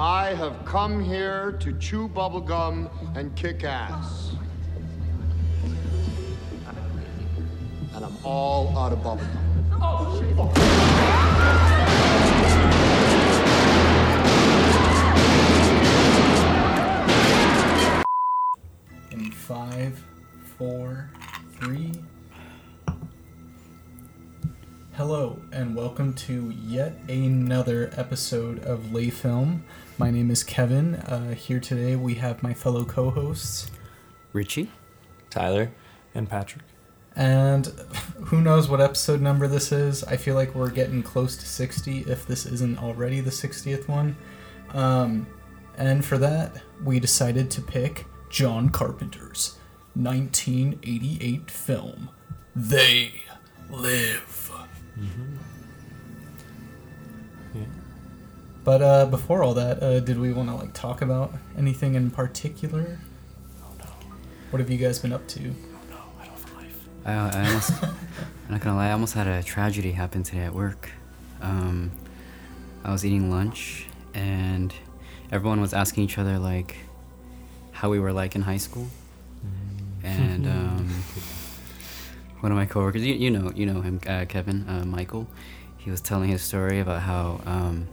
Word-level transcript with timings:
I 0.00 0.32
have 0.34 0.64
come 0.64 1.02
here 1.02 1.56
to 1.58 1.76
chew 1.80 2.08
bubblegum 2.08 2.88
and 3.16 3.34
kick 3.34 3.64
ass. 3.64 4.30
And 7.96 8.04
I'm 8.04 8.16
all 8.22 8.78
out 8.78 8.92
of 8.92 9.00
bubblegum. 9.00 9.26
In 19.10 19.32
five, 19.32 20.04
four, 20.56 21.10
three. 21.58 21.90
Hello, 24.92 25.40
and 25.50 25.74
welcome 25.74 26.14
to 26.14 26.50
yet 26.50 26.96
another 27.08 27.90
episode 27.96 28.60
of 28.64 28.92
Lay 28.92 29.10
Film. 29.10 29.64
My 29.98 30.10
name 30.10 30.30
is 30.30 30.44
Kevin. 30.44 30.96
Uh, 30.96 31.34
here 31.34 31.58
today 31.60 31.96
we 31.96 32.14
have 32.14 32.42
my 32.42 32.54
fellow 32.54 32.84
co 32.84 33.10
hosts, 33.10 33.70
Richie. 34.32 34.70
Tyler. 35.30 35.70
and 36.14 36.28
Patrick. 36.28 36.64
and 37.16 37.66
who 38.26 38.40
knows 38.40 38.68
what 38.68 38.80
episode 38.80 39.20
number 39.20 39.46
this 39.48 39.72
is. 39.72 40.04
I 40.04 40.16
feel 40.16 40.34
like 40.34 40.54
we're 40.54 40.70
getting 40.70 41.02
close 41.02 41.36
to 41.36 41.46
60 41.46 42.00
if 42.06 42.26
this 42.26 42.46
isn't 42.46 42.78
already 42.78 43.20
the 43.20 43.30
60th 43.30 43.88
one. 43.88 44.16
Um, 44.72 45.26
and 45.76 46.04
for 46.04 46.16
that, 46.18 46.62
we 46.84 46.98
decided 47.00 47.50
to 47.52 47.60
pick 47.60 48.06
John 48.30 48.68
Carpenter's 48.70 49.56
1988 49.94 51.50
film, 51.50 52.08
They 52.54 53.12
Live. 53.70 54.50
Yeah. 54.96 55.04
But 58.68 58.82
uh, 58.82 59.06
before 59.06 59.42
all 59.42 59.54
that, 59.54 59.82
uh, 59.82 60.00
did 60.00 60.18
we 60.18 60.30
want 60.34 60.50
to 60.50 60.54
like 60.54 60.74
talk 60.74 61.00
about 61.00 61.32
anything 61.56 61.94
in 61.94 62.10
particular? 62.10 62.98
Oh 63.62 63.72
no. 63.78 63.86
What 64.50 64.60
have 64.60 64.68
you 64.68 64.76
guys 64.76 64.98
been 64.98 65.14
up 65.14 65.26
to? 65.28 65.40
Oh 65.40 65.80
no, 65.88 65.96
I 66.20 66.26
don't 66.26 66.38
have 66.38 66.52
a 66.52 66.54
life. 66.54 66.88
I, 67.06 67.12
I 67.14 67.46
almost, 67.46 67.82
I'm 67.82 68.50
not 68.50 68.60
gonna 68.60 68.76
lie, 68.76 68.88
I 68.88 68.92
almost 68.92 69.14
had 69.14 69.26
a 69.26 69.42
tragedy 69.42 69.92
happen 69.92 70.22
today 70.22 70.42
at 70.42 70.52
work. 70.52 70.90
Um, 71.40 71.92
I 72.84 72.92
was 72.92 73.06
eating 73.06 73.30
lunch 73.30 73.86
and 74.12 74.74
everyone 75.32 75.62
was 75.62 75.72
asking 75.72 76.04
each 76.04 76.18
other 76.18 76.38
like 76.38 76.76
how 77.72 77.88
we 77.88 77.98
were 77.98 78.12
like 78.12 78.34
in 78.34 78.42
high 78.42 78.58
school. 78.58 78.88
And 80.04 80.46
um, 80.58 80.88
one 82.40 82.52
of 82.52 82.58
my 82.58 82.66
coworkers, 82.66 83.02
you, 83.02 83.14
you 83.14 83.30
know, 83.30 83.50
you 83.54 83.64
know 83.64 83.80
him, 83.80 83.98
uh, 84.06 84.26
Kevin, 84.28 84.68
uh, 84.68 84.84
Michael. 84.84 85.26
He 85.78 85.90
was 85.90 86.02
telling 86.02 86.28
his 86.28 86.42
story 86.42 86.80
about 86.80 87.00
how 87.00 87.40
um, 87.46 87.88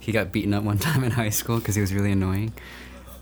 he 0.00 0.10
got 0.12 0.32
beaten 0.32 0.52
up 0.54 0.64
one 0.64 0.78
time 0.88 1.04
in 1.04 1.12
high 1.12 1.28
school 1.28 1.58
because 1.58 1.74
he 1.74 1.80
was 1.80 1.94
really 1.94 2.12
annoying. 2.12 2.52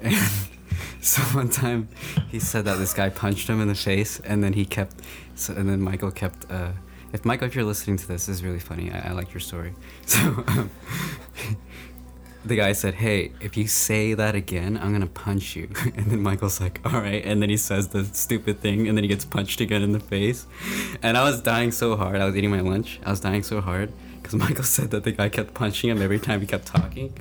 And 0.01 0.15
so 1.01 1.21
one 1.37 1.51
time 1.51 1.89
he 2.31 2.39
said 2.39 2.65
that 2.65 2.79
this 2.79 2.95
guy 2.95 3.11
punched 3.11 3.49
him 3.49 3.61
in 3.61 3.69
the 3.69 3.75
face, 3.75 4.21
and 4.21 4.43
then 4.43 4.55
he 4.55 4.65
kept. 4.65 4.97
So, 5.35 5.53
and 5.55 5.69
then 5.69 5.81
Michael 5.81 6.11
kept. 6.11 6.51
Uh, 6.51 6.71
if 7.13 7.25
Michael, 7.25 7.47
if 7.49 7.55
you're 7.55 7.65
listening 7.65 7.97
to 7.97 8.07
this, 8.07 8.27
this 8.27 8.37
is 8.37 8.45
really 8.45 8.59
funny. 8.59 8.93
I, 8.93 9.09
I 9.09 9.13
like 9.13 9.33
your 9.35 9.41
story. 9.41 9.75
So 10.07 10.19
um, 10.19 10.71
the 12.45 12.57
guy 12.57 12.73
said, 12.73 12.95
"Hey, 12.95 13.33
if 13.41 13.57
you 13.57 13.67
say 13.67 14.15
that 14.15 14.35
again, 14.35 14.79
I'm 14.81 14.93
gonna 14.93 15.07
punch 15.07 15.57
you." 15.57 15.69
And 15.97 16.07
then 16.07 16.23
Michael's 16.23 16.61
like, 16.61 16.81
"All 16.85 17.01
right." 17.01 17.25
And 17.25 17.43
then 17.43 17.51
he 17.51 17.57
says 17.57 17.89
the 17.89 18.05
stupid 18.05 18.61
thing, 18.61 18.89
and 18.89 18.97
then 18.97 19.05
he 19.05 19.09
gets 19.09 19.25
punched 19.25 19.61
again 19.61 19.83
in 19.83 19.93
the 19.93 20.01
face. 20.01 20.47
And 21.03 21.17
I 21.17 21.25
was 21.25 21.43
dying 21.43 21.73
so 21.73 21.97
hard. 21.97 22.17
I 22.17 22.25
was 22.25 22.37
eating 22.37 22.51
my 22.51 22.61
lunch. 22.61 23.01
I 23.05 23.11
was 23.11 23.21
dying 23.21 23.43
so 23.43 23.61
hard 23.61 23.93
because 24.29 24.49
Michael 24.49 24.65
said 24.65 24.91
that 24.91 25.05
the 25.05 25.13
guy 25.13 25.31
kept 25.31 25.55
punching 25.55 25.89
him 25.89 26.03
every 26.03 26.19
time 26.19 26.41
he 26.41 26.47
kept 26.47 26.67
talking. 26.67 27.17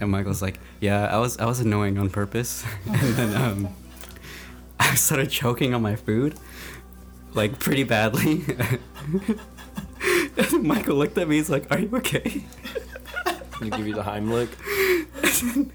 And 0.00 0.10
Michael's 0.10 0.40
like, 0.40 0.60
"Yeah, 0.80 1.06
I 1.06 1.18
was 1.18 1.36
I 1.38 1.46
was 1.46 1.58
annoying 1.58 1.98
on 1.98 2.10
purpose." 2.10 2.64
and 2.86 3.14
then 3.16 3.36
um, 3.36 3.68
I 4.78 4.94
started 4.94 5.30
choking 5.30 5.74
on 5.74 5.82
my 5.82 5.96
food, 5.96 6.36
like 7.32 7.58
pretty 7.58 7.82
badly. 7.82 8.44
and 10.36 10.62
Michael 10.62 10.96
looked 10.96 11.18
at 11.18 11.26
me. 11.26 11.36
He's 11.36 11.50
like, 11.50 11.66
"Are 11.72 11.78
you 11.80 11.90
okay?" 11.96 12.44
You 13.60 13.70
give 13.70 13.86
you 13.86 13.94
the 13.94 14.02
Heimlich. 14.02 14.50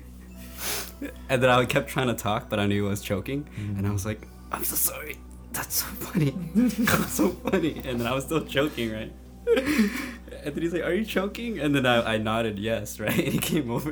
And 1.30 1.42
then 1.42 1.50
I 1.50 1.64
kept 1.64 1.88
trying 1.88 2.08
to 2.08 2.14
talk, 2.14 2.50
but 2.50 2.60
I 2.60 2.66
knew 2.66 2.88
I 2.88 2.90
was 2.90 3.02
choking. 3.02 3.48
And 3.78 3.88
I 3.88 3.92
was 3.92 4.06
like, 4.06 4.28
I'm 4.52 4.66
so 4.66 4.76
sorry. 4.76 5.18
That's 5.54 5.76
so 5.76 5.86
funny. 5.86 6.36
That's 6.54 7.14
so 7.14 7.30
funny. 7.30 7.82
And 7.86 8.02
then 8.02 8.06
I 8.06 8.14
was 8.14 8.26
still 8.26 8.44
choking, 8.44 8.92
right? 8.92 9.14
And 10.44 10.56
then 10.56 10.62
he's 10.64 10.74
like, 10.74 10.84
Are 10.84 10.94
you 10.94 11.06
choking? 11.06 11.60
And 11.60 11.74
then 11.76 11.86
I, 11.86 12.14
I 12.16 12.18
nodded 12.18 12.58
yes, 12.60 13.00
right? 13.00 13.12
And 13.18 13.28
he 13.34 13.40
came 13.40 13.70
over. 13.72 13.92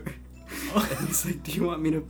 And 0.75 1.07
he's 1.07 1.25
like, 1.25 1.43
Do 1.43 1.51
you 1.51 1.63
want 1.63 1.81
me 1.81 1.91
to, 1.91 2.07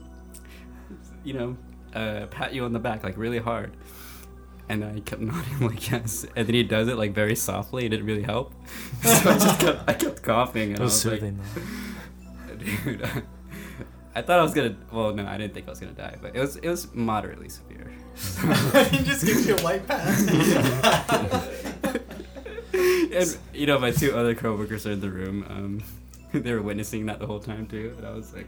you 1.24 1.34
know, 1.34 1.58
uh, 1.94 2.28
pat 2.28 2.54
you 2.54 2.64
on 2.66 2.74
the 2.74 2.80
back, 2.80 3.04
like 3.04 3.18
really 3.18 3.40
hard? 3.40 3.76
And 4.70 4.84
I 4.84 5.00
kept 5.00 5.22
nodding 5.32 5.60
like 5.62 5.90
yes. 5.90 6.26
And 6.36 6.48
then 6.48 6.54
he 6.56 6.64
does 6.64 6.88
it 6.88 6.98
like 6.98 7.14
very 7.14 7.36
softly. 7.36 7.86
It 7.86 7.90
didn't 7.90 8.06
really 8.06 8.24
help. 8.24 8.54
So 9.04 9.30
I 9.30 9.34
just 9.38 9.60
kept, 9.60 9.90
I 9.90 9.94
kept 9.94 10.22
coughing. 10.24 10.72
And 10.72 10.80
It 10.80 10.84
was 10.84 11.06
I 11.06 11.12
was 11.12 11.22
like, 11.22 11.22
soothing 11.22 11.40
though. 12.46 12.56
dude. 12.94 13.24
I 14.16 14.22
thought 14.24 14.40
I 14.40 14.42
was 14.44 14.54
gonna. 14.56 14.76
Well, 14.92 15.14
no, 15.14 15.28
I 15.28 15.38
didn't 15.38 15.54
think 15.54 15.68
I 15.68 15.70
was 15.70 15.80
gonna 15.80 15.92
die, 15.94 16.18
but 16.22 16.36
it 16.36 16.40
was 16.40 16.56
it 16.56 16.68
was 16.68 16.92
moderately 16.94 17.50
severe. 17.50 17.92
he 18.90 19.04
just 19.04 19.24
gives 19.26 19.48
you 19.48 19.56
a 19.56 19.62
light 19.62 19.86
pass. 19.88 20.26
And 23.14 23.38
you 23.54 23.66
know, 23.68 23.80
my 23.80 23.92
two 23.92 24.16
other 24.16 24.36
coworkers 24.36 24.86
are 24.88 24.92
in 24.92 25.02
the 25.02 25.10
room. 25.10 25.46
Um, 25.50 25.84
they 26.42 26.52
were 26.54 26.62
witnessing 26.62 27.06
that 27.08 27.20
the 27.20 27.28
whole 27.28 27.40
time 27.40 27.68
too, 27.68 27.94
and 27.98 28.06
I 28.06 28.12
was 28.12 28.34
like, 28.34 28.48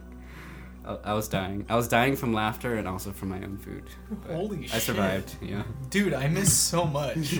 I, 0.85 0.97
I 1.11 1.13
was 1.13 1.27
dying. 1.27 1.65
I 1.69 1.75
was 1.75 1.87
dying 1.87 2.15
from 2.15 2.33
laughter 2.33 2.75
and 2.75 2.87
also 2.87 3.11
from 3.11 3.29
my 3.29 3.37
own 3.43 3.57
food. 3.57 3.83
But 4.09 4.35
Holy 4.35 4.65
I 4.73 4.79
survived. 4.79 5.35
Yeah. 5.41 5.63
Dude, 5.89 6.13
I 6.13 6.27
miss 6.27 6.51
so 6.55 6.85
much. 6.85 7.17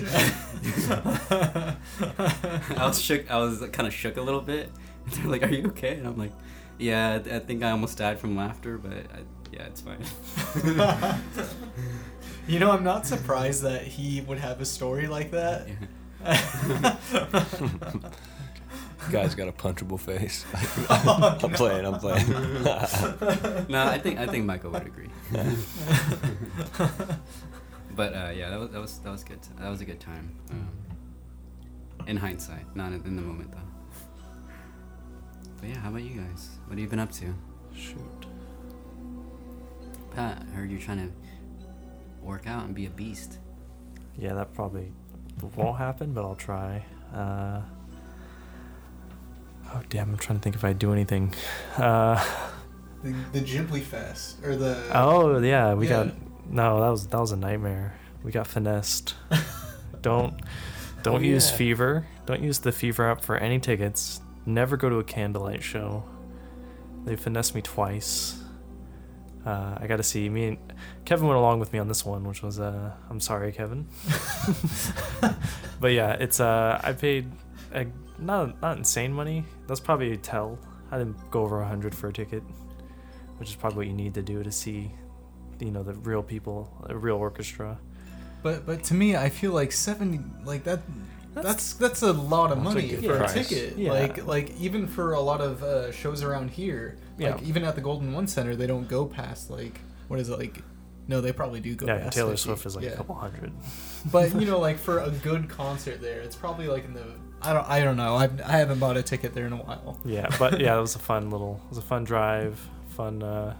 I 0.90 1.76
was 2.78 3.00
shook. 3.00 3.30
I 3.30 3.38
was 3.38 3.60
kind 3.72 3.86
of 3.86 3.94
shook 3.94 4.16
a 4.16 4.22
little 4.22 4.40
bit. 4.40 4.70
And 5.06 5.12
they're 5.14 5.26
like, 5.30 5.42
"Are 5.42 5.48
you 5.48 5.66
okay?" 5.68 5.94
And 5.96 6.06
I'm 6.06 6.16
like, 6.18 6.32
"Yeah, 6.78 7.20
I- 7.26 7.36
I 7.36 7.38
think 7.40 7.62
I 7.62 7.70
almost 7.70 7.98
died 7.98 8.18
from 8.18 8.36
laughter, 8.36 8.78
but 8.78 8.92
I, 8.92 9.20
yeah, 9.52 9.64
it's 9.64 9.80
fine." 9.80 10.04
you 12.46 12.58
know, 12.58 12.70
I'm 12.70 12.84
not 12.84 13.06
surprised 13.06 13.62
that 13.62 13.82
he 13.82 14.20
would 14.22 14.38
have 14.38 14.60
a 14.60 14.64
story 14.66 15.06
like 15.06 15.30
that. 15.32 15.68
Yeah. 15.68 15.74
Guy's 19.10 19.34
got 19.34 19.48
a 19.48 19.52
punchable 19.52 19.98
face. 19.98 20.44
I'm 20.90 21.52
playing. 21.52 21.86
I'm 21.86 21.98
playing. 21.98 22.28
no, 23.68 23.86
I 23.86 23.98
think 23.98 24.18
I 24.18 24.26
think 24.26 24.44
Michael 24.44 24.70
would 24.72 24.86
agree. 24.86 25.08
but 27.96 28.14
uh, 28.14 28.30
yeah, 28.34 28.50
that 28.50 28.60
was 28.60 28.70
that 28.70 28.80
was 28.80 28.98
that 28.98 29.10
was 29.10 29.24
good. 29.24 29.40
That 29.58 29.70
was 29.70 29.80
a 29.80 29.84
good 29.84 30.00
time. 30.00 30.36
Um, 30.50 30.68
in 32.06 32.16
hindsight, 32.16 32.76
not 32.76 32.92
in, 32.92 33.02
in 33.04 33.16
the 33.16 33.22
moment 33.22 33.52
though. 33.52 33.58
But 35.60 35.70
yeah, 35.70 35.78
how 35.78 35.88
about 35.88 36.02
you 36.02 36.20
guys? 36.20 36.50
What 36.66 36.72
have 36.72 36.78
you 36.78 36.88
been 36.88 36.98
up 37.00 37.12
to? 37.12 37.34
Shoot. 37.74 38.26
Pat, 40.14 40.42
I 40.50 40.54
heard 40.54 40.70
you're 40.70 40.80
trying 40.80 40.98
to 41.08 41.12
work 42.22 42.46
out 42.46 42.64
and 42.64 42.74
be 42.74 42.86
a 42.86 42.90
beast. 42.90 43.38
Yeah, 44.18 44.34
that 44.34 44.52
probably 44.54 44.92
won't 45.42 45.78
happen, 45.78 46.12
but 46.12 46.22
I'll 46.24 46.34
try. 46.36 46.84
Uh, 47.14 47.60
oh 49.74 49.82
damn! 49.88 50.10
I'm 50.10 50.16
trying 50.16 50.38
to 50.38 50.42
think 50.42 50.54
if 50.56 50.64
I 50.64 50.72
do 50.72 50.92
anything. 50.92 51.34
Uh, 51.76 52.22
The, 53.02 53.14
the 53.32 53.40
Ghibli 53.40 53.80
Fest 53.82 54.44
or 54.44 54.56
the 54.56 54.76
oh 54.94 55.38
yeah, 55.38 55.72
we 55.74 55.88
Yeah. 55.88 56.04
got 56.04 56.14
no. 56.50 56.80
That 56.80 56.90
was 56.90 57.06
that 57.06 57.18
was 57.20 57.32
a 57.32 57.36
nightmare. 57.36 57.94
We 58.22 58.30
got 58.32 58.46
finessed. 58.46 59.14
don't 60.02 60.34
don't 61.02 61.16
Oh, 61.16 61.18
use 61.24 61.50
yeah. 61.50 61.56
Fever. 61.56 62.06
Don't 62.26 62.42
use 62.42 62.58
the 62.58 62.72
Fever 62.72 63.10
app 63.10 63.22
for 63.22 63.36
any 63.38 63.58
tickets. 63.58 64.20
Never 64.44 64.76
go 64.76 64.88
to 64.90 64.96
a 64.98 65.04
candlelight 65.04 65.62
show. 65.62 66.04
They 67.06 67.16
finessed 67.16 67.54
me 67.54 67.62
twice. 67.62 68.39
Uh, 69.44 69.78
I 69.80 69.86
got 69.86 69.96
to 69.96 70.02
see 70.02 70.28
me 70.28 70.48
and 70.48 70.58
Kevin 71.06 71.26
went 71.26 71.38
along 71.38 71.60
with 71.60 71.72
me 71.72 71.78
on 71.78 71.88
this 71.88 72.04
one, 72.04 72.24
which 72.24 72.42
was 72.42 72.60
uh, 72.60 72.92
I'm 73.08 73.20
sorry, 73.20 73.52
Kevin. 73.52 73.88
but 75.80 75.88
yeah, 75.92 76.12
it's 76.12 76.40
uh, 76.40 76.80
I 76.82 76.92
paid 76.92 77.30
a, 77.72 77.86
not 78.18 78.60
not 78.60 78.76
insane 78.76 79.12
money. 79.12 79.44
That's 79.66 79.80
probably 79.80 80.12
a 80.12 80.16
tell. 80.16 80.58
I 80.90 80.98
didn't 80.98 81.30
go 81.30 81.42
over 81.42 81.62
a 81.62 81.66
hundred 81.66 81.94
for 81.94 82.08
a 82.08 82.12
ticket, 82.12 82.42
which 83.38 83.48
is 83.48 83.56
probably 83.56 83.78
what 83.78 83.86
you 83.86 83.94
need 83.94 84.14
to 84.14 84.22
do 84.22 84.42
to 84.42 84.52
see, 84.52 84.90
you 85.58 85.70
know, 85.70 85.82
the 85.82 85.94
real 85.94 86.22
people, 86.22 86.70
a 86.88 86.96
real 86.96 87.16
orchestra. 87.16 87.78
But 88.42 88.66
but 88.66 88.84
to 88.84 88.94
me, 88.94 89.16
I 89.16 89.30
feel 89.30 89.52
like 89.52 89.72
seventy 89.72 90.20
like 90.44 90.64
that. 90.64 90.80
That's 91.32 91.74
that's 91.74 92.02
a 92.02 92.12
lot 92.12 92.50
of 92.50 92.58
That's 92.62 92.74
a 92.74 92.74
money 92.74 92.96
for 92.96 93.16
price. 93.16 93.36
a 93.36 93.44
ticket. 93.44 93.78
Yeah. 93.78 93.92
Like 93.92 94.26
like 94.26 94.60
even 94.60 94.86
for 94.86 95.12
a 95.12 95.20
lot 95.20 95.40
of 95.40 95.62
uh, 95.62 95.92
shows 95.92 96.22
around 96.22 96.50
here, 96.50 96.98
like 97.20 97.42
even 97.42 97.64
at 97.64 97.74
the 97.74 97.80
Golden 97.80 98.12
One 98.12 98.26
Center, 98.26 98.56
they 98.56 98.66
don't 98.66 98.88
go 98.88 99.06
past 99.06 99.50
like 99.50 99.80
what 100.08 100.18
is 100.20 100.28
it 100.28 100.38
like 100.38 100.62
No, 101.08 101.20
they 101.20 101.32
probably 101.32 101.60
do 101.60 101.74
go. 101.76 101.86
yeah, 101.86 101.98
past 101.98 102.16
Taylor 102.16 102.30
50. 102.32 102.42
Swift 102.44 102.66
is 102.66 102.76
like 102.76 102.84
Yeah. 102.84 102.90
a 102.92 102.96
couple 102.96 103.14
hundred. 103.14 103.52
But 104.10 104.34
you 104.34 104.46
know, 104.50 104.58
like 104.58 104.78
for 104.78 105.00
a 105.00 105.10
good 105.10 105.48
concert 105.48 106.00
there, 106.00 106.20
it's 106.20 106.36
probably 106.36 106.66
like 106.68 106.84
in 106.84 106.94
the. 106.94 107.04
I 107.42 107.52
don't. 107.54 107.66
I 107.68 107.80
don't 107.82 107.96
know. 107.96 108.16
I've, 108.16 108.40
I 108.42 108.52
haven't 108.58 108.78
bought 108.80 108.96
a 108.98 109.02
ticket 109.02 109.32
there 109.34 109.46
in 109.46 109.52
a 109.52 109.56
while. 109.56 109.98
Yeah, 110.04 110.28
but 110.38 110.60
yeah, 110.60 110.76
it 110.78 110.80
was 110.80 110.94
a 110.96 110.98
fun 110.98 111.30
little, 111.30 111.60
it 111.66 111.70
was 111.70 111.78
a 111.78 111.82
fun 111.82 112.04
drive, 112.04 112.60
fun. 112.90 113.22
uh 113.22 113.54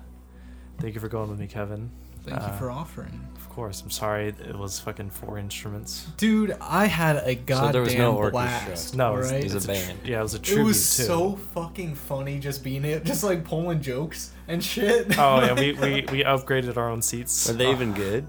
Thank 0.80 0.94
you 0.94 1.00
for 1.00 1.08
going 1.08 1.28
with 1.30 1.38
me, 1.38 1.46
Kevin. 1.46 1.90
Thank 2.24 2.40
you 2.40 2.46
Uh, 2.46 2.58
for 2.58 2.70
offering, 2.70 3.20
Of 3.29 3.29
course, 3.50 3.82
I'm 3.82 3.90
sorry 3.90 4.28
it 4.28 4.56
was 4.56 4.80
fucking 4.80 5.10
four 5.10 5.38
instruments. 5.38 6.06
dude. 6.16 6.56
I 6.60 6.86
had 6.86 7.16
a 7.26 7.34
goddamn 7.34 7.72
there 7.72 7.82
was 7.82 7.94
no 7.94 8.16
orchestra. 8.16 8.30
blast. 8.32 8.96
No, 8.96 9.14
it 9.14 9.18
was. 9.18 9.30
It 9.32 9.44
was 9.44 9.52
a 9.52 9.56
it's 9.58 9.66
tr- 9.66 9.72
band. 9.72 9.98
yeah, 10.04 10.20
it 10.20 10.22
was 10.22 10.34
a 10.34 10.38
true, 10.38 10.60
It 10.62 10.64
was 10.64 10.96
too. 10.96 11.02
so 11.02 11.36
fucking 11.54 11.94
funny 11.96 12.38
just 12.38 12.64
being 12.64 12.84
it, 12.84 13.04
just 13.04 13.22
like 13.22 13.44
pulling 13.44 13.82
jokes 13.82 14.32
and 14.48 14.64
shit. 14.64 15.18
Oh 15.18 15.40
yeah, 15.44 15.52
we, 15.52 15.72
we, 15.82 15.90
we 16.10 16.24
upgraded 16.24 16.76
our 16.76 16.88
own 16.88 17.02
seats. 17.02 17.50
Are 17.50 17.52
they 17.52 17.70
even 17.70 17.92
good? 18.04 18.26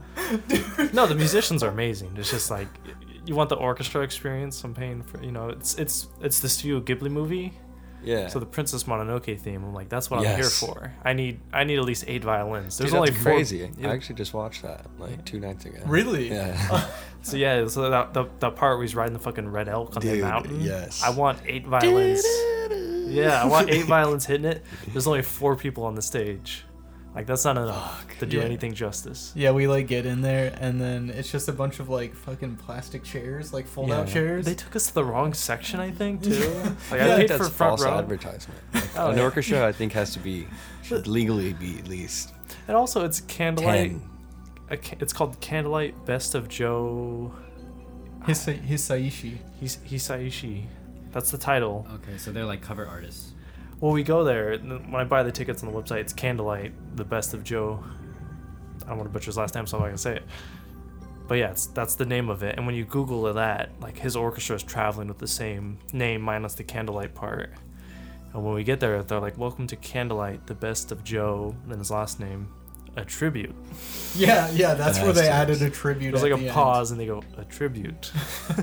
No, 0.94 1.08
the 1.08 1.16
musicians 1.16 1.64
are 1.64 1.70
amazing. 1.70 2.14
It's 2.18 2.30
just 2.32 2.52
like 2.52 2.68
you 3.26 3.36
want 3.36 3.50
the 3.50 3.56
orchestra 3.56 4.02
experience. 4.02 4.64
I'm 4.64 4.74
paying 4.74 5.02
for 5.04 5.24
you 5.24 5.32
know 5.32 5.50
it's 5.50 5.76
it's 5.76 6.08
it's 6.22 6.40
the 6.40 6.50
Studio 6.50 6.82
Ghibli 6.82 7.10
movie. 7.12 7.54
Yeah. 8.04 8.28
So 8.28 8.40
the 8.40 8.46
Princess 8.46 8.84
Mononoke 8.84 9.40
theme. 9.40 9.64
I'm 9.64 9.74
like 9.74 9.90
that's 9.90 10.10
what 10.10 10.26
I'm 10.26 10.36
here 10.36 10.50
for. 10.50 10.94
I 11.04 11.14
need 11.14 11.40
I 11.54 11.64
need 11.64 11.78
at 11.78 11.86
least 11.86 12.06
eight 12.08 12.24
violins. 12.24 12.78
There's 12.78 12.92
Dude, 12.92 12.98
only 12.98 13.12
that's 13.12 13.24
four. 13.24 13.34
crazy. 13.34 13.70
Yeah. 13.78 13.90
I 13.90 13.94
actually 13.94 14.16
just 14.16 14.34
watched 14.34 14.64
that 14.64 14.86
like 15.00 15.24
two 15.26 15.40
nights 15.40 15.66
ago. 15.66 15.80
Really? 15.86 16.30
Yeah. 16.30 16.90
So 17.24 17.38
yeah, 17.38 17.68
so 17.68 17.88
that 17.88 18.16
the, 18.16 18.26
the 18.40 18.50
part 18.50 18.78
where 18.78 18.84
he's 18.84 18.96
riding 18.96 19.14
the 19.14 19.20
fucking 19.20 19.48
red 19.48 19.70
elk 19.70 19.96
on 19.96 20.02
the 20.02 20.22
mountain. 20.22 20.60
yes. 20.60 21.04
I 21.04 21.12
want 21.12 21.38
eight 21.46 21.68
violins. 21.68 22.26
yeah, 23.08 23.44
I 23.44 23.46
want 23.46 23.70
eight 23.70 23.86
violins 23.86 24.26
hitting 24.26 24.46
it. 24.46 24.64
There's 24.88 25.06
only 25.06 25.22
four 25.22 25.56
people 25.56 25.84
on 25.84 25.94
the 25.94 26.02
stage. 26.02 26.64
Like 27.14 27.26
that's 27.28 27.44
not 27.44 27.58
enough 27.58 28.06
to 28.20 28.26
do 28.26 28.38
Yeah. 28.38 28.44
anything 28.44 28.74
justice. 28.74 29.34
Yeah, 29.36 29.52
we 29.52 29.68
like 29.68 29.88
get 29.88 30.06
in 30.06 30.22
there 30.22 30.56
and 30.62 30.80
then 30.80 31.10
it's 31.10 31.30
just 31.30 31.50
a 31.50 31.52
bunch 31.52 31.80
of 31.82 31.90
like 31.90 32.16
fucking 32.16 32.56
plastic 32.56 33.04
chairs, 33.04 33.52
like 33.52 33.68
fold 33.68 33.92
out 33.92 34.08
Yeah. 34.08 34.14
chairs. 34.14 34.46
They 34.46 34.54
took 34.56 34.76
us 34.78 34.88
to 34.88 34.94
the 34.94 35.04
wrong 35.04 35.34
section, 35.34 35.82
I 35.82 35.92
think, 35.92 36.24
too. 36.24 36.32
Like 36.90 37.00
Yeah, 37.02 37.08
I 37.08 37.14
I 37.14 37.18
paid 37.18 37.28
think 37.28 37.42
for 37.44 37.50
front 37.50 37.80
false 37.80 37.84
row. 37.84 37.98
advertisement. 37.98 38.60
Like, 38.74 38.84
Oh, 38.98 39.10
an 39.12 39.18
yeah. 39.18 39.24
orchestra, 39.24 39.68
I 39.68 39.74
think, 39.74 39.92
has 39.94 40.14
to 40.14 40.20
be 40.20 40.48
should 40.84 41.06
legally 41.08 41.52
be 41.54 41.78
at 41.80 41.88
least 41.90 42.34
And 42.70 42.78
also, 42.78 43.04
it's 43.04 43.20
candlelight. 43.22 43.92
ten. 43.92 44.02
A, 44.70 44.78
ca- 44.78 44.96
it's 45.02 45.12
called 45.12 45.38
Candlelight 45.42 46.06
Best 46.06 46.34
of 46.34 46.48
Joe 46.48 47.34
His 48.26 48.46
Hisaishi. 48.46 49.38
His- 49.60 49.78
Hisaishi. 49.86 50.64
That's 51.12 51.30
the 51.32 51.38
title. 51.38 51.86
Okay, 51.96 52.18
so 52.18 52.32
they're 52.32 52.46
like 52.46 52.62
cover 52.62 52.86
artists. 52.88 53.31
Well, 53.82 53.94
we 53.94 54.04
go 54.04 54.24
there. 54.24 54.56
When 54.60 54.94
I 54.94 55.04
buy 55.04 55.24
the 55.24 55.32
tickets 55.32 55.64
on 55.64 55.74
the 55.74 55.78
website, 55.78 56.02
it's 56.02 56.14
Candlelight, 56.14 56.72
the 56.96 57.04
Best 57.04 57.34
of 57.34 57.44
Joe. 57.44 57.84
I 58.84 58.90
don't 58.90 58.98
want 58.98 59.10
to 59.10 59.14
butcher 59.14 59.26
his 59.26 59.38
last 59.38 59.56
name, 59.56 59.66
so 59.66 59.78
I'm 59.78 59.82
not 59.82 59.88
gonna 59.88 59.98
say 59.98 60.18
it. 60.18 60.24
But 61.28 61.40
yeah, 61.40 61.56
that's 61.74 61.96
the 61.96 62.06
name 62.06 62.30
of 62.30 62.44
it. 62.44 62.58
And 62.58 62.68
when 62.68 62.76
you 62.76 62.86
Google 62.86 63.34
that, 63.34 63.72
like 63.82 63.98
his 63.98 64.16
orchestra 64.16 64.58
is 64.58 64.62
traveling 64.62 65.08
with 65.08 65.18
the 65.18 65.28
same 65.28 65.80
name 65.94 66.22
minus 66.22 66.54
the 66.54 66.64
Candlelight 66.64 67.16
part. 67.16 67.54
And 68.34 68.46
when 68.46 68.54
we 68.54 68.64
get 68.64 68.80
there, 68.80 69.02
they're 69.02 69.20
like, 69.20 69.40
"Welcome 69.40 69.66
to 69.66 69.76
Candlelight, 69.76 70.46
the 70.46 70.54
Best 70.54 70.92
of 70.92 71.04
Joe," 71.04 71.56
and 71.68 71.80
his 71.80 71.90
last 71.90 72.20
name, 72.20 72.50
a 72.98 73.06
tribute. 73.06 73.56
Yeah, 74.16 74.50
yeah, 74.52 74.74
that's 74.74 75.00
where 75.00 75.14
they 75.14 75.28
added 75.30 75.62
a 75.62 75.70
tribute. 75.70 76.12
There's 76.12 76.24
at 76.24 76.32
like 76.32 76.40
a 76.40 76.42
the 76.42 76.48
end. 76.50 76.54
pause, 76.56 76.92
and 76.92 77.00
they 77.00 77.06
go 77.06 77.24
a 77.38 77.46
tribute. 77.46 78.12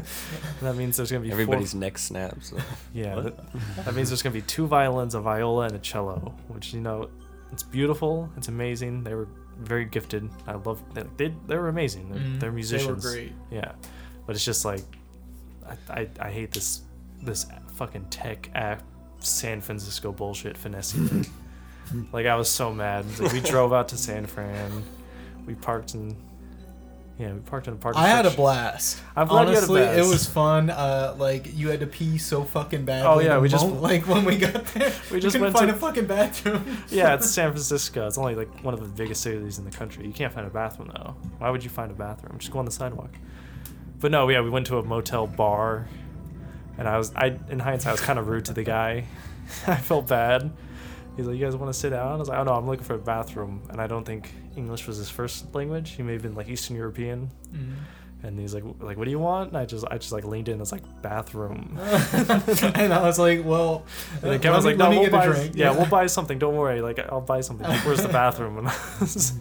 that 0.61 0.77
means 0.77 0.97
there's 0.97 1.11
gonna 1.11 1.23
be 1.23 1.29
four- 1.31 1.35
Everybody's 1.41 1.75
neck 1.75 1.97
snaps. 1.99 2.51
though. 2.51 2.59
Yeah, 2.93 3.15
that, 3.21 3.85
that 3.85 3.95
means 3.95 4.11
there's 4.11 4.23
gonna 4.23 4.35
be 4.35 4.43
two 4.43 4.67
violins, 4.67 5.15
a 5.15 5.21
viola, 5.21 5.65
and 5.67 5.75
a 5.75 5.79
cello. 5.79 6.35
Which 6.49 6.75
you 6.75 6.81
know, 6.81 7.09
it's 7.53 7.63
beautiful. 7.63 8.31
It's 8.37 8.49
amazing. 8.49 9.05
They 9.05 9.15
were 9.15 9.29
very 9.59 9.87
gifted. 9.87 10.29
I 10.47 10.55
love. 10.55 10.83
They 10.95 11.05
they, 11.17 11.35
they 11.47 11.57
were 11.57 11.69
amazing. 11.69 12.11
They're, 12.11 12.21
Mhm, 12.23 12.41
they're 12.41 12.53
musicians. 12.53 13.03
They 13.05 13.09
were 13.11 13.15
great. 13.15 13.33
Yeah, 13.51 13.73
but 14.27 14.37
it's 14.37 14.45
just 14.45 14.65
like, 14.67 14.83
I, 15.89 16.01
I, 16.01 16.09
I 16.21 16.31
hate 16.31 16.53
this 16.53 16.83
this 17.23 17.47
fucking 17.77 18.05
tech 18.11 18.51
app 18.55 18.83
San 19.21 19.61
Francisco 19.63 20.13
bullshit 20.13 20.57
finessing. 20.59 21.25
like 22.13 22.27
I 22.27 22.37
was 22.37 22.49
so 22.49 22.73
mad. 22.73 23.05
Like, 23.19 23.33
we 23.33 23.41
drove 23.55 23.73
out 23.73 23.89
to 23.89 23.97
San 23.97 24.27
Fran. 24.27 24.83
We 25.47 25.55
parked 25.55 25.95
in. 25.95 26.17
Yeah, 27.19 27.33
we 27.33 27.41
parked 27.41 27.67
in 27.67 27.73
a 27.73 27.77
parking. 27.77 28.01
I 28.01 28.07
had 28.07 28.27
a 28.27 28.31
blast. 28.31 29.03
I'm 29.17 29.27
glad 29.27 29.49
you 29.49 29.55
had 29.55 29.65
a 29.65 29.67
Honestly, 29.67 29.81
it 29.83 30.07
was 30.07 30.25
fun. 30.29 30.71
Uh, 30.71 31.17
like 31.19 31.53
you 31.53 31.69
had 31.69 31.81
to 31.81 31.87
pee 31.89 32.17
so 32.17 32.45
fucking 32.45 32.85
bad. 32.85 33.05
Oh, 33.05 33.19
yeah, 33.19 33.39
we 33.39 33.49
just- 33.49 33.67
like 33.67 34.07
when 34.07 34.25
we 34.25 34.37
got 34.37 34.65
there, 34.67 34.93
We 35.11 35.19
just 35.19 35.33
couldn't 35.35 35.41
went 35.47 35.57
find 35.57 35.69
to- 35.69 35.75
a 35.75 35.79
fucking 35.79 36.07
bathroom. 36.07 36.79
Yeah, 36.91 37.15
it's 37.15 37.29
San 37.31 37.51
Francisco. 37.51 38.07
It's 38.07 38.19
only 38.19 38.37
like 38.37 38.63
one 38.63 38.73
of 38.73 38.79
the 38.81 38.87
biggest 38.87 39.23
cities 39.23 39.59
in 39.59 39.65
the 39.65 39.73
country. 39.73 40.07
You 40.07 40.13
can't 40.13 40.33
find 40.33 40.47
a 40.47 40.51
bathroom 40.51 40.93
though. 40.95 41.17
Why 41.39 41.51
would 41.51 41.65
you 41.65 41.71
find 41.71 41.91
a 41.91 41.95
bathroom? 41.95 42.39
Just 42.39 42.53
go 42.53 42.61
on 42.61 42.65
the 42.67 42.71
sidewalk. 42.71 43.11
But 43.99 44.13
no, 44.13 44.29
yeah, 44.29 44.41
we 44.43 44.51
went 44.51 44.69
to 44.69 44.79
a 44.79 44.83
motel 44.85 45.27
bar, 45.27 45.89
and 46.79 46.87
I 46.89 46.99
was, 46.99 47.13
I 47.17 47.37
in 47.51 47.59
hindsight, 47.59 47.89
I 47.89 47.93
was 47.93 48.01
kind 48.01 48.21
of 48.21 48.29
rude 48.29 48.45
to 48.45 48.53
the 48.53 48.63
guy. 48.63 49.07
I 49.67 49.75
felt 49.75 50.07
bad. 50.07 50.53
He's 51.19 51.27
like, 51.27 51.37
"You 51.37 51.45
guys 51.45 51.55
want 51.57 51.71
to 51.71 51.79
sit 51.79 51.91
down?" 51.91 52.13
I 52.13 52.17
was 52.17 52.29
like, 52.29 52.39
"Oh 52.39 52.45
no, 52.45 52.55
I'm 52.55 52.67
looking 52.67 52.85
for 52.85 52.95
a 52.95 52.99
bathroom," 52.99 53.61
and 53.69 53.79
I 53.81 53.87
don't 53.87 54.05
think 54.07 54.31
English 54.57 54.87
was 54.87 54.97
his 54.97 55.11
first 55.11 55.55
language. 55.55 55.91
He 55.91 56.03
may 56.03 56.15
have 56.15 56.23
been 56.23 56.35
like 56.35 56.49
Eastern 56.49 56.77
European. 56.77 57.31
Mhm. 57.53 57.75
And 58.23 58.37
he's 58.39 58.53
like, 58.55 58.65
"Like, 58.81 58.97
what 58.97 59.05
do 59.05 59.11
you 59.13 59.19
want?" 59.21 59.51
And 59.51 59.59
I 59.59 59.65
just, 59.67 59.85
I 59.91 59.99
just 59.99 60.11
like 60.13 60.25
leaned 60.25 60.49
in. 60.49 60.53
and 60.55 60.61
was 60.61 60.73
like, 60.73 60.83
"Bathroom." 61.03 61.77
and 62.75 62.93
I 62.95 63.03
was 63.03 63.19
like, 63.19 63.45
well, 63.45 63.85
And 64.23 64.33
then 64.33 64.41
Kevin's 64.41 64.65
let 64.65 64.77
like, 64.79 64.91
no, 64.93 65.01
we'll 65.01 65.11
buy, 65.11 65.27
drink. 65.27 65.53
yeah, 65.55 65.71
we'll 65.71 65.87
buy 65.99 66.07
something. 66.07 66.39
Don't 66.39 66.57
worry. 66.57 66.81
Like, 66.81 66.99
I'll 67.13 67.21
buy 67.21 67.41
something. 67.43 67.67
Like, 67.69 67.85
Where's 67.85 68.03
the 68.03 68.09
bathroom? 68.09 68.59
And 68.59 68.69
I 68.69 68.75
was, 69.01 69.35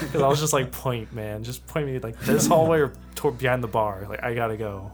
because 0.00 0.22
I 0.22 0.26
was 0.28 0.40
just 0.40 0.52
like, 0.52 0.72
point, 0.72 1.12
man, 1.12 1.44
just 1.44 1.66
point 1.66 1.86
me 1.86 1.98
like 1.98 2.18
this 2.20 2.46
hallway 2.46 2.80
or 2.80 2.92
toward 3.14 3.38
behind 3.38 3.62
the 3.62 3.68
bar. 3.68 4.06
Like, 4.08 4.22
I 4.22 4.34
gotta 4.34 4.56
go. 4.56 4.90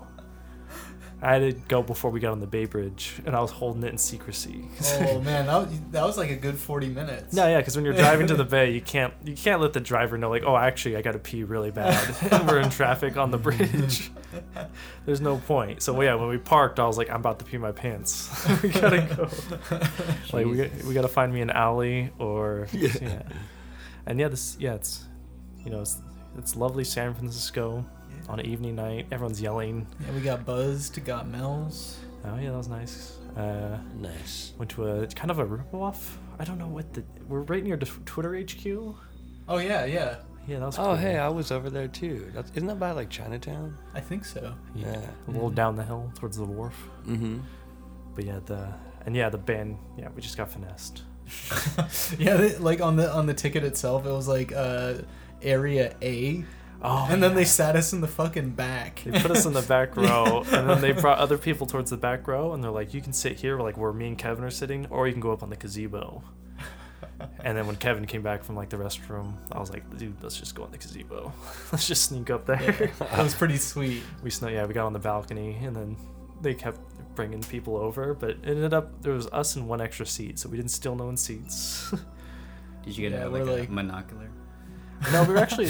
I 1.20 1.32
had 1.32 1.38
to 1.40 1.52
go 1.66 1.82
before 1.82 2.12
we 2.12 2.20
got 2.20 2.30
on 2.30 2.38
the 2.38 2.46
Bay 2.46 2.64
Bridge, 2.64 3.20
and 3.26 3.34
I 3.34 3.40
was 3.40 3.50
holding 3.50 3.82
it 3.82 3.88
in 3.90 3.98
secrecy. 3.98 4.64
oh 5.00 5.20
man, 5.24 5.46
that 5.46 5.56
was, 5.56 5.80
that 5.90 6.04
was 6.04 6.16
like 6.16 6.30
a 6.30 6.36
good 6.36 6.56
forty 6.56 6.88
minutes. 6.88 7.34
No, 7.34 7.48
yeah, 7.48 7.58
because 7.58 7.74
when 7.74 7.84
you're 7.84 7.94
driving 7.94 8.28
to 8.28 8.36
the 8.36 8.44
bay, 8.44 8.72
you 8.72 8.80
can't 8.80 9.12
you 9.24 9.34
can't 9.34 9.60
let 9.60 9.72
the 9.72 9.80
driver 9.80 10.16
know 10.16 10.30
like, 10.30 10.44
oh, 10.46 10.56
actually, 10.56 10.96
I 10.96 11.02
got 11.02 11.12
to 11.12 11.18
pee 11.18 11.42
really 11.42 11.72
bad, 11.72 12.14
and 12.30 12.46
we're 12.48 12.60
in 12.60 12.70
traffic 12.70 13.16
on 13.16 13.32
the 13.32 13.38
bridge. 13.38 14.12
There's 15.06 15.20
no 15.20 15.38
point. 15.38 15.82
So 15.82 16.00
yeah, 16.00 16.14
when 16.14 16.28
we 16.28 16.38
parked, 16.38 16.78
I 16.78 16.86
was 16.86 16.96
like, 16.96 17.10
I'm 17.10 17.20
about 17.20 17.40
to 17.40 17.44
pee 17.44 17.58
my 17.58 17.72
pants. 17.72 18.30
we 18.62 18.68
gotta 18.68 19.02
go. 19.02 19.28
like 20.32 20.46
we 20.46 20.56
got, 20.56 20.84
we 20.84 20.94
gotta 20.94 21.08
find 21.08 21.34
me 21.34 21.40
an 21.40 21.50
alley 21.50 22.10
or 22.18 22.68
yeah. 22.72 23.22
And 24.06 24.20
yeah, 24.20 24.28
this 24.28 24.56
yeah, 24.60 24.74
it's 24.74 25.04
you 25.64 25.72
know 25.72 25.80
it's 25.80 26.00
it's 26.36 26.54
lovely 26.54 26.84
San 26.84 27.12
Francisco 27.12 27.84
on 28.28 28.40
an 28.40 28.46
evening 28.46 28.76
night. 28.76 29.06
Everyone's 29.12 29.40
yelling. 29.40 29.86
Yeah, 30.06 30.12
we 30.14 30.20
got 30.20 30.44
buzzed, 30.44 31.02
got 31.04 31.28
Mel's. 31.28 31.98
Oh 32.24 32.36
yeah, 32.36 32.50
that 32.50 32.56
was 32.56 32.68
nice. 32.68 33.16
Uh, 33.36 33.78
Nice. 34.00 34.52
went 34.58 34.70
to 34.72 34.86
a 34.88 35.06
kind 35.08 35.30
of 35.30 35.38
a 35.38 35.46
ripoff. 35.46 36.16
I 36.38 36.44
don't 36.44 36.58
know 36.58 36.66
what 36.66 36.92
the 36.94 37.04
we're 37.28 37.42
right 37.42 37.62
near 37.62 37.76
the 37.76 37.86
Twitter 37.86 38.34
HQ. 38.36 38.66
Oh 39.48 39.58
yeah, 39.58 39.84
yeah, 39.84 40.16
Yeah, 40.46 40.58
that 40.58 40.66
was. 40.66 40.78
Oh, 40.78 40.82
cool. 40.84 40.96
hey, 40.96 41.16
I 41.18 41.28
was 41.28 41.52
over 41.52 41.70
there 41.70 41.88
too. 41.88 42.30
That's, 42.34 42.50
isn't 42.52 42.66
that 42.66 42.80
by 42.80 42.90
like 42.92 43.10
Chinatown? 43.10 43.76
I 43.94 44.00
think 44.00 44.24
so. 44.24 44.54
yeah, 44.74 44.92
Yeah. 44.92 45.10
a 45.26 45.30
little 45.30 45.50
Mhm. 45.50 45.54
down 45.54 45.76
the 45.76 45.84
hill 45.84 46.12
towards 46.16 46.36
the 46.36 46.44
wharf. 46.44 46.74
Mm-hmm. 47.06 47.38
But 48.16 48.24
yeah, 48.24 48.40
the 48.44 48.68
and 49.06 49.14
yeah, 49.14 49.28
the 49.28 49.38
band. 49.38 49.78
Yeah, 49.96 50.08
we 50.14 50.20
just 50.22 50.36
got 50.36 50.50
finessed. 50.50 51.02
yeah, 52.18 52.36
they, 52.36 52.56
like 52.56 52.80
on 52.80 52.96
the 52.96 53.10
on 53.12 53.26
the 53.26 53.34
ticket 53.34 53.62
itself, 53.64 54.04
it 54.06 54.10
was 54.10 54.26
like 54.28 54.52
uh, 54.52 54.94
area 55.42 55.94
A, 56.02 56.44
Oh, 56.80 57.08
and 57.10 57.22
then 57.22 57.32
yeah. 57.32 57.36
they 57.38 57.44
sat 57.44 57.74
us 57.76 57.92
in 57.92 58.00
the 58.00 58.06
fucking 58.08 58.50
back. 58.50 59.02
They 59.04 59.20
put 59.20 59.30
us 59.32 59.44
in 59.46 59.52
the 59.52 59.62
back 59.62 59.96
row, 60.06 60.44
and 60.52 60.68
then 60.70 60.80
they 60.80 60.92
brought 60.92 61.18
other 61.18 61.36
people 61.38 61.66
towards 61.66 61.90
the 61.90 61.96
back 61.96 62.28
row, 62.28 62.52
and 62.52 62.62
they're 62.62 62.70
like, 62.70 62.94
"You 62.94 63.00
can 63.00 63.12
sit 63.12 63.40
here, 63.40 63.58
like 63.60 63.76
where 63.76 63.92
me 63.92 64.06
and 64.08 64.16
Kevin 64.18 64.44
are 64.44 64.50
sitting, 64.50 64.86
or 64.90 65.06
you 65.06 65.12
can 65.12 65.20
go 65.20 65.32
up 65.32 65.42
on 65.42 65.50
the 65.50 65.56
gazebo." 65.56 66.22
And 67.44 67.56
then 67.58 67.66
when 67.66 67.74
Kevin 67.74 68.06
came 68.06 68.22
back 68.22 68.44
from 68.44 68.54
like 68.54 68.68
the 68.68 68.76
restroom, 68.76 69.32
I 69.50 69.58
was 69.58 69.70
like, 69.72 69.82
"Dude, 69.98 70.14
let's 70.22 70.36
just 70.38 70.54
go 70.54 70.62
on 70.62 70.70
the 70.70 70.78
gazebo. 70.78 71.32
let's 71.72 71.86
just 71.88 72.04
sneak 72.04 72.30
up 72.30 72.46
there." 72.46 72.62
Yeah, 72.62 73.06
that 73.06 73.22
was 73.24 73.34
pretty 73.34 73.56
sweet. 73.56 74.02
we 74.22 74.30
snuck, 74.30 74.52
yeah, 74.52 74.64
we 74.66 74.72
got 74.74 74.86
on 74.86 74.92
the 74.92 74.98
balcony, 75.00 75.56
and 75.62 75.74
then 75.74 75.96
they 76.42 76.54
kept 76.54 76.78
bringing 77.16 77.40
people 77.42 77.76
over, 77.76 78.14
but 78.14 78.30
it 78.30 78.38
ended 78.44 78.72
up 78.72 79.02
there 79.02 79.14
was 79.14 79.26
us 79.28 79.56
and 79.56 79.66
one 79.68 79.80
extra 79.80 80.06
seat, 80.06 80.38
so 80.38 80.48
we 80.48 80.56
didn't 80.56 80.70
steal 80.70 80.94
no 80.94 81.06
one's 81.06 81.20
seats. 81.20 81.92
Did 82.84 82.96
you 82.96 83.10
get 83.10 83.18
Yeah, 83.18 83.26
a, 83.26 83.30
like, 83.30 83.42
a 83.42 83.44
like- 83.44 83.70
monocular? 83.70 84.28
No, 85.12 85.24
we 85.24 85.34
were 85.34 85.38
actually 85.38 85.66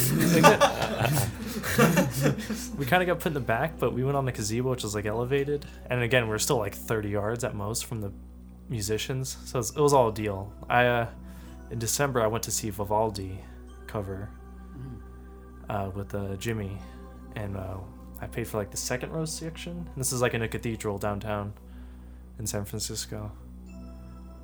we, 2.77 2.87
kind 2.87 3.03
of 3.03 3.07
got 3.07 3.21
put 3.21 3.27
in 3.27 3.35
the 3.35 3.41
back, 3.41 3.79
but 3.79 3.93
we 3.93 4.03
went 4.05 4.17
on 4.17 4.25
the 4.25 4.33
gazebo, 4.33 4.71
which 4.71 4.83
was 4.83 4.95
like 4.95 5.07
elevated, 5.07 5.67
and 5.91 6.03
again, 6.03 6.29
we 6.29 6.35
are 6.35 6.39
still 6.39 6.59
like 6.59 6.75
30 6.75 7.11
yards 7.11 7.45
at 7.45 7.55
most 7.55 7.85
from 7.87 8.01
the 8.01 8.13
musicians, 8.69 9.37
so 9.45 9.57
it 9.57 9.61
was, 9.61 9.71
it 9.77 9.81
was 9.81 9.93
all 9.93 10.09
a 10.09 10.15
deal. 10.15 10.53
I 10.69 10.87
uh, 10.87 11.07
in 11.71 11.79
December 11.79 12.21
I 12.23 12.27
went 12.27 12.45
to 12.45 12.51
see 12.51 12.71
Vivaldi 12.71 13.39
cover 13.87 14.31
uh, 15.69 15.91
with 15.95 16.15
uh, 16.15 16.37
Jimmy, 16.37 16.79
and 17.37 17.57
uh, 17.57 17.77
I 18.21 18.27
paid 18.27 18.47
for 18.47 18.59
like 18.59 18.71
the 18.71 18.77
second 18.77 19.13
row 19.13 19.25
section. 19.25 19.73
And 19.73 19.97
this 19.97 20.13
is 20.13 20.23
like 20.23 20.35
in 20.35 20.43
a 20.43 20.49
cathedral 20.49 20.99
downtown 20.99 21.53
in 22.39 22.47
San 22.47 22.65
Francisco, 22.65 23.31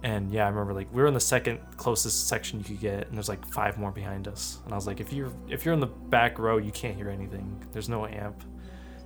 And 0.04 0.30
yeah, 0.30 0.44
I 0.44 0.50
remember 0.50 0.74
like 0.74 0.92
we 0.92 1.00
were 1.00 1.08
in 1.08 1.14
the 1.14 1.20
second 1.20 1.58
closest 1.78 2.28
section 2.28 2.58
you 2.58 2.64
could 2.64 2.80
get, 2.80 3.08
and 3.08 3.16
there's 3.16 3.30
like 3.30 3.44
five 3.48 3.78
more 3.78 3.90
behind 3.90 4.28
us. 4.28 4.58
And 4.64 4.72
I 4.74 4.76
was 4.76 4.86
like, 4.86 5.00
if 5.00 5.14
you're 5.14 5.32
if 5.48 5.64
you're 5.64 5.72
in 5.72 5.80
the 5.80 5.86
back 5.86 6.38
row, 6.38 6.58
you 6.58 6.70
can't 6.72 6.94
hear 6.94 7.08
anything. 7.08 7.64
There's 7.72 7.88
no 7.88 8.06
amp. 8.06 8.44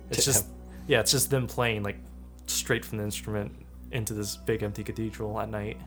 It's 0.09 0.25
just 0.25 0.47
yeah, 0.87 0.99
it's 0.99 1.11
just 1.11 1.29
them 1.29 1.47
playing 1.47 1.83
like 1.83 1.97
straight 2.47 2.83
from 2.83 2.97
the 2.97 3.05
instrument 3.05 3.53
into 3.91 4.13
this 4.13 4.35
big 4.35 4.61
empty 4.61 4.83
cathedral 4.83 5.39
at 5.39 5.49
night. 5.49 5.77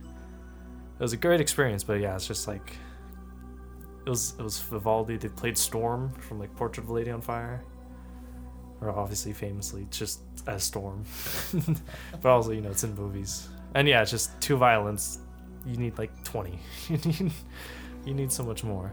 It 0.99 1.02
was 1.02 1.12
a 1.12 1.19
great 1.19 1.42
experience, 1.42 1.85
but 1.85 2.00
yeah, 2.00 2.14
it's 2.14 2.26
just 2.26 2.49
like 2.49 2.73
it 4.07 4.09
was 4.09 4.35
it 4.38 4.42
was 4.42 4.61
Vivaldi. 4.61 5.19
They 5.19 5.28
played 5.28 5.59
Storm 5.59 6.11
from 6.14 6.38
like 6.38 6.57
Portrait 6.57 6.85
of 6.85 6.90
a 6.90 6.92
Lady 6.95 7.11
on 7.11 7.21
Fire, 7.21 7.62
or 8.81 8.90
obviously 8.90 9.35
famously 9.35 9.87
just 9.90 10.21
as 10.47 10.64
Storm, 10.64 11.04
but 12.23 12.31
also 12.31 12.52
you 12.52 12.62
know 12.62 12.71
it's 12.71 12.83
in 12.83 12.95
movies. 12.95 13.49
And 13.75 13.88
yeah, 13.88 14.02
it's 14.02 14.11
just 14.11 14.38
two 14.41 14.57
violins. 14.57 15.19
You 15.67 15.76
need 15.76 15.97
like 15.99 16.11
twenty. 16.25 16.59
you 16.88 16.99
need 16.99 17.33
you 18.05 18.14
need 18.14 18.33
so 18.33 18.43
much 18.43 18.64
more. 18.64 18.93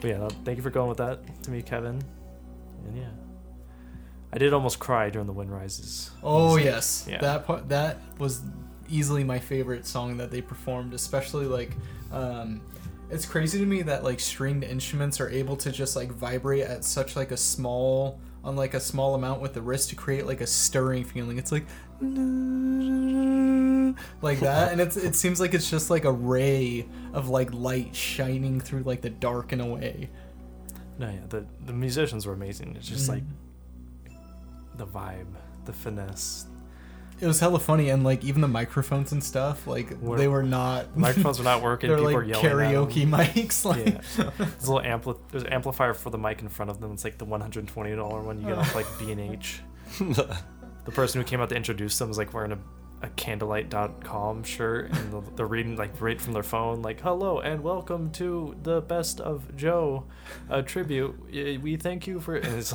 But 0.00 0.08
yeah, 0.08 0.28
thank 0.44 0.56
you 0.56 0.62
for 0.62 0.70
going 0.70 0.88
with 0.88 0.98
that 0.98 1.42
to 1.44 1.50
me, 1.50 1.62
Kevin. 1.62 2.02
And 2.86 2.96
yeah, 2.96 3.08
I 4.32 4.38
did 4.38 4.52
almost 4.52 4.78
cry 4.78 5.08
during 5.10 5.26
the 5.26 5.32
wind 5.32 5.50
rises. 5.50 6.10
Oh 6.22 6.56
yes, 6.56 7.06
Yeah. 7.08 7.18
that 7.20 7.46
part 7.46 7.68
that 7.70 7.98
was 8.18 8.42
easily 8.88 9.24
my 9.24 9.38
favorite 9.38 9.86
song 9.86 10.16
that 10.18 10.30
they 10.30 10.40
performed. 10.42 10.94
Especially 10.94 11.46
like, 11.46 11.72
um, 12.12 12.60
it's 13.10 13.24
crazy 13.26 13.58
to 13.58 13.66
me 13.66 13.82
that 13.82 14.04
like 14.04 14.20
stringed 14.20 14.64
instruments 14.64 15.20
are 15.20 15.28
able 15.30 15.56
to 15.56 15.72
just 15.72 15.96
like 15.96 16.12
vibrate 16.12 16.64
at 16.64 16.84
such 16.84 17.16
like 17.16 17.30
a 17.32 17.36
small 17.36 18.20
on 18.44 18.54
like 18.54 18.74
a 18.74 18.80
small 18.80 19.14
amount 19.16 19.40
with 19.40 19.54
the 19.54 19.60
wrist 19.62 19.90
to 19.90 19.96
create 19.96 20.24
like 20.26 20.40
a 20.40 20.46
stirring 20.46 21.02
feeling. 21.02 21.38
It's 21.38 21.50
like 21.50 21.66
like 24.22 24.40
that, 24.40 24.72
and 24.72 24.80
it's 24.80 24.96
it 24.96 25.14
seems 25.14 25.40
like 25.40 25.54
it's 25.54 25.70
just 25.70 25.90
like 25.90 26.04
a 26.04 26.12
ray 26.12 26.86
of 27.12 27.28
like 27.28 27.52
light 27.52 27.94
shining 27.94 28.60
through 28.60 28.82
like 28.82 29.00
the 29.02 29.10
dark 29.10 29.52
in 29.52 29.60
a 29.60 29.66
way. 29.66 30.10
No, 30.98 31.08
yeah, 31.10 31.20
the 31.28 31.46
the 31.64 31.72
musicians 31.72 32.26
were 32.26 32.32
amazing. 32.32 32.74
It's 32.76 32.88
just 32.88 33.08
like 33.08 33.22
Mhm. 33.22 34.16
the 34.78 34.86
vibe, 34.86 35.26
the 35.64 35.72
finesse. 35.72 36.46
It 37.18 37.26
was 37.26 37.40
hella 37.40 37.58
funny, 37.58 37.88
and 37.88 38.04
like 38.04 38.24
even 38.24 38.42
the 38.42 38.48
microphones 38.48 39.12
and 39.12 39.24
stuff, 39.24 39.66
like 39.66 39.90
Were- 40.02 40.18
they 40.18 40.28
were 40.28 40.42
not. 40.42 40.92
The 40.94 41.00
microphones 41.00 41.38
were 41.38 41.44
not 41.44 41.62
working. 41.62 41.88
They're 41.90 41.96
people 41.96 42.12
like 42.12 42.16
were 42.16 42.24
yelling 42.24 42.44
karaoke 42.44 43.10
them. 43.10 43.12
mics. 43.20 43.64
Like, 43.64 43.86
Yeah. 44.18 44.30
There's 44.36 44.68
a 44.68 44.72
little 44.74 44.80
ampli- 44.90 45.18
There's 45.30 45.44
an 45.44 45.52
amplifier 45.52 45.94
for 45.94 46.10
the 46.10 46.18
mic 46.18 46.42
in 46.42 46.48
front 46.50 46.70
of 46.70 46.78
them. 46.80 46.92
It's 46.92 47.04
like 47.04 47.16
the 47.16 47.24
120 47.24 47.94
dollar 47.96 48.20
one 48.20 48.40
you 48.40 48.48
get 48.48 48.58
off 48.58 48.74
like 48.74 48.86
B 48.98 49.12
and 49.12 49.20
H. 49.20 49.60
The 50.86 50.92
person 50.92 51.20
who 51.20 51.26
came 51.26 51.40
out 51.40 51.48
to 51.50 51.56
introduce 51.56 51.98
them 51.98 52.08
was 52.08 52.16
like 52.16 52.32
wearing 52.32 52.52
a, 52.52 52.58
a 53.02 53.08
candlelight.com 53.08 54.42
shirt 54.42 54.90
and 54.90 55.22
they're 55.36 55.46
reading 55.46 55.76
like 55.76 56.00
right 56.00 56.18
from 56.20 56.32
their 56.32 56.42
phone 56.42 56.80
like 56.80 56.98
hello 57.00 57.38
and 57.40 57.62
welcome 57.62 58.10
to 58.10 58.56
the 58.62 58.80
best 58.80 59.20
of 59.20 59.54
joe 59.54 60.02
a 60.48 60.60
tribute. 60.62 61.14
We 61.62 61.76
thank 61.76 62.06
you 62.06 62.18
for 62.20 62.34
and 62.36 62.56
it's 62.58 62.72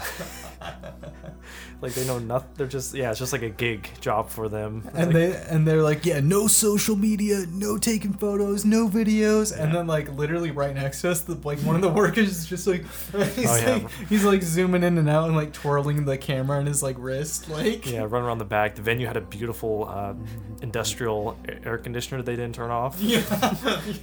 like 1.81 1.93
they 1.93 2.05
know 2.05 2.19
nothing 2.19 2.49
they're 2.55 2.67
just 2.67 2.93
yeah 2.93 3.09
it's 3.09 3.19
just 3.19 3.33
like 3.33 3.41
a 3.41 3.49
gig 3.49 3.89
job 3.99 4.29
for 4.29 4.47
them. 4.47 4.83
It's 4.85 4.95
and 4.95 5.05
like- 5.07 5.13
they 5.13 5.35
and 5.49 5.67
they're 5.67 5.81
like, 5.81 6.05
yeah, 6.05 6.19
no 6.21 6.47
social 6.47 6.95
media, 6.95 7.45
no 7.51 7.77
taking 7.77 8.13
photos, 8.13 8.63
no 8.63 8.87
videos, 8.87 9.57
and 9.57 9.73
then 9.73 9.87
like 9.87 10.09
literally 10.15 10.51
right 10.51 10.73
next 10.73 11.01
to 11.01 11.09
us, 11.11 11.21
the, 11.21 11.35
like 11.43 11.59
one 11.59 11.75
of 11.75 11.81
the 11.81 11.89
workers 11.89 12.29
is 12.29 12.45
just 12.45 12.67
like, 12.67 12.81
he's 13.35 13.47
Oh, 13.49 13.55
yeah. 13.57 13.73
like, 13.73 13.91
he's 14.07 14.23
like 14.23 14.43
zooming 14.43 14.83
in 14.83 14.97
and 14.97 15.09
out 15.09 15.25
and 15.27 15.35
like 15.35 15.51
twirling 15.53 16.05
the 16.05 16.17
camera 16.17 16.57
on 16.59 16.65
his 16.67 16.81
like 16.83 16.95
wrist, 16.99 17.49
like, 17.49 17.85
yeah 17.91 18.01
run 18.07 18.23
around 18.23 18.37
the 18.37 18.45
back. 18.45 18.75
The 18.75 18.81
venue 18.81 19.07
had 19.07 19.17
a 19.17 19.21
beautiful 19.21 19.87
uh, 19.89 20.10
Uh, 20.11 20.15
industrial 20.61 21.37
air 21.63 21.77
conditioner 21.77 22.21
they 22.21 22.35
didn't 22.35 22.53
turn 22.53 22.69
off 22.69 22.99
yeah, 23.01 23.23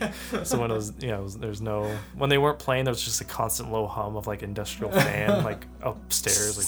yeah. 0.00 0.42
so 0.42 0.60
when 0.60 0.70
it 0.72 0.74
was 0.74 0.92
you 0.98 1.08
know 1.08 1.28
there's 1.28 1.60
no 1.60 1.84
when 2.16 2.28
they 2.30 2.38
weren't 2.38 2.58
playing 2.58 2.84
there 2.84 2.90
was 2.90 3.02
just 3.02 3.20
a 3.20 3.24
constant 3.24 3.70
low 3.70 3.86
hum 3.86 4.16
of 4.16 4.26
like 4.26 4.42
industrial 4.42 4.90
fan 4.90 5.44
like 5.44 5.66
upstairs 5.82 6.56
like 6.58 6.66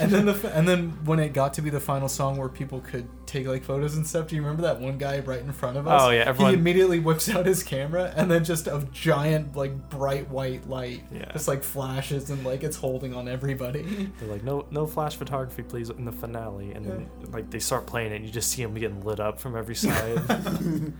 And 0.00 0.10
then 0.10 0.26
the 0.26 0.52
and 0.54 0.68
then 0.68 0.90
when 1.04 1.18
it 1.18 1.32
got 1.32 1.54
to 1.54 1.62
be 1.62 1.70
the 1.70 1.80
final 1.80 2.08
song 2.08 2.36
where 2.36 2.48
people 2.48 2.80
could 2.80 3.08
take 3.26 3.46
like 3.46 3.64
photos 3.64 3.96
and 3.96 4.06
stuff, 4.06 4.28
do 4.28 4.36
you 4.36 4.42
remember 4.42 4.62
that 4.62 4.80
one 4.80 4.98
guy 4.98 5.18
right 5.20 5.40
in 5.40 5.52
front 5.52 5.76
of 5.76 5.86
us? 5.88 6.00
Oh, 6.02 6.10
yeah, 6.10 6.20
everyone- 6.26 6.52
He 6.54 6.58
immediately 6.58 6.98
whips 7.00 7.28
out 7.28 7.46
his 7.46 7.62
camera 7.62 8.12
and 8.16 8.30
then 8.30 8.44
just 8.44 8.66
a 8.66 8.86
giant 8.92 9.56
like 9.56 9.88
bright 9.88 10.28
white 10.30 10.68
light 10.68 11.02
Yeah. 11.12 11.32
just 11.32 11.48
like 11.48 11.62
flashes 11.64 12.30
and 12.30 12.44
like 12.44 12.62
it's 12.62 12.76
holding 12.76 13.14
on 13.14 13.26
everybody. 13.28 13.82
they're 14.20 14.28
like 14.28 14.44
no 14.44 14.66
no 14.70 14.86
flash 14.86 15.16
photography 15.16 15.62
please 15.62 15.90
in 15.90 16.04
the 16.04 16.12
finale 16.12 16.72
and 16.72 16.84
then 16.86 17.08
like 17.32 17.50
they 17.50 17.58
start 17.58 17.86
playing 17.86 18.12
it 18.12 18.16
and 18.16 18.24
you 18.24 18.30
just 18.30 18.50
see 18.50 18.62
them 18.62 18.74
getting 18.74 19.02
lit 19.04 19.18
up 19.20 19.40
from 19.40 19.56
every 19.56 19.74
side 19.74 20.20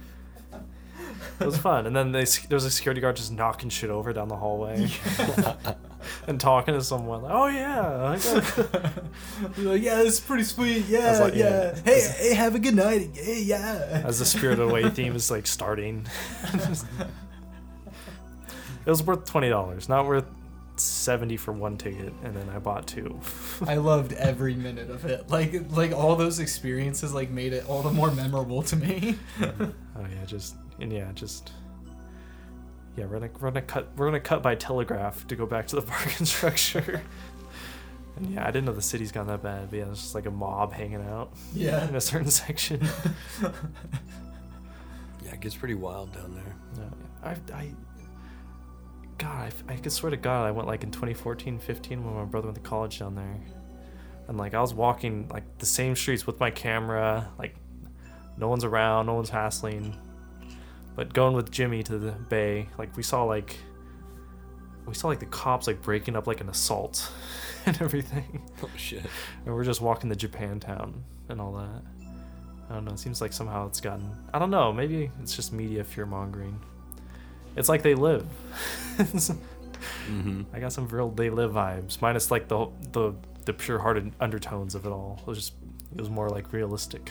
it 1.41 1.45
was 1.47 1.57
fun 1.59 1.87
and 1.87 1.95
then 1.97 2.13
they 2.13 2.23
s- 2.23 2.47
there 2.47 2.57
was 2.57 2.65
a 2.65 2.71
security 2.71 3.01
guard 3.01 3.17
just 3.17 3.33
knocking 3.33 3.69
shit 3.71 3.91
over 3.91 4.13
down 4.13 4.29
the 4.29 4.37
hallway 4.37 4.89
and 6.29 6.41
talking 6.41 6.75
to 6.75 6.83
someone 6.83 7.23
like 7.23 7.33
oh 7.35 7.47
yeah 7.47 8.17
I 8.17 8.91
You're 9.61 9.73
like, 9.73 9.83
yeah, 9.83 9.97
this 9.97 10.15
is 10.15 10.21
pretty 10.21 10.45
sweet. 10.45 10.87
Yeah, 10.87 11.19
like, 11.19 11.35
yeah. 11.35 11.75
yeah. 11.75 11.81
Hey, 11.85 12.01
hey, 12.01 12.35
have 12.35 12.55
a 12.55 12.59
good 12.59 12.75
night. 12.75 13.11
Hey, 13.15 13.43
yeah. 13.43 14.03
as 14.05 14.19
the 14.19 14.25
Spirited 14.25 14.61
Away 14.61 14.89
theme 14.91 15.15
is 15.17 15.31
like 15.31 15.47
starting. 15.47 16.07
it 18.85 18.91
was 18.91 19.03
worth 19.03 19.25
twenty 19.25 19.49
dollars, 19.49 19.89
not 19.89 20.07
worth 20.07 20.27
seventy 20.77 21.37
for 21.37 21.53
one 21.53 21.77
ticket, 21.77 22.13
and 22.23 22.37
then 22.37 22.49
I 22.51 22.59
bought 22.59 22.87
two. 22.87 23.19
I 23.67 23.77
loved 23.77 24.13
every 24.15 24.55
minute 24.55 24.91
of 24.91 25.05
it. 25.05 25.29
Like, 25.29 25.55
like 25.71 25.93
all 25.93 26.17
those 26.17 26.39
experiences, 26.39 27.13
like 27.15 27.31
made 27.31 27.53
it 27.53 27.69
all 27.69 27.83
the 27.83 27.91
more 27.91 28.11
memorable 28.11 28.63
to 28.65 28.77
me. 28.77 29.19
oh 29.43 29.49
yeah, 29.97 30.25
just 30.27 30.57
and 30.81 30.93
yeah, 30.93 31.11
just 31.15 31.53
yeah, 32.97 33.05
we're 33.07 33.19
gonna 33.19 33.31
we're 33.41 33.51
gonna 33.51 33.63
cut 33.63 33.89
we're 33.97 34.07
gonna 34.07 34.21
cut 34.21 34.43
by 34.43 34.55
telegraph 34.55 35.27
to 35.29 35.37
go 35.37 35.47
back 35.47 35.67
to 35.69 35.77
the 35.77 35.83
parking 35.91 36.27
structure. 36.27 37.03
and 38.17 38.35
yeah, 38.35 38.43
I 38.43 38.47
didn't 38.47 38.65
know 38.65 38.73
the 38.73 38.83
city's 38.83 39.13
gone 39.13 39.27
that 39.29 39.43
bad, 39.43 39.71
but 39.71 39.77
yeah, 39.77 39.91
it's 39.91 40.03
just 40.03 40.15
like 40.15 40.27
a 40.27 40.31
mob 40.31 40.73
hanging 40.73 41.03
out 41.03 41.33
yeah. 41.55 41.89
in 41.89 41.95
a 41.95 42.01
certain 42.01 42.31
section. 42.31 42.87
Yeah, 45.27 45.33
it 45.33 45.41
gets 45.41 45.57
pretty 45.57 45.75
wild 45.75 46.13
down 46.13 46.35
there. 46.35 46.55
No, 46.77 46.93
I, 47.25 47.31
I, 47.53 47.71
God, 49.19 49.53
I 49.69 49.75
could 49.75 49.91
swear 49.91 50.11
to 50.11 50.17
God, 50.17 50.47
I 50.47 50.53
went 50.53 50.69
like 50.69 50.85
in 50.85 50.93
2014, 50.93 51.59
15 51.59 52.05
when 52.05 52.15
my 52.15 52.25
brother 52.25 52.47
went 52.47 52.55
to 52.55 52.63
college 52.63 53.01
down 53.01 53.17
there, 53.17 53.41
and 54.29 54.39
like 54.39 54.55
I 54.55 54.61
was 54.61 54.73
walking 54.73 55.27
like 55.29 55.59
the 55.59 55.67
same 55.67 55.97
streets 55.97 56.29
with 56.29 56.39
my 56.39 56.53
camera, 56.53 57.29
like 57.41 57.57
no 58.37 58.47
one's 58.47 58.63
around, 58.63 59.07
no 59.07 59.15
one's 59.15 59.31
hassling, 59.31 59.99
but 60.97 61.13
going 61.15 61.35
with 61.37 61.51
Jimmy 61.53 61.83
to 61.85 61.99
the 61.99 62.13
bay, 62.13 62.69
like 62.79 62.97
we 62.97 63.03
saw 63.03 63.23
like, 63.25 63.57
we 64.87 64.95
saw 64.95 65.09
like 65.09 65.21
the 65.21 65.27
cops 65.27 65.67
like 65.67 65.83
breaking 65.83 66.17
up 66.17 66.27
like 66.27 66.41
an 66.41 66.49
assault 66.49 67.13
and 67.67 67.81
everything, 67.81 68.43
Oh 68.63 68.71
shit. 68.77 69.03
and 69.45 69.55
we're 69.55 69.65
just 69.65 69.81
walking 69.81 70.11
to 70.11 70.17
Japantown 70.17 70.95
and 71.29 71.41
all 71.41 71.53
that. 71.53 71.83
I 72.69 72.75
don't 72.75 72.85
know. 72.85 72.93
It 72.93 72.99
seems 72.99 73.21
like 73.21 73.33
somehow 73.33 73.69
it's 73.69 73.81
gotten. 73.81 74.11
I 74.35 74.41
don't 74.41 74.51
know. 74.51 74.73
Maybe 74.73 75.11
it's 75.23 75.37
just 75.37 75.53
media 75.53 75.85
fear 75.85 76.05
mongering. 76.07 76.59
It's 77.55 77.69
like 77.69 77.83
they 77.83 77.95
live. 77.95 78.27
Mm-hmm. 80.09 80.43
I 80.55 80.59
got 80.59 80.73
some 80.73 80.89
real 80.89 81.11
they 81.11 81.31
live 81.31 81.53
vibes, 81.53 82.01
minus 82.01 82.31
like 82.31 82.49
the 82.49 82.69
the 82.93 83.13
the 83.45 83.53
pure-hearted 83.53 84.13
undertones 84.21 84.75
of 84.75 84.87
it 84.87 84.89
all. 84.91 85.19
It 85.21 85.27
was 85.27 85.39
just 85.39 85.53
it 85.95 86.01
was 86.01 86.09
more 86.11 86.29
like 86.29 86.53
realistic. 86.53 87.11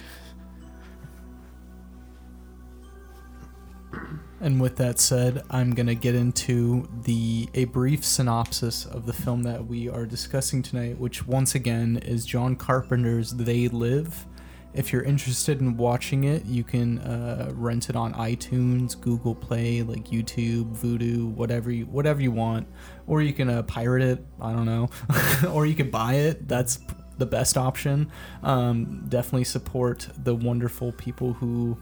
And 4.41 4.61
with 4.61 4.75
that 4.77 4.99
said, 4.99 5.43
I'm 5.49 5.73
gonna 5.73 5.95
get 5.95 6.13
into 6.13 6.87
the 7.03 7.49
a 7.53 7.65
brief 7.65 8.03
synopsis 8.05 8.85
of 8.85 9.05
the 9.05 9.13
film 9.13 9.43
that 9.43 9.65
we 9.65 9.89
are 9.89 10.05
discussing 10.05 10.61
tonight, 10.61 10.97
which 10.97 11.25
once 11.25 11.55
again 11.55 11.97
is 11.97 12.25
John 12.25 12.55
Carpenter's 12.55 13.31
They 13.31 13.67
Live. 13.69 14.25
If 14.73 14.91
you're 14.91 15.03
interested 15.03 15.61
in 15.61 15.77
watching 15.77 16.25
it, 16.25 16.45
you 16.45 16.65
can 16.65 16.99
uh, 16.99 17.51
rent 17.55 17.89
it 17.89 17.95
on 17.95 18.13
iTunes, 18.13 18.99
Google 18.99 19.33
Play, 19.33 19.81
like 19.83 20.09
YouTube, 20.09 20.77
Vudu, 20.77 21.33
whatever 21.33 21.71
you 21.71 21.85
whatever 21.85 22.21
you 22.21 22.31
want, 22.31 22.67
or 23.07 23.21
you 23.21 23.31
can 23.31 23.49
uh, 23.49 23.63
pirate 23.63 24.03
it. 24.03 24.25
I 24.41 24.51
don't 24.51 24.65
know, 24.65 24.89
or 25.49 25.65
you 25.65 25.75
can 25.75 25.89
buy 25.89 26.15
it. 26.15 26.47
That's 26.47 26.79
the 27.17 27.25
best 27.25 27.57
option. 27.57 28.11
Um, 28.43 29.05
definitely 29.07 29.45
support 29.45 30.09
the 30.17 30.35
wonderful 30.35 30.91
people 30.91 31.31
who 31.33 31.77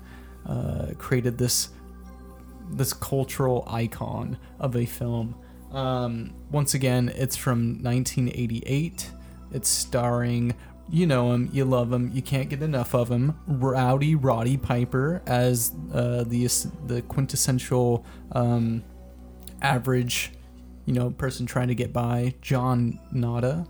uh, 0.46 0.91
created 0.98 1.38
this 1.38 1.70
this 2.70 2.93
cultural 2.93 3.63
icon 3.67 4.38
of 4.60 4.75
a 4.75 4.86
film. 4.86 5.36
Um, 5.72 6.34
once 6.51 6.74
again, 6.74 7.12
it's 7.15 7.36
from 7.36 7.82
1988. 7.84 9.12
It's 9.51 9.70
starring, 9.70 10.55
you 10.89 11.08
know 11.08 11.32
him, 11.34 11.50
you 11.51 11.65
love 11.65 11.91
him, 11.91 12.12
you 12.13 12.22
can't 12.22 12.50
get 12.50 12.62
enough 12.62 12.93
of 12.93 13.10
him. 13.10 13.39
Rowdy 13.48 14.15
Roddy 14.15 14.58
Piper 14.58 15.22
as 15.25 15.74
uh, 15.93 16.24
the 16.25 16.48
the 16.86 17.01
quintessential 17.03 18.05
um, 18.32 18.84
average, 19.62 20.32
you 20.86 20.93
know, 20.93 21.10
person 21.12 21.46
trying 21.46 21.70
to 21.70 21.75
get 21.75 21.93
by. 21.93 22.36
John 22.41 23.00
Nada, 23.12 23.65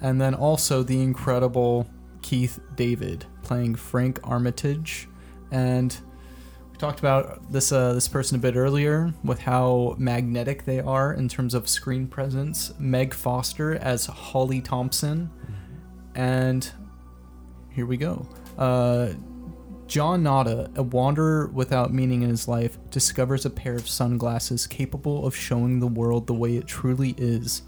and 0.00 0.20
then 0.20 0.34
also 0.34 0.82
the 0.82 1.00
incredible 1.00 1.86
Keith 2.22 2.60
David 2.76 3.26
playing 3.42 3.74
Frank 3.74 4.20
Armitage 4.24 5.08
and 5.50 5.96
talked 6.82 6.98
about 6.98 7.52
this 7.52 7.70
uh, 7.70 7.92
this 7.92 8.08
person 8.08 8.34
a 8.34 8.40
bit 8.40 8.56
earlier 8.56 9.14
with 9.22 9.38
how 9.38 9.94
magnetic 9.98 10.64
they 10.64 10.80
are 10.80 11.12
in 11.12 11.28
terms 11.28 11.54
of 11.54 11.68
screen 11.68 12.08
presence. 12.08 12.72
Meg 12.76 13.14
Foster 13.14 13.76
as 13.76 14.06
Holly 14.06 14.60
Thompson, 14.60 15.30
and 16.16 16.68
here 17.70 17.86
we 17.86 17.96
go. 17.96 18.26
Uh, 18.58 19.10
John 19.86 20.24
Nada, 20.24 20.72
a 20.74 20.82
wanderer 20.82 21.46
without 21.54 21.94
meaning 21.94 22.22
in 22.22 22.30
his 22.30 22.48
life, 22.48 22.76
discovers 22.90 23.46
a 23.46 23.50
pair 23.50 23.76
of 23.76 23.88
sunglasses 23.88 24.66
capable 24.66 25.24
of 25.24 25.36
showing 25.36 25.78
the 25.78 25.86
world 25.86 26.26
the 26.26 26.34
way 26.34 26.56
it 26.56 26.66
truly 26.66 27.14
is. 27.16 27.62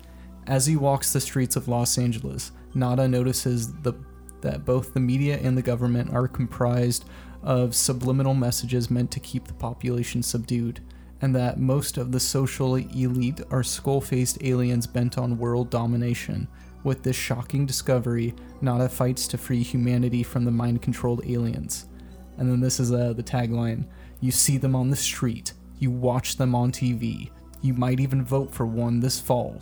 As 0.48 0.66
he 0.66 0.74
walks 0.74 1.12
the 1.12 1.20
streets 1.20 1.54
of 1.54 1.68
Los 1.68 1.98
Angeles, 1.98 2.50
Nada 2.74 3.06
notices 3.06 3.74
the, 3.74 3.92
that 4.40 4.64
both 4.64 4.92
the 4.92 4.98
media 4.98 5.38
and 5.40 5.56
the 5.56 5.62
government 5.62 6.12
are 6.12 6.26
comprised 6.26 7.04
of 7.44 7.74
subliminal 7.74 8.34
messages 8.34 8.90
meant 8.90 9.10
to 9.12 9.20
keep 9.20 9.46
the 9.46 9.54
population 9.54 10.22
subdued, 10.22 10.80
and 11.20 11.34
that 11.36 11.60
most 11.60 11.98
of 11.98 12.10
the 12.10 12.18
social 12.18 12.74
elite 12.74 13.40
are 13.50 13.62
skull 13.62 14.00
faced 14.00 14.42
aliens 14.42 14.86
bent 14.86 15.18
on 15.18 15.38
world 15.38 15.70
domination. 15.70 16.48
With 16.82 17.02
this 17.02 17.16
shocking 17.16 17.66
discovery, 17.66 18.34
Nada 18.60 18.88
fights 18.88 19.28
to 19.28 19.38
free 19.38 19.62
humanity 19.62 20.22
from 20.22 20.44
the 20.44 20.50
mind 20.50 20.82
controlled 20.82 21.24
aliens. 21.26 21.86
And 22.38 22.50
then 22.50 22.60
this 22.60 22.80
is 22.80 22.92
uh, 22.92 23.12
the 23.12 23.22
tagline 23.22 23.84
You 24.20 24.32
see 24.32 24.58
them 24.58 24.74
on 24.74 24.90
the 24.90 24.96
street, 24.96 25.52
you 25.78 25.90
watch 25.90 26.36
them 26.36 26.54
on 26.54 26.72
TV, 26.72 27.30
you 27.60 27.74
might 27.74 28.00
even 28.00 28.24
vote 28.24 28.52
for 28.52 28.66
one 28.66 29.00
this 29.00 29.20
fall. 29.20 29.60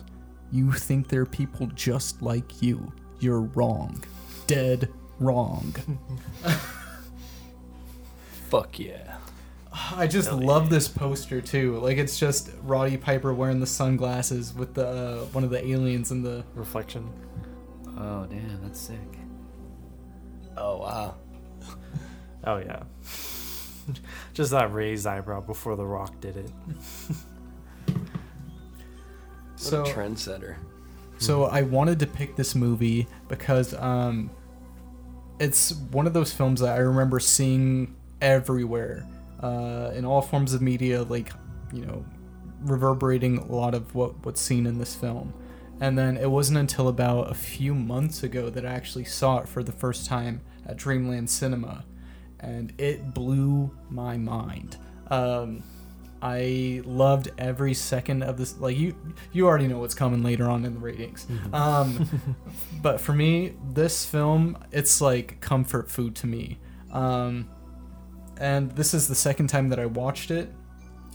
You 0.51 0.71
think 0.71 1.07
they're 1.07 1.25
people 1.25 1.67
just 1.67 2.21
like 2.21 2.61
you. 2.61 2.91
You're 3.19 3.41
wrong. 3.41 4.03
Dead 4.47 4.89
wrong. 5.19 5.73
Fuck 8.53 8.77
yeah. 8.77 9.17
I 9.95 10.05
just 10.05 10.31
love 10.31 10.69
this 10.69 10.87
poster 10.87 11.41
too. 11.41 11.79
Like 11.79 11.97
it's 11.97 12.19
just 12.19 12.51
Roddy 12.61 12.97
Piper 12.97 13.33
wearing 13.33 13.59
the 13.59 13.65
sunglasses 13.65 14.53
with 14.53 14.75
the 14.75 14.87
uh, 14.87 15.25
one 15.31 15.43
of 15.43 15.49
the 15.49 15.65
aliens 15.65 16.11
in 16.11 16.21
the 16.21 16.45
Reflection. 16.53 17.11
Oh 17.97 18.27
damn, 18.27 18.61
that's 18.61 18.79
sick. 18.79 19.17
Oh 20.55 20.77
wow. 20.77 21.15
Oh 22.45 22.57
yeah. 22.57 22.83
Just 24.33 24.51
that 24.51 24.73
raised 24.73 25.07
eyebrow 25.07 25.39
before 25.39 25.77
The 25.77 25.85
Rock 25.85 26.19
did 26.19 26.35
it. 26.35 26.51
What 27.87 27.97
so 29.55 29.81
a 29.83 29.85
trendsetter. 29.85 30.57
So 31.19 31.45
I 31.45 31.61
wanted 31.61 31.99
to 31.99 32.07
pick 32.07 32.35
this 32.35 32.53
movie 32.53 33.07
because 33.29 33.73
um, 33.75 34.29
it's 35.39 35.73
one 35.91 36.05
of 36.05 36.11
those 36.11 36.33
films 36.33 36.59
that 36.59 36.73
I 36.75 36.79
remember 36.79 37.17
seeing 37.21 37.95
everywhere 38.23 39.05
uh, 39.41 39.91
in 39.93 40.05
all 40.05 40.21
forms 40.21 40.53
of 40.53 40.61
media, 40.61 41.03
like 41.03 41.31
you 41.71 41.85
know, 41.85 42.03
reverberating 42.61 43.37
a 43.37 43.51
lot 43.51 43.75
of 43.75 43.93
what 43.93 44.25
what's 44.25 44.41
seen 44.41 44.65
in 44.65 44.79
this 44.79 44.95
film. 44.95 45.33
And 45.81 45.97
then 45.97 46.17
it 46.17 46.29
wasn't 46.29 46.59
until 46.59 46.87
about 46.87 47.29
a 47.29 47.33
few 47.33 47.75
months 47.75 48.23
ago 48.23 48.49
that 48.49 48.65
I 48.65 48.71
actually 48.71 49.03
saw 49.03 49.39
it 49.39 49.49
for 49.49 49.63
the 49.63 49.71
first 49.71 50.05
time 50.05 50.41
at 50.65 50.77
Dreamland 50.77 51.29
Cinema, 51.29 51.83
and 52.39 52.73
it 52.77 53.13
blew 53.13 53.69
my 53.89 54.17
mind. 54.17 54.77
Um, 55.07 55.61
I 56.21 56.81
loved 56.85 57.31
every 57.37 57.73
second 57.73 58.23
of 58.23 58.37
this. 58.37 58.57
Like 58.57 58.77
you, 58.77 58.95
you 59.33 59.45
already 59.45 59.67
know 59.67 59.79
what's 59.79 59.93
coming 59.93 60.23
later 60.23 60.49
on 60.49 60.63
in 60.63 60.75
the 60.75 60.79
ratings. 60.79 61.27
Um, 61.51 62.07
but 62.81 63.01
for 63.01 63.11
me, 63.11 63.55
this 63.73 64.05
film, 64.05 64.57
it's 64.71 65.01
like 65.01 65.41
comfort 65.41 65.91
food 65.91 66.15
to 66.17 66.27
me. 66.27 66.59
Um, 66.93 67.49
and 68.37 68.71
this 68.71 68.93
is 68.93 69.07
the 69.07 69.15
second 69.15 69.47
time 69.47 69.69
that 69.69 69.79
I 69.79 69.85
watched 69.85 70.31
it, 70.31 70.51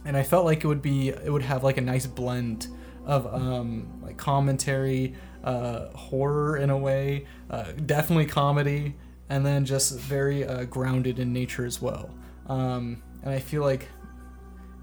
and 0.04 0.16
I 0.16 0.22
felt 0.22 0.44
like 0.44 0.64
it 0.64 0.66
would 0.66 0.82
be, 0.82 1.08
it 1.08 1.30
would 1.30 1.42
have 1.42 1.64
like 1.64 1.76
a 1.76 1.82
nice 1.82 2.06
blend 2.06 2.68
of 3.04 3.26
um, 3.32 4.00
like 4.02 4.16
commentary, 4.16 5.14
uh, 5.44 5.88
horror 5.90 6.58
in 6.58 6.70
a 6.70 6.76
way, 6.76 7.26
uh, 7.50 7.72
definitely 7.86 8.26
comedy, 8.26 8.94
and 9.30 9.44
then 9.44 9.64
just 9.64 9.98
very 9.98 10.44
uh, 10.44 10.64
grounded 10.64 11.18
in 11.18 11.32
nature 11.32 11.66
as 11.66 11.80
well. 11.80 12.10
Um, 12.46 13.02
and 13.22 13.32
I 13.32 13.38
feel 13.38 13.62
like 13.62 13.88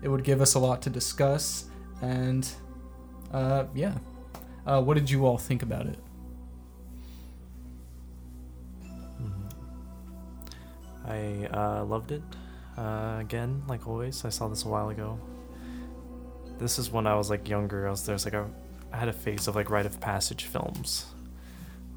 it 0.02 0.08
would 0.08 0.24
give 0.24 0.42
us 0.42 0.56
a 0.56 0.60
lot 0.60 0.82
to 0.84 0.90
discuss. 0.90 1.66
And 2.02 2.48
uh, 3.32 3.66
yeah, 3.74 3.98
uh, 4.66 4.82
what 4.82 4.96
did 4.96 5.10
you 5.10 5.26
all 5.26 5.38
think 5.38 5.64
about 5.64 5.86
it? 5.86 6.00
I 11.08 11.48
uh, 11.52 11.86
loved 11.86 12.12
it. 12.12 12.22
Uh, 12.78 13.18
again, 13.20 13.64
like 13.68 13.88
always, 13.88 14.26
I 14.26 14.30
saw 14.30 14.48
this 14.48 14.66
a 14.66 14.68
while 14.68 14.90
ago. 14.90 15.20
This 16.58 16.80
is 16.80 16.92
when 16.92 17.08
I 17.08 17.16
was 17.16 17.30
like 17.30 17.48
younger. 17.48 17.88
I 17.88 17.92
was 17.92 18.06
there's 18.06 18.26
like 18.26 18.34
a, 18.34 18.50
I 18.92 18.98
had 18.98 19.08
a 19.08 19.14
phase 19.14 19.48
of 19.48 19.56
like 19.56 19.70
rite 19.70 19.86
of 19.86 20.00
passage 20.00 20.46
films. 20.46 21.06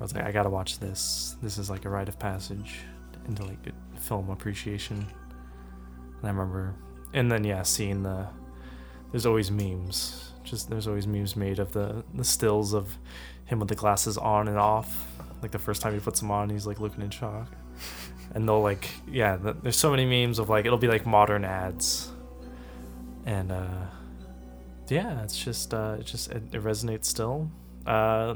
I 0.00 0.02
was 0.02 0.14
like, 0.14 0.24
I 0.24 0.32
gotta 0.32 0.50
watch 0.50 0.78
this. 0.78 1.36
This 1.42 1.58
is 1.58 1.70
like 1.70 1.84
a 1.84 1.88
rite 1.88 2.08
of 2.08 2.18
passage 2.18 2.80
into 3.26 3.44
like 3.44 3.58
film 3.96 4.30
appreciation. 4.30 5.06
And 6.18 6.24
I 6.24 6.28
remember, 6.28 6.74
and 7.14 7.30
then 7.30 7.44
yeah, 7.44 7.62
seeing 7.62 8.02
the, 8.02 8.26
there's 9.10 9.26
always 9.26 9.50
memes. 9.50 10.32
Just 10.44 10.70
there's 10.70 10.86
always 10.86 11.06
memes 11.06 11.34
made 11.34 11.58
of 11.58 11.72
the 11.72 12.04
the 12.14 12.24
stills 12.24 12.72
of 12.72 12.96
him 13.46 13.58
with 13.58 13.68
the 13.68 13.74
glasses 13.74 14.16
on 14.16 14.48
and 14.48 14.58
off. 14.58 15.06
Like 15.42 15.50
the 15.50 15.58
first 15.58 15.82
time 15.82 15.94
he 15.94 16.00
puts 16.00 16.20
them 16.20 16.30
on, 16.30 16.50
he's 16.50 16.66
like 16.66 16.80
looking 16.80 17.02
in 17.02 17.10
shock 17.10 17.48
and 18.34 18.48
they'll 18.48 18.60
like 18.62 18.90
yeah 19.10 19.36
th- 19.36 19.56
there's 19.62 19.76
so 19.76 19.90
many 19.90 20.04
memes 20.04 20.38
of 20.38 20.48
like 20.48 20.66
it'll 20.66 20.78
be 20.78 20.88
like 20.88 21.06
modern 21.06 21.44
ads 21.44 22.10
and 23.26 23.50
uh 23.52 23.86
yeah 24.88 25.22
it's 25.22 25.36
just 25.42 25.72
uh 25.74 25.96
it 25.98 26.04
just 26.06 26.30
it, 26.30 26.42
it 26.52 26.62
resonates 26.62 27.04
still 27.06 27.50
uh 27.86 28.34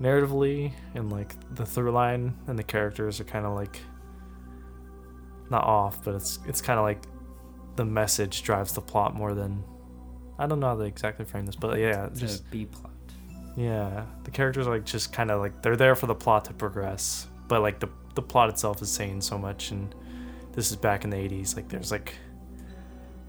narratively 0.00 0.72
and 0.94 1.10
like 1.10 1.34
the 1.54 1.64
through 1.64 1.90
line 1.92 2.34
and 2.46 2.58
the 2.58 2.62
characters 2.62 3.20
are 3.20 3.24
kind 3.24 3.46
of 3.46 3.54
like 3.54 3.78
not 5.50 5.64
off 5.64 6.02
but 6.04 6.14
it's 6.14 6.38
it's 6.46 6.60
kind 6.60 6.78
of 6.78 6.84
like 6.84 7.02
the 7.76 7.84
message 7.84 8.42
drives 8.42 8.72
the 8.72 8.80
plot 8.80 9.14
more 9.14 9.34
than 9.34 9.62
i 10.38 10.46
don't 10.46 10.58
know 10.60 10.68
how 10.68 10.74
to 10.76 10.82
exactly 10.82 11.24
frame 11.24 11.46
this 11.46 11.54
but 11.56 11.78
yeah 11.78 12.06
It's 12.06 12.20
just 12.20 12.50
B 12.50 12.66
plot. 12.66 12.90
yeah, 13.56 14.04
the 14.24 14.30
characters 14.30 14.66
are 14.66 14.70
like 14.74 14.84
just 14.84 15.12
kind 15.12 15.30
of 15.30 15.40
like 15.40 15.62
they're 15.62 15.76
there 15.76 15.94
for 15.94 16.06
the 16.06 16.14
plot 16.14 16.44
to 16.46 16.52
progress, 16.54 17.28
but 17.46 17.62
like 17.62 17.78
the 17.78 17.88
the 18.14 18.22
plot 18.22 18.48
itself 18.48 18.82
is 18.82 18.90
saying 18.90 19.20
so 19.20 19.38
much. 19.38 19.70
And 19.70 19.94
this 20.52 20.70
is 20.70 20.76
back 20.76 21.04
in 21.04 21.10
the 21.10 21.16
'80s. 21.16 21.56
Like 21.56 21.68
there's 21.68 21.90
like, 21.90 22.14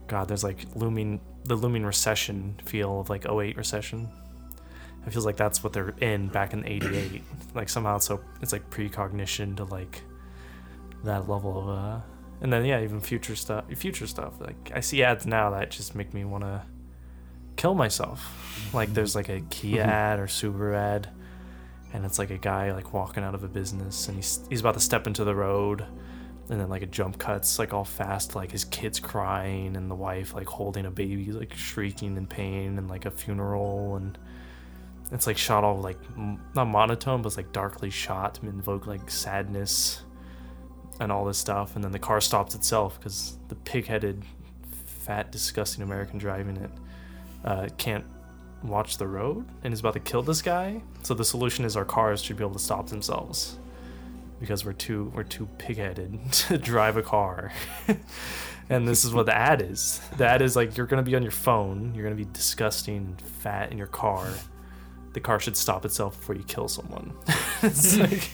God, 0.07 0.27
there's 0.27 0.43
like 0.43 0.65
looming 0.75 1.21
the 1.45 1.55
looming 1.55 1.85
recession 1.85 2.55
feel 2.65 3.01
of 3.01 3.09
like 3.09 3.25
08 3.29 3.55
recession. 3.55 4.09
It 5.05 5.11
feels 5.13 5.25
like 5.25 5.37
that's 5.37 5.63
what 5.63 5.73
they're 5.73 5.93
in 6.01 6.27
back 6.27 6.53
in 6.53 6.65
'88. 6.65 7.23
like 7.53 7.69
somehow 7.69 7.97
it's 7.97 8.05
so 8.07 8.21
it's 8.41 8.51
like 8.51 8.69
precognition 8.69 9.55
to 9.57 9.65
like 9.65 10.01
that 11.03 11.29
level 11.29 11.59
of 11.59 11.69
uh. 11.69 11.99
And 12.41 12.51
then 12.51 12.65
yeah, 12.65 12.81
even 12.81 12.99
future 12.99 13.35
stuff. 13.35 13.65
Future 13.75 14.07
stuff. 14.07 14.33
Like 14.39 14.71
I 14.73 14.81
see 14.81 15.03
ads 15.03 15.25
now 15.25 15.51
that 15.51 15.71
just 15.71 15.95
make 15.95 16.13
me 16.13 16.25
want 16.25 16.43
to 16.43 16.63
kill 17.55 17.75
myself. 17.75 18.71
Like 18.73 18.93
there's 18.93 19.15
like 19.15 19.29
a 19.29 19.41
Kia 19.49 19.81
ad 19.81 20.19
or 20.19 20.27
Subaru 20.27 20.75
ad, 20.75 21.09
and 21.93 22.05
it's 22.05 22.19
like 22.19 22.29
a 22.31 22.37
guy 22.37 22.71
like 22.71 22.93
walking 22.93 23.23
out 23.23 23.35
of 23.35 23.43
a 23.43 23.47
business, 23.47 24.07
and 24.07 24.17
he's 24.17 24.45
he's 24.49 24.59
about 24.61 24.73
to 24.75 24.79
step 24.79 25.07
into 25.07 25.23
the 25.23 25.35
road, 25.35 25.85
and 26.49 26.59
then 26.59 26.69
like 26.69 26.81
a 26.81 26.87
jump 26.87 27.17
cuts 27.17 27.59
like 27.59 27.73
all 27.73 27.85
fast, 27.85 28.35
like 28.35 28.51
his 28.51 28.65
kid's 28.65 28.99
crying 28.99 29.75
and 29.75 29.89
the 29.89 29.95
wife 29.95 30.33
like 30.33 30.47
holding 30.47 30.85
a 30.85 30.91
baby, 30.91 31.31
like 31.31 31.53
shrieking 31.53 32.17
in 32.17 32.27
pain, 32.27 32.77
and 32.77 32.89
like 32.89 33.05
a 33.05 33.11
funeral, 33.11 33.95
and 33.95 34.17
it's 35.11 35.27
like 35.27 35.37
shot 35.37 35.63
all 35.63 35.77
like 35.77 35.99
not 36.55 36.65
monotone, 36.65 37.21
but 37.21 37.27
it's 37.27 37.37
like 37.37 37.51
darkly 37.51 37.89
shot 37.89 38.35
to 38.35 38.47
invoke 38.47 38.87
like 38.87 39.09
sadness 39.09 40.01
and 40.99 41.11
all 41.11 41.25
this 41.25 41.37
stuff, 41.37 41.75
and 41.75 41.83
then 41.83 41.91
the 41.91 41.99
car 41.99 42.21
stops 42.21 42.55
itself 42.55 42.97
because 42.97 43.37
the 43.49 43.55
pig-headed, 43.55 44.23
fat, 44.85 45.31
disgusting 45.31 45.83
American 45.83 46.17
driving 46.17 46.55
it 46.57 46.71
uh, 47.43 47.67
can't 47.77 48.05
watch 48.67 48.97
the 48.97 49.07
road 49.07 49.45
and 49.63 49.73
is 49.73 49.79
about 49.79 49.93
to 49.93 49.99
kill 49.99 50.21
this 50.21 50.41
guy. 50.41 50.81
So 51.03 51.13
the 51.13 51.25
solution 51.25 51.65
is 51.65 51.75
our 51.75 51.85
cars 51.85 52.21
should 52.21 52.37
be 52.37 52.43
able 52.43 52.53
to 52.53 52.59
stop 52.59 52.87
themselves 52.87 53.57
because 54.39 54.65
we're 54.65 54.73
too 54.73 55.11
we're 55.15 55.23
too 55.23 55.47
pig-headed 55.57 56.19
to 56.31 56.57
drive 56.57 56.97
a 56.97 57.01
car. 57.01 57.51
and 58.69 58.87
this 58.87 59.05
is 59.05 59.13
what 59.13 59.25
the 59.25 59.35
ad 59.35 59.61
is. 59.61 60.01
The 60.17 60.27
ad 60.27 60.41
is 60.41 60.55
like 60.55 60.77
you're 60.77 60.87
gonna 60.87 61.03
be 61.03 61.15
on 61.15 61.23
your 61.23 61.31
phone, 61.31 61.93
you're 61.95 62.03
gonna 62.03 62.15
be 62.15 62.27
disgusting 62.33 62.97
and 62.97 63.21
fat 63.21 63.71
in 63.71 63.77
your 63.77 63.87
car. 63.87 64.27
The 65.13 65.21
car 65.21 65.39
should 65.39 65.55
stop 65.55 65.85
itself 65.85 66.17
before 66.17 66.35
you 66.35 66.43
kill 66.43 66.67
someone. 66.67 67.13
it's 67.61 67.97
like 67.97 68.31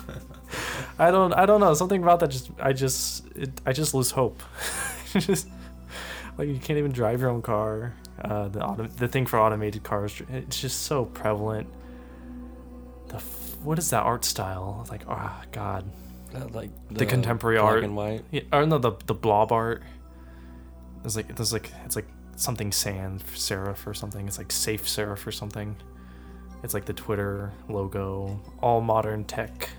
I 0.97 1.11
don't 1.11 1.33
I 1.33 1.45
don't 1.45 1.59
know 1.59 1.73
something 1.73 2.01
about 2.01 2.19
that 2.21 2.29
just 2.29 2.49
I 2.59 2.73
just 2.73 3.25
it, 3.35 3.51
I 3.65 3.73
just 3.73 3.93
lose 3.93 4.11
hope. 4.11 4.41
just 5.13 5.47
like 6.37 6.47
you 6.47 6.57
can't 6.57 6.79
even 6.79 6.91
drive 6.91 7.21
your 7.21 7.29
own 7.29 7.41
car. 7.41 7.93
Uh, 8.23 8.47
the 8.49 8.63
auto- 8.63 8.87
the 8.87 9.07
thing 9.07 9.25
for 9.25 9.39
automated 9.39 9.83
cars, 9.83 10.21
it's 10.29 10.59
just 10.59 10.83
so 10.83 11.05
prevalent. 11.05 11.67
The 13.07 13.15
f- 13.15 13.57
what 13.63 13.77
is 13.79 13.89
that 13.91 14.03
art 14.03 14.23
style? 14.25 14.85
Like, 14.89 15.03
oh 15.07 15.41
god, 15.51 15.85
Uh, 16.35 16.47
like 16.53 16.69
The 16.89 17.05
contemporary 17.05 17.57
black 17.57 17.71
art. 17.71 17.83
and 17.83 17.95
white. 17.95 18.23
Yeah, 18.31 18.41
or 18.53 18.65
no, 18.65 18.77
the 18.77 18.93
the 19.05 19.13
blob 19.15 19.51
art. 19.51 19.83
There's 21.01 21.15
like 21.15 21.35
there's 21.35 21.51
like 21.53 21.71
it's 21.85 21.95
like 21.95 22.07
something 22.35 22.71
sans 22.71 23.23
serif 23.23 23.85
or 23.87 23.93
something. 23.93 24.27
It's 24.27 24.37
like 24.37 24.51
safe 24.51 24.85
serif 24.85 25.25
or 25.27 25.31
something. 25.31 25.75
It's 26.63 26.73
like 26.75 26.85
the 26.85 26.93
Twitter 26.93 27.51
logo. 27.69 28.39
All 28.61 28.81
modern 28.81 29.23
tech, 29.25 29.69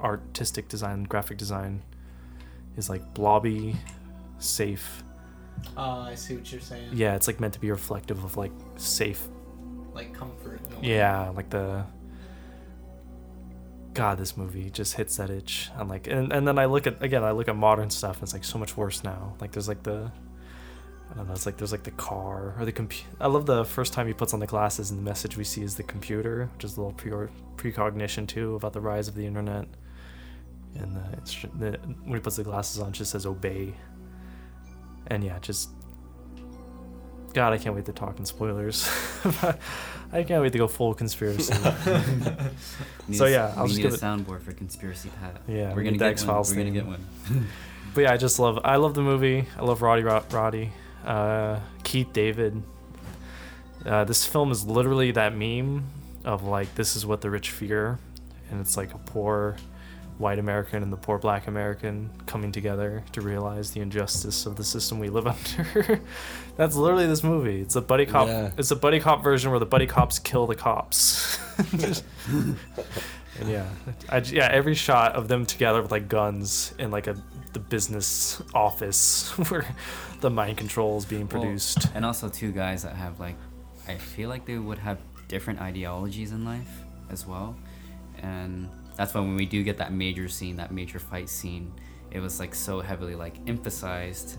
artistic 0.00 0.68
design, 0.68 1.04
graphic 1.04 1.38
design, 1.38 1.82
is 2.76 2.90
like 2.90 3.14
blobby, 3.14 3.76
safe. 4.38 5.02
Uh, 5.76 6.00
I 6.00 6.14
see 6.14 6.34
what 6.34 6.50
you're 6.52 6.60
saying. 6.60 6.90
Yeah, 6.92 7.14
it's 7.16 7.26
like 7.26 7.40
meant 7.40 7.54
to 7.54 7.60
be 7.60 7.70
reflective 7.70 8.22
of 8.24 8.36
like 8.36 8.52
safe. 8.76 9.26
Like 9.92 10.12
comfort. 10.12 10.60
Yeah, 10.82 11.30
like 11.30 11.50
the. 11.50 11.84
God, 13.92 14.18
this 14.18 14.36
movie 14.36 14.70
just 14.70 14.94
hits 14.94 15.16
that 15.18 15.30
itch. 15.30 15.70
I'm 15.76 15.88
like, 15.88 16.08
and, 16.08 16.32
and 16.32 16.46
then 16.48 16.58
I 16.58 16.64
look 16.64 16.88
at 16.88 17.00
again, 17.02 17.22
I 17.22 17.30
look 17.30 17.48
at 17.48 17.54
modern 17.54 17.90
stuff. 17.90 18.16
And 18.16 18.24
it's 18.24 18.32
like 18.32 18.44
so 18.44 18.58
much 18.58 18.76
worse 18.76 19.04
now. 19.04 19.36
Like 19.40 19.52
there's 19.52 19.68
like 19.68 19.84
the, 19.84 20.10
I 21.12 21.16
don't 21.16 21.28
know. 21.28 21.32
It's 21.32 21.46
like 21.46 21.56
there's 21.56 21.70
like 21.70 21.84
the 21.84 21.92
car 21.92 22.56
or 22.58 22.64
the 22.64 22.72
computer. 22.72 23.08
I 23.20 23.28
love 23.28 23.46
the 23.46 23.64
first 23.64 23.92
time 23.92 24.08
he 24.08 24.12
puts 24.12 24.34
on 24.34 24.40
the 24.40 24.48
glasses 24.48 24.90
and 24.90 24.98
the 24.98 25.04
message 25.04 25.36
we 25.36 25.44
see 25.44 25.62
is 25.62 25.76
the 25.76 25.84
computer, 25.84 26.50
which 26.54 26.64
is 26.64 26.76
a 26.76 26.80
little 26.80 26.92
pre- 26.94 27.28
precognition 27.56 28.26
too 28.26 28.56
about 28.56 28.72
the 28.72 28.80
rise 28.80 29.06
of 29.06 29.14
the 29.14 29.24
internet. 29.24 29.66
And 30.76 30.96
the, 30.96 31.48
the 31.56 31.78
when 32.02 32.14
he 32.14 32.20
puts 32.20 32.34
the 32.34 32.42
glasses 32.42 32.80
on, 32.80 32.88
it 32.88 32.94
just 32.94 33.12
says 33.12 33.26
obey. 33.26 33.74
And 35.08 35.22
yeah, 35.24 35.38
just 35.40 35.70
God, 37.32 37.52
I 37.52 37.58
can't 37.58 37.74
wait 37.74 37.84
to 37.86 37.92
talk 37.92 38.18
in 38.18 38.24
spoilers. 38.26 38.88
I 40.12 40.22
can't 40.22 40.40
wait 40.42 40.52
to 40.52 40.58
go 40.58 40.68
full 40.68 40.94
conspiracy. 40.94 41.54
So 43.12 43.26
yeah, 43.26 43.52
I'll 43.56 43.64
we 43.64 43.68
just 43.70 43.76
need 43.78 43.82
give 43.82 43.92
a 43.92 43.94
it- 43.96 44.00
soundboard 44.00 44.40
for 44.42 44.52
conspiracy 44.52 45.10
Pat. 45.20 45.36
Yeah, 45.46 45.68
we're 45.74 45.82
gonna 45.82 45.90
the 45.92 45.98
get 45.98 46.12
X-Files 46.12 46.48
one. 46.50 46.56
We're 46.58 46.64
gonna 46.64 46.74
get 46.74 46.86
one. 46.86 47.46
but 47.94 48.00
yeah, 48.02 48.12
I 48.12 48.16
just 48.16 48.38
love. 48.38 48.58
I 48.64 48.76
love 48.76 48.94
the 48.94 49.02
movie. 49.02 49.44
I 49.58 49.62
love 49.62 49.82
Roddy 49.82 50.02
Ro- 50.02 50.24
Roddy, 50.30 50.72
uh, 51.04 51.60
Keith 51.82 52.14
David. 52.14 52.62
Uh, 53.84 54.04
this 54.04 54.24
film 54.24 54.50
is 54.50 54.64
literally 54.64 55.10
that 55.10 55.36
meme 55.36 55.84
of 56.24 56.44
like 56.44 56.74
this 56.76 56.96
is 56.96 57.04
what 57.04 57.20
the 57.20 57.28
rich 57.28 57.50
fear, 57.50 57.98
and 58.50 58.58
it's 58.58 58.78
like 58.78 58.94
a 58.94 58.98
poor 58.98 59.56
white 60.18 60.38
American 60.38 60.82
and 60.82 60.92
the 60.92 60.96
poor 60.96 61.18
black 61.18 61.46
American 61.48 62.08
coming 62.26 62.52
together 62.52 63.02
to 63.12 63.20
realize 63.20 63.72
the 63.72 63.80
injustice 63.80 64.46
of 64.46 64.54
the 64.56 64.62
system 64.64 64.98
we 64.98 65.08
live 65.08 65.26
under. 65.74 66.00
That's 66.56 66.76
literally 66.76 67.06
this 67.06 67.24
movie. 67.24 67.60
It's 67.60 67.74
a 67.76 67.80
buddy 67.80 68.06
cop. 68.06 68.28
Yeah. 68.28 68.52
It's 68.56 68.70
a 68.70 68.76
buddy 68.76 69.00
cop 69.00 69.24
version 69.24 69.50
where 69.50 69.58
the 69.60 69.66
buddy 69.66 69.86
cops 69.86 70.18
kill 70.20 70.46
the 70.46 70.54
cops. 70.54 71.38
and 72.28 72.56
yeah, 73.48 73.68
I, 74.08 74.20
j- 74.20 74.36
yeah, 74.36 74.48
every 74.50 74.74
shot 74.74 75.14
of 75.16 75.28
them 75.28 75.46
together 75.46 75.82
with 75.82 75.90
like 75.90 76.08
guns 76.08 76.72
in 76.78 76.90
like 76.90 77.06
a 77.06 77.16
the 77.52 77.58
business 77.60 78.42
office 78.54 79.30
where 79.48 79.64
the 80.20 80.30
mind 80.30 80.56
control 80.58 80.98
is 80.98 81.04
being 81.04 81.28
Well, 81.28 81.42
produced. 81.42 81.86
and 81.94 82.04
also 82.04 82.28
two 82.28 82.50
guys 82.52 82.82
that 82.82 82.94
have 82.96 83.20
like, 83.20 83.36
I 83.88 83.94
feel 83.96 84.28
like 84.28 84.44
they 84.44 84.58
would 84.58 84.78
have 84.78 84.98
different 85.28 85.60
ideologies 85.60 86.32
in 86.32 86.44
life 86.44 86.68
as 87.10 87.26
well, 87.26 87.56
and 88.22 88.68
that's 88.96 89.14
why 89.14 89.20
when 89.20 89.36
we 89.36 89.46
do 89.46 89.62
get 89.62 89.78
that 89.78 89.92
major 89.92 90.28
scene, 90.28 90.56
that 90.56 90.70
major 90.72 90.98
fight 90.98 91.28
scene, 91.28 91.72
it 92.10 92.20
was 92.20 92.38
like 92.38 92.54
so 92.54 92.80
heavily 92.80 93.14
like 93.14 93.36
emphasized, 93.46 94.38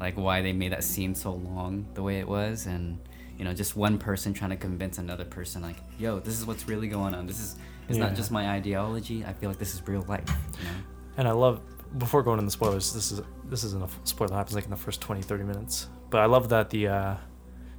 like 0.00 0.16
why 0.16 0.40
they 0.42 0.52
made 0.52 0.72
that 0.72 0.84
scene 0.84 1.14
so 1.14 1.32
long 1.34 1.86
the 1.94 2.02
way 2.02 2.18
it 2.18 2.28
was, 2.28 2.66
and 2.66 2.98
you 3.38 3.44
know 3.44 3.52
just 3.52 3.76
one 3.76 3.98
person 3.98 4.32
trying 4.32 4.50
to 4.50 4.56
convince 4.56 4.98
another 4.98 5.24
person 5.24 5.62
like, 5.62 5.76
yo, 5.98 6.18
this 6.20 6.38
is 6.38 6.46
what's 6.46 6.66
really 6.68 6.88
going 6.88 7.14
on. 7.14 7.26
This 7.26 7.38
is 7.40 7.56
it's 7.88 7.98
Yeah. 7.98 8.06
not 8.06 8.14
just 8.16 8.30
my 8.30 8.50
ideology. 8.50 9.24
I 9.24 9.32
feel 9.32 9.48
like 9.50 9.58
this 9.58 9.74
is 9.74 9.86
real 9.86 10.02
life. 10.08 10.28
You 10.58 10.64
know. 10.64 10.70
And 11.18 11.28
I 11.28 11.32
love 11.32 11.60
before 11.98 12.22
going 12.22 12.38
into 12.38 12.46
the 12.46 12.52
spoilers, 12.52 12.92
this 12.94 13.12
is 13.12 13.20
this 13.44 13.64
isn't 13.64 13.82
a 13.82 13.88
spoiler 14.04 14.28
that 14.30 14.36
happens 14.36 14.54
like 14.54 14.64
in 14.64 14.70
the 14.70 14.76
first 14.76 15.00
20 15.02 15.20
30 15.20 15.44
minutes. 15.44 15.88
But 16.08 16.20
I 16.22 16.26
love 16.26 16.48
that 16.48 16.70
the 16.70 16.88
uh 16.88 17.16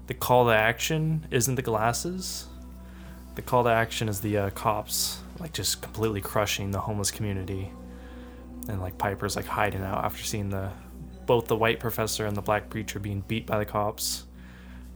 the 0.05 0.13
call 0.13 0.45
to 0.45 0.51
action 0.51 1.25
isn't 1.31 1.55
the 1.55 1.61
glasses. 1.63 2.47
The 3.35 3.41
call 3.41 3.63
to 3.63 3.71
action 3.71 4.07
is 4.09 4.19
the 4.19 4.37
uh, 4.37 4.49
cops 4.51 5.22
like 5.39 5.53
just 5.53 5.81
completely 5.81 6.21
crushing 6.21 6.71
the 6.71 6.79
homeless 6.79 7.11
community. 7.11 7.71
And 8.69 8.81
like 8.81 8.97
Piper's 8.97 9.35
like 9.35 9.45
hiding 9.45 9.81
out 9.83 10.03
after 10.05 10.23
seeing 10.23 10.49
the 10.49 10.69
both 11.25 11.47
the 11.47 11.55
white 11.55 11.79
professor 11.79 12.25
and 12.25 12.35
the 12.35 12.41
black 12.41 12.69
preacher 12.69 12.99
being 12.99 13.21
beat 13.27 13.45
by 13.45 13.57
the 13.59 13.65
cops. 13.65 14.25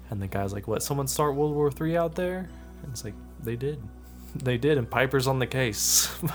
And 0.10 0.22
the 0.22 0.28
guy's 0.28 0.54
like, 0.54 0.68
"What? 0.68 0.82
Someone 0.84 1.08
start 1.08 1.36
World 1.36 1.54
War 1.54 1.70
Three 1.70 1.98
out 1.98 2.16
there?" 2.16 2.50
And 2.84 2.92
it's 2.92 3.04
like, 3.04 3.14
"They 3.44 3.58
did, 3.58 3.82
they 4.36 4.58
did." 4.58 4.78
And 4.78 4.90
Piper's 4.90 5.28
on 5.28 5.40
the 5.40 5.48
case. 5.48 6.18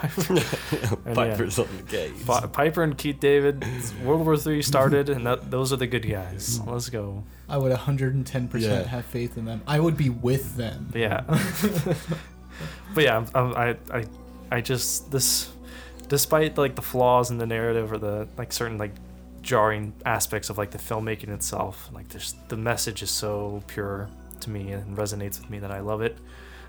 And 1.04 1.16
yeah. 1.16 1.30
Piper's 1.30 1.58
on 1.58 1.68
the 1.78 1.82
case. 1.84 2.22
Pi- 2.24 2.46
Piper 2.48 2.82
and 2.82 2.96
Keith 2.98 3.18
David, 3.18 3.64
World 4.04 4.24
War 4.26 4.36
Three 4.36 4.60
started, 4.62 5.08
and 5.08 5.26
that, 5.26 5.50
those 5.50 5.72
are 5.72 5.76
the 5.76 5.86
good 5.86 6.06
guys. 6.08 6.58
Mm-hmm. 6.58 6.70
Let's 6.70 6.90
go. 6.90 7.24
I 7.48 7.56
would 7.58 7.72
110% 7.72 8.60
Yeah. 8.60 8.82
have 8.84 9.04
faith 9.06 9.36
in 9.38 9.44
them. 9.46 9.62
I 9.66 9.80
would 9.80 9.96
be 9.96 10.08
with 10.10 10.56
them. 10.56 10.90
Yeah. 10.94 11.24
But 12.94 13.05
yeah, 13.05 13.16
I'm, 13.16 13.26
I'm, 13.35 13.55
I, 13.55 13.76
I, 13.98 14.05
I 14.50 14.61
just 14.61 15.11
this, 15.11 15.50
despite 16.09 16.59
like 16.59 16.74
the 16.74 16.83
flaws 16.83 17.31
in 17.31 17.38
the 17.38 17.46
narrative 17.46 17.92
or 17.92 17.98
the 17.98 18.28
like 18.37 18.52
certain 18.52 18.78
like 18.78 18.92
jarring 19.42 19.92
aspects 20.07 20.50
of 20.50 20.59
like 20.59 20.70
the 20.70 20.78
filmmaking 20.78 21.28
itself, 21.28 21.88
like 21.92 22.09
there's 22.09 22.35
the 22.48 22.57
message 22.57 23.02
is 23.02 23.11
so 23.11 23.62
pure 23.66 24.09
to 24.40 24.50
me 24.50 24.72
and 24.72 24.96
resonates 24.96 25.40
with 25.40 25.50
me 25.50 25.59
that 25.61 25.70
I 25.70 25.81
love 25.81 26.02
it. 26.02 26.16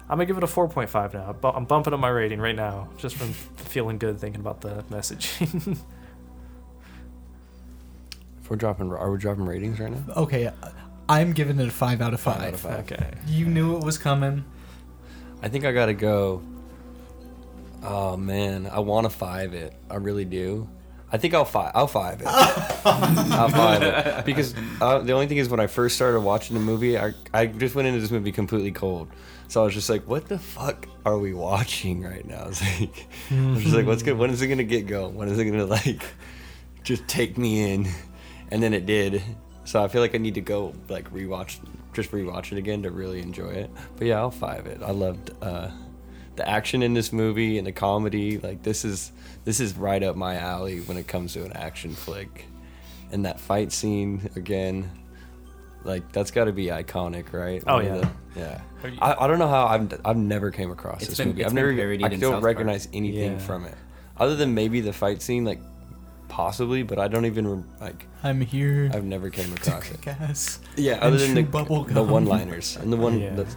I'm 0.09 0.17
gonna 0.17 0.25
give 0.25 0.37
it 0.37 0.43
a 0.43 0.47
4.5 0.47 1.13
now. 1.13 1.31
Bu- 1.33 1.47
I'm 1.49 1.65
bumping 1.65 1.93
up 1.93 1.99
my 1.99 2.09
rating 2.09 2.39
right 2.39 2.55
now 2.55 2.89
just 2.97 3.15
from 3.15 3.31
feeling 3.57 3.97
good 3.97 4.19
thinking 4.19 4.41
about 4.41 4.61
the 4.61 4.83
messaging. 4.89 5.77
If 8.41 8.49
we're 8.49 8.57
dropping, 8.57 8.91
are 8.91 9.09
we 9.09 9.17
dropping 9.17 9.45
ratings 9.45 9.79
right 9.79 9.89
now? 9.89 10.13
Okay, 10.17 10.51
I'm 11.07 11.31
giving 11.31 11.57
it 11.61 11.67
a 11.69 11.71
5 11.71 12.01
out 12.01 12.13
of 12.13 12.19
5. 12.19 12.35
Five 12.35 12.43
out 12.45 12.53
of 12.53 12.59
five. 12.59 12.79
okay. 12.91 13.13
You 13.25 13.45
knew 13.45 13.77
it 13.77 13.83
was 13.85 13.97
coming. 13.97 14.43
I 15.43 15.49
think 15.49 15.65
I 15.65 15.73
gotta 15.73 15.93
go. 15.93 16.41
Oh 17.83 18.15
man, 18.15 18.65
I 18.65 18.79
want 18.79 19.05
to 19.05 19.09
five 19.09 19.53
it. 19.53 19.75
I 19.91 19.95
really 19.97 20.23
do. 20.23 20.69
I 21.11 21.17
think 21.17 21.33
I'll 21.33 21.45
five. 21.45 21.73
I'll 21.75 21.85
five 21.85 22.21
it. 22.21 22.27
I'll 22.27 23.49
five 23.49 23.83
it 23.83 24.25
because 24.25 24.55
uh, 24.81 24.99
the 24.99 25.11
only 25.11 25.27
thing 25.27 25.37
is 25.37 25.49
when 25.49 25.59
I 25.59 25.67
first 25.67 25.95
started 25.95 26.21
watching 26.21 26.55
the 26.55 26.61
movie, 26.61 26.97
I 26.97 27.13
I 27.33 27.47
just 27.47 27.75
went 27.75 27.89
into 27.89 27.99
this 27.99 28.09
movie 28.09 28.31
completely 28.31 28.71
cold. 28.71 29.09
So 29.49 29.61
I 29.61 29.65
was 29.65 29.73
just 29.73 29.89
like, 29.89 30.07
"What 30.07 30.29
the 30.29 30.39
fuck 30.39 30.87
are 31.05 31.19
we 31.19 31.33
watching 31.33 32.01
right 32.03 32.25
now?" 32.25 32.47
It's 32.47 32.61
like, 32.61 33.07
I 33.29 33.51
was 33.51 33.63
just 33.63 33.75
like, 33.75 33.85
"What's 33.85 34.01
good? 34.01 34.17
When 34.17 34.29
is 34.29 34.41
it 34.41 34.47
gonna 34.47 34.63
get 34.63 34.87
going? 34.87 35.13
When 35.15 35.27
is 35.27 35.37
it 35.37 35.45
gonna 35.45 35.65
like 35.65 36.03
just 36.83 37.05
take 37.07 37.37
me 37.37 37.73
in?" 37.73 37.87
And 38.49 38.63
then 38.63 38.73
it 38.73 38.85
did. 38.85 39.21
So 39.65 39.83
I 39.83 39.89
feel 39.89 40.01
like 40.01 40.15
I 40.15 40.19
need 40.19 40.35
to 40.35 40.41
go 40.41 40.73
like 40.87 41.11
rewatch, 41.11 41.59
just 41.93 42.11
rewatch 42.11 42.51
it 42.51 42.57
again 42.57 42.83
to 42.83 42.91
really 42.91 43.21
enjoy 43.21 43.49
it. 43.49 43.69
But 43.97 44.07
yeah, 44.07 44.17
I'll 44.19 44.31
five 44.31 44.65
it. 44.67 44.81
I 44.83 44.91
loved 44.91 45.31
uh, 45.41 45.69
the 46.35 46.47
action 46.47 46.81
in 46.83 46.93
this 46.93 47.13
movie 47.13 47.57
and 47.57 47.65
the 47.67 47.71
comedy. 47.71 48.37
Like 48.39 48.63
this 48.63 48.83
is 48.85 49.11
this 49.45 49.59
is 49.59 49.75
right 49.77 50.01
up 50.03 50.15
my 50.15 50.35
alley 50.37 50.79
when 50.81 50.97
it 50.97 51.07
comes 51.07 51.33
to 51.33 51.43
an 51.45 51.53
action 51.53 51.93
flick. 51.93 52.45
And 53.11 53.25
that 53.25 53.39
fight 53.39 53.71
scene 53.71 54.29
again, 54.35 54.89
like 55.83 56.11
that's 56.11 56.31
got 56.31 56.45
to 56.45 56.51
be 56.51 56.67
iconic, 56.67 57.31
right? 57.33 57.63
Oh, 57.67 57.75
One 57.75 57.85
yeah. 57.85 57.97
the- 57.97 58.09
yeah. 58.35 58.61
You- 58.83 58.97
I, 58.99 59.23
I 59.23 59.27
don't 59.27 59.39
know 59.39 59.47
how 59.47 59.65
I've 59.67 60.01
I've 60.03 60.17
never 60.17 60.51
came 60.51 60.71
across 60.71 61.01
It's 61.01 61.09
this 61.09 61.17
been- 61.19 61.27
movie. 61.29 61.41
it's 61.41 61.47
I've 61.51 61.55
been 61.55 61.63
never 61.63 61.69
I 62.05 62.09
don't 62.09 62.31
South 62.31 62.41
Park. 62.41 62.43
recognize 62.45 62.87
anything 62.91 63.33
Yeah. 63.33 63.37
from 63.37 63.65
it, 63.65 63.75
other 64.17 64.35
than 64.35 64.53
maybe 64.53 64.81
the 64.81 64.91
fight 64.93 65.21
scene, 65.21 65.45
like 65.45 65.61
possibly, 66.33 66.81
but 66.81 66.97
I 66.97 67.07
don't 67.07 67.25
even 67.25 67.63
like. 67.79 68.07
I'm 68.23 68.41
here 68.41 68.89
I've 68.91 69.03
never 69.03 69.29
came 69.29 69.53
across 69.53 69.91
it. 69.91 70.01
kick 70.01 70.15
ass. 70.19 70.59
Yeah, 70.75 70.93
other 70.93 71.17
than 71.17 71.35
the 71.35 71.43
chew 71.43 71.47
bubble 71.47 71.83
the 71.83 72.01
one-liners 72.01 72.75
and 72.77 72.91
the 72.91 72.97
one. 72.97 73.19
Yeah. 73.19 73.35
The, 73.35 73.55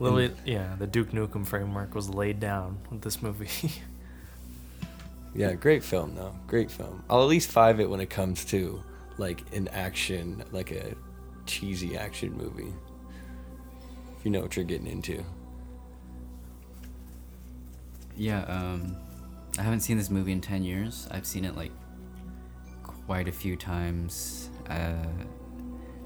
Lily, 0.00 0.32
yeah, 0.44 0.74
the 0.80 0.86
Duke 0.88 1.10
Nukem 1.12 1.46
framework 1.46 1.94
was 1.94 2.08
laid 2.08 2.40
down 2.40 2.78
with 2.90 3.02
this 3.02 3.22
movie. 3.22 3.70
yeah, 5.34 5.52
great 5.52 5.84
film 5.84 6.16
though. 6.16 6.34
Great 6.48 6.72
film. 6.72 7.04
I'll 7.08 7.22
at 7.22 7.28
least 7.28 7.52
five 7.52 7.78
it 7.78 7.88
when 7.88 8.00
it 8.00 8.10
comes 8.10 8.44
to 8.46 8.82
like 9.18 9.42
an 9.54 9.68
action, 9.68 10.42
like 10.50 10.72
a 10.72 10.96
cheesy 11.46 11.96
action 11.96 12.32
movie. 12.36 12.72
If 14.18 14.24
you 14.24 14.32
know 14.32 14.40
what 14.40 14.56
you're 14.56 14.64
getting 14.64 14.88
into. 14.88 15.22
Yeah, 18.16 18.42
um, 18.46 18.96
I 19.58 19.62
haven't 19.62 19.80
seen 19.80 19.96
this 19.96 20.10
movie 20.10 20.32
in 20.32 20.40
10 20.40 20.64
years. 20.64 21.08
I've 21.10 21.26
seen 21.26 21.44
it 21.44 21.56
like 21.56 21.72
quite 22.82 23.28
a 23.28 23.32
few 23.32 23.56
times 23.56 24.50
uh, 24.68 25.06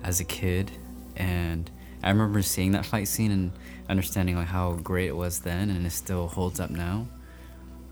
as 0.02 0.20
a 0.20 0.24
kid. 0.24 0.70
And 1.16 1.70
I 2.02 2.10
remember 2.10 2.42
seeing 2.42 2.72
that 2.72 2.84
fight 2.84 3.08
scene 3.08 3.30
and 3.30 3.52
understanding 3.88 4.36
like 4.36 4.46
how 4.46 4.72
great 4.74 5.08
it 5.08 5.16
was 5.16 5.40
then 5.40 5.70
and 5.70 5.86
it 5.86 5.90
still 5.90 6.28
holds 6.28 6.60
up 6.60 6.70
now. 6.70 7.06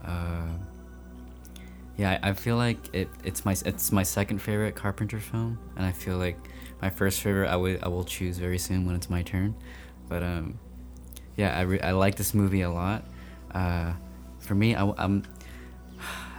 Uh, 0.05 0.49
yeah, 1.97 2.19
I, 2.23 2.31
I 2.31 2.33
feel 2.33 2.57
like 2.57 2.79
it, 2.95 3.09
it's 3.23 3.45
my 3.45 3.55
it's 3.65 3.93
my 3.93 4.03
second 4.03 4.39
favorite 4.41 4.75
Carpenter 4.75 5.21
film, 5.21 5.59
and 5.77 5.85
I 5.85 5.93
feel 5.93 6.17
like 6.17 6.39
my 6.81 6.91
first 6.91 7.21
favorite 7.21 7.49
I 7.49 7.57
would 7.57 7.83
I 7.85 7.89
will 7.89 8.05
choose 8.05 8.39
very 8.39 8.59
soon 8.59 8.87
when 8.87 8.97
it's 8.97 9.11
my 9.11 9.23
turn. 9.23 9.55
But 10.09 10.23
um, 10.23 10.59
yeah, 11.37 11.57
I, 11.57 11.63
re- 11.63 11.81
I 11.81 11.93
like 11.93 12.17
this 12.17 12.35
movie 12.35 12.63
a 12.63 12.71
lot. 12.71 13.05
Uh, 13.53 13.93
for 14.41 14.55
me, 14.55 14.75
I, 14.75 14.83
am 15.03 15.23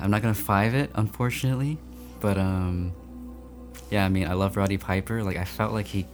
I'm 0.04 0.12
not 0.12 0.22
gonna 0.22 0.34
five 0.34 0.76
it, 0.76 0.92
unfortunately, 0.96 1.78
but 2.20 2.38
um, 2.38 2.92
yeah, 3.89 4.04
I 4.04 4.10
mean, 4.10 4.28
I 4.28 4.34
love 4.34 4.58
Roddy 4.58 4.78
Piper. 4.78 5.24
Like, 5.24 5.38
I 5.38 5.46
felt 5.46 5.72
like 5.72 5.86
he 5.86 6.06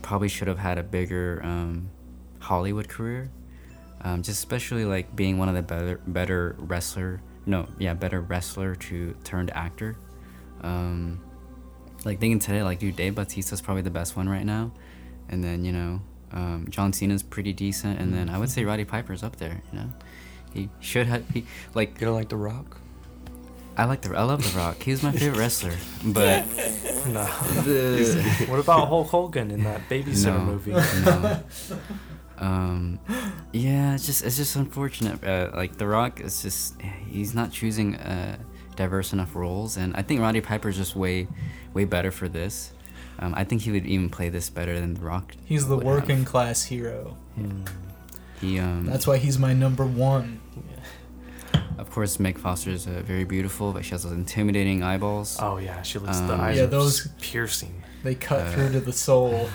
probably 0.00 0.28
should 0.28 0.48
have 0.48 0.58
had 0.58 0.78
a 0.78 0.82
bigger 0.82 1.42
um, 1.44 1.90
Hollywood 2.38 2.88
career, 2.88 3.30
um, 4.00 4.22
just 4.22 4.38
especially 4.38 4.86
like 4.86 5.14
being 5.14 5.36
one 5.36 5.50
of 5.50 5.54
the 5.54 5.60
better 5.60 6.00
better 6.06 6.56
wrestler. 6.58 7.20
No, 7.44 7.68
yeah, 7.78 7.92
better 7.92 8.22
wrestler 8.22 8.74
to 8.76 9.14
turned 9.24 9.50
actor. 9.50 9.94
Um, 10.62 11.20
like 12.06 12.20
thinking 12.20 12.38
today, 12.38 12.62
like 12.62 12.78
dude, 12.78 12.96
Dave 12.96 13.14
Bautista's 13.14 13.60
probably 13.60 13.82
the 13.82 13.90
best 13.90 14.16
one 14.16 14.26
right 14.26 14.46
now, 14.46 14.72
and 15.28 15.44
then 15.44 15.66
you 15.66 15.72
know, 15.72 16.00
um, 16.32 16.66
John 16.70 16.94
Cena's 16.94 17.22
pretty 17.22 17.52
decent, 17.52 18.00
and 18.00 18.14
then 18.14 18.30
I 18.30 18.38
would 18.38 18.48
say 18.48 18.64
Roddy 18.64 18.86
Piper's 18.86 19.22
up 19.22 19.36
there. 19.36 19.60
You 19.70 19.80
know, 19.80 19.92
he 20.54 20.70
should 20.80 21.08
have 21.08 21.28
he 21.28 21.44
like 21.74 22.00
You 22.00 22.06
don't 22.06 22.14
like 22.14 22.30
The 22.30 22.36
Rock? 22.36 22.78
I 23.76 23.84
like 23.86 24.02
the 24.02 24.16
I 24.16 24.22
love 24.22 24.42
the 24.42 24.56
Rock. 24.58 24.82
He 24.82 24.90
was 24.92 25.02
my 25.02 25.10
favorite 25.12 25.38
wrestler, 25.38 25.74
but 26.04 26.46
No. 27.06 27.24
the 27.64 28.44
What 28.48 28.60
about 28.60 28.88
Hulk 28.88 29.08
Hogan 29.08 29.50
in 29.50 29.64
that 29.64 29.88
babysitter 29.88 30.26
no, 30.38 30.44
movie? 30.44 30.72
no. 30.72 31.42
Um, 32.36 32.98
yeah, 33.52 33.94
it's 33.94 34.06
just 34.06 34.24
it's 34.24 34.36
just 34.36 34.56
unfortunate. 34.56 35.22
Uh, 35.22 35.50
like 35.54 35.76
The 35.78 35.86
Rock 35.86 36.20
is 36.20 36.42
just 36.42 36.80
he's 36.82 37.32
not 37.32 37.52
choosing 37.52 37.94
uh, 37.94 38.38
diverse 38.74 39.12
enough 39.12 39.36
roles, 39.36 39.76
and 39.76 39.94
I 39.94 40.02
think 40.02 40.20
Roddy 40.20 40.40
Piper's 40.40 40.76
just 40.76 40.96
way 40.96 41.28
way 41.74 41.84
better 41.84 42.10
for 42.10 42.28
this. 42.28 42.72
Um, 43.20 43.34
I 43.36 43.44
think 43.44 43.62
he 43.62 43.70
would 43.70 43.86
even 43.86 44.10
play 44.10 44.30
this 44.30 44.50
better 44.50 44.78
than 44.80 44.94
The 44.94 45.00
Rock. 45.00 45.32
He's 45.44 45.68
the 45.68 45.76
would 45.76 45.86
have. 45.86 45.94
working 45.94 46.24
class 46.24 46.64
hero. 46.64 47.16
He 48.40 48.58
um. 48.58 48.84
That's 48.86 49.06
why 49.06 49.18
he's 49.18 49.38
my 49.38 49.54
number 49.54 49.86
one. 49.86 50.40
Of 51.84 51.90
course, 51.90 52.18
Meg 52.18 52.38
Foster 52.38 52.70
is 52.70 52.86
uh, 52.86 53.02
very 53.04 53.24
beautiful, 53.24 53.72
but 53.72 53.84
she 53.84 53.90
has 53.90 54.02
those 54.04 54.12
intimidating 54.12 54.82
eyeballs. 54.82 55.36
Oh 55.40 55.58
yeah, 55.58 55.82
she 55.82 55.98
looks. 55.98 56.18
the 56.18 56.32
Um, 56.34 56.40
eyes 56.40 56.56
Yeah, 56.56 56.64
are 56.64 56.66
those- 56.66 57.08
piercing. 57.20 57.74
They 58.02 58.14
cut 58.14 58.40
Uh, 58.46 58.50
through 58.52 58.72
to 58.72 58.80
the 58.80 58.92
soul. 58.92 59.48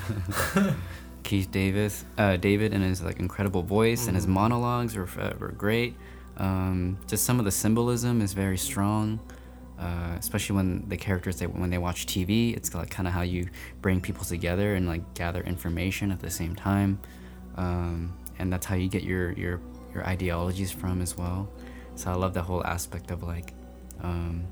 Keith 1.24 1.52
Davis, 1.52 2.06
uh, 2.18 2.38
David, 2.38 2.74
and 2.74 2.84
his 2.84 3.02
like 3.02 3.20
incredible 3.20 3.64
voice 3.64 4.08
and 4.08 4.16
his 4.16 4.26
Mhm. 4.26 4.30
monologues 4.42 4.96
were 4.96 5.10
uh, 5.20 5.34
were 5.40 5.52
great. 5.52 5.96
Um, 6.38 6.98
just 7.08 7.26
some 7.26 7.40
of 7.40 7.46
the 7.46 7.52
symbolism 7.52 8.22
is 8.22 8.34
very 8.34 8.58
strong, 8.58 9.20
uh, 9.80 10.16
especially 10.18 10.56
when 10.56 10.86
the 10.88 10.98
characters 10.98 11.38
they 11.40 11.48
when 11.48 11.70
they 11.72 11.78
watch 11.80 12.06
TV. 12.06 12.56
It's 12.56 12.74
like 12.74 12.90
kind 12.92 13.08
of 13.08 13.14
how 13.14 13.22
you 13.24 13.50
bring 13.82 14.02
people 14.02 14.24
together 14.24 14.76
and 14.76 14.88
like 14.88 15.04
gather 15.16 15.42
information 15.42 16.12
at 16.12 16.20
the 16.20 16.30
same 16.30 16.56
time, 16.56 17.00
um, 17.58 18.14
and 18.40 18.54
that's 18.54 18.66
how 18.68 18.76
you 18.76 18.88
get 18.88 19.04
your 19.04 19.32
your 19.34 19.60
your 19.94 20.06
ideologies 20.08 20.72
from 20.72 21.02
as 21.02 21.18
well. 21.18 21.50
So 22.00 22.10
I 22.10 22.16
love 22.16 22.34
the 22.34 22.42
whole 22.42 22.66
aspect 22.66 23.12
of 23.12 23.24
like 23.24 23.54
um, 24.02 24.46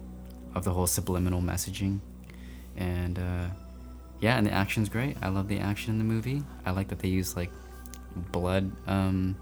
of 0.54 0.64
the 0.66 0.72
whole 0.72 0.88
subliminal 0.88 1.42
messaging, 1.42 2.00
and. 2.76 3.18
Uh, 3.18 3.48
yeah, 4.20 4.36
and 4.38 4.48
the 4.48 4.52
action's 4.52 4.90
great. 4.90 5.16
I 5.22 5.30
love 5.30 5.48
the 5.48 5.60
action 5.60 5.92
in 5.94 6.00
the 6.00 6.04
movie. 6.04 6.42
I 6.66 6.72
like 6.72 6.88
that 6.88 6.98
they 6.98 7.08
use 7.08 7.36
like 7.36 7.52
blood 8.32 8.72
um 8.88 9.36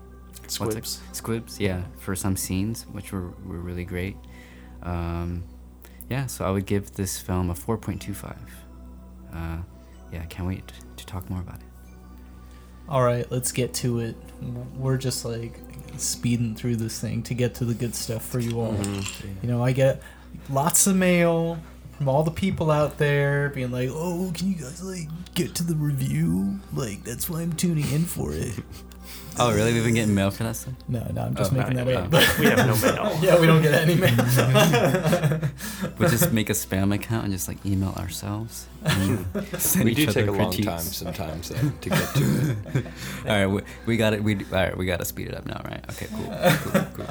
Squibs. 0.47 0.99
squibs, 1.11 1.59
yeah, 1.59 1.83
for 1.97 2.15
some 2.15 2.35
scenes, 2.35 2.85
which 2.91 3.11
were, 3.11 3.29
were 3.45 3.59
really 3.59 3.85
great. 3.85 4.15
Um, 4.83 5.43
yeah, 6.09 6.27
so 6.27 6.45
I 6.45 6.51
would 6.51 6.65
give 6.65 6.91
this 6.91 7.19
film 7.19 7.49
a 7.49 7.53
4.25. 7.53 8.37
Uh, 9.33 9.57
yeah, 10.11 10.23
can't 10.25 10.47
wait 10.47 10.71
to 10.97 11.05
talk 11.05 11.27
more 11.29 11.39
about 11.39 11.55
it. 11.55 11.74
All 12.88 13.04
right, 13.04 13.30
let's 13.32 13.52
get 13.52 13.74
to 13.76 14.00
it. 14.00 14.15
We're 14.78 14.98
just 14.98 15.26
like 15.26 15.60
speeding 15.98 16.56
through 16.56 16.76
this 16.76 17.00
thing 17.00 17.24
to 17.24 17.34
get 17.34 17.56
to 17.56 17.65
the 17.65 17.74
good 17.74 17.95
stuff 17.95 18.24
for 18.24 18.39
you 18.39 18.60
all. 18.60 18.74
Mm-hmm. 18.74 19.45
You 19.45 19.52
know, 19.52 19.63
I 19.63 19.71
get 19.71 20.02
lots 20.50 20.86
of 20.88 20.95
mail 20.95 21.60
from 21.98 22.10
all 22.10 22.24
the 22.24 22.32
people 22.32 22.69
out 22.69 22.98
there 22.98 23.50
being 23.50 23.71
like, 23.71 23.89
"Oh, 23.91 24.32
can 24.36 24.50
you 24.50 24.56
guys 24.56 24.84
like 24.84 25.08
get 25.34 25.56
to 25.56 25.63
the 25.63 25.76
review?" 25.76 26.60
Like 26.74 27.04
that's 27.04 27.30
why 27.30 27.41
I'm 27.41 27.54
tuning 27.54 27.89
in 27.91 28.06
for 28.06 28.34
it. 28.34 28.54
Oh, 29.38 29.54
really? 29.54 29.74
We've 29.74 29.84
been 29.84 29.95
getting 29.95 30.15
mail 30.15 30.32
for 30.32 30.43
that 30.43 30.56
stuff? 30.56 30.74
No, 30.88 31.06
no, 31.13 31.21
I'm 31.24 31.36
just 31.36 31.52
Oh, 31.52 31.56
making 31.58 31.76
no, 31.76 31.86
that 31.86 31.95
up. 31.98 32.12
we- 32.39 32.45
we 32.45 32.52
have 32.52 32.65
no 32.67 32.76
mail. 32.76 33.19
yeah, 33.21 33.39
we 33.39 33.45
don't 33.48 33.62
get 33.62 33.74
any 33.74 33.95
mail. 33.95 34.15
We'll 35.98 36.10
just 36.10 36.32
make 36.34 36.50
a 36.50 36.54
spam 36.54 36.93
account 36.93 37.24
and 37.26 37.34
just 37.34 37.48
like 37.48 37.63
email 37.65 37.93
ourselves. 37.98 38.67
We 39.84 39.93
do 39.93 40.06
take 40.08 40.28
a 40.28 40.32
long 40.32 40.52
time 40.52 40.80
sometimes 40.80 41.50
though, 41.50 41.69
to 41.82 41.89
get 41.89 42.13
to 42.15 42.56
it. 42.76 42.86
All 43.26 43.32
right, 43.32 43.45
we, 43.48 43.62
we 43.86 43.98
got 43.98 44.13
it. 44.13 44.24
We 44.24 44.36
all 44.36 44.41
right. 44.52 44.78
We 44.78 44.86
got 44.86 45.00
to 45.00 45.06
speed 45.06 45.28
it 45.30 45.36
up 45.36 45.45
now, 45.45 45.62
right? 45.65 45.84
Okay, 45.91 46.08
cool, 46.12 46.34
cool, 46.71 46.86
cool. 46.93 47.06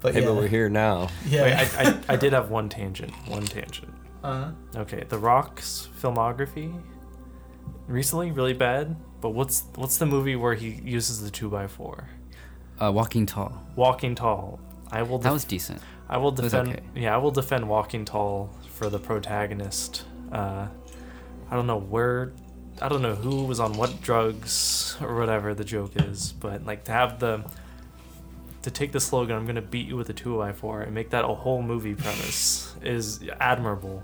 but 0.00 0.14
Hey, 0.14 0.20
yeah, 0.20 0.26
but 0.26 0.34
we're 0.36 0.46
here 0.48 0.68
now. 0.68 1.08
yeah. 1.26 1.42
Wait, 1.42 1.54
I, 1.54 1.90
I, 2.08 2.14
I 2.14 2.16
did 2.16 2.32
have 2.32 2.50
one 2.50 2.68
tangent. 2.68 3.12
One 3.26 3.44
tangent. 3.44 3.92
Uh 4.22 4.44
huh. 4.74 4.80
Okay, 4.82 5.04
The 5.08 5.18
Rock's 5.18 5.88
filmography 6.00 6.78
recently 7.88 8.30
really 8.30 8.52
bad. 8.52 8.96
But 9.20 9.30
what's 9.30 9.64
what's 9.74 9.96
the 9.96 10.06
movie 10.06 10.36
where 10.36 10.54
he 10.54 10.80
uses 10.84 11.22
the 11.22 11.30
two 11.30 11.58
x 11.58 11.72
four? 11.72 12.08
Uh, 12.80 12.92
Walking 12.92 13.26
Tall. 13.26 13.60
Walking 13.74 14.14
Tall. 14.14 14.60
I 14.92 15.02
will. 15.02 15.18
That 15.18 15.32
was 15.32 15.44
decent. 15.44 15.82
I 16.08 16.18
will 16.18 16.30
defend. 16.30 16.68
okay. 16.68 16.80
Yeah, 16.94 17.14
I 17.14 17.18
will 17.18 17.32
defend 17.32 17.68
Walking 17.68 18.04
Tall 18.04 18.54
for 18.72 18.88
the 18.88 18.98
protagonist. 18.98 20.04
Uh, 20.30 20.68
I 21.50 21.54
don't 21.56 21.66
know 21.66 21.80
where. 21.80 22.32
I 22.80 22.88
don't 22.88 23.02
know 23.02 23.16
who 23.16 23.44
was 23.44 23.58
on 23.58 23.72
what 23.72 24.00
drugs 24.02 24.96
or 25.00 25.16
whatever 25.16 25.52
the 25.52 25.64
joke 25.64 25.92
is, 25.96 26.30
but 26.32 26.64
like 26.64 26.84
to 26.84 26.92
have 26.92 27.18
the 27.18 27.44
to 28.68 28.74
take 28.74 28.92
the 28.92 29.00
slogan 29.00 29.36
"I'm 29.36 29.46
gonna 29.46 29.62
beat 29.62 29.86
you 29.88 29.96
with 29.96 30.08
a 30.10 30.12
two 30.12 30.36
by 30.36 30.52
four 30.52 30.82
and 30.82 30.94
make 30.94 31.10
that 31.10 31.24
a 31.24 31.28
whole 31.28 31.62
movie 31.62 31.94
premise 31.94 32.74
is 32.82 33.20
admirable. 33.40 34.02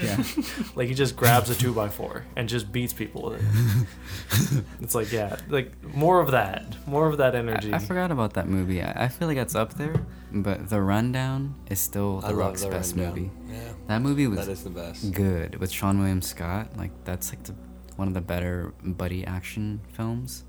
Yeah. 0.00 0.22
Like 0.76 0.88
he 0.88 0.94
just 0.94 1.16
grabs 1.16 1.50
a 1.50 1.54
two 1.54 1.72
by 1.74 1.88
four 1.88 2.24
and 2.36 2.48
just 2.48 2.70
beats 2.72 2.92
people 2.92 3.22
with 3.30 3.40
it. 3.40 4.64
it's 4.80 4.94
like 4.94 5.12
yeah, 5.12 5.36
like 5.48 5.72
more 5.94 6.20
of 6.20 6.30
that, 6.30 6.64
more 6.86 7.06
of 7.08 7.18
that 7.18 7.34
energy. 7.34 7.72
I, 7.72 7.76
I 7.76 7.78
forgot 7.78 8.10
about 8.10 8.34
that 8.34 8.48
movie. 8.48 8.82
I, 8.82 9.04
I 9.04 9.08
feel 9.08 9.28
like 9.28 9.36
it's 9.36 9.54
up 9.54 9.74
there, 9.74 9.94
but 10.32 10.68
The 10.70 10.80
Rundown 10.80 11.54
is 11.68 11.80
still 11.80 12.20
The 12.20 12.34
Rock's 12.34 12.62
the 12.62 12.68
best 12.70 12.94
rundown. 12.96 13.14
movie. 13.14 13.30
Yeah, 13.48 13.72
That 13.88 14.00
movie 14.02 14.26
was 14.26 14.38
that 14.46 14.48
is 14.52 14.62
the 14.64 14.70
best. 14.70 15.12
good 15.12 15.56
with 15.56 15.70
Seann 15.72 15.98
William 15.98 16.22
Scott. 16.22 16.76
Like 16.76 16.92
that's 17.04 17.30
like 17.30 17.42
the 17.42 17.54
one 17.96 18.08
of 18.08 18.14
the 18.14 18.20
better 18.22 18.72
buddy 18.82 19.26
action 19.26 19.80
films. 19.92 20.44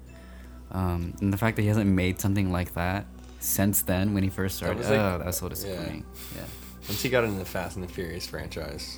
Um, 0.71 1.13
and 1.19 1.33
the 1.33 1.37
fact 1.37 1.57
that 1.57 1.63
he 1.63 1.67
hasn't 1.67 1.89
made 1.89 2.21
something 2.21 2.49
like 2.51 2.73
that 2.75 3.05
since 3.41 3.81
then, 3.81 4.13
when 4.13 4.23
he 4.23 4.29
first 4.29 4.59
That 4.59 4.65
started, 4.65 4.77
was 4.79 4.89
like- 4.89 4.99
oh, 4.99 5.17
that 5.17 5.25
was 5.27 5.37
so 5.37 5.49
disappointing. 5.49 6.05
Yeah. 6.35 6.41
Once 6.87 7.01
he 7.01 7.09
got 7.09 7.23
into 7.23 7.39
the 7.39 7.45
Fast 7.45 7.75
and 7.77 7.87
the 7.87 7.91
Furious 7.91 8.27
franchise, 8.27 8.97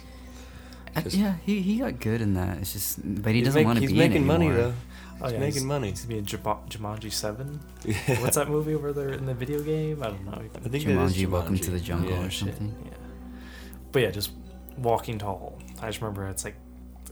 Uh, 0.95 1.01
Just- 1.01 1.15
yeah, 1.15 1.35
he, 1.43 1.59
he 1.61 1.77
got 1.79 1.99
good 1.99 2.21
in 2.21 2.35
that. 2.35 2.59
It's 2.59 2.71
just, 2.73 2.99
but 3.23 3.33
he 3.33 3.41
doesn't 3.41 3.63
want 3.65 3.77
to 3.77 3.81
He's 3.81 3.91
be 3.91 3.99
in 3.99 4.09
making 4.11 4.27
money 4.27 4.45
anymore. 4.47 4.63
though. 4.67 4.73
Oh, 5.21 5.23
he's 5.25 5.33
yeah, 5.33 5.39
making 5.39 5.65
money. 5.65 5.89
He's 5.89 6.01
gonna 6.01 6.13
be 6.13 6.17
in 6.19 6.25
Juma- 6.25 6.59
Jumanji 6.69 7.11
Seven. 7.11 7.59
Yeah. 7.83 8.21
What's 8.21 8.35
that 8.35 8.47
movie 8.47 8.75
where 8.75 8.93
they're 8.93 9.13
in 9.13 9.25
the 9.25 9.33
video 9.33 9.61
game? 9.63 10.03
I 10.03 10.07
don't 10.07 10.23
know. 10.25 10.33
I 10.33 10.39
think 10.39 10.53
that 10.63 10.73
is 10.75 10.83
Jumanji, 10.85 11.27
Welcome 11.27 11.57
to 11.57 11.71
the 11.71 11.79
Jungle 11.79 12.11
Yeah. 12.11 12.25
or 12.25 12.29
something. 12.29 12.75
Yeah. 12.85 12.91
But 13.91 14.01
yeah, 14.03 14.11
just 14.11 14.31
Walking 14.77 15.17
Tall. 15.17 15.57
I 15.81 15.87
just 15.87 15.99
remember 16.01 16.27
it's 16.27 16.43
like 16.43 16.55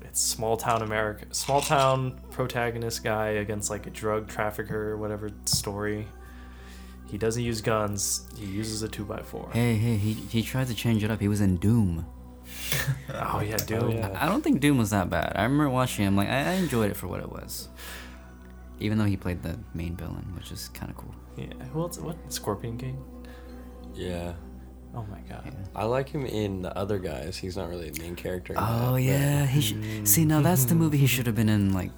it's 0.04 0.22
small 0.22 0.58
town 0.58 0.84
America, 0.84 1.26
small 1.32 1.62
town 1.62 2.20
protagonist 2.30 3.04
guy 3.04 3.30
against 3.30 3.70
like 3.72 3.88
a 3.88 3.90
drug 3.92 4.28
trafficker, 4.28 4.96
whatever 4.98 5.32
story. 5.46 6.08
He 7.12 7.18
doesn't 7.18 7.44
use 7.44 7.60
guns. 7.60 8.26
He 8.38 8.46
uses 8.46 8.84
a 8.84 8.88
two 8.88 9.04
by 9.04 9.22
four. 9.22 9.50
Hey, 9.52 9.76
hey, 9.76 9.98
he, 9.98 10.14
he 10.14 10.42
tried 10.42 10.68
to 10.68 10.74
change 10.74 11.04
it 11.04 11.12
up. 11.12 11.20
He 11.20 11.28
was 11.28 11.42
in 11.42 11.58
Doom. 11.58 12.06
Oh 13.14 13.40
yeah, 13.42 13.58
oh, 13.60 13.66
Doom. 13.66 13.92
yeah. 13.92 14.18
I 14.20 14.28
don't 14.28 14.42
think 14.42 14.60
Doom 14.62 14.78
was 14.78 14.90
that 14.90 15.10
bad. 15.10 15.34
I 15.36 15.44
remember 15.44 15.70
watching 15.70 16.06
him, 16.06 16.16
like, 16.16 16.28
I, 16.30 16.52
I 16.52 16.54
enjoyed 16.54 16.90
it 16.92 16.96
for 16.98 17.08
what 17.08 17.20
it 17.20 17.30
was. 17.30 17.70
Even 18.80 18.98
though 18.98 19.06
he 19.06 19.16
played 19.16 19.44
the 19.44 19.60
main 19.74 19.96
villain, 19.96 20.34
which 20.36 20.52
is 20.52 20.70
kind 20.70 20.90
of 20.90 20.98
cool. 20.98 21.14
Yeah. 21.38 21.54
Who 21.72 21.82
else? 21.82 21.98
What? 22.00 22.18
Scorpion 22.32 22.78
King. 22.78 23.04
Yeah, 23.94 24.34
Oh 24.94 25.06
my 25.10 25.20
god. 25.30 25.44
Yeah. 25.46 25.52
I 25.76 25.86
like 25.86 26.10
him 26.10 26.26
in 26.26 26.62
the 26.62 26.78
other 26.78 27.00
guys. 27.00 27.38
He's 27.38 27.56
not 27.56 27.70
really 27.70 27.90
a 27.90 28.00
main 28.00 28.16
character. 28.16 28.54
Oh 28.58 28.60
that, 28.60 28.92
but 28.92 29.04
yeah, 29.04 29.46
he 29.46 29.62
should 29.62 30.08
see 30.08 30.26
now. 30.26 30.42
That's 30.42 30.66
the 30.66 30.76
movie 30.76 30.98
he 30.98 31.08
should 31.08 31.28
have 31.28 31.36
been 31.36 31.50
in 31.50 31.74
like 31.74 31.92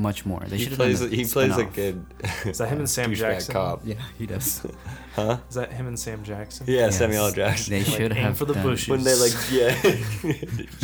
much 0.00 0.26
more. 0.26 0.40
They 0.46 0.56
He 0.56 0.62
should 0.64 0.72
have 0.72 0.78
plays. 0.78 1.00
done 1.00 1.10
He 1.10 1.24
plays 1.24 1.56
a 1.56 1.64
good. 1.64 2.04
Is 2.44 2.58
that 2.58 2.68
him 2.68 2.78
and 2.78 2.90
Sam 2.90 3.14
Jackson? 3.14 3.52
Cop. 3.52 3.82
Yeah, 3.84 3.94
he 4.18 4.26
does. 4.26 4.66
Huh? 5.16 5.38
Is 5.48 5.56
that 5.56 5.72
him 5.72 5.88
and 5.88 5.98
Sam 5.98 6.22
Jackson? 6.22 6.66
Yeah, 6.68 6.82
Yes. 6.86 6.98
Samuel 6.98 7.26
L. 7.26 7.32
Jackson. 7.32 7.72
They 7.72 7.82
Like, 7.82 7.86
should 8.00 8.12
aim 8.12 8.18
have 8.18 8.38
for 8.38 8.44
the 8.44 8.54
done- 8.54 8.62
bushes. 8.62 8.88
when 8.88 9.02
they 9.02 9.14
like 9.16 9.32
yeah, 9.50 9.72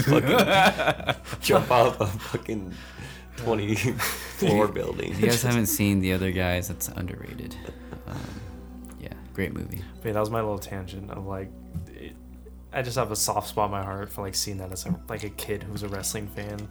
fucking 0.02 1.16
jump 1.40 1.70
off 1.70 2.00
a 2.00 2.06
fucking 2.06 2.74
twenty 3.36 3.74
floor 3.76 4.68
building. 4.68 5.12
If 5.12 5.20
you 5.20 5.26
guys 5.28 5.42
haven't 5.42 5.66
seen 5.66 6.00
the 6.00 6.12
other 6.12 6.32
guys, 6.32 6.68
that's 6.68 6.88
underrated. 6.88 7.56
Um, 8.08 8.16
yeah, 9.00 9.12
great 9.32 9.54
movie. 9.54 9.82
But 10.02 10.06
yeah, 10.08 10.12
that 10.14 10.20
was 10.20 10.30
my 10.30 10.40
little 10.40 10.58
tangent 10.58 11.10
of 11.12 11.24
like, 11.26 11.50
I 12.72 12.82
just 12.82 12.96
have 12.98 13.12
a 13.12 13.16
soft 13.16 13.48
spot 13.48 13.66
in 13.66 13.70
my 13.70 13.82
heart 13.84 14.10
for 14.10 14.22
like 14.22 14.34
seeing 14.34 14.58
that 14.58 14.72
as 14.72 14.86
a, 14.86 15.00
like 15.08 15.22
a 15.24 15.30
kid 15.30 15.62
who's 15.62 15.82
a 15.84 15.88
wrestling 15.88 16.26
fan. 16.26 16.68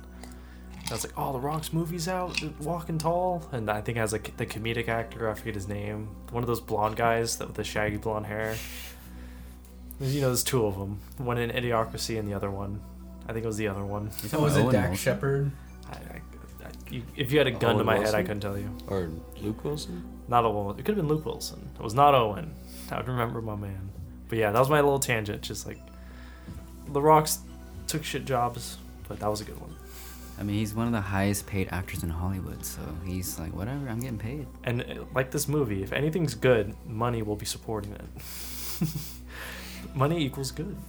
I 0.90 0.94
was 0.94 1.04
like, 1.04 1.14
oh, 1.18 1.34
The 1.34 1.40
Rock's 1.40 1.74
movie's 1.74 2.08
out, 2.08 2.40
Walking 2.62 3.00
Tall, 3.00 3.48
and 3.52 3.72
I 3.72 3.82
think 3.82 3.98
it 3.98 4.02
has 4.02 4.12
like 4.12 4.38
the 4.38 4.46
comedic 4.46 4.88
actor. 4.88 5.30
I 5.30 5.34
forget 5.34 5.56
his 5.56 5.68
name. 5.68 6.10
One 6.32 6.44
of 6.44 6.48
those 6.48 6.62
blonde 6.62 6.96
guys 6.96 7.38
that 7.38 7.48
with 7.48 7.56
the 7.58 7.64
shaggy 7.64 7.98
blonde 7.98 8.28
hair. 8.28 8.56
You 10.00 10.22
know, 10.22 10.28
there's 10.28 10.44
two 10.44 10.66
of 10.66 10.78
them. 10.78 11.00
One 11.18 11.38
in 11.38 11.50
Idiocracy 11.50 12.20
and 12.20 12.28
the 12.28 12.34
other 12.34 12.52
one. 12.52 12.82
I 13.28 13.34
think 13.34 13.44
it 13.46 13.48
was 13.48 13.58
the 13.58 13.68
other 13.68 13.84
one. 13.84 14.12
You 14.24 14.30
Oh, 14.34 14.42
was 14.42 14.54
talking 14.54 14.58
it 14.58 14.62
about 14.62 14.72
Dax 14.74 14.88
Owen 14.90 14.96
Shepard? 14.98 15.52
I, 15.90 15.96
I, 15.96 16.22
I, 16.66 17.02
if 17.16 17.32
you 17.32 17.38
had 17.40 17.48
a 17.48 17.52
gun 17.52 17.62
to 17.62 17.68
Owen 17.78 17.86
my 17.86 17.98
head, 17.98 18.14
I 18.14 18.22
couldn't 18.22 18.42
tell 18.42 18.58
you. 18.58 18.70
Or 18.88 19.10
Luke 19.42 19.64
Wilson? 19.64 20.04
Not 20.28 20.46
Owen. 20.46 20.78
It 20.78 20.86
could 20.86 20.96
have 20.98 21.08
been 21.08 21.08
Luke 21.08 21.26
Wilson. 21.26 21.68
It 21.80 21.82
was 21.82 21.94
not 21.96 22.14
Owen. 22.14 22.54
I 22.92 22.98
would 22.98 23.08
remember 23.08 23.42
my 23.42 23.56
man. 23.56 23.90
But 24.30 24.38
yeah, 24.38 24.52
that 24.52 24.60
was 24.60 24.70
my 24.70 24.82
little 24.82 25.00
tangent. 25.00 25.42
Just 25.42 25.66
like 25.66 25.80
the 26.90 27.02
Rocks 27.02 27.40
took 27.88 28.04
shit 28.04 28.26
jobs, 28.26 28.78
but 29.08 29.20
that 29.20 29.28
was 29.30 29.42
a 29.42 29.46
good 29.46 29.60
one. 29.60 29.75
I 30.38 30.44
mean, 30.44 30.58
he's 30.58 30.74
one 30.74 30.88
of 30.88 30.94
the 30.94 31.02
highest 31.02 31.48
paid 31.48 31.70
actors 31.72 32.04
in 32.04 32.10
Hollywood, 32.10 32.66
so 32.66 32.82
he's 33.06 33.40
like, 33.40 33.54
whatever, 33.56 33.88
I'm 33.88 34.00
getting 34.00 34.18
paid. 34.18 34.48
And 34.64 34.82
uh, 34.82 35.06
like 35.14 35.32
this 35.32 35.48
movie, 35.48 35.82
if 35.82 35.94
anything's 35.94 36.36
good, 36.36 36.76
money 36.86 37.22
will 37.22 37.38
be 37.38 37.46
supporting 37.46 37.94
it. 37.94 38.90
money 39.96 40.24
equals 40.26 40.52
good. 40.52 40.76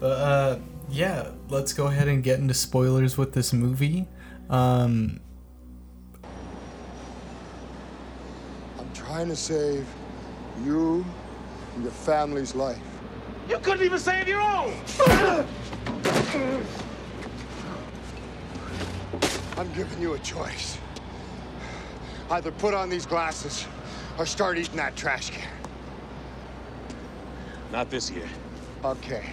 But 0.00 0.06
uh, 0.06 0.58
yeah, 0.88 1.30
let's 1.48 1.72
go 1.72 1.86
ahead 1.88 2.08
and 2.08 2.22
get 2.22 2.38
into 2.38 2.54
spoilers 2.54 3.18
with 3.18 3.32
this 3.32 3.52
movie. 3.52 4.06
Um, 4.48 5.20
I'm 8.78 8.92
trying 8.94 9.28
to 9.28 9.36
save 9.36 9.86
you 10.64 11.04
and 11.74 11.82
your 11.82 11.92
family's 11.92 12.54
life. 12.54 12.78
You 13.48 13.58
couldn't 13.60 13.84
even 13.84 13.98
save 13.98 14.28
your 14.28 14.42
own! 14.42 14.74
I'm 19.56 19.72
giving 19.72 20.02
you 20.02 20.12
a 20.14 20.18
choice. 20.18 20.76
Either 22.30 22.52
put 22.52 22.74
on 22.74 22.90
these 22.90 23.06
glasses 23.06 23.66
or 24.18 24.26
start 24.26 24.58
eating 24.58 24.76
that 24.76 24.96
trash 24.96 25.30
can. 25.30 25.48
Not 27.72 27.88
this 27.88 28.10
year. 28.10 28.28
Okay. 28.84 29.24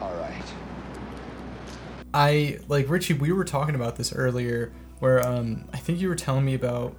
All 0.00 0.14
right. 0.14 0.44
I 2.14 2.58
like 2.68 2.88
Richie. 2.88 3.14
We 3.14 3.32
were 3.32 3.44
talking 3.44 3.74
about 3.74 3.96
this 3.96 4.14
earlier, 4.14 4.72
where 5.00 5.24
um, 5.26 5.66
I 5.74 5.76
think 5.76 6.00
you 6.00 6.08
were 6.08 6.14
telling 6.14 6.44
me 6.44 6.54
about 6.54 6.96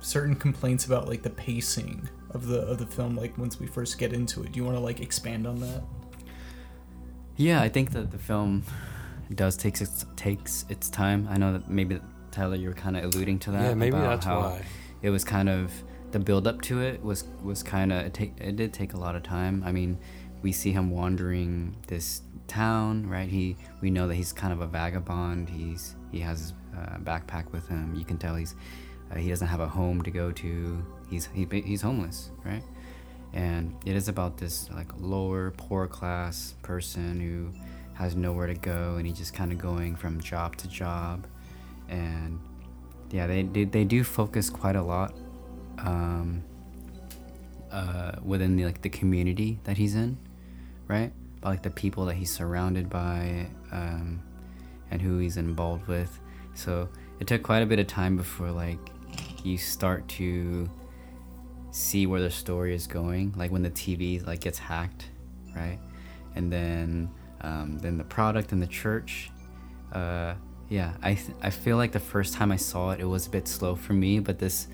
certain 0.00 0.36
complaints 0.36 0.86
about 0.86 1.08
like 1.08 1.22
the 1.22 1.30
pacing 1.30 2.08
of 2.30 2.46
the 2.46 2.60
of 2.60 2.78
the 2.78 2.86
film. 2.86 3.16
Like 3.16 3.36
once 3.38 3.58
we 3.58 3.66
first 3.66 3.98
get 3.98 4.12
into 4.12 4.42
it, 4.42 4.52
do 4.52 4.58
you 4.58 4.64
want 4.64 4.76
to 4.76 4.80
like 4.80 5.00
expand 5.00 5.46
on 5.46 5.60
that? 5.60 5.82
Yeah, 7.36 7.62
I 7.62 7.68
think 7.68 7.92
that 7.92 8.10
the 8.10 8.18
film 8.18 8.64
does 9.34 9.56
takes 9.56 9.80
its 9.80 10.04
takes 10.16 10.64
its 10.68 10.90
time. 10.90 11.26
I 11.30 11.38
know 11.38 11.52
that 11.52 11.70
maybe 11.70 12.00
Tyler, 12.30 12.56
you 12.56 12.68
were 12.68 12.74
kind 12.74 12.96
of 12.96 13.04
alluding 13.04 13.38
to 13.40 13.50
that. 13.52 13.62
Yeah, 13.62 13.74
maybe 13.74 13.96
about 13.96 14.10
that's 14.10 14.26
how 14.26 14.40
why. 14.40 14.62
It 15.02 15.10
was 15.10 15.24
kind 15.24 15.48
of 15.48 15.72
the 16.10 16.18
build 16.18 16.46
up 16.46 16.60
to 16.62 16.80
it 16.80 17.02
was 17.02 17.24
was 17.42 17.62
kind 17.62 17.92
of 17.92 18.06
it 18.06 18.14
take 18.14 18.32
it 18.40 18.56
did 18.56 18.72
take 18.72 18.94
a 18.94 18.96
lot 18.96 19.16
of 19.16 19.22
time. 19.22 19.62
I 19.64 19.72
mean, 19.72 19.98
we 20.42 20.52
see 20.52 20.72
him 20.72 20.90
wandering 20.90 21.76
this 21.86 22.22
town, 22.46 23.08
right? 23.08 23.28
He 23.28 23.56
we 23.80 23.90
know 23.90 24.08
that 24.08 24.14
he's 24.14 24.32
kind 24.32 24.52
of 24.52 24.60
a 24.60 24.66
vagabond. 24.66 25.48
He's 25.48 25.94
he 26.10 26.20
has 26.20 26.40
his 26.40 26.52
uh, 26.76 26.98
backpack 26.98 27.52
with 27.52 27.68
him. 27.68 27.94
You 27.94 28.04
can 28.04 28.18
tell 28.18 28.34
he's 28.34 28.54
uh, 29.10 29.16
he 29.16 29.28
doesn't 29.28 29.48
have 29.48 29.60
a 29.60 29.68
home 29.68 30.02
to 30.02 30.10
go 30.10 30.32
to. 30.32 30.84
He's 31.10 31.28
he, 31.34 31.46
he's 31.62 31.82
homeless, 31.82 32.30
right? 32.44 32.62
and 33.32 33.76
it 33.86 33.94
is 33.94 34.08
about 34.08 34.38
this 34.38 34.68
like 34.70 34.90
lower 34.98 35.52
poor 35.52 35.86
class 35.86 36.54
person 36.62 37.20
who 37.20 37.52
has 37.94 38.16
nowhere 38.16 38.46
to 38.46 38.54
go 38.54 38.96
and 38.96 39.06
he's 39.06 39.16
just 39.16 39.34
kind 39.34 39.52
of 39.52 39.58
going 39.58 39.94
from 39.94 40.20
job 40.20 40.56
to 40.56 40.68
job. 40.68 41.26
And 41.88 42.40
yeah 43.10 43.26
they, 43.26 43.42
they, 43.42 43.64
they 43.64 43.84
do 43.84 44.02
focus 44.02 44.50
quite 44.50 44.76
a 44.76 44.82
lot 44.82 45.14
um, 45.78 46.42
uh, 47.70 48.12
within 48.24 48.56
the, 48.56 48.64
like 48.64 48.82
the 48.82 48.88
community 48.88 49.60
that 49.64 49.76
he's 49.76 49.94
in 49.94 50.18
right? 50.88 51.12
About 51.38 51.50
like 51.50 51.62
the 51.62 51.70
people 51.70 52.04
that 52.06 52.14
he's 52.14 52.32
surrounded 52.34 52.90
by 52.90 53.46
um, 53.70 54.20
and 54.90 55.00
who 55.00 55.18
he's 55.18 55.36
involved 55.36 55.86
with. 55.86 56.18
So 56.54 56.88
it 57.20 57.28
took 57.28 57.44
quite 57.44 57.62
a 57.62 57.66
bit 57.66 57.78
of 57.78 57.86
time 57.86 58.16
before 58.16 58.50
like 58.50 58.90
you 59.44 59.56
start 59.56 60.06
to 60.08 60.68
see 61.70 62.06
where 62.06 62.20
the 62.20 62.30
story 62.30 62.74
is 62.74 62.86
going 62.86 63.32
like 63.36 63.50
when 63.50 63.62
the 63.62 63.70
tv 63.70 64.24
like 64.26 64.40
gets 64.40 64.58
hacked 64.58 65.06
right 65.54 65.78
and 66.34 66.52
then 66.52 67.08
um, 67.42 67.78
then 67.78 67.96
the 67.96 68.04
product 68.04 68.52
and 68.52 68.60
the 68.62 68.66
church 68.66 69.30
uh, 69.92 70.34
yeah 70.68 70.92
I, 71.02 71.14
th- 71.14 71.36
I 71.42 71.50
feel 71.50 71.76
like 71.76 71.92
the 71.92 72.00
first 72.00 72.34
time 72.34 72.52
i 72.52 72.56
saw 72.56 72.90
it 72.90 73.00
it 73.00 73.04
was 73.04 73.26
a 73.26 73.30
bit 73.30 73.46
slow 73.48 73.74
for 73.74 73.92
me 73.92 74.18
but 74.20 74.38
this 74.38 74.68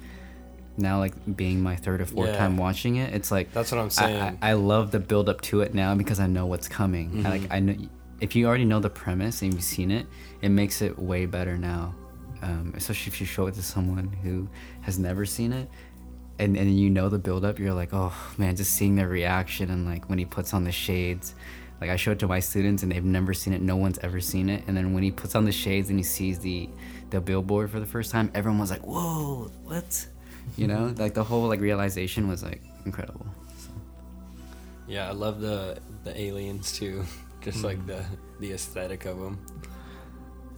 now 0.79 0.99
like 0.99 1.15
being 1.37 1.63
my 1.63 1.75
third 1.77 2.01
or 2.03 2.07
fourth 2.07 2.31
Yeah. 2.31 2.37
time 2.39 2.57
watching 2.57 2.97
it 2.97 3.15
it's 3.15 3.31
like 3.31 3.51
That's 3.53 3.73
what 3.73 3.81
I'm 3.81 3.89
saying. 3.91 4.39
I, 4.43 4.51
I 4.51 4.53
love 4.55 4.91
the 4.91 5.01
build 5.01 5.29
up 5.31 5.41
to 5.43 5.63
it 5.63 5.73
now 5.75 5.95
because 5.95 6.21
i 6.21 6.27
know 6.27 6.45
what's 6.47 6.69
coming 6.69 7.25
I, 7.27 7.31
like 7.31 7.51
i 7.51 7.61
know 7.61 7.75
if 8.21 8.35
you 8.37 8.47
already 8.47 8.65
know 8.67 8.81
the 8.81 8.91
premise 8.91 9.41
and 9.43 9.53
you've 9.55 9.63
seen 9.63 9.91
it 9.91 10.07
it 10.43 10.51
makes 10.51 10.83
it 10.83 10.99
way 10.99 11.25
better 11.27 11.57
now 11.57 11.95
um, 12.43 12.75
especially 12.77 13.11
if 13.11 13.19
you 13.21 13.27
show 13.27 13.47
it 13.47 13.55
to 13.55 13.63
someone 13.63 14.09
who 14.23 14.47
has 14.83 14.99
never 14.99 15.25
seen 15.25 15.53
it 15.55 15.71
and 16.39 16.57
and 16.57 16.79
you 16.79 16.91
know 16.91 17.09
the 17.09 17.19
build 17.19 17.45
up 17.45 17.59
you're 17.59 17.73
like 17.73 17.91
oh 17.93 18.13
man 18.37 18.55
just 18.57 18.73
seeing 18.73 18.95
their 18.97 19.09
reaction 19.09 19.71
and 19.71 19.87
like 19.87 20.09
when 20.09 20.19
he 20.19 20.25
puts 20.25 20.53
on 20.55 20.65
the 20.65 20.73
shades. 20.73 21.35
Like 21.81 21.91
i 21.91 21.97
show 21.97 22.13
it 22.13 22.19
to 22.21 22.27
my 22.29 22.41
students 22.41 22.83
and 22.83 22.91
they've 22.91 23.05
never 23.05 23.35
seen 23.35 23.53
it. 23.53 23.61
No 23.61 23.77
one's 23.77 23.99
ever 23.99 24.21
seen 24.21 24.49
it. 24.49 24.65
And 24.67 24.75
then 24.77 24.95
when 24.95 25.03
he 25.03 25.11
puts 25.11 25.35
on 25.35 25.45
the 25.45 25.53
shades 25.53 25.91
and 25.91 25.99
he 25.99 26.03
sees 26.03 26.39
the 26.39 26.69
the 27.11 27.21
billboard 27.21 27.71
for 27.71 27.81
the 27.81 27.87
first 27.87 28.11
time 28.11 28.31
everyone 28.35 28.59
was 28.61 28.71
like 28.71 28.81
whoa 28.87 29.51
what? 29.65 30.07
You 30.57 30.69
know? 30.69 30.95
Like 30.97 31.13
the 31.15 31.25
whole 31.25 31.49
like 31.49 31.61
realization 31.61 32.29
was 32.29 32.43
like 32.43 32.63
incredible. 32.87 33.27
So, 33.59 33.71
Yeah, 34.89 35.09
I 35.09 35.13
love 35.13 35.41
the 35.41 35.79
the 36.05 36.19
aliens 36.19 36.73
too. 36.73 37.05
Just 37.43 37.63
like 37.63 37.79
Mm. 37.79 37.87
the 37.89 38.05
the 38.41 38.53
aesthetic 38.53 39.05
of 39.05 39.19
them. 39.19 39.39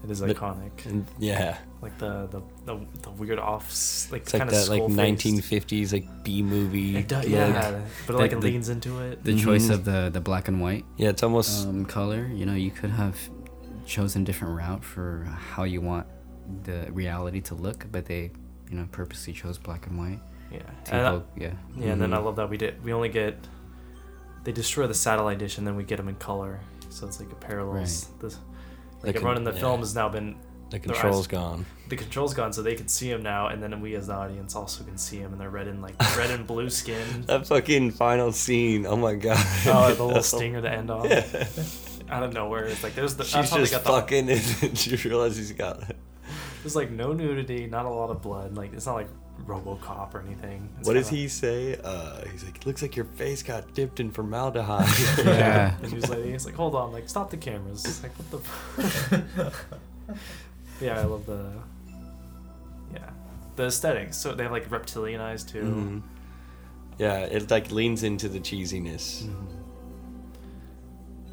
It 0.04 0.10
is 0.10 0.20
The- 0.20 0.34
iconic. 0.34 0.86
And 0.86 1.06
yeah, 1.18 1.58
Like 1.82 1.98
the 1.98 2.26
the, 2.30 2.40
the, 2.64 2.86
the 3.02 3.10
weird 3.10 3.38
off, 3.38 3.64
like 4.12 4.22
it's 4.22 4.32
like 4.32 4.40
kind 4.40 4.42
of 4.50 4.50
that 4.54 4.68
like 4.68 4.78
skull-faced. 4.82 5.24
1950s 5.24 5.92
like 5.92 6.24
B 6.24 6.42
movie. 6.42 6.96
It 6.96 7.10
yeah, 7.28 7.80
but 8.06 8.16
like 8.16 8.30
The- 8.30 8.36
it 8.36 8.40
the- 8.40 8.46
leans 8.48 8.68
into 8.68 9.00
it. 9.00 9.24
the 9.24 9.34
choice 9.36 9.66
Mhm. 9.68 9.74
of 9.74 9.84
the 9.84 10.10
the 10.12 10.20
black 10.20 10.48
and 10.48 10.60
white 10.60 10.84
Yeah, 10.96 11.08
it's 11.10 11.22
almost 11.22 11.66
um, 11.68 11.84
color. 11.84 12.26
You 12.32 12.46
know, 12.46 12.54
you 12.54 12.70
could 12.70 12.90
have 12.90 13.16
chosen 13.86 14.22
a 14.22 14.24
different 14.24 14.56
route 14.56 14.84
for 14.84 15.24
how 15.54 15.64
you 15.64 15.80
want 15.80 16.06
the 16.64 16.88
reality 16.92 17.40
to 17.42 17.54
look, 17.54 17.86
but 17.90 18.04
they, 18.06 18.30
you 18.70 18.76
know, 18.76 18.86
purposely 18.92 19.32
chose 19.32 19.58
black 19.58 19.86
and 19.86 19.98
white. 19.98 20.20
Yeah, 20.52 20.58
To 20.84 20.94
and, 20.94 21.06
I- 21.06 21.10
evoke, 21.10 21.26
yeah. 21.36 21.52
yeah, 21.76 21.92
and 21.92 22.00
then 22.00 22.12
I 22.14 22.18
Mhm. 22.18 22.24
love 22.24 22.36
that 22.36 22.48
we 22.48 22.56
did. 22.56 22.82
We 22.84 22.92
only 22.92 23.08
get 23.10 23.34
they 24.44 24.52
destroy 24.52 24.86
the 24.86 24.94
satellite 24.94 25.38
dish, 25.38 25.58
and 25.58 25.66
then 25.66 25.76
we 25.76 25.82
get 25.84 25.96
them 25.96 26.08
in 26.08 26.14
color. 26.14 26.60
So 26.88 27.06
it's 27.06 27.20
like 27.20 27.30
a 27.32 27.34
parallels. 27.34 28.08
This 28.20 28.38
like 29.02 29.12
The 29.12 29.18
everyone 29.18 29.36
in 29.36 29.44
the 29.44 29.52
yeah. 29.52 29.60
film 29.60 29.80
has 29.80 29.94
now 29.94 30.08
been 30.08 30.36
the 30.70 30.78
control's 30.78 31.20
eyes- 31.20 31.26
gone. 31.28 31.66
the 31.88 31.96
control's 31.96 32.34
gone, 32.34 32.52
so 32.52 32.60
they 32.62 32.74
can 32.74 32.88
see 32.88 33.10
him 33.10 33.22
now, 33.22 33.46
and 33.48 33.62
then 33.62 33.80
we 33.80 33.94
as 33.94 34.08
the 34.08 34.12
audience 34.14 34.54
also 34.54 34.84
can 34.84 34.98
see 34.98 35.16
him, 35.18 35.32
and 35.32 35.40
they're 35.40 35.48
red 35.50 35.66
and 35.68 35.80
like 35.80 35.94
red 36.16 36.30
and 36.30 36.46
blue 36.46 36.68
skin. 36.70 37.06
That 37.26 37.46
fucking 37.46 37.92
final 37.92 38.32
scene. 38.32 38.84
Oh 38.86 38.96
my 38.96 39.14
god. 39.14 39.38
Oh, 39.66 39.94
the 39.94 40.04
little 40.04 40.22
stinger 40.34 40.60
to 40.60 40.70
end 40.70 40.90
off 40.90 41.06
Yeah. 41.08 41.46
out 42.10 42.22
of 42.22 42.32
nowhere. 42.34 42.64
It's 42.66 42.82
like 42.82 42.94
there's 42.94 43.14
the 43.16 43.24
She's 43.24 43.32
that's 43.32 43.50
how 43.50 43.56
they 43.56 43.62
just 43.62 43.72
got 43.72 43.84
the 43.84 43.90
fucking, 43.90 44.28
and 44.68 44.78
she 44.78 44.96
realizes 45.08 45.48
he's 45.48 45.52
got. 45.56 45.88
it, 45.88 45.96
There's 46.62 46.76
like 46.76 46.90
no 46.90 47.12
nudity, 47.14 47.66
not 47.66 47.86
a 47.86 47.90
lot 47.90 48.10
of 48.10 48.20
blood. 48.20 48.54
Like 48.56 48.74
it's 48.74 48.84
not 48.86 48.96
like 48.96 49.08
RoboCop 49.46 50.14
or 50.14 50.20
anything. 50.20 50.68
It's 50.78 50.86
What 50.86 50.94
does 50.94 51.08
kinda- 51.08 51.22
he 51.22 51.28
say? 51.28 51.76
Uh, 51.82 52.24
he's 52.30 52.44
like, 52.44 52.64
looks 52.66 52.82
like 52.82 52.96
your 52.96 53.04
face 53.06 53.42
got 53.42 53.72
dipped 53.74 54.00
in 54.00 54.10
formaldehyde. 54.10 54.86
Yeah. 55.24 55.74
The 55.80 55.88
news 55.88 56.08
lady. 56.10 56.30
It's 56.30 56.44
like, 56.44 56.54
hold 56.54 56.74
on, 56.74 56.92
like 56.92 57.08
stop 57.08 57.30
the 57.30 57.36
cameras. 57.36 57.84
It's 57.84 58.02
like 58.02 58.12
what 58.18 58.30
the. 58.30 58.38
f- 59.38 59.66
yeah, 60.80 61.00
I 61.00 61.04
love 61.04 61.24
the. 61.26 61.50
Yeah, 62.92 63.10
the 63.56 63.64
aesthetics. 63.66 64.16
So 64.16 64.34
they 64.34 64.42
have 64.42 64.52
like 64.52 64.70
reptilian 64.70 65.20
eyes 65.20 65.44
too. 65.44 65.62
Mhm. 65.62 66.02
Yeah, 66.98 67.18
it 67.20 67.50
like 67.50 67.70
leans 67.70 68.02
into 68.02 68.28
the 68.28 68.40
cheesiness, 68.40 69.22
Mhm. 69.22 69.46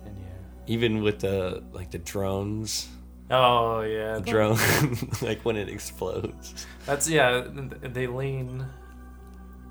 And 0.05 0.17
yeah. 0.17 0.25
even 0.67 1.01
with 1.01 1.19
the 1.19 1.63
like 1.73 1.91
the 1.91 1.97
drones. 1.99 2.87
Oh 3.31 3.81
yeah. 3.81 4.15
The 4.15 4.21
the- 4.21 4.31
drone, 4.31 4.57
like 5.21 5.41
when 5.43 5.55
it 5.57 5.69
explodes. 5.69 6.65
That's 6.85 7.09
yeah. 7.09 7.43
They 7.81 8.07
lean. 8.07 8.65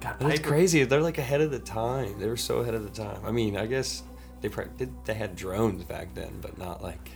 God, 0.01 0.17
And 0.21 0.31
it's 0.33 0.41
Piper- 0.41 0.51
crazy. 0.51 0.85
They're 0.85 1.01
like 1.01 1.19
ahead 1.19 1.41
of 1.41 1.51
the 1.51 1.59
time. 1.61 2.19
They 2.19 2.27
were 2.29 2.37
so 2.37 2.59
ahead 2.59 2.75
of 2.75 2.83
the 2.83 2.91
time. 2.91 3.21
I 3.25 3.31
mean, 3.31 3.57
I 3.57 3.67
guess 3.67 4.03
they 4.41 4.49
pro- 4.49 4.67
did. 4.67 4.93
They 5.05 5.15
had 5.15 5.37
drones 5.37 5.85
back 5.85 6.15
then, 6.15 6.39
but 6.43 6.59
not 6.59 6.83
like 6.83 7.11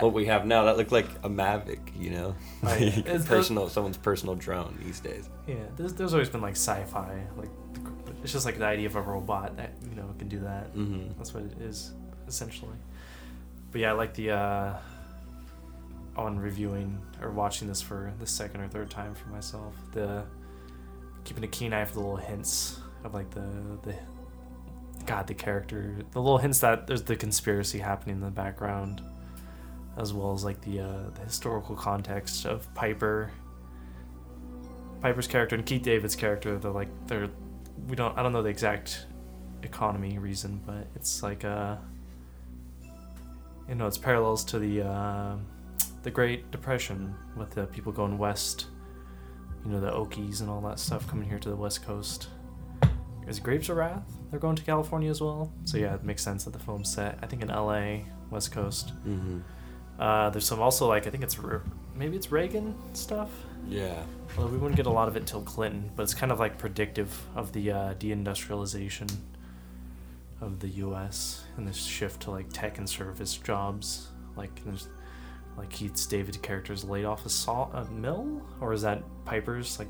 what 0.00 0.12
we 0.12 0.26
have 0.26 0.44
now. 0.46 0.64
That 0.64 0.76
looked 0.76 0.90
like 0.90 1.06
a 1.22 1.28
Mavic, 1.28 1.78
you 1.96 2.10
know, 2.10 2.34
Right. 2.62 2.80
like 2.96 2.98
It's- 2.98 3.26
personal 3.28 3.68
someone's 3.68 3.96
personal 3.96 4.34
drone 4.34 4.76
these 4.84 4.98
days. 4.98 5.28
Yeah, 5.46 5.54
there's, 5.76 5.94
there's 5.94 6.12
always 6.12 6.28
been 6.28 6.40
like 6.42 6.56
sci-fi, 6.56 7.22
like 7.36 7.50
it's 8.22 8.32
just 8.32 8.44
like 8.44 8.58
the 8.58 8.66
idea 8.66 8.86
of 8.86 8.96
a 8.96 9.00
robot 9.00 9.56
that 9.56 9.72
you 9.88 9.94
know 9.94 10.12
can 10.18 10.28
do 10.28 10.40
that. 10.40 10.74
Mhm. 10.74 11.16
That's 11.16 11.32
what 11.32 11.44
it 11.44 11.60
is 11.62 11.92
essentially. 12.26 12.74
But 13.70 13.80
yeah, 13.82 13.90
I 13.90 13.92
like 13.92 14.14
the 14.14 14.32
uh, 14.32 14.72
on 16.16 16.38
reviewing 16.38 17.00
or 17.20 17.30
watching 17.30 17.68
this 17.68 17.80
for 17.80 18.12
the 18.18 18.26
second 18.26 18.60
or 18.60 18.68
third 18.68 18.90
time 18.90 19.14
for 19.14 19.28
myself. 19.28 19.74
The 19.92 20.24
keeping 21.24 21.44
a 21.44 21.48
keen 21.48 21.72
eye 21.72 21.84
for 21.84 21.94
the 21.94 22.00
little 22.00 22.16
hints 22.16 22.80
of 23.04 23.14
like 23.14 23.30
the 23.30 23.48
the 23.82 23.94
God 25.06 25.26
the 25.26 25.34
character, 25.34 25.96
the 26.12 26.20
little 26.20 26.38
hints 26.38 26.60
that 26.60 26.86
there's 26.86 27.02
the 27.02 27.16
conspiracy 27.16 27.78
happening 27.78 28.16
in 28.16 28.20
the 28.20 28.30
background, 28.30 29.02
as 29.96 30.12
well 30.12 30.32
as 30.32 30.44
like 30.44 30.60
the 30.60 30.80
uh, 30.80 31.10
the 31.14 31.22
historical 31.22 31.74
context 31.74 32.46
of 32.46 32.72
Piper. 32.74 33.30
Piper's 35.00 35.26
character 35.26 35.56
and 35.56 35.64
Keith 35.64 35.82
David's 35.82 36.14
character, 36.14 36.58
they're 36.58 36.70
like 36.70 36.88
they're 37.06 37.30
we 37.88 37.96
don't 37.96 38.16
I 38.18 38.22
don't 38.22 38.32
know 38.32 38.42
the 38.42 38.50
exact 38.50 39.06
economy 39.62 40.18
reason, 40.18 40.60
but 40.66 40.86
it's 40.94 41.22
like 41.22 41.44
uh 41.44 41.76
you 43.68 43.76
know 43.76 43.86
it's 43.86 43.96
parallels 43.96 44.44
to 44.44 44.58
the 44.58 44.82
uh, 44.82 45.36
the 46.02 46.10
Great 46.10 46.50
Depression 46.50 47.14
with 47.36 47.50
the 47.50 47.66
people 47.66 47.92
going 47.92 48.18
west, 48.18 48.66
you 49.64 49.70
know 49.70 49.80
the 49.80 49.90
Okies 49.90 50.40
and 50.40 50.48
all 50.48 50.60
that 50.62 50.78
stuff 50.78 51.06
coming 51.06 51.28
here 51.28 51.38
to 51.38 51.48
the 51.48 51.56
west 51.56 51.84
coast. 51.84 52.28
Is 53.26 53.38
Grapes 53.38 53.68
of 53.68 53.76
Wrath? 53.76 54.10
They're 54.30 54.40
going 54.40 54.56
to 54.56 54.62
California 54.62 55.10
as 55.10 55.20
well, 55.20 55.52
so 55.64 55.76
yeah, 55.78 55.94
it 55.94 56.04
makes 56.04 56.22
sense 56.22 56.44
that 56.44 56.52
the 56.52 56.58
film's 56.58 56.92
set 56.92 57.18
I 57.22 57.26
think 57.26 57.42
in 57.42 57.50
L.A. 57.50 58.06
West 58.30 58.52
Coast. 58.52 58.92
Mm-hmm. 59.06 59.40
Uh, 59.98 60.30
there's 60.30 60.46
some 60.46 60.60
also 60.60 60.88
like 60.88 61.06
I 61.06 61.10
think 61.10 61.22
it's 61.22 61.36
maybe 61.94 62.16
it's 62.16 62.32
Reagan 62.32 62.74
stuff. 62.94 63.30
Yeah. 63.68 64.02
Well, 64.36 64.48
we 64.48 64.56
wouldn't 64.56 64.76
get 64.76 64.86
a 64.86 64.90
lot 64.90 65.08
of 65.08 65.16
it 65.16 65.26
till 65.26 65.42
Clinton, 65.42 65.90
but 65.94 66.04
it's 66.04 66.14
kind 66.14 66.32
of 66.32 66.40
like 66.40 66.56
predictive 66.56 67.14
of 67.36 67.52
the 67.52 67.70
uh, 67.70 67.94
deindustrialization 67.94 69.10
of 70.40 70.60
the 70.60 70.68
U.S. 70.68 71.44
and 71.56 71.68
this 71.68 71.84
shift 71.84 72.22
to 72.22 72.30
like 72.30 72.50
tech 72.50 72.78
and 72.78 72.88
service 72.88 73.36
jobs. 73.36 74.08
Like 74.36 74.64
there's 74.64 74.88
like 75.60 75.70
Keith's 75.70 76.06
David 76.06 76.40
character's 76.42 76.84
laid 76.84 77.04
off 77.04 77.24
a 77.26 77.28
saw 77.28 77.70
a 77.72 77.84
mill, 77.90 78.42
or 78.60 78.72
is 78.72 78.82
that 78.82 79.02
Piper's? 79.24 79.78
Like 79.78 79.88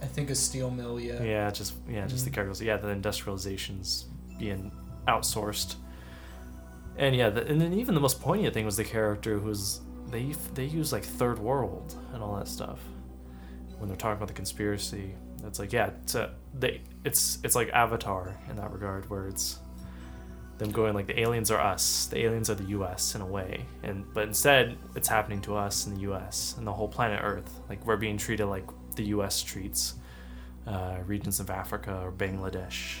I 0.00 0.06
think 0.06 0.30
a 0.30 0.34
steel 0.34 0.70
mill. 0.70 0.98
Yeah. 1.00 1.22
yeah, 1.22 1.50
just 1.50 1.74
yeah, 1.88 2.06
just 2.06 2.24
the 2.24 2.30
Mhm. 2.30 2.34
characters. 2.34 2.62
Yeah, 2.62 2.76
the 2.76 2.88
industrialization's 2.88 4.06
being 4.38 4.70
outsourced. 5.08 5.74
And 6.96 7.14
yeah, 7.16 7.30
the, 7.30 7.46
and 7.46 7.60
then 7.60 7.72
even 7.74 7.94
the 7.94 8.00
most 8.00 8.20
poignant 8.20 8.54
thing 8.54 8.64
was 8.64 8.76
the 8.76 8.84
character 8.84 9.38
who's 9.38 9.80
they 10.10 10.32
they 10.54 10.64
use 10.64 10.92
like 10.92 11.04
third 11.04 11.38
world 11.38 11.94
and 12.12 12.22
all 12.22 12.36
that 12.36 12.48
stuff 12.48 12.78
when 13.78 13.88
they're 13.88 13.96
talking 13.96 14.16
about 14.16 14.28
the 14.28 14.34
conspiracy. 14.34 15.14
It's 15.44 15.58
like 15.58 15.72
yeah, 15.72 15.90
it's 16.02 16.14
a, 16.14 16.34
they 16.54 16.80
it's 17.04 17.38
it's 17.44 17.54
like 17.54 17.68
Avatar 17.70 18.36
in 18.50 18.56
that 18.56 18.72
regard 18.72 19.08
where 19.10 19.26
it's 19.28 19.58
them 20.58 20.70
going 20.70 20.94
like 20.94 21.06
the 21.06 21.18
aliens 21.20 21.50
are 21.50 21.60
us, 21.60 22.06
the 22.06 22.18
aliens 22.18 22.50
are 22.50 22.54
the 22.54 22.64
U.S. 22.64 23.14
in 23.14 23.20
a 23.20 23.26
way, 23.26 23.64
and 23.82 24.04
but 24.12 24.26
instead 24.26 24.76
it's 24.94 25.08
happening 25.08 25.40
to 25.42 25.56
us 25.56 25.86
in 25.86 25.94
the 25.94 26.00
U.S. 26.00 26.54
and 26.58 26.66
the 26.66 26.72
whole 26.72 26.88
planet 26.88 27.20
Earth. 27.22 27.60
Like 27.68 27.84
we're 27.86 27.96
being 27.96 28.16
treated 28.16 28.46
like 28.46 28.64
the 28.96 29.04
U.S. 29.06 29.42
treats 29.42 29.94
uh, 30.66 30.98
regions 31.06 31.40
of 31.40 31.50
Africa 31.50 32.00
or 32.02 32.12
Bangladesh 32.12 32.98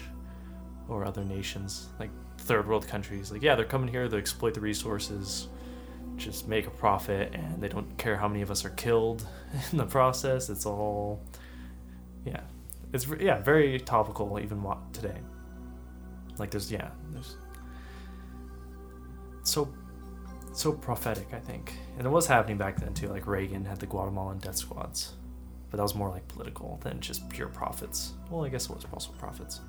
or 0.88 1.04
other 1.04 1.24
nations, 1.24 1.88
like 1.98 2.10
third 2.38 2.66
world 2.66 2.88
countries. 2.88 3.30
Like, 3.30 3.42
yeah, 3.42 3.54
they're 3.54 3.64
coming 3.64 3.88
here 3.88 4.08
to 4.08 4.16
exploit 4.16 4.54
the 4.54 4.60
resources, 4.60 5.48
just 6.16 6.48
make 6.48 6.66
a 6.66 6.70
profit, 6.70 7.34
and 7.34 7.60
they 7.60 7.68
don't 7.68 7.96
care 7.98 8.16
how 8.16 8.26
many 8.26 8.42
of 8.42 8.50
us 8.50 8.64
are 8.64 8.70
killed 8.70 9.26
in 9.72 9.78
the 9.78 9.84
process. 9.84 10.48
It's 10.48 10.64
all, 10.64 11.20
yeah, 12.24 12.40
it's 12.92 13.06
yeah 13.20 13.40
very 13.42 13.78
topical 13.78 14.40
even 14.40 14.64
today. 14.92 15.18
Like, 16.38 16.50
there's 16.50 16.72
yeah, 16.72 16.88
there's 17.10 17.36
so 19.48 19.68
so 20.52 20.72
prophetic, 20.72 21.28
I 21.32 21.38
think, 21.38 21.72
and 21.98 22.06
it 22.06 22.10
was 22.10 22.26
happening 22.26 22.58
back 22.58 22.80
then 22.80 22.94
too. 22.94 23.08
Like 23.08 23.26
Reagan 23.26 23.64
had 23.64 23.78
the 23.78 23.86
Guatemalan 23.86 24.38
death 24.38 24.56
squads 24.56 25.14
but 25.70 25.76
that 25.76 25.82
was 25.82 25.94
more 25.94 26.08
like 26.08 26.26
political 26.28 26.78
than 26.82 27.00
just 27.00 27.28
pure 27.28 27.48
profits. 27.48 28.12
Well, 28.30 28.44
I 28.44 28.48
guess 28.48 28.64
it 28.64 28.74
was 28.74 28.86
also 28.92 29.10
profits. 29.18 29.60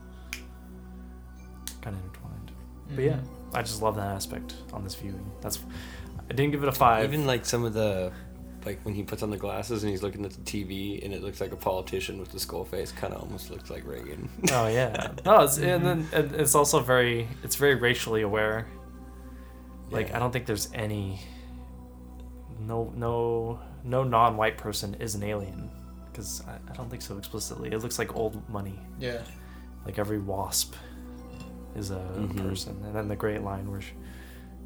Kind 1.81 1.95
of 1.95 2.03
intertwined. 2.03 2.51
But 2.87 2.97
mm-hmm. 2.97 3.01
yeah, 3.01 3.19
I 3.53 3.61
just 3.61 3.81
love 3.81 3.95
that 3.97 4.07
aspect 4.07 4.55
on 4.73 4.83
this 4.83 4.95
viewing. 4.95 5.29
That's 5.41 5.59
I 6.29 6.33
didn't 6.33 6.51
give 6.51 6.63
it 6.63 6.69
a 6.69 6.71
five. 6.71 7.03
Even 7.03 7.25
like 7.25 7.45
some 7.45 7.65
of 7.65 7.73
the, 7.73 8.11
like 8.65 8.79
when 8.83 8.93
he 8.93 9.03
puts 9.03 9.23
on 9.23 9.29
the 9.29 9.37
glasses 9.37 9.83
and 9.83 9.89
he's 9.89 10.03
looking 10.03 10.23
at 10.23 10.31
the 10.31 10.41
TV 10.41 11.03
and 11.03 11.13
it 11.13 11.21
looks 11.21 11.41
like 11.41 11.51
a 11.51 11.57
politician 11.57 12.19
with 12.19 12.31
the 12.31 12.39
skull 12.39 12.63
face, 12.63 12.91
kind 12.91 13.13
of 13.13 13.21
almost 13.21 13.49
looks 13.49 13.69
like 13.69 13.85
Reagan. 13.85 14.29
oh 14.51 14.67
yeah, 14.67 15.11
no, 15.25 15.43
it's, 15.43 15.57
and 15.57 15.85
then 15.85 16.07
and 16.13 16.33
it's 16.35 16.55
also 16.55 16.79
very 16.79 17.27
it's 17.43 17.55
very 17.55 17.75
racially 17.75 18.21
aware. 18.21 18.67
Like 19.89 20.09
Yeah. 20.09 20.15
I 20.17 20.19
don't 20.19 20.31
think 20.31 20.45
there's 20.45 20.69
any. 20.73 21.19
No 22.59 22.91
no 22.95 23.59
no 23.83 24.03
non-white 24.03 24.57
person 24.57 24.93
is 24.95 25.15
an 25.15 25.23
alien, 25.23 25.69
because 26.11 26.43
I, 26.47 26.55
I 26.71 26.75
don't 26.75 26.89
think 26.89 27.01
so 27.01 27.17
explicitly. 27.17 27.71
It 27.71 27.79
looks 27.79 27.97
like 27.97 28.15
old 28.15 28.47
money. 28.49 28.77
Yeah. 28.99 29.21
like 29.85 29.97
every 29.97 30.19
wasp 30.19 30.75
is 31.75 31.89
a 31.91 31.95
Mhm. 32.17 32.35
person 32.49 32.75
and 32.83 32.93
then 32.93 33.07
the 33.07 33.15
great 33.15 33.41
line 33.43 33.71
where 33.71 33.79
sh 33.79 33.91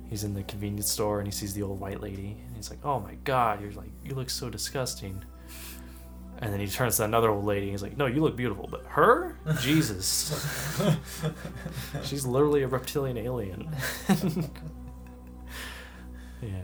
he's 0.10 0.24
in 0.24 0.34
the 0.34 0.42
convenience 0.44 0.90
store 0.92 1.20
and 1.20 1.28
he 1.28 1.32
sees 1.32 1.54
the 1.54 1.62
old 1.62 1.80
white 1.80 2.02
lady 2.02 2.36
and 2.48 2.56
he's 2.56 2.70
like 2.72 2.80
oh 2.84 3.00
my 3.00 3.14
god 3.24 3.62
you're 3.62 3.72
like 3.74 3.92
you 4.04 4.16
look 4.16 4.30
so 4.30 4.50
disgusting 4.50 5.24
and 6.40 6.52
then 6.52 6.60
he 6.60 6.66
turns 6.68 6.98
to 6.98 7.04
another 7.04 7.30
old 7.30 7.46
lady 7.46 7.64
and 7.68 7.72
he's 7.72 7.84
like 7.84 7.96
no 7.96 8.06
you 8.08 8.22
look 8.22 8.36
beautiful 8.36 8.68
but 8.72 8.84
her 8.88 9.38
jesus 9.62 10.34
she's 12.04 12.26
literally 12.26 12.64
a 12.64 12.68
reptilian 12.68 13.18
alien 13.18 13.70
yeah. 16.44 16.62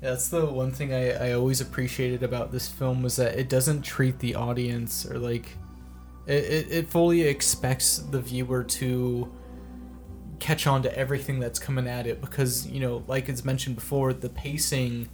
That's 0.00 0.28
the 0.28 0.46
one 0.46 0.70
thing 0.72 0.94
I, 0.94 1.28
I 1.28 1.32
always 1.32 1.60
appreciated 1.60 2.22
about 2.22 2.52
this 2.52 2.68
film 2.68 3.02
was 3.02 3.16
that 3.16 3.38
it 3.38 3.48
doesn't 3.48 3.82
treat 3.82 4.18
the 4.18 4.34
audience 4.34 5.04
or 5.04 5.18
like 5.18 5.50
it, 6.26 6.44
it, 6.44 6.66
it 6.70 6.90
fully 6.90 7.22
expects 7.22 7.98
the 7.98 8.20
viewer 8.20 8.64
to 8.64 9.30
catch 10.38 10.66
on 10.66 10.82
to 10.82 10.98
everything 10.98 11.38
that's 11.38 11.58
coming 11.58 11.86
at 11.86 12.06
it 12.06 12.22
because 12.22 12.66
you 12.66 12.80
know 12.80 13.04
like 13.06 13.28
it's 13.28 13.44
mentioned 13.44 13.76
before 13.76 14.14
the 14.14 14.30
pacing 14.30 15.06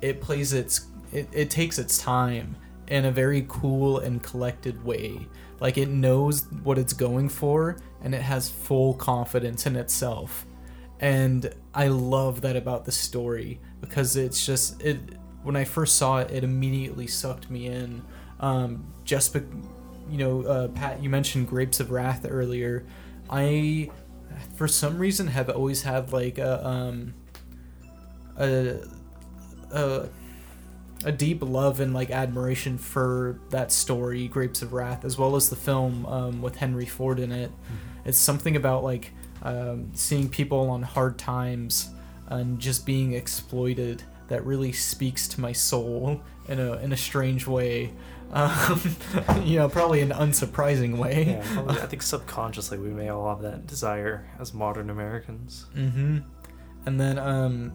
it 0.00 0.20
plays 0.20 0.52
its 0.52 0.86
it, 1.12 1.28
it 1.32 1.50
takes 1.50 1.78
its 1.78 1.98
time 1.98 2.54
in 2.88 3.04
a 3.04 3.10
very 3.10 3.44
cool 3.48 3.98
and 3.98 4.22
collected 4.22 4.82
way. 4.84 5.26
Like 5.60 5.76
it 5.76 5.88
knows 5.88 6.46
what 6.62 6.78
it's 6.78 6.92
going 6.92 7.28
for 7.28 7.76
and 8.02 8.14
it 8.14 8.22
has 8.22 8.48
full 8.48 8.94
confidence 8.94 9.66
in 9.66 9.76
itself 9.76 10.46
and 11.00 11.52
I 11.74 11.88
love 11.88 12.40
that 12.42 12.56
about 12.56 12.84
the 12.84 12.92
story 12.92 13.60
because 13.80 14.16
it's 14.16 14.44
just 14.44 14.82
it. 14.82 14.98
When 15.42 15.56
I 15.56 15.64
first 15.64 15.96
saw 15.96 16.18
it, 16.18 16.30
it 16.30 16.44
immediately 16.44 17.06
sucked 17.06 17.50
me 17.50 17.66
in. 17.66 18.02
Um, 18.40 18.92
just 19.04 19.32
be, 19.32 19.40
you 20.10 20.18
know, 20.18 20.42
uh, 20.42 20.68
Pat, 20.68 21.02
you 21.02 21.08
mentioned 21.08 21.48
Grapes 21.48 21.80
of 21.80 21.90
Wrath 21.90 22.26
earlier. 22.28 22.84
I, 23.30 23.90
for 24.56 24.66
some 24.66 24.98
reason, 24.98 25.28
have 25.28 25.48
always 25.48 25.82
had 25.82 26.12
like 26.12 26.38
a 26.38 26.66
um, 26.66 27.14
a 28.36 28.78
a 29.70 30.08
a 31.04 31.12
deep 31.12 31.42
love 31.42 31.78
and 31.78 31.94
like 31.94 32.10
admiration 32.10 32.76
for 32.76 33.40
that 33.50 33.70
story, 33.70 34.26
Grapes 34.26 34.62
of 34.62 34.72
Wrath, 34.72 35.04
as 35.04 35.16
well 35.16 35.36
as 35.36 35.48
the 35.48 35.56
film 35.56 36.04
um, 36.06 36.42
with 36.42 36.56
Henry 36.56 36.86
Ford 36.86 37.20
in 37.20 37.30
it. 37.30 37.52
It's 38.04 38.18
something 38.18 38.56
about 38.56 38.82
like 38.82 39.12
um, 39.42 39.90
seeing 39.94 40.28
people 40.28 40.70
on 40.70 40.82
hard 40.82 41.18
times 41.18 41.90
and 42.28 42.58
just 42.58 42.84
being 42.86 43.12
exploited 43.14 44.02
that 44.28 44.44
really 44.44 44.72
speaks 44.72 45.26
to 45.28 45.40
my 45.40 45.52
soul 45.52 46.20
in 46.48 46.60
a 46.60 46.72
in 46.78 46.92
a 46.92 46.96
strange 46.96 47.46
way. 47.46 47.92
Um, 48.30 48.94
you 49.42 49.56
know, 49.56 49.70
probably 49.70 50.02
an 50.02 50.10
unsurprising 50.10 50.98
way. 50.98 51.24
yeah 51.28 51.42
probably, 51.54 51.80
i 51.80 51.86
think 51.86 52.02
subconsciously 52.02 52.76
we 52.76 52.90
may 52.90 53.08
all 53.08 53.26
have 53.30 53.40
that 53.40 53.66
desire 53.66 54.28
as 54.38 54.52
modern 54.52 54.90
americans 54.90 55.64
Mm-hmm. 55.74 56.18
And 56.86 57.00
then, 57.00 57.18
um, 57.18 57.72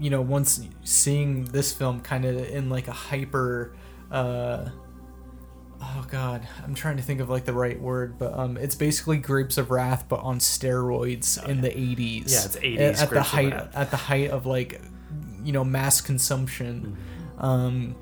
you 0.00 0.10
know, 0.10 0.20
once 0.20 0.60
seeing 0.84 1.44
this 1.44 1.72
film 1.72 2.00
kind 2.00 2.24
of 2.24 2.36
in 2.48 2.68
like 2.70 2.88
a 2.88 2.92
hyper, 2.92 3.72
uh, 4.10 4.68
oh 5.80 6.06
god, 6.10 6.46
I'm 6.64 6.74
trying 6.74 6.96
to 6.96 7.02
think 7.02 7.20
of 7.20 7.28
like 7.28 7.44
the 7.44 7.52
right 7.52 7.80
word, 7.80 8.18
but 8.18 8.32
um, 8.34 8.56
it's 8.56 8.74
basically 8.74 9.18
Grapes 9.18 9.58
of 9.58 9.70
Wrath, 9.70 10.06
but 10.08 10.20
on 10.20 10.38
steroids 10.38 11.42
in 11.48 11.60
the 11.60 11.68
80s. 11.68 12.30
Yeah, 12.30 12.44
it's 12.44 12.56
80s 12.56 12.78
At, 12.78 13.02
at 13.02 13.10
the 13.10 13.22
height, 13.22 13.52
at 13.74 13.90
the 13.90 13.96
height 13.96 14.30
of 14.30 14.46
like, 14.46 14.80
you 15.42 15.52
know, 15.52 15.64
mass 15.64 16.00
consumption. 16.00 16.96
Mm-hmm. 17.38 17.44
Um, 17.44 17.96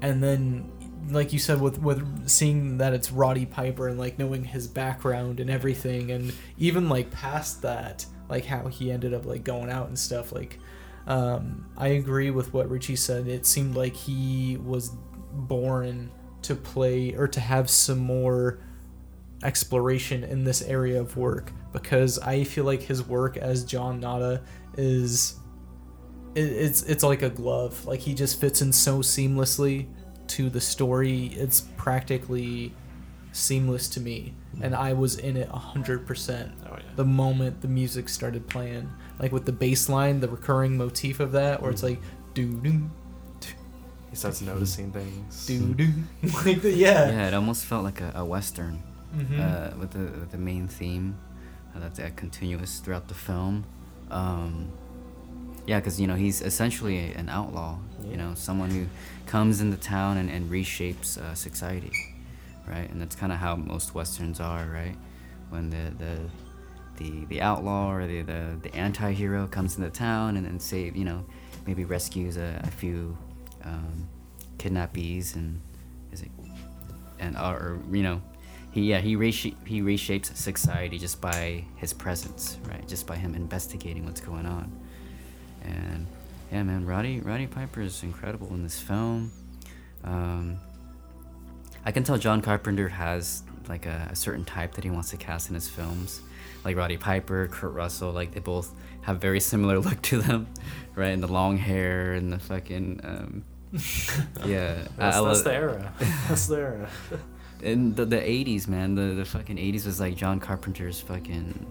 and 0.00 0.22
then, 0.22 0.70
like 1.10 1.32
you 1.32 1.38
said, 1.38 1.60
with 1.60 1.80
with 1.80 2.28
seeing 2.28 2.78
that 2.78 2.92
it's 2.92 3.10
Roddy 3.10 3.46
Piper 3.46 3.88
and 3.88 3.98
like 3.98 4.18
knowing 4.18 4.44
his 4.44 4.68
background 4.68 5.40
and 5.40 5.50
everything, 5.50 6.10
and 6.10 6.32
even 6.58 6.88
like 6.88 7.10
past 7.10 7.62
that, 7.62 8.06
like 8.28 8.44
how 8.44 8.68
he 8.68 8.90
ended 8.92 9.12
up 9.14 9.26
like 9.26 9.44
going 9.44 9.70
out 9.70 9.88
and 9.88 9.98
stuff. 9.98 10.32
Like, 10.32 10.58
Um, 11.06 11.66
I 11.76 11.88
agree 11.88 12.30
with 12.30 12.52
what 12.54 12.70
Richie 12.70 12.96
said. 12.96 13.26
It 13.26 13.44
seemed 13.46 13.74
like 13.74 13.94
he 13.94 14.56
was 14.58 14.90
born 15.32 16.10
to 16.42 16.54
play 16.54 17.14
or 17.14 17.28
to 17.28 17.40
have 17.40 17.70
some 17.70 17.98
more 17.98 18.58
exploration 19.42 20.24
in 20.24 20.44
this 20.44 20.62
area 20.62 21.00
of 21.00 21.16
work 21.16 21.52
because 21.72 22.18
I 22.18 22.44
feel 22.44 22.64
like 22.64 22.82
his 22.82 23.02
work 23.02 23.36
as 23.36 23.64
John 23.64 24.00
Nada 24.00 24.42
is 24.76 25.36
it, 26.34 26.40
it's 26.40 26.82
it's 26.84 27.02
like 27.02 27.22
a 27.22 27.30
glove. 27.30 27.84
Like 27.86 28.00
he 28.00 28.14
just 28.14 28.40
fits 28.40 28.62
in 28.62 28.72
so 28.72 28.98
seamlessly 28.98 29.86
to 30.28 30.48
the 30.48 30.60
story. 30.60 31.26
It's 31.34 31.62
practically 31.76 32.72
seamless 33.32 33.88
to 33.90 34.00
me, 34.00 34.34
hmm. 34.54 34.62
and 34.62 34.74
I 34.74 34.92
was 34.92 35.18
in 35.18 35.36
it 35.36 35.48
a 35.50 35.58
hundred 35.58 36.06
percent 36.06 36.52
Oh 36.66 36.76
yeah. 36.76 36.82
the 36.96 37.04
moment 37.04 37.60
the 37.60 37.68
music 37.68 38.08
started 38.08 38.46
playing. 38.48 38.90
Like 39.18 39.32
with 39.32 39.44
the 39.44 39.52
bass 39.52 39.88
line, 39.88 40.20
the 40.20 40.28
recurring 40.28 40.76
motif 40.76 41.20
of 41.20 41.32
that, 41.32 41.60
where 41.60 41.70
it's 41.70 41.82
hmm. 41.82 41.88
like 41.88 42.00
doo 42.34 42.60
doo 42.60 42.90
He 44.12 44.16
starts 44.16 44.40
noticing 44.42 44.92
things. 44.92 45.46
doo 45.46 45.74
doo, 45.74 45.90
like 46.44 46.60
the, 46.62 46.70
yeah. 46.70 47.10
Yeah, 47.10 47.28
it 47.28 47.34
almost 47.34 47.64
felt 47.64 47.82
like 47.82 48.00
a, 48.00 48.12
a 48.14 48.24
western 48.24 48.82
Mhm. 49.16 49.40
uh, 49.40 49.76
with 49.80 49.90
the 49.90 50.04
with 50.20 50.30
the 50.30 50.38
main 50.38 50.68
theme 50.68 51.16
uh, 51.74 51.80
that's 51.80 51.98
uh, 51.98 52.10
continuous 52.16 52.78
throughout 52.78 53.08
the 53.08 53.14
film. 53.14 53.64
Um, 54.10 54.70
yeah, 55.66 55.80
because 55.80 56.00
you 56.00 56.06
know 56.06 56.14
he's 56.14 56.40
essentially 56.42 57.12
an 57.14 57.28
outlaw. 57.28 57.78
You 58.10 58.16
know, 58.16 58.34
someone 58.34 58.70
who 58.70 58.86
comes 59.26 59.60
into 59.60 59.76
town 59.76 60.16
and, 60.18 60.28
and 60.30 60.50
reshapes 60.50 61.18
uh, 61.18 61.34
society, 61.34 61.92
right? 62.68 62.88
And 62.90 63.00
that's 63.00 63.16
kind 63.16 63.32
of 63.32 63.38
how 63.38 63.56
most 63.56 63.94
westerns 63.94 64.40
are, 64.40 64.64
right? 64.66 64.96
When 65.50 65.70
the 65.70 65.84
the 65.98 66.18
the, 66.98 67.24
the 67.26 67.40
outlaw 67.40 67.90
or 67.92 68.06
the, 68.06 68.20
the, 68.22 68.58
the 68.62 68.74
anti-hero 68.76 69.46
comes 69.46 69.78
into 69.78 69.88
town 69.90 70.36
and 70.36 70.44
then 70.46 70.60
save 70.60 70.94
you 70.94 71.04
know 71.06 71.24
maybe 71.66 71.84
rescues 71.86 72.36
a, 72.36 72.60
a 72.64 72.70
few 72.70 73.16
um, 73.64 74.08
kidnappees 74.58 75.34
and 75.34 75.60
is 76.12 76.22
it 76.22 76.30
and 77.18 77.36
or, 77.36 77.54
or 77.54 77.82
you 77.90 78.02
know 78.02 78.22
he 78.70 78.82
yeah 78.82 79.00
he 79.00 79.16
reshape, 79.16 79.66
he 79.66 79.80
reshapes 79.80 80.34
society 80.36 80.98
just 80.98 81.20
by 81.20 81.64
his 81.76 81.92
presence 81.92 82.58
right? 82.68 82.86
Just 82.86 83.06
by 83.06 83.16
him 83.16 83.34
investigating 83.34 84.04
what's 84.04 84.20
going 84.20 84.46
on. 84.46 84.72
And 85.62 86.06
yeah 86.50 86.62
man 86.62 86.86
Roddy 86.86 87.20
Roddy 87.20 87.46
Piper 87.46 87.80
is 87.82 88.02
incredible 88.02 88.48
in 88.48 88.62
this 88.62 88.80
film. 88.80 89.32
Um, 90.04 90.58
I 91.84 91.92
can 91.92 92.04
tell 92.04 92.18
John 92.18 92.40
Carpenter 92.42 92.88
has 92.88 93.42
like 93.68 93.86
a, 93.86 94.08
a 94.10 94.16
certain 94.16 94.44
type 94.44 94.74
that 94.74 94.84
he 94.84 94.90
wants 94.90 95.10
to 95.10 95.16
cast 95.16 95.48
in 95.48 95.54
his 95.54 95.68
films. 95.68 96.20
Like 96.64 96.76
Roddy 96.76 96.96
Piper 96.96 97.48
Kurt 97.48 97.72
Russell 97.72 98.12
like 98.12 98.32
they 98.32 98.40
both 98.40 98.72
have 99.02 99.20
very 99.20 99.40
similar 99.40 99.78
look 99.80 100.00
to 100.02 100.22
them 100.22 100.46
right? 100.94 101.08
And 101.08 101.22
the 101.22 101.28
long 101.28 101.56
hair 101.56 102.14
and 102.14 102.32
the 102.32 102.38
fucking 102.38 103.00
um, 103.04 103.44
yeah 104.44 104.86
That's, 104.96 105.16
I 105.16 105.24
that's 105.24 105.42
the 105.42 105.54
era. 105.54 105.92
That's 106.28 106.46
the 106.46 106.56
era. 106.56 106.88
in 107.62 107.94
the, 107.94 108.04
the 108.04 108.16
80s 108.16 108.66
man 108.68 108.94
the, 108.94 109.14
the 109.14 109.24
fucking 109.24 109.56
80s 109.56 109.86
was 109.86 110.00
like 110.00 110.16
john 110.16 110.40
carpenter's 110.40 111.00
fucking 111.00 111.64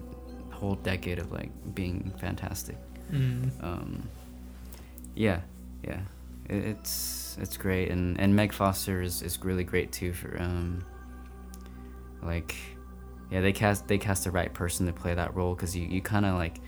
whole 0.50 0.76
decade 0.76 1.20
of 1.20 1.32
like 1.32 1.50
being 1.76 2.14
fantastic 2.20 2.78
Mm. 3.12 3.52
um 3.62 4.08
yeah 5.16 5.42
yeah 5.84 6.00
it, 6.48 6.64
it's 6.64 7.38
it's 7.42 7.58
great 7.58 7.92
and 7.92 8.18
and 8.22 8.34
meg 8.34 8.54
foster 8.54 9.02
is, 9.02 9.22
is 9.22 9.38
really 9.44 9.66
great 9.66 9.92
too 9.92 10.14
for 10.14 10.42
um 10.42 10.86
like 12.24 12.56
yeah 13.30 13.42
they 13.42 13.52
cast 13.52 13.88
they 13.90 13.98
cast 13.98 14.24
the 14.24 14.32
right 14.32 14.54
person 14.54 14.86
to 14.86 14.94
play 14.94 15.14
that 15.14 15.36
role 15.36 15.56
because 15.56 15.76
you, 15.76 15.86
you 15.88 16.02
kind 16.02 16.26
of 16.26 16.36
like 16.36 16.60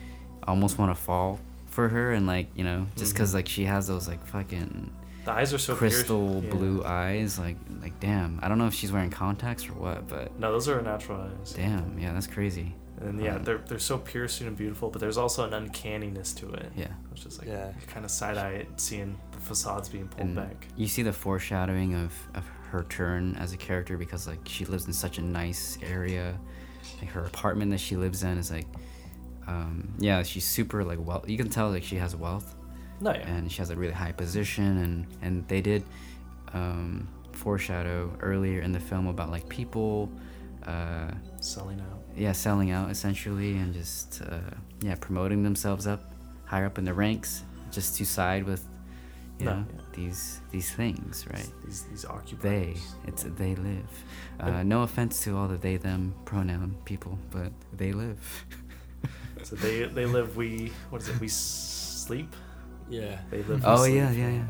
almost 0.46 0.78
want 0.78 0.94
to 0.94 1.02
fall 1.02 1.40
for 1.68 1.88
her 1.88 2.12
and 2.12 2.28
like 2.28 2.48
you 2.56 2.64
know 2.66 2.86
just 2.98 3.14
because 3.14 3.34
like 3.34 3.48
she 3.48 3.64
has 3.64 3.88
those 3.88 4.08
like 4.08 4.26
fucking 4.26 4.92
The 5.26 5.32
eyes 5.32 5.54
are 5.54 5.58
so 5.58 5.76
crystal 5.76 6.42
piercing. 6.42 6.44
Yeah. 6.44 6.56
blue 6.56 6.84
eyes 6.84 7.40
like 7.40 7.58
like 7.82 7.98
damn 8.00 8.40
i 8.44 8.48
don't 8.50 8.58
know 8.58 8.68
if 8.68 8.74
she's 8.74 8.92
wearing 8.92 9.10
contacts 9.10 9.68
or 9.70 9.74
what 9.74 10.08
but 10.08 10.38
No, 10.40 10.52
those 10.52 10.68
are 10.68 10.76
her 10.76 10.82
natural 10.82 11.22
eyes. 11.22 11.54
damn 11.54 11.98
yeah 11.98 12.12
that's 12.14 12.28
crazy 12.28 12.74
And 13.02 13.20
yeah, 13.22 13.36
Um, 13.36 13.44
they're 13.44 13.58
they're 13.68 13.80
so 13.94 13.98
piercing 13.98 14.48
and 14.48 14.56
beautiful, 14.56 14.90
but 14.90 15.00
there's 15.02 15.18
also 15.18 15.44
an 15.48 15.54
uncanniness 15.54 16.34
to 16.36 16.46
it. 16.54 16.72
yeah 16.76 16.92
Which 17.12 17.26
is 17.26 17.40
like 17.40 17.48
Yeah. 17.48 17.72
kind 17.88 18.06
of 18.06 18.12
side 18.12 18.38
eye 18.38 18.68
seeing 18.78 19.18
the 19.32 19.40
facades 19.40 19.90
being 19.90 20.08
pulled 20.08 20.28
and 20.28 20.36
back. 20.36 20.68
you 20.78 20.88
see 20.88 21.04
the 21.04 21.14
foreshadowing 21.14 21.96
of, 21.96 22.12
of 22.36 22.46
her 22.72 22.84
turn 22.90 23.36
as 23.36 23.52
a 23.54 23.58
character 23.58 23.98
because 23.98 24.28
like 24.28 24.40
she 24.46 24.66
lives 24.66 24.86
in 24.88 24.94
such 24.94 25.18
a 25.20 25.22
nice 25.22 25.78
area 25.98 26.38
like 27.02 27.10
her 27.12 27.24
apartment 27.26 27.72
that 27.72 27.80
she 27.80 27.96
lives 27.96 28.24
in 28.24 28.38
is 28.38 28.52
like 28.52 28.68
um, 29.48 29.94
yeah 30.00 30.24
she's 30.24 30.46
super 30.46 30.84
like 30.84 31.00
well 31.02 31.24
you 31.28 31.38
can 31.38 31.50
tell 31.50 31.70
like 31.70 31.84
she 31.84 31.98
has 31.98 32.16
wealth 32.16 32.56
No, 33.02 33.12
yeah. 33.12 33.28
and 33.28 33.52
she 33.52 33.58
has 33.60 33.70
a 33.70 33.76
really 33.76 33.94
high 33.94 34.12
position 34.14 34.78
and 34.78 35.06
and 35.22 35.48
they 35.48 35.62
did 35.62 35.84
um, 36.54 37.08
foreshadow 37.32 38.12
earlier 38.22 38.62
in 38.62 38.72
the 38.72 38.80
film 38.80 39.08
about 39.08 39.30
like 39.30 39.48
people 39.50 40.10
uh, 40.66 41.12
Selling 41.42 41.80
out. 41.82 42.00
yeah 42.16 42.32
selling 42.32 42.72
out 42.72 42.90
essentially 42.92 43.58
and 43.58 43.74
just 43.74 44.22
uh, 44.30 44.40
yeah 44.82 44.96
promoting 44.96 45.44
themselves 45.44 45.88
up 45.88 46.14
higher 46.46 46.66
up 46.66 46.78
in 46.78 46.86
the 46.86 46.94
ranks 46.94 47.44
just 47.72 47.98
to 47.98 48.06
side 48.06 48.44
with 48.46 48.64
you 49.40 49.46
No, 49.46 49.56
know 49.56 49.66
yeah. 49.76 49.82
these 49.94 50.40
these 50.52 50.72
things 50.72 51.26
right 51.34 51.50
These 51.66 51.84
these 51.90 52.06
occupiers. 52.06 52.42
they 52.44 52.76
it's 53.08 53.24
they 53.24 53.56
live 53.56 53.90
uh, 54.40 54.64
no 54.64 54.84
offense 54.84 55.20
to 55.24 55.36
all 55.36 55.48
the 55.48 55.58
they 55.58 55.78
them 55.78 56.14
pronoun 56.26 56.76
people 56.86 57.18
but 57.32 57.52
they 57.76 57.92
live 57.92 58.46
So 59.44 59.56
they 59.58 59.84
they 59.88 60.06
live. 60.06 60.38
We 60.38 60.72
what 60.90 61.02
is 61.02 61.10
it? 61.10 61.20
We 61.20 61.28
sleep. 61.28 62.34
Yeah. 62.90 63.20
They 63.30 63.44
live. 63.44 63.64
oh 63.66 63.86
yeah 63.86 64.12
yeah 64.12 64.30
yeah 64.30 64.48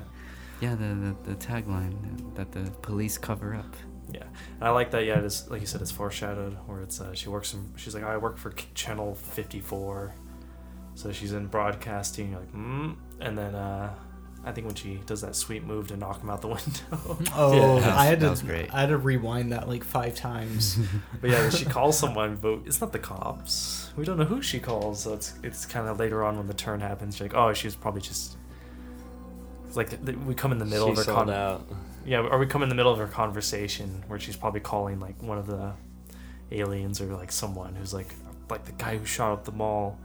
yeah 0.62 0.76
the, 0.76 0.86
the 0.86 1.32
the 1.32 1.36
tagline 1.36 2.36
that 2.36 2.52
the 2.52 2.72
police 2.82 3.18
cover 3.18 3.54
up 3.56 3.76
Yeah, 4.12 4.24
and 4.60 4.64
I 4.64 4.72
like 4.72 4.92
that. 4.92 5.06
Yeah, 5.06 5.20
it's 5.20 5.50
like 5.50 5.62
you 5.62 5.68
said, 5.68 5.82
it's 5.82 5.92
foreshadowed 5.92 6.58
where 6.68 6.82
it's 6.82 7.00
uh, 7.02 7.14
she 7.14 7.30
works 7.30 7.54
in. 7.54 7.74
She's 7.78 7.96
like, 7.96 8.04
I 8.04 8.18
work 8.18 8.38
for 8.38 8.52
Channel 8.76 9.16
Fifty 9.16 9.60
Four, 9.62 10.14
so 10.94 11.12
she's 11.12 11.34
in 11.34 11.48
broadcasting. 11.48 12.32
You're 12.32 12.40
like, 12.42 12.54
mm. 12.54 12.96
and 13.20 13.38
then 13.38 13.56
uh, 13.56 13.96
I 14.46 14.52
think 14.52 14.68
when 14.68 14.76
she 14.76 15.00
does 15.06 15.22
that 15.22 15.36
sweet 15.36 15.64
move 15.64 15.88
to 15.88 15.98
knock 15.98 16.22
him 16.22 16.30
out 16.30 16.42
the 16.42 16.48
window. 16.58 17.18
Oh, 17.36 17.78
Yeah, 17.80 17.96
I 17.98 18.06
had 18.06 18.20
that 18.20 18.26
to. 18.26 18.30
was 18.32 18.42
great. 18.42 18.74
I 18.74 18.82
had 18.82 18.90
to 18.90 18.98
rewind 18.98 19.52
that 19.54 19.70
like 19.70 19.84
five 19.84 20.16
times. 20.16 20.78
but 21.22 21.30
yeah, 21.30 21.50
she 21.50 21.64
calls 21.66 21.98
someone, 21.98 22.36
but 22.36 22.60
it's 22.66 22.82
not 22.82 22.92
the 22.92 23.00
cops. 23.00 23.92
We 23.96 24.04
don't 24.06 24.18
know 24.18 24.26
who 24.26 24.42
she 24.42 24.60
calls. 24.60 25.04
So 25.04 25.14
it's 25.14 25.34
it's 25.44 25.66
kind 25.66 25.88
of 25.88 25.98
later 26.00 26.24
on 26.24 26.38
when 26.38 26.48
the 26.48 26.54
turn 26.54 26.82
happens. 26.82 27.16
She's 27.16 27.22
like, 27.22 27.36
oh, 27.36 27.54
she's 27.54 27.76
probably 27.76 28.02
just. 28.02 28.38
Like 29.76 29.92
we 30.28 30.36
come 30.36 30.52
in 30.52 30.60
the 30.60 30.66
middle 30.66 30.88
she 30.88 30.92
of 30.92 30.98
her 30.98 31.04
sold 31.04 31.18
con- 31.18 31.30
out. 31.32 31.68
Yeah, 32.06 32.20
or 32.20 32.38
we 32.38 32.46
come 32.46 32.62
in 32.64 32.70
the 32.70 32.76
middle 32.76 32.92
of 32.92 33.00
her 33.00 33.08
conversation 33.08 34.04
where 34.08 34.20
she's 34.20 34.36
probably 34.36 34.60
calling 34.60 35.00
like 35.00 35.20
one 35.24 35.38
of 35.40 35.48
the 35.48 35.72
aliens 36.52 37.02
or 37.02 37.06
like 37.06 37.32
someone 37.32 37.74
who's 37.76 37.94
like 37.94 38.14
like 38.50 38.66
the 38.66 38.72
guy 38.74 38.98
who 38.98 39.06
shot 39.06 39.32
up 39.32 39.46
the 39.46 39.52
mall. 39.52 39.98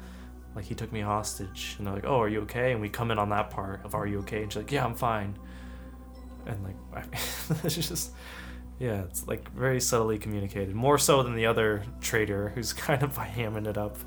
Like 0.59 0.66
he 0.66 0.74
took 0.74 0.92
me 0.92 1.00
hostage, 1.00 1.76
and 1.78 1.86
they're 1.86 1.94
like, 1.94 2.04
"Oh, 2.04 2.20
are 2.20 2.28
you 2.28 2.40
okay?" 2.40 2.72
And 2.72 2.80
we 2.80 2.88
come 2.88 3.12
in 3.12 3.18
on 3.20 3.28
that 3.28 3.48
part 3.48 3.84
of 3.84 3.94
"Are 3.94 4.09
you 4.09 4.18
okay?" 4.18 4.42
And 4.42 4.52
she's 4.52 4.56
like, 4.56 4.72
"Yeah, 4.72 4.84
I'm 4.84 4.96
fine." 4.96 5.38
And 6.46 6.64
like, 6.64 7.06
it's 7.62 7.76
just, 7.76 8.11
yeah, 8.80 9.02
it's 9.02 9.28
like 9.28 9.48
very 9.52 9.80
subtly 9.80 10.18
communicated, 10.18 10.74
more 10.74 10.98
so 10.98 11.22
than 11.22 11.36
the 11.36 11.46
other 11.46 11.84
traitor 12.00 12.48
who's 12.48 12.72
kind 12.88 13.04
of 13.04 13.16
hamming 13.16 13.68
it 13.68 13.78
up. 13.78 13.98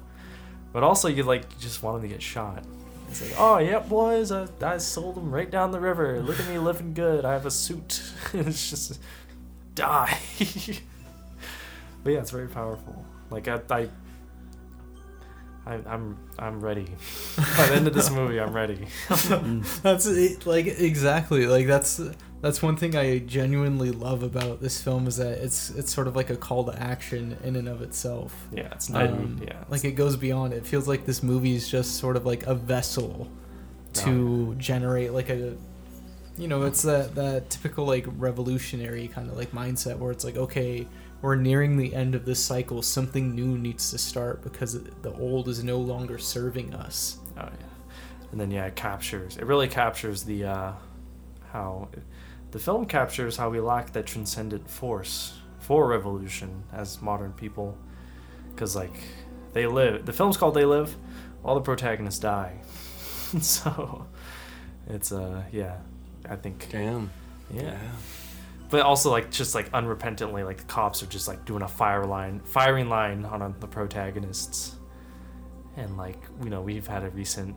But 0.73 0.83
also, 0.83 1.07
you 1.07 1.23
like 1.23 1.57
just 1.57 1.81
want 1.83 1.95
him 1.95 2.01
to 2.01 2.07
get 2.09 2.21
shot. 2.21 2.65
It's 3.07 3.21
like, 3.21 3.39
oh, 3.39 3.59
yep, 3.59 3.87
boys, 3.87 4.33
I, 4.33 4.49
I 4.61 4.77
sold 4.77 5.15
them 5.15 5.33
right 5.33 5.49
down 5.49 5.71
the 5.71 5.79
river. 5.79 6.19
Look 6.19 6.37
at 6.37 6.49
me 6.49 6.57
living 6.57 6.93
good. 6.93 7.23
I 7.23 7.31
have 7.31 7.45
a 7.45 7.51
suit. 7.51 8.03
it's 8.33 8.69
just, 8.69 8.99
die. 9.73 10.19
but 12.03 12.11
yeah, 12.11 12.19
it's 12.19 12.31
very 12.31 12.49
powerful. 12.49 13.05
Like, 13.29 13.47
I, 13.47 13.61
I, 13.69 13.87
I 15.65 15.73
I'm, 15.75 16.17
I'm 16.39 16.59
ready. 16.59 16.87
By 17.57 17.67
the 17.67 17.73
end 17.75 17.87
of 17.87 17.93
this 17.93 18.09
movie, 18.19 18.39
I'm 18.39 18.53
ready. 18.53 18.87
That's 19.83 20.05
it, 20.07 20.45
like 20.45 20.65
exactly 20.65 21.45
like 21.45 21.67
that's 21.67 22.01
that's 22.41 22.61
one 22.63 22.75
thing 22.75 22.95
I 22.95 23.19
genuinely 23.19 23.91
love 23.91 24.23
about 24.23 24.61
this 24.61 24.81
film 24.81 25.05
is 25.07 25.17
that 25.17 25.37
it's 25.37 25.69
it's 25.69 25.93
sort 25.93 26.07
of 26.07 26.15
like 26.15 26.31
a 26.31 26.35
call 26.35 26.63
to 26.65 26.79
action 26.81 27.37
in 27.43 27.55
and 27.55 27.67
of 27.67 27.81
itself. 27.83 28.47
yeah, 28.51 28.69
it's 28.71 28.89
not. 28.89 29.07
Um, 29.07 29.37
yeah, 29.41 29.49
it's- 29.49 29.69
Like 29.69 29.85
it 29.85 29.91
goes 29.91 30.15
beyond. 30.17 30.53
It 30.53 30.65
feels 30.65 30.87
like 30.87 31.05
this 31.05 31.21
movie 31.21 31.55
is 31.55 31.69
just 31.69 31.97
sort 31.97 32.15
of 32.17 32.25
like 32.25 32.47
a 32.47 32.55
vessel 32.55 33.29
to 33.93 34.55
generate 34.57 35.11
like 35.13 35.29
a 35.29 35.55
you 36.37 36.47
know, 36.47 36.63
it's 36.63 36.81
that 36.83 37.13
that 37.15 37.49
typical 37.51 37.85
like 37.85 38.05
revolutionary 38.17 39.07
kind 39.09 39.29
of 39.29 39.37
like 39.37 39.51
mindset 39.51 39.99
where 39.99 40.11
it's 40.11 40.23
like 40.23 40.37
okay, 40.37 40.87
we're 41.21 41.35
nearing 41.35 41.77
the 41.77 41.93
end 41.93 42.15
of 42.15 42.25
this 42.25 42.43
cycle, 42.43 42.81
something 42.81 43.35
new 43.35 43.57
needs 43.57 43.91
to 43.91 43.97
start 43.97 44.41
because 44.41 44.81
the 44.83 45.13
old 45.13 45.47
is 45.47 45.63
no 45.63 45.77
longer 45.77 46.17
serving 46.17 46.73
us. 46.73 47.17
Oh 47.37 47.43
yeah, 47.43 47.67
and 48.31 48.39
then 48.39 48.51
yeah, 48.51 48.65
it 48.65 48.75
captures. 48.75 49.37
It 49.37 49.45
really 49.45 49.67
captures 49.67 50.23
the 50.23 50.45
uh, 50.45 50.73
how 51.51 51.89
the 52.51 52.59
film 52.59 52.85
captures 52.85 53.37
how 53.37 53.49
we 53.49 53.59
lack 53.59 53.93
that 53.93 54.05
transcendent 54.05 54.69
force 54.69 55.37
for 55.59 55.87
revolution 55.87 56.63
as 56.73 57.01
modern 57.01 57.33
people, 57.33 57.77
because 58.53 58.75
like 58.75 58.99
they 59.53 59.67
live. 59.67 60.05
The 60.05 60.13
film's 60.13 60.37
called 60.37 60.55
They 60.55 60.65
Live. 60.65 60.95
All 61.43 61.55
the 61.55 61.61
protagonists 61.61 62.19
die. 62.19 62.61
so 63.41 64.07
it's 64.87 65.11
uh 65.11 65.43
yeah, 65.51 65.77
I 66.27 66.35
think 66.35 66.67
Damn. 66.71 67.11
yeah. 67.53 67.77
But 68.71 68.81
also 68.81 69.11
like 69.11 69.29
just 69.29 69.53
like 69.53 69.69
unrepentantly, 69.71 70.43
like 70.43 70.57
the 70.57 70.63
cops 70.63 71.03
are 71.03 71.07
just 71.07 71.27
like 71.27 71.45
doing 71.45 71.61
a 71.61 71.67
fire 71.67 72.05
line, 72.05 72.39
firing 72.39 72.89
line 72.89 73.25
on 73.25 73.53
the 73.59 73.67
protagonists, 73.67 74.77
and 75.75 75.97
like 75.97 76.17
you 76.43 76.49
know 76.49 76.61
we've 76.61 76.87
had 76.87 77.03
a 77.03 77.09
recent, 77.09 77.55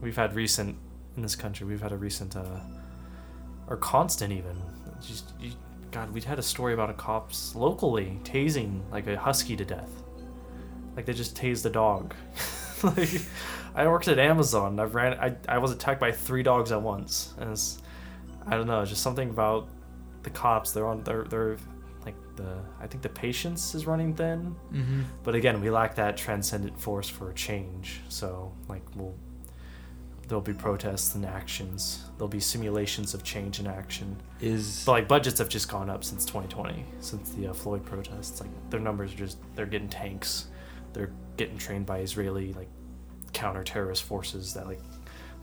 we've 0.00 0.16
had 0.16 0.34
recent 0.34 0.76
in 1.16 1.22
this 1.22 1.34
country 1.34 1.66
we've 1.66 1.82
had 1.82 1.92
a 1.92 1.96
recent 1.96 2.36
uh, 2.36 2.60
or 3.66 3.76
constant 3.76 4.32
even. 4.32 4.56
Just 5.02 5.32
you, 5.40 5.50
God, 5.90 6.12
we'd 6.12 6.24
had 6.24 6.38
a 6.38 6.42
story 6.42 6.74
about 6.74 6.90
a 6.90 6.94
cops 6.94 7.54
locally 7.54 8.18
tasing 8.22 8.80
like 8.90 9.06
a 9.06 9.18
husky 9.18 9.56
to 9.56 9.64
death, 9.64 9.90
like 10.94 11.06
they 11.06 11.12
just 11.12 11.36
tased 11.36 11.66
a 11.66 11.70
dog. 11.70 12.14
like 12.82 13.20
I 13.74 13.86
worked 13.88 14.08
at 14.08 14.18
Amazon. 14.18 14.78
I 14.78 14.84
ran. 14.84 15.14
I 15.14 15.34
I 15.48 15.58
was 15.58 15.72
attacked 15.72 16.00
by 16.00 16.12
three 16.12 16.42
dogs 16.42 16.70
at 16.70 16.80
once, 16.80 17.34
and 17.38 17.50
it's 17.50 17.78
I 18.46 18.56
don't 18.56 18.68
know, 18.68 18.84
just 18.84 19.02
something 19.02 19.28
about 19.30 19.68
the 20.26 20.30
cops. 20.30 20.72
They're 20.72 20.86
on. 20.86 21.02
They're 21.04 21.24
they're 21.24 21.56
like 22.04 22.16
the. 22.36 22.58
I 22.78 22.86
think 22.86 23.02
the 23.02 23.08
patience 23.08 23.74
is 23.74 23.86
running 23.86 24.14
thin. 24.14 24.54
Mm-hmm. 24.72 25.02
But 25.22 25.34
again, 25.34 25.62
we 25.62 25.70
lack 25.70 25.94
that 25.94 26.18
transcendent 26.18 26.78
force 26.78 27.08
for 27.08 27.32
change. 27.32 28.02
So 28.10 28.52
like 28.68 28.82
we'll. 28.94 29.14
There'll 30.28 30.42
be 30.42 30.54
protests 30.54 31.14
and 31.14 31.24
actions. 31.24 32.02
There'll 32.18 32.26
be 32.26 32.40
simulations 32.40 33.14
of 33.14 33.22
change 33.22 33.60
and 33.60 33.68
action. 33.68 34.20
Is 34.40 34.82
But 34.84 34.92
like 34.92 35.08
budgets 35.08 35.38
have 35.38 35.48
just 35.48 35.68
gone 35.68 35.88
up 35.88 36.02
since 36.02 36.24
2020, 36.24 36.84
since 36.98 37.30
the 37.30 37.46
uh, 37.46 37.52
Floyd 37.52 37.84
protests. 37.86 38.40
Like 38.40 38.50
their 38.68 38.80
numbers 38.80 39.14
are 39.14 39.18
just 39.18 39.38
they're 39.54 39.66
getting 39.66 39.88
tanks, 39.88 40.46
they're 40.92 41.12
getting 41.36 41.56
trained 41.56 41.86
by 41.86 42.00
Israeli 42.00 42.52
like 42.54 42.68
counter 43.32 43.62
terrorist 43.62 44.02
forces 44.02 44.52
that 44.54 44.66
like 44.66 44.80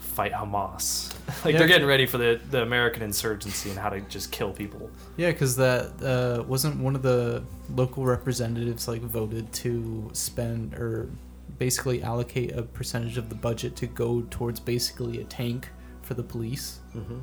fight 0.03 0.31
Hamas. 0.33 1.13
like 1.45 1.53
Yeah. 1.53 1.59
they're 1.59 1.67
getting 1.67 1.87
ready 1.87 2.05
for 2.05 2.17
the 2.17 2.39
the 2.51 2.61
American 2.61 3.01
insurgency 3.01 3.69
and 3.69 3.79
how 3.79 3.89
to 3.89 4.01
just 4.01 4.31
kill 4.31 4.51
people. 4.51 4.89
Yeah, 5.17 5.31
because 5.31 5.55
that 5.57 5.91
uh, 6.03 6.43
wasn't 6.43 6.79
one 6.79 6.95
of 6.95 7.01
the 7.01 7.43
local 7.75 8.05
representatives 8.05 8.87
like 8.87 9.01
voted 9.01 9.51
to 9.53 10.09
spend 10.13 10.73
or 10.75 11.09
basically 11.57 12.01
allocate 12.03 12.51
a 12.51 12.63
percentage 12.63 13.17
of 13.17 13.29
the 13.29 13.35
budget 13.35 13.75
to 13.77 13.87
go 13.87 14.21
towards 14.29 14.59
basically 14.59 15.21
a 15.21 15.23
tank 15.23 15.69
for 16.01 16.13
the 16.15 16.23
police. 16.23 16.79
Mm-hmm. 16.95 17.19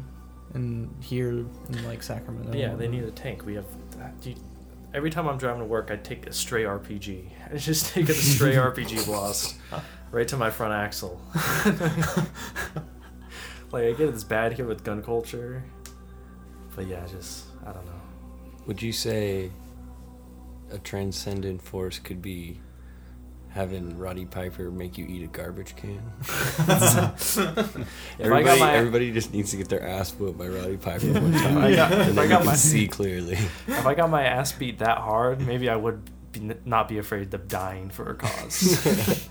And 0.55 0.95
here 1.03 1.29
in 1.31 1.85
like 1.87 2.03
Sacramento. 2.03 2.57
Yeah, 2.59 2.75
they 2.75 2.89
need 2.89 3.05
a 3.05 3.11
tank. 3.13 3.45
We 3.47 3.55
have. 3.55 3.67
do 4.21 4.31
you- 4.31 4.37
every 4.93 5.11
time 5.11 5.29
I'm 5.29 5.39
driving 5.39 5.61
to 5.61 5.67
work, 5.67 5.91
I 5.93 5.97
take 5.97 6.27
a 6.27 6.33
stray 6.33 6.65
RPG. 6.65 7.27
I 7.53 7.57
just 7.57 7.93
take 7.95 8.09
a 8.09 8.13
stray 8.15 8.55
RPG 8.69 9.07
blast 9.07 9.55
right 10.11 10.27
to 10.29 10.37
my 10.37 10.51
front 10.51 10.73
axle. 10.73 11.21
like 13.73 13.85
I 13.85 13.93
get 13.93 14.09
it's 14.09 14.25
bad 14.25 14.53
here 14.55 14.67
with 14.67 14.83
gun 14.85 15.03
culture, 15.03 15.63
but 16.75 16.87
yeah, 16.87 17.07
just 17.07 17.47
I 17.67 17.73
don't 17.73 17.85
know. 17.87 17.93
would 18.67 18.81
you 18.83 18.93
say 18.93 19.51
a 20.71 20.79
transcendent 20.79 21.61
force 21.63 21.99
could 21.99 22.21
be 22.23 22.61
having 23.49 23.99
Roddy 23.99 24.25
Piper 24.27 24.71
make 24.71 24.97
you 24.97 25.05
eat 25.07 25.25
a 25.25 25.27
garbage 25.27 25.75
can? 25.77 26.01
Everybody, 28.21 28.61
my 28.61 28.73
everybody 28.75 29.11
just 29.13 29.33
needs 29.33 29.51
to 29.53 29.57
get 29.57 29.69
their 29.69 29.83
ass 29.87 30.13
whooped 30.15 30.39
by 30.39 30.47
Roddy 30.49 30.77
Piper 30.77 31.13
one 31.13 31.33
time, 31.43 31.59
I 31.59 31.75
got- 31.75 31.93
and 31.93 32.11
then 32.11 32.19
I 32.19 32.23
you 32.25 32.29
got 32.29 32.39
can 32.39 32.47
my- 32.47 32.55
see 32.55 32.87
clearly. 32.89 33.35
if 33.69 33.87
I 33.87 33.95
got 33.95 34.11
my 34.11 34.23
ass 34.25 34.53
beat 34.53 34.79
that 34.79 34.99
hard, 34.99 35.41
maybe 35.47 35.69
I 35.69 35.77
would 35.77 36.09
be, 36.33 36.55
not 36.65 36.89
be 36.89 36.99
afraid 36.99 37.33
of 37.35 37.49
dying 37.49 37.91
for 37.91 38.11
a 38.11 38.15
cause. 38.15 38.89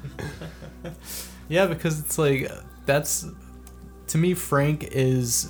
Yeah, 1.50 1.66
because 1.66 2.00
it's 2.00 2.18
like 2.18 2.50
that's 2.86 3.26
to 4.08 4.18
me 4.18 4.36
Frank 4.36 4.84
is 4.92 5.50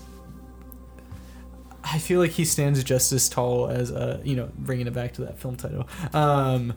I 1.83 1.99
feel 1.99 2.19
like 2.19 2.31
he 2.31 2.45
stands 2.45 2.81
just 2.83 3.11
as 3.11 3.29
tall 3.29 3.67
as 3.67 3.91
uh 3.91 4.21
you 4.23 4.35
know 4.37 4.49
bringing 4.57 4.87
it 4.87 4.93
back 4.93 5.13
to 5.15 5.21
that 5.25 5.37
film 5.37 5.57
title 5.57 5.87
um 6.13 6.73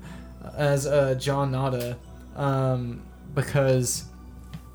as 0.56 0.86
uh 0.86 1.14
John 1.14 1.52
Nada 1.52 1.96
um 2.34 3.02
because 3.34 4.04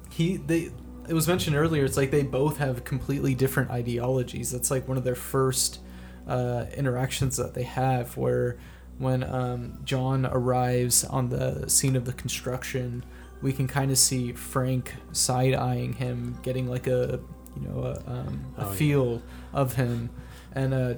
he 0.10 0.38
they 0.38 0.72
it 1.10 1.14
was 1.14 1.28
mentioned 1.28 1.56
earlier 1.56 1.84
it's 1.84 1.98
like 1.98 2.12
they 2.12 2.24
both 2.24 2.58
have 2.58 2.86
completely 2.86 3.36
different 3.36 3.70
ideologies 3.70 4.50
that's 4.52 4.72
like 4.72 4.88
one 4.88 4.98
of 4.98 5.04
their 5.04 5.16
first 5.16 5.80
uh 6.28 6.66
interactions 6.76 7.36
that 7.36 7.54
they 7.54 7.64
have 7.64 8.16
where 8.16 8.58
when 8.98 9.24
um 9.24 9.80
John 9.84 10.26
arrives 10.26 11.04
on 11.04 11.30
the 11.30 11.70
scene 11.70 11.96
of 11.96 12.06
the 12.06 12.14
construction 12.14 13.04
we 13.42 13.54
can 13.54 13.68
kind 13.68 13.92
of 13.92 13.98
see 14.00 14.32
Frank 14.34 14.96
side 15.12 15.54
eyeing 15.54 15.94
him, 15.94 16.40
getting 16.42 16.68
like 16.68 16.88
a 16.88 17.20
you 17.56 17.68
know 17.68 17.84
a, 17.84 18.12
um, 18.12 18.46
a 18.58 18.66
Oh, 18.66 18.70
yeah. 18.70 18.74
feel 18.76 19.22
of 19.54 19.74
him, 19.76 20.10
and 20.54 20.74
uh, 20.74 20.94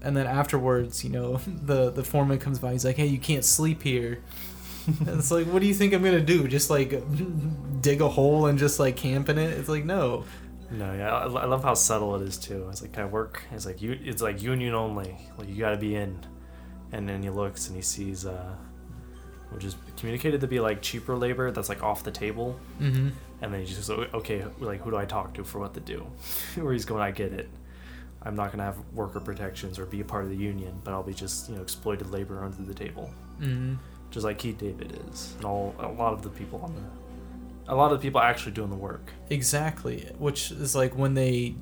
and 0.00 0.16
then 0.16 0.26
afterwards, 0.26 1.04
you 1.04 1.10
know, 1.10 1.36
the 1.46 1.90
the 1.90 2.02
foreman 2.02 2.38
comes 2.38 2.58
by. 2.58 2.72
He's 2.72 2.86
like, 2.86 2.96
"Hey, 2.96 3.06
you 3.06 3.18
can't 3.18 3.44
sleep 3.44 3.82
here." 3.82 4.22
and 5.00 5.08
it's 5.18 5.30
like, 5.30 5.46
what 5.48 5.60
do 5.60 5.66
you 5.68 5.74
think 5.74 5.92
I'm 5.92 6.02
gonna 6.02 6.20
do? 6.20 6.48
Just 6.48 6.70
like 6.70 7.02
dig 7.82 8.00
a 8.00 8.08
hole 8.08 8.46
and 8.46 8.58
just 8.58 8.78
like 8.80 8.96
camp 8.96 9.28
in 9.28 9.36
it? 9.36 9.50
It's 9.58 9.68
like 9.68 9.84
no. 9.84 10.24
No, 10.70 10.94
yeah, 10.94 11.14
I, 11.14 11.24
I 11.24 11.44
love 11.44 11.62
how 11.64 11.74
subtle 11.74 12.16
it 12.16 12.22
is 12.22 12.38
too. 12.38 12.66
It's 12.70 12.80
like, 12.82 12.92
can 12.92 13.02
I 13.02 13.06
work? 13.06 13.42
It's 13.52 13.66
like 13.66 13.82
you, 13.82 13.98
it's 14.02 14.22
like 14.22 14.40
union 14.42 14.74
only. 14.74 15.16
Like 15.38 15.48
you 15.50 15.56
got 15.56 15.70
to 15.72 15.76
be 15.76 15.94
in, 15.96 16.18
and 16.92 17.08
then 17.08 17.22
he 17.22 17.30
looks 17.30 17.66
and 17.68 17.76
he 17.76 17.82
sees, 17.82 18.26
uh, 18.26 18.54
which 19.50 19.64
is 19.64 19.76
communicated 19.96 20.40
to 20.40 20.46
be 20.46 20.60
like 20.60 20.82
cheaper 20.82 21.16
labor 21.16 21.50
that's 21.50 21.68
like 21.68 21.82
off 21.82 22.02
the 22.04 22.10
table, 22.10 22.58
Mm-hmm. 22.80 23.08
and 23.42 23.52
then 23.54 23.60
he 23.60 23.66
just 23.66 23.88
goes, 23.88 24.08
okay, 24.14 24.44
like 24.60 24.80
who 24.82 24.90
do 24.90 24.96
I 24.96 25.04
talk 25.04 25.34
to 25.34 25.44
for 25.44 25.58
what 25.60 25.74
to 25.74 25.80
do? 25.80 26.06
Where 26.56 26.72
he's 26.72 26.84
going, 26.84 27.02
I 27.02 27.10
get 27.10 27.32
it. 27.32 27.48
I'm 28.22 28.34
not 28.34 28.50
gonna 28.50 28.64
have 28.64 28.76
worker 28.92 29.20
protections 29.20 29.78
or 29.78 29.86
be 29.86 30.00
a 30.00 30.04
part 30.04 30.24
of 30.24 30.30
the 30.30 30.36
union, 30.36 30.80
but 30.82 30.92
I'll 30.92 31.02
be 31.04 31.14
just 31.14 31.48
you 31.48 31.54
know 31.56 31.62
exploited 31.62 32.10
labor 32.10 32.42
under 32.44 32.62
the 32.62 32.74
table, 32.74 33.10
Mm-hmm. 33.40 33.74
just 34.10 34.24
like 34.24 34.38
Keith 34.38 34.58
David 34.58 35.00
is, 35.12 35.32
and 35.36 35.44
all 35.44 35.74
a 35.78 35.86
lot 35.88 36.12
of 36.12 36.22
the 36.22 36.30
people 36.30 36.60
on 36.62 36.74
the, 36.74 37.72
a 37.72 37.74
lot 37.74 37.92
of 37.92 37.98
the 38.00 38.02
people 38.06 38.20
actually 38.20 38.52
doing 38.52 38.70
the 38.70 38.76
work. 38.76 39.12
Exactly, 39.30 40.08
which 40.18 40.50
is 40.50 40.74
like 40.74 40.96
when 40.96 41.14
they, 41.14 41.54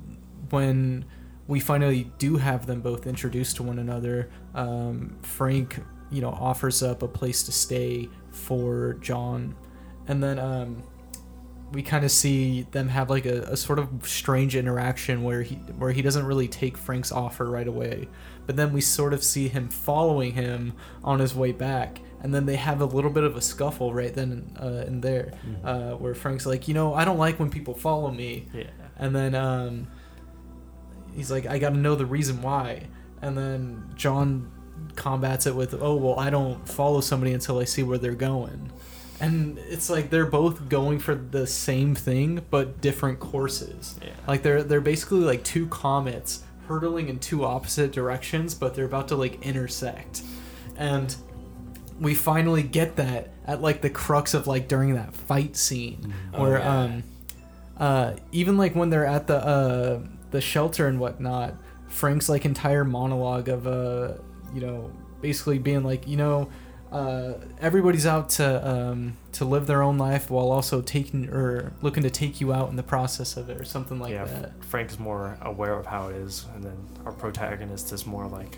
when 0.49 1.05
we 1.47 1.59
finally 1.59 2.11
do 2.17 2.37
have 2.37 2.65
them 2.65 2.81
both 2.81 3.05
introduced 3.07 3.57
to 3.57 3.63
one 3.63 3.79
another. 3.79 4.29
Um, 4.53 5.17
Frank, 5.21 5.79
you 6.11 6.21
know, 6.21 6.29
offers 6.29 6.81
up 6.83 7.03
a 7.03 7.07
place 7.07 7.43
to 7.43 7.51
stay 7.51 8.09
for 8.31 8.93
John, 9.01 9.55
and 10.07 10.23
then 10.23 10.39
um, 10.39 10.83
we 11.71 11.81
kind 11.81 12.05
of 12.05 12.11
see 12.11 12.63
them 12.71 12.87
have 12.89 13.09
like 13.09 13.25
a, 13.25 13.41
a 13.43 13.57
sort 13.57 13.79
of 13.79 13.89
strange 14.03 14.55
interaction 14.55 15.23
where 15.23 15.41
he 15.41 15.55
where 15.77 15.91
he 15.91 16.01
doesn't 16.01 16.25
really 16.25 16.47
take 16.47 16.77
Frank's 16.77 17.11
offer 17.11 17.45
right 17.49 17.67
away, 17.67 18.07
but 18.45 18.55
then 18.55 18.71
we 18.73 18.81
sort 18.81 19.13
of 19.13 19.23
see 19.23 19.47
him 19.47 19.67
following 19.69 20.33
him 20.33 20.73
on 21.03 21.19
his 21.19 21.35
way 21.35 21.51
back. 21.51 21.99
And 22.21 22.33
then 22.33 22.47
they 22.47 22.55
have 22.55 22.81
a 22.81 22.85
little 22.85 23.11
bit 23.11 23.23
of 23.23 23.35
a 23.35 23.41
scuffle 23.41 23.93
right 23.93 24.11
then 24.11 24.51
uh, 24.59 24.83
and 24.87 24.99
there, 25.03 25.33
uh, 25.63 25.91
where 25.91 26.15
Frank's 26.15 26.47
like, 26.47 26.67
you 26.67 26.73
know, 26.73 26.95
I 26.95 27.05
don't 27.05 27.19
like 27.19 27.37
when 27.39 27.51
people 27.51 27.75
follow 27.75 28.09
me, 28.09 28.47
Yeah. 28.51 28.63
and 28.97 29.15
then 29.15 29.35
um, 29.35 29.87
he's 31.15 31.31
like, 31.31 31.45
I 31.45 31.57
got 31.59 31.69
to 31.69 31.77
know 31.77 31.95
the 31.95 32.05
reason 32.05 32.41
why. 32.41 32.87
And 33.21 33.37
then 33.37 33.89
John 33.95 34.51
combats 34.95 35.45
it 35.47 35.55
with, 35.55 35.73
oh, 35.81 35.95
well, 35.95 36.19
I 36.19 36.29
don't 36.29 36.67
follow 36.67 37.01
somebody 37.01 37.33
until 37.33 37.59
I 37.59 37.63
see 37.63 37.83
where 37.83 37.97
they're 37.97 38.13
going. 38.13 38.71
And 39.19 39.57
it's 39.57 39.89
like 39.89 40.09
they're 40.09 40.25
both 40.25 40.67
going 40.67 40.99
for 40.99 41.15
the 41.15 41.47
same 41.47 41.95
thing, 41.95 42.41
but 42.49 42.81
different 42.81 43.19
courses. 43.21 43.97
Yeah. 44.03 44.09
Like 44.27 44.43
they're 44.43 44.61
they're 44.61 44.81
basically 44.81 45.21
like 45.21 45.41
two 45.45 45.67
comets 45.67 46.43
hurtling 46.67 47.07
in 47.07 47.19
two 47.19 47.45
opposite 47.45 47.93
directions, 47.93 48.53
but 48.55 48.75
they're 48.75 48.85
about 48.85 49.07
to 49.07 49.15
like 49.15 49.41
intersect. 49.41 50.21
And 50.75 51.15
we 51.97 52.13
finally 52.13 52.61
get 52.61 52.97
that 52.97 53.29
at 53.47 53.61
like 53.61 53.81
the 53.81 53.89
crux 53.89 54.33
of 54.33 54.47
like 54.47 54.67
during 54.67 54.95
that 54.95 55.13
fight 55.15 55.55
scene 55.55 56.13
Oh, 56.33 56.41
where 56.41 56.59
yeah. 56.59 56.79
um 56.81 57.03
uh 57.77 58.13
even 58.33 58.57
like 58.57 58.75
when 58.75 58.89
they're 58.89 59.05
at 59.05 59.27
the 59.27 59.37
uh 59.37 59.99
the 60.35 60.41
shelter 60.41 60.87
and 60.87 60.99
whatnot 60.99 61.55
frank's 61.87 62.29
like 62.29 62.45
entire 62.45 62.83
monologue 62.83 63.47
of 63.49 63.65
uh 63.65 64.13
you 64.53 64.61
know 64.61 64.91
basically 65.21 65.57
being 65.57 65.83
like 65.83 66.07
you 66.07 66.17
know 66.17 66.49
uh 66.91 67.33
everybody's 67.59 68.05
out 68.05 68.29
to 68.29 68.67
um 68.69 69.17
to 69.35 69.43
live 69.43 69.67
their 69.67 69.83
own 69.83 69.97
life 69.97 70.29
while 70.29 70.49
also 70.49 70.81
taking 70.81 71.29
or 71.29 71.73
looking 71.81 72.03
to 72.03 72.09
take 72.09 72.39
you 72.39 72.53
out 72.53 72.69
in 72.69 72.77
the 72.77 72.83
process 72.83 73.35
of 73.35 73.49
it 73.49 73.59
or 73.59 73.65
something 73.65 73.99
like 73.99 74.13
yeah, 74.13 74.23
that. 74.23 74.63
Frank's 74.63 74.97
more 74.97 75.37
aware 75.41 75.73
of 75.73 75.85
how 75.85 76.07
it 76.07 76.15
is, 76.15 76.45
and 76.55 76.63
then 76.63 76.77
our 77.05 77.11
protagonist 77.11 77.91
is 77.91 78.05
more 78.05 78.25
like, 78.27 78.57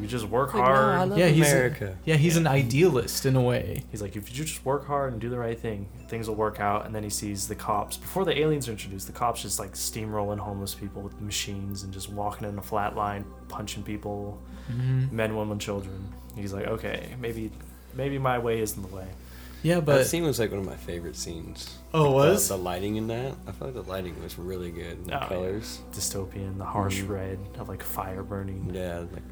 you 0.00 0.06
just 0.06 0.26
work 0.26 0.54
Like, 0.54 0.64
no, 0.64 0.70
hard. 0.74 0.94
I 0.96 1.04
love 1.04 1.18
Yeah, 1.18 1.28
he's 1.28 1.46
a- 1.46 1.50
America. 1.50 1.96
yeah 2.04 2.16
he's 2.16 2.36
an 2.36 2.46
idealist 2.46 3.26
in 3.26 3.36
a 3.36 3.40
way 3.40 3.82
He's 3.90 4.02
like, 4.02 4.16
if 4.16 4.28
you 4.36 4.44
just 4.44 4.64
work 4.64 4.86
hard 4.86 5.12
and 5.12 5.20
do 5.20 5.28
the 5.28 5.38
right 5.38 5.58
thing, 5.58 5.86
things 6.08 6.28
will 6.28 6.34
work 6.36 6.58
out. 6.60 6.84
And 6.86 6.94
then 6.94 7.02
he 7.04 7.10
sees 7.10 7.46
the 7.48 7.54
cops 7.54 7.96
before 7.96 8.24
the 8.24 8.36
aliens 8.38 8.68
are 8.68 8.72
introduced. 8.72 9.06
The 9.06 9.12
cops 9.12 9.42
just 9.42 9.58
like 9.58 9.72
steamrolling 9.74 10.38
homeless 10.38 10.74
people 10.74 11.00
with 11.02 11.20
machines 11.20 11.82
and 11.84 11.92
just 11.92 12.10
walking 12.10 12.48
in 12.48 12.58
a 12.58 12.62
flat 12.62 12.96
line, 12.96 13.24
punching 13.48 13.82
people, 13.84 14.40
men, 15.10 15.36
women, 15.36 15.58
children. 15.58 16.12
He's 16.36 16.52
like, 16.52 16.66
okay, 16.66 17.14
maybe, 17.20 17.50
maybe 17.94 18.18
my 18.18 18.38
way 18.38 18.60
isn't 18.60 18.82
the 18.82 18.94
way. 18.94 19.06
Yeah, 19.62 19.80
but 19.80 19.96
that 19.98 20.04
scene 20.06 20.24
was 20.24 20.38
like 20.38 20.50
one 20.50 20.60
of 20.60 20.66
my 20.66 20.76
favorite 20.76 21.16
scenes. 21.16 21.78
oh, 21.94 22.04
it 22.04 22.26
The- 22.26 22.32
was 22.32 22.48
the, 22.48 22.58
lighting 22.58 22.96
in 22.96 23.06
that? 23.06 23.34
I 23.46 23.52
felt 23.52 23.74
like 23.74 23.84
the 23.84 23.90
lighting 23.90 24.20
was 24.22 24.38
really 24.38 24.70
good. 24.70 25.06
The 25.06 25.14
Oh, 25.16 25.18
yeah. 25.22 25.28
colors. 25.28 25.80
Dystopian, 25.92 26.58
the 26.58 26.64
harsh 26.66 27.00
Mhm. 27.00 27.08
red 27.08 27.38
of 27.58 27.68
like 27.70 27.82
fire 27.82 28.22
burning. 28.22 28.70
Yeah, 28.74 28.98
like 29.12 29.22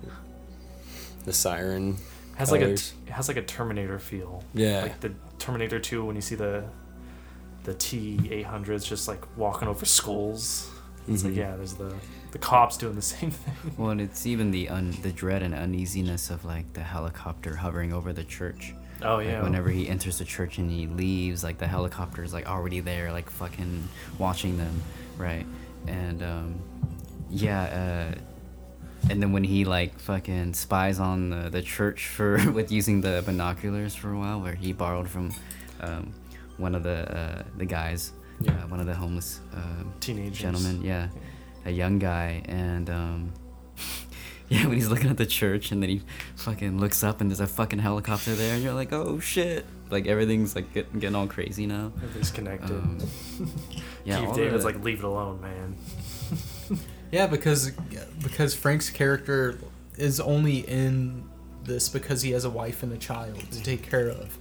the 1.24 1.32
siren. 1.32 1.96
has 2.36 2.50
like 2.50 2.62
a 2.62 2.72
it 2.72 2.92
has 3.10 3.28
like 3.28 3.36
a 3.36 3.42
Terminator 3.42 3.98
feel. 3.98 4.42
Yeah. 4.54 4.82
Like 4.82 5.00
the 5.00 5.12
Terminator 5.38 5.78
2 5.78 6.04
when 6.04 6.16
you 6.16 6.22
see 6.22 6.34
the 6.34 6.64
the 7.64 7.74
T 7.74 8.18
eight 8.30 8.46
hundreds 8.46 8.84
just 8.84 9.06
like 9.08 9.22
walking 9.36 9.68
over 9.68 9.84
skulls. 9.84 10.68
It's 11.08 11.24
like 11.24 11.32
Mhm. 11.34 11.36
yeah, 11.36 11.56
there's 11.56 11.74
the 11.74 11.94
the 12.32 12.38
cops 12.38 12.76
doing 12.76 12.94
the 12.96 13.02
same 13.16 13.30
thing. 13.30 13.74
Well, 13.76 13.90
and 13.90 14.00
it's 14.00 14.26
even 14.26 14.50
the 14.50 14.68
un- 14.68 14.96
the 15.02 15.12
dread 15.12 15.42
and 15.42 15.54
uneasiness 15.54 16.30
of 16.30 16.44
like 16.44 16.72
the 16.72 16.82
helicopter 16.82 17.56
hovering 17.56 17.92
over 17.92 18.12
the 18.12 18.24
church. 18.24 18.74
Oh 19.04 19.16
Like, 19.16 19.26
yeah. 19.26 19.42
whenever 19.42 19.68
he 19.68 19.88
enters 19.88 20.18
the 20.18 20.24
church 20.24 20.58
and 20.58 20.70
he 20.70 20.86
leaves, 20.86 21.42
like 21.44 21.58
the 21.58 21.66
helicopter 21.66 22.22
is 22.24 22.32
like 22.32 22.48
already 22.48 22.80
there, 22.80 23.10
like 23.12 23.28
fucking 23.30 23.88
watching 24.18 24.56
them, 24.58 24.80
right? 25.18 25.44
And 25.88 26.22
um, 26.22 26.54
yeah, 27.30 27.62
uh, 28.14 28.18
and 29.10 29.20
then 29.22 29.32
when 29.32 29.44
he 29.44 29.64
like 29.64 29.98
fucking 29.98 30.54
spies 30.54 30.98
on 31.00 31.30
the, 31.30 31.50
the 31.50 31.62
church 31.62 32.06
for 32.06 32.50
with 32.52 32.70
using 32.72 33.00
the 33.00 33.22
binoculars 33.26 33.94
for 33.94 34.12
a 34.12 34.18
while, 34.18 34.40
where 34.40 34.54
he 34.54 34.72
borrowed 34.72 35.08
from 35.08 35.32
um, 35.80 36.12
one 36.58 36.74
of 36.74 36.82
the 36.82 37.16
uh, 37.16 37.42
the 37.56 37.66
guys, 37.66 38.12
Yeah. 38.40 38.52
uh, 38.52 38.68
one 38.68 38.80
of 38.80 38.86
the 38.86 38.94
homeless 38.94 39.40
uh, 39.54 39.84
Teenagers. 40.00 40.38
gentlemen, 40.38 40.82
yeah, 40.82 41.08
a 41.64 41.70
young 41.70 41.98
guy, 41.98 42.42
and 42.46 42.88
um, 42.90 43.32
yeah, 44.48 44.66
when 44.66 44.74
he's 44.74 44.88
looking 44.88 45.10
at 45.10 45.16
the 45.16 45.26
church 45.26 45.72
and 45.72 45.82
then 45.82 45.88
he 45.90 46.02
fucking 46.36 46.78
looks 46.78 47.02
up 47.02 47.20
and 47.20 47.30
there's 47.30 47.40
a 47.40 47.46
fucking 47.46 47.78
helicopter 47.80 48.34
there, 48.34 48.54
and 48.54 48.62
you're 48.62 48.74
like, 48.74 48.92
oh 48.92 49.18
shit, 49.18 49.64
like 49.90 50.06
everything's 50.06 50.54
like 50.54 50.72
get, 50.72 50.92
getting 51.00 51.16
all 51.16 51.26
crazy 51.26 51.66
now. 51.66 51.90
Everything's 51.96 52.30
connected. 52.30 52.70
Um, 52.70 52.98
yeah, 54.04 54.20
Keith 54.24 54.34
David's 54.36 54.64
the- 54.64 54.72
like, 54.72 54.82
leave 54.84 54.98
it 54.98 55.04
alone, 55.04 55.40
man. 55.40 55.76
Yeah, 57.12 57.26
because 57.28 57.70
because 58.22 58.54
Frank's 58.54 58.90
character 58.90 59.58
is 59.96 60.18
only 60.18 60.60
in 60.60 61.28
this 61.64 61.88
because 61.88 62.22
he 62.22 62.32
has 62.32 62.44
a 62.44 62.50
wife 62.50 62.82
and 62.82 62.92
a 62.92 62.96
child 62.96 63.38
to 63.52 63.62
take 63.62 63.88
care 63.88 64.08
of, 64.08 64.38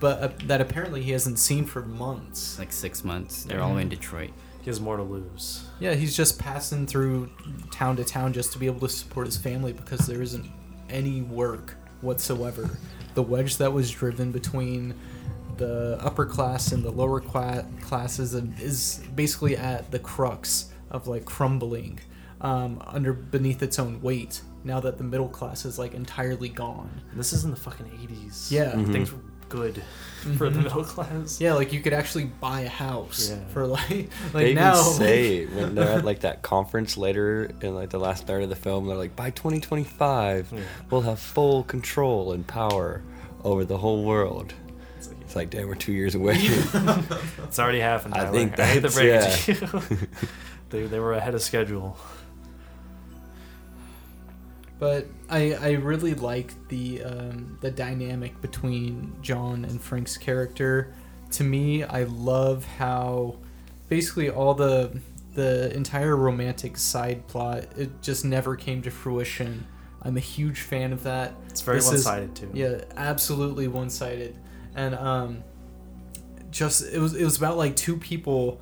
but 0.00 0.22
uh, 0.22 0.28
that 0.46 0.60
apparently 0.60 1.02
he 1.02 1.12
hasn't 1.12 1.38
seen 1.38 1.64
for 1.64 1.82
months. 1.82 2.58
like 2.58 2.72
six 2.72 3.04
months. 3.04 3.44
They're 3.44 3.62
all 3.62 3.76
in 3.76 3.88
Detroit. 3.88 4.30
He 4.62 4.70
has 4.70 4.80
more 4.80 4.96
to 4.96 5.02
lose. 5.02 5.64
Yeah, 5.78 5.94
he's 5.94 6.16
just 6.16 6.40
passing 6.40 6.86
through 6.88 7.30
town 7.70 7.96
to 7.96 8.04
town 8.04 8.32
just 8.32 8.52
to 8.54 8.58
be 8.58 8.66
able 8.66 8.80
to 8.80 8.88
support 8.88 9.26
his 9.26 9.36
family 9.36 9.72
because 9.72 10.06
there 10.06 10.22
isn't 10.22 10.50
any 10.90 11.20
work 11.22 11.76
whatsoever. 12.00 12.78
The 13.14 13.22
wedge 13.22 13.58
that 13.58 13.72
was 13.72 13.90
driven 13.90 14.32
between 14.32 14.94
the 15.56 15.98
upper 16.02 16.26
class 16.26 16.72
and 16.72 16.82
the 16.82 16.90
lower 16.90 17.20
cla- 17.20 17.66
classes 17.80 18.34
is 18.34 19.02
basically 19.14 19.56
at 19.56 19.90
the 19.90 19.98
crux 19.98 20.70
of 20.90 21.06
like 21.06 21.24
crumbling 21.24 22.00
um, 22.40 22.82
under 22.86 23.12
beneath 23.12 23.62
its 23.62 23.78
own 23.78 24.00
weight. 24.02 24.40
Now 24.64 24.80
that 24.80 24.98
the 24.98 25.04
middle 25.04 25.28
class 25.28 25.64
is 25.64 25.78
like 25.78 25.94
entirely 25.94 26.48
gone. 26.48 26.90
This 27.14 27.32
is 27.32 27.44
in 27.44 27.50
the 27.50 27.56
fucking 27.56 27.86
80s. 27.86 28.50
Yeah. 28.50 28.72
Mhm. 28.72 28.92
Things 28.92 29.12
were 29.12 29.20
good 29.48 29.80
for 30.36 30.50
the 30.50 30.58
Mhm. 30.58 30.62
middle 30.64 30.82
class. 30.84 31.40
Yeah, 31.40 31.52
like 31.54 31.72
you 31.72 31.80
could 31.80 31.92
actually 31.92 32.24
buy 32.24 32.62
a 32.62 32.68
house 32.68 33.30
Yeah. 33.30 33.38
for 33.52 33.64
like 33.66 33.88
like 33.90 34.32
they 34.32 34.50
even 34.50 34.54
now. 34.56 34.74
say 34.74 35.46
when 35.56 35.76
they're 35.76 35.98
at 35.98 36.04
like 36.04 36.20
that 36.20 36.42
conference 36.42 36.96
later 36.96 37.48
in 37.60 37.76
like 37.76 37.90
the 37.90 38.00
last 38.00 38.26
third 38.26 38.42
of 38.42 38.48
the 38.48 38.56
film, 38.56 38.88
they're 38.88 38.96
like, 38.96 39.14
by 39.14 39.30
2025, 39.30 40.48
Yeah. 40.52 40.60
we'll 40.90 41.02
have 41.02 41.20
full 41.20 41.62
control 41.62 42.32
and 42.32 42.44
power 42.46 43.02
over 43.44 43.64
the 43.64 43.78
whole 43.78 44.02
world. 44.02 44.52
It's 44.98 45.06
like, 45.08 45.16
It's 45.20 45.36
like, 45.36 45.50
damn, 45.50 45.68
we're 45.68 45.74
two 45.76 45.92
years 45.92 46.16
away. 46.16 46.38
It's 47.44 47.58
already 47.60 47.78
happened. 47.80 48.14
I 48.14 48.24
Tyler. 48.24 48.32
think 48.32 48.58
I 48.58 48.66
hate 48.66 48.74
to 48.82 48.88
that's- 48.88 49.46
break 49.46 49.58
it 49.58 49.68
to 49.68 49.94
you. 49.94 50.08
they, 50.70 50.82
they 50.86 50.98
were 50.98 51.12
ahead 51.12 51.34
of 51.36 51.42
schedule. 51.42 51.96
But 54.78 55.06
I 55.30 55.54
I 55.54 55.70
really 55.72 56.14
like 56.14 56.52
the 56.68 57.02
um, 57.02 57.58
the 57.60 57.70
dynamic 57.70 58.40
between 58.42 59.16
John 59.22 59.64
and 59.64 59.80
Frank's 59.80 60.16
character. 60.16 60.92
To 61.32 61.44
me, 61.44 61.82
I 61.82 62.04
love 62.04 62.64
how 62.64 63.36
basically 63.88 64.30
all 64.30 64.54
the 64.54 65.00
the 65.34 65.74
entire 65.74 66.16
romantic 66.16 66.76
side 66.78 67.26
plot 67.28 67.66
it 67.76 68.02
just 68.02 68.24
never 68.24 68.56
came 68.56 68.82
to 68.82 68.90
fruition. 68.90 69.66
I'm 70.02 70.16
a 70.16 70.20
huge 70.20 70.60
fan 70.60 70.92
of 70.92 71.02
that. 71.02 71.34
It's 71.48 71.60
very 71.60 71.78
This 71.78 71.88
one-sided 71.88 72.34
too. 72.34 72.50
Yeah, 72.54 72.80
absolutely 72.96 73.68
one-sided. 73.68 74.36
And 74.74 74.94
um 74.94 75.44
just 76.50 76.92
it 76.92 76.98
was 76.98 77.14
it 77.14 77.24
was 77.24 77.36
about 77.36 77.56
like 77.56 77.76
two 77.76 77.96
people 77.96 78.60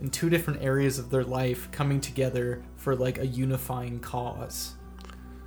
in 0.00 0.10
two 0.10 0.30
different 0.30 0.62
areas 0.62 0.98
of 0.98 1.10
their 1.10 1.24
life 1.24 1.70
coming 1.72 2.00
together 2.00 2.62
for 2.76 2.96
like 2.96 3.18
a 3.18 3.26
unifying 3.26 4.00
cause. 4.00 4.74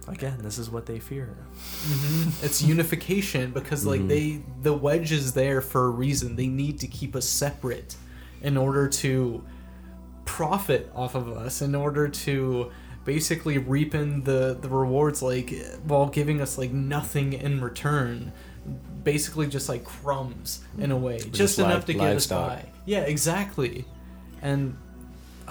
Again, 0.07 0.37
this 0.41 0.57
is 0.57 0.69
what 0.69 0.85
they 0.87 0.99
fear. 0.99 1.37
Mm-hmm. 1.85 2.45
It's 2.45 2.61
unification 2.61 3.51
because 3.51 3.85
like 3.85 4.01
Mhm. 4.01 4.07
they 4.09 4.41
the 4.61 4.73
wedge 4.73 5.11
is 5.11 5.33
there 5.33 5.61
for 5.61 5.85
a 5.85 5.89
reason. 5.89 6.35
They 6.35 6.47
need 6.47 6.79
to 6.79 6.87
keep 6.87 7.15
us 7.15 7.27
separate 7.27 7.95
in 8.41 8.57
order 8.57 8.87
to 8.87 9.43
profit 10.25 10.91
off 10.95 11.15
of 11.15 11.29
us, 11.29 11.61
in 11.61 11.75
order 11.75 12.07
to 12.07 12.71
basically 13.05 13.57
reaping 13.57 14.23
the 14.23 14.57
the 14.59 14.69
rewards 14.69 15.21
like 15.21 15.53
while 15.85 16.07
giving 16.07 16.41
us 16.41 16.57
like 16.57 16.71
nothing 16.71 17.33
in 17.33 17.61
return. 17.61 18.31
Basically 19.03 19.47
just 19.47 19.67
like 19.69 19.83
crumbs 19.83 20.61
in 20.77 20.91
a 20.91 20.97
way. 20.97 21.17
Just, 21.31 21.57
li- 21.57 21.63
enough 21.65 21.85
to 21.85 21.93
get 21.93 22.15
us 22.15 22.27
by. 22.27 22.65
Yeah, 22.85 22.99
exactly. 23.01 23.85
And 24.43 24.77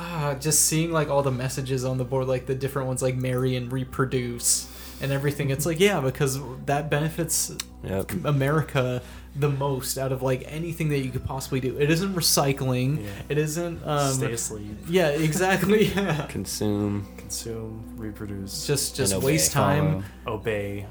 ah, 0.01 0.35
just 0.41 0.65
seeing 0.65 0.91
like 0.91 1.09
all 1.09 1.23
the 1.23 1.31
messages 1.31 1.85
on 1.85 1.99
the 1.99 2.05
board, 2.05 2.27
like 2.27 2.47
the 2.47 2.55
different 2.55 2.89
ones, 2.89 3.03
like 3.03 3.17
marry 3.17 3.55
and 3.55 3.71
reproduce 3.71 4.67
and 5.01 5.13
everything. 5.13 5.51
It's 5.51 5.67
like 5.67 5.79
yeah, 5.79 6.01
because 6.01 6.41
that 6.67 6.91
benefits 6.91 7.55
yep. 7.85 8.11
America 8.25 9.03
the 9.37 9.49
most 9.49 9.97
out 9.97 10.11
of 10.11 10.23
like 10.23 10.43
anything 10.47 10.89
that 10.89 11.01
you 11.01 11.11
could 11.11 11.25
possibly 11.25 11.61
do. 11.61 11.79
It 11.79 11.91
isn't 11.91 12.15
recycling. 12.15 13.05
Yeah. 13.05 13.11
It 13.29 13.39
isn't. 13.39 13.87
Um, 13.87 14.15
Stay 14.15 14.33
asleep, 14.33 14.77
yeah, 14.89 15.09
exactly. 15.11 15.85
Yeah. 16.01 16.27
Consume. 16.29 17.07
consume, 17.17 17.95
reproduce, 17.97 18.67
Just 18.67 18.97
just 18.97 19.13
obey. 19.13 19.27
waste 19.27 19.53
time, 19.53 20.05
Follow. 20.25 20.39
obey. 20.39 20.87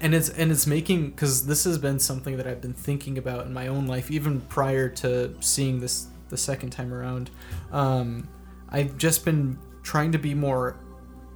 and 0.00 0.14
it's 0.14 0.28
and 0.28 0.52
it's 0.52 0.66
making 0.66 1.10
because 1.10 1.46
this 1.46 1.64
has 1.64 1.78
been 1.78 1.98
something 1.98 2.36
that 2.36 2.46
I've 2.46 2.60
been 2.60 2.74
thinking 2.74 3.16
about 3.16 3.46
in 3.46 3.54
my 3.54 3.68
own 3.68 3.86
life, 3.86 4.10
even 4.10 4.42
prior 4.42 4.88
to 4.88 5.34
seeing 5.40 5.80
this 5.80 6.08
the 6.28 6.36
second 6.36 6.70
time 6.70 6.92
around. 6.92 7.30
Um, 7.72 8.28
I've 8.70 8.96
just 8.98 9.24
been 9.24 9.58
trying 9.82 10.12
to 10.12 10.18
be 10.18 10.34
more 10.34 10.76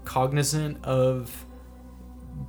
cognizant 0.05 0.85
of 0.85 1.45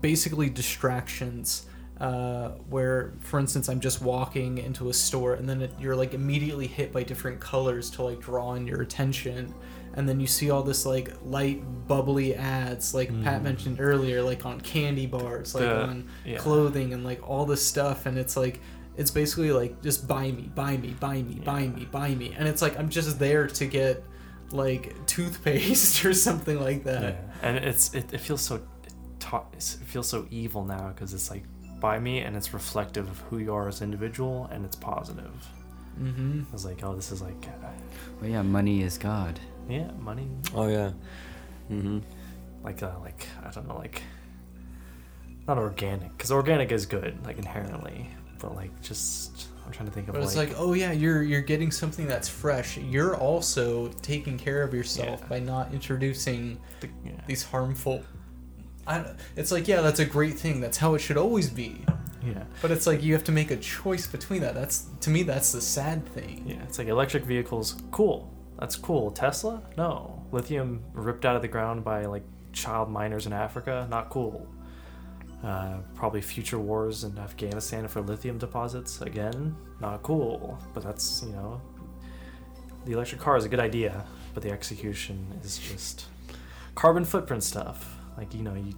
basically 0.01 0.49
distractions. 0.49 1.67
Uh, 1.99 2.49
where, 2.69 3.13
for 3.21 3.39
instance, 3.39 3.69
I'm 3.69 3.79
just 3.79 4.01
walking 4.01 4.57
into 4.57 4.89
a 4.89 4.93
store 4.93 5.36
and 5.36 5.47
then 5.47 5.61
it, 5.61 5.71
you're 5.79 5.95
like 5.95 6.13
immediately 6.13 6.67
hit 6.67 6.91
by 6.91 7.03
different 7.03 7.39
colors 7.39 7.89
to 7.91 8.03
like 8.03 8.19
draw 8.19 8.53
in 8.55 8.67
your 8.67 8.81
attention, 8.81 9.53
and 9.93 10.09
then 10.09 10.19
you 10.19 10.27
see 10.27 10.49
all 10.49 10.61
this 10.61 10.86
like 10.86 11.13
light, 11.23 11.63
bubbly 11.88 12.36
ads, 12.36 12.93
like 12.93 13.07
Pat 13.23 13.43
mentioned 13.43 13.77
earlier, 13.79 14.21
like 14.21 14.45
on 14.45 14.59
candy 14.59 15.05
bars, 15.05 15.55
like 15.55 15.63
The- 15.63 15.83
on 15.83 16.09
yeah. 16.25 16.38
clothing 16.38 16.91
and 16.93 17.05
like 17.05 17.25
all 17.29 17.45
this 17.45 17.65
stuff, 17.65 18.05
and 18.05 18.17
it's 18.17 18.36
like 18.36 18.59
it's 18.97 19.09
basically 19.11 19.53
like 19.53 19.81
just 19.81 20.05
buy 20.05 20.31
me, 20.31 20.49
buy 20.53 20.75
me, 20.75 20.89
buy 20.99 21.21
me, 21.21 21.36
buy 21.36 21.65
me, 21.67 21.86
buy 21.89 22.13
me, 22.13 22.36
and 22.38 22.45
it's 22.45 22.61
like 22.61 22.77
I'm 22.77 22.89
just 22.89 23.19
there 23.19 23.47
to 23.47 23.65
get 23.65 24.03
like 24.52 24.93
toothpaste 25.08 26.04
or 26.06 26.14
something 26.14 26.60
like 26.60 26.84
that. 26.84 27.02
Yeah, 27.02 27.18
and 27.41 27.58
it's 27.58 27.93
it, 27.93 28.14
it 28.14 28.20
feels 28.20 28.41
so 28.41 28.62
ta- 29.20 29.46
it 29.54 29.62
feels 29.86 30.08
so 30.08 30.28
evil 30.32 30.64
now 30.66 30.89
because 30.89 31.14
it's 31.14 31.30
like 31.30 31.43
by 31.80 32.00
me 32.00 32.20
and 32.22 32.36
it's 32.38 32.54
reflective 32.54 33.10
of 33.10 33.20
who 33.30 33.38
you 33.39 33.54
are 33.54 33.68
as 33.68 33.82
an 33.82 33.86
individual 33.86 34.48
and 34.52 34.64
it's 34.66 34.76
positive. 34.76 35.34
Mm-hmm. 36.02 36.41
I 36.50 36.52
was 36.52 36.66
like, 36.66 36.84
oh, 36.84 36.93
this 36.96 37.12
is 37.12 37.22
like, 37.22 37.48
uh, 37.64 37.68
Well, 38.20 38.30
yeah, 38.30 38.41
money 38.41 38.82
is 38.82 38.98
God. 38.98 39.39
yeah, 39.70 39.91
money, 40.00 40.28
Oh, 40.54 40.68
yeah. 40.68 40.91
Mm-hmm. 41.72 42.00
like 42.64 42.84
uh, 42.84 42.91
like 43.02 43.28
I 43.46 43.50
don't 43.52 43.68
know, 43.68 43.78
like 43.78 44.02
not 45.48 45.58
organic 45.58 46.16
because 46.18 46.32
organic 46.32 46.72
is 46.72 46.86
good 46.86 47.18
like 47.26 47.38
inherently, 47.38 48.10
but 48.39 48.56
like 48.56 48.82
just 48.82 49.48
I'm 49.66 49.72
trying 49.72 49.88
to 49.88 49.91
think 49.91 50.07
of 50.07 50.13
But 50.13 50.22
like, 50.22 50.28
it's 50.28 50.36
like, 50.38 50.53
oh 50.57 50.74
yeah, 50.74 50.91
you're 50.91 51.24
you're 51.24 51.41
getting 51.41 51.72
something 51.72 52.07
that's 52.07 52.28
fresh. 52.30 52.78
You're 52.78 53.16
also 53.18 53.88
taking 54.01 54.38
care 54.38 54.61
of 54.63 54.74
yourself 54.74 55.20
Yeah. 55.22 55.28
by 55.28 55.39
not 55.39 55.74
introducing 55.74 56.59
the, 56.82 56.89
yeah. 57.03 57.11
these 57.28 57.43
harmful. 57.43 58.03
I, 58.88 59.03
it's 59.36 59.51
like 59.51 59.68
yeah, 59.68 59.82
that's 59.82 59.99
a 59.99 60.05
great 60.05 60.36
thing. 60.38 60.61
That's 60.61 60.78
how 60.78 60.93
it 60.95 60.99
should 60.99 61.18
always 61.18 61.49
be. 61.49 61.84
yeah. 62.24 62.43
But 62.61 62.72
it's 62.72 62.86
like 62.86 63.01
you 63.03 63.13
have 63.13 63.24
to 63.26 63.32
make 63.32 63.49
a 63.51 63.57
choice 63.57 64.05
between 64.07 64.41
that. 64.41 64.53
That's 64.53 64.86
to 65.01 65.09
me, 65.09 65.24
that's 65.24 65.51
the 65.51 65.61
sad 65.61 66.05
thing. 66.09 66.43
Yeah, 66.45 66.61
it's 66.63 66.78
like 66.78 66.88
electric 66.88 67.24
vehicles, 67.24 67.82
cool. 67.91 68.32
That's 68.59 68.76
cool. 68.76 69.11
Tesla? 69.11 69.61
No. 69.78 70.24
Lithium 70.32 70.82
ripped 70.93 71.26
out 71.26 71.36
of 71.36 71.41
the 71.41 71.47
ground 71.47 71.84
by 71.84 72.05
like 72.05 72.24
child 72.53 72.89
miners 72.89 73.26
in 73.26 73.34
Africa? 73.34 73.88
Not 73.89 74.09
cool. 74.09 74.47
Uh, 75.46 75.78
probably 75.93 76.22
future 76.22 76.58
wars 76.58 77.04
in 77.04 77.16
Afghanistan 77.20 77.88
for 77.88 78.02
lithium 78.02 78.39
deposits. 78.39 79.02
Again, 79.02 79.56
not 79.80 80.02
cool, 80.02 80.58
but 80.74 80.82
that's, 80.82 81.22
you 81.22 81.32
know, 81.34 81.62
the 82.86 82.93
electric 82.93 83.22
car 83.22 83.38
is 83.38 83.46
a 83.46 83.50
good 83.50 83.60
idea, 83.60 84.04
but 84.34 84.41
the 84.41 84.50
execution 84.50 85.28
is 85.43 85.60
just 85.60 86.08
carbon 86.74 87.06
footprint 87.06 87.43
stuff. 87.43 87.96
Like, 88.18 88.34
you 88.34 88.41
know, 88.41 88.56
you, 88.56 88.74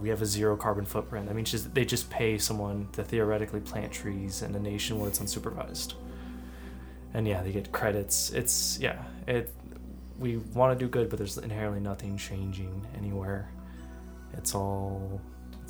we 0.00 0.08
have 0.08 0.22
a 0.22 0.26
zero 0.26 0.56
carbon 0.56 0.84
footprint. 0.84 1.30
I 1.30 1.34
mean, 1.34 1.44
just, 1.44 1.72
they 1.72 1.84
just 1.84 2.10
pay 2.10 2.36
someone 2.36 2.88
to 2.94 3.04
theoretically 3.04 3.60
plant 3.60 3.92
trees 3.92 4.42
in 4.42 4.56
a 4.56 4.58
nation 4.58 4.98
where 4.98 5.08
it's 5.08 5.20
unsupervised. 5.20 5.94
And 7.14 7.28
yeah, 7.28 7.44
they 7.44 7.52
get 7.52 7.70
credits. 7.70 8.30
It's, 8.30 8.76
yeah, 8.80 9.04
it. 9.28 9.54
We 10.18 10.38
want 10.38 10.76
to 10.76 10.84
do 10.84 10.90
good, 10.90 11.08
but 11.10 11.18
there's 11.18 11.38
inherently 11.38 11.80
nothing 11.80 12.16
changing 12.16 12.84
anywhere. 12.98 13.50
It's 14.32 14.54
all 14.54 15.20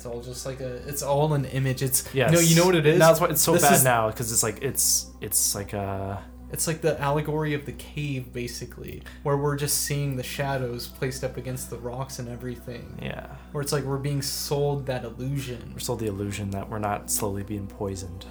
It's 0.05 0.13
all 0.13 0.21
just 0.21 0.45
like 0.45 0.59
a. 0.59 0.75
It's 0.87 1.01
all 1.01 1.33
an 1.33 1.45
image. 1.45 1.81
It's 1.81 2.03
Yes. 2.13 2.33
no. 2.33 2.39
You 2.41 2.57
know 2.57 2.65
what 2.65 2.75
it 2.75 2.85
is? 2.85 2.99
That's 2.99 3.21
why 3.21 3.27
it's 3.27 3.41
so 3.41 3.53
This 3.53 3.61
bad 3.61 3.73
is- 3.75 3.83
now 3.85 4.07
because 4.07 4.33
it's 4.33 4.43
like 4.43 4.61
it's 4.61 5.07
it's 5.21 5.55
like 5.55 5.73
uh 5.73 6.17
It's 6.51 6.67
like 6.67 6.81
the 6.81 6.99
allegory 7.01 7.53
of 7.53 7.65
the 7.65 7.71
cave, 7.71 8.33
basically, 8.33 9.01
where 9.23 9.37
we're 9.37 9.55
just 9.55 9.83
seeing 9.83 10.17
the 10.17 10.23
shadows 10.23 10.87
placed 10.87 11.23
up 11.23 11.37
against 11.37 11.69
the 11.69 11.77
rocks 11.77 12.19
and 12.19 12.27
everything. 12.27 12.99
yeah. 13.01 13.27
Where 13.53 13.61
it's 13.61 13.71
like 13.71 13.85
we're 13.85 13.97
being 13.97 14.21
sold 14.21 14.85
that 14.87 15.05
illusion. 15.05 15.71
We're 15.73 15.79
sold 15.79 15.99
the 15.99 16.07
illusion 16.07 16.51
that 16.51 16.69
we're 16.69 16.79
not 16.79 17.09
slowly 17.09 17.43
being 17.43 17.67
poisoned, 17.67 18.25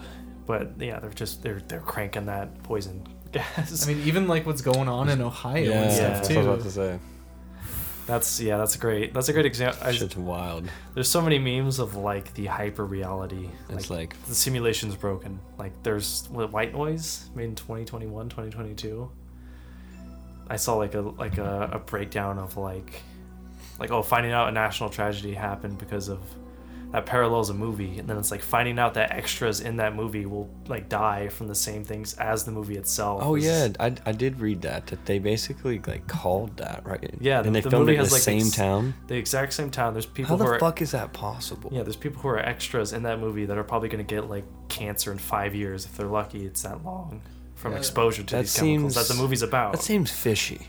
but 0.46 0.72
yeah, 0.78 1.00
they're 1.00 1.10
just 1.10 1.42
they're 1.42 1.62
they're 1.68 1.80
cranking 1.80 2.26
that 2.26 2.62
poison 2.64 3.02
gas. 3.32 3.82
I 3.82 3.92
mean, 3.94 4.02
even 4.06 4.28
like 4.28 4.44
what's 4.44 4.60
going 4.62 4.88
on 4.90 5.08
in 5.08 5.22
Ohio 5.22 5.62
Yeah, 5.70 5.82
and 5.84 5.92
stuff 5.92 6.12
that's 6.16 6.28
what 6.28 6.36
I 6.36 6.54
was 6.54 6.76
about 6.76 7.00
too. 7.00 7.00
That's 8.06 8.40
yeah, 8.40 8.56
that's 8.56 8.74
a 8.74 8.78
great 8.78 9.14
that's 9.14 9.28
a 9.28 9.32
great 9.32 9.46
example. 9.46 9.90
Shit's 9.92 10.16
wild. 10.16 10.68
There's 10.94 11.08
so 11.08 11.20
many 11.20 11.38
memes 11.38 11.78
of 11.78 11.94
like 11.94 12.34
the 12.34 12.46
hyper 12.46 12.84
reality. 12.84 13.48
It's 13.70 13.90
like, 13.90 14.20
the 14.26 14.34
simulation's 14.34 14.96
broken. 14.96 15.38
Like 15.58 15.72
there's 15.82 16.28
what 16.30 16.52
white 16.52 16.72
noise 16.72 17.30
made 17.34 17.44
in 17.44 17.54
2021, 17.54 18.28
2022. 18.28 19.10
I 20.48 20.56
saw 20.56 20.74
like 20.74 20.94
a 20.94 21.00
like 21.00 21.38
a, 21.38 21.70
a 21.74 21.78
breakdown 21.78 22.38
of 22.38 22.56
like 22.56 23.02
like 23.78 23.90
oh 23.90 24.02
finding 24.02 24.32
out 24.32 24.48
a 24.48 24.52
national 24.52 24.90
tragedy 24.90 25.34
happened 25.34 25.78
because 25.78 26.08
of 26.08 26.20
that 26.92 27.06
parallels 27.06 27.48
a 27.50 27.54
movie 27.54 27.98
and 27.98 28.06
then 28.08 28.18
it's 28.18 28.30
like 28.30 28.42
finding 28.42 28.78
out 28.78 28.94
that 28.94 29.10
extras 29.12 29.60
in 29.60 29.76
that 29.78 29.94
movie 29.96 30.26
will 30.26 30.48
like 30.68 30.88
die 30.90 31.26
from 31.28 31.48
the 31.48 31.54
same 31.54 31.82
things 31.82 32.12
as 32.18 32.44
the 32.44 32.52
movie 32.52 32.76
itself. 32.76 33.22
oh 33.24 33.34
yeah, 33.34 33.68
I, 33.80 33.94
I 34.04 34.12
did 34.12 34.40
read 34.40 34.60
that 34.62 34.86
that 34.88 35.04
they 35.06 35.18
basically 35.18 35.80
like 35.86 36.06
called 36.06 36.56
that 36.58 36.82
right. 36.84 37.10
Yeah, 37.20 37.38
and 37.38 37.46
the- 37.46 37.50
they 37.52 37.60
the 37.60 37.70
filmed 37.70 37.86
movie 37.86 37.92
it 37.92 37.94
in 37.96 38.00
has, 38.00 38.08
the 38.10 38.14
like, 38.16 38.22
same 38.22 38.38
ex- 38.46 38.50
town. 38.56 38.94
The 39.08 39.16
exact 39.16 39.54
same 39.54 39.70
town. 39.70 39.94
There's 39.94 40.06
people 40.06 40.36
How 40.36 40.44
who 40.44 40.50
the 40.50 40.56
are 40.56 40.58
fuck 40.60 40.82
is 40.82 40.90
that 40.92 41.12
possible? 41.12 41.70
Yeah, 41.72 41.82
there's 41.82 41.96
people 41.96 42.20
who 42.22 42.28
are 42.28 42.38
extras 42.38 42.92
in 42.92 43.02
that 43.04 43.18
movie 43.18 43.46
that 43.46 43.56
are 43.56 43.64
probably 43.64 43.88
going 43.88 44.04
to 44.06 44.14
get 44.14 44.28
like 44.28 44.44
cancer 44.68 45.12
in 45.12 45.18
five 45.18 45.54
years 45.54 45.84
if 45.86 45.96
they're 45.96 46.06
lucky. 46.06 46.44
It's 46.44 46.62
that 46.62 46.84
long 46.84 47.22
from 47.54 47.72
Yeah. 47.72 47.78
exposure 47.78 48.22
to 48.22 48.34
That 48.36 48.42
these 48.42 48.56
chemicals 48.56 48.94
seems- 48.94 49.08
that 49.08 49.14
the 49.14 49.20
movie's 49.20 49.42
about. 49.42 49.72
That 49.72 49.82
seems 49.82 50.10
fishy. 50.10 50.68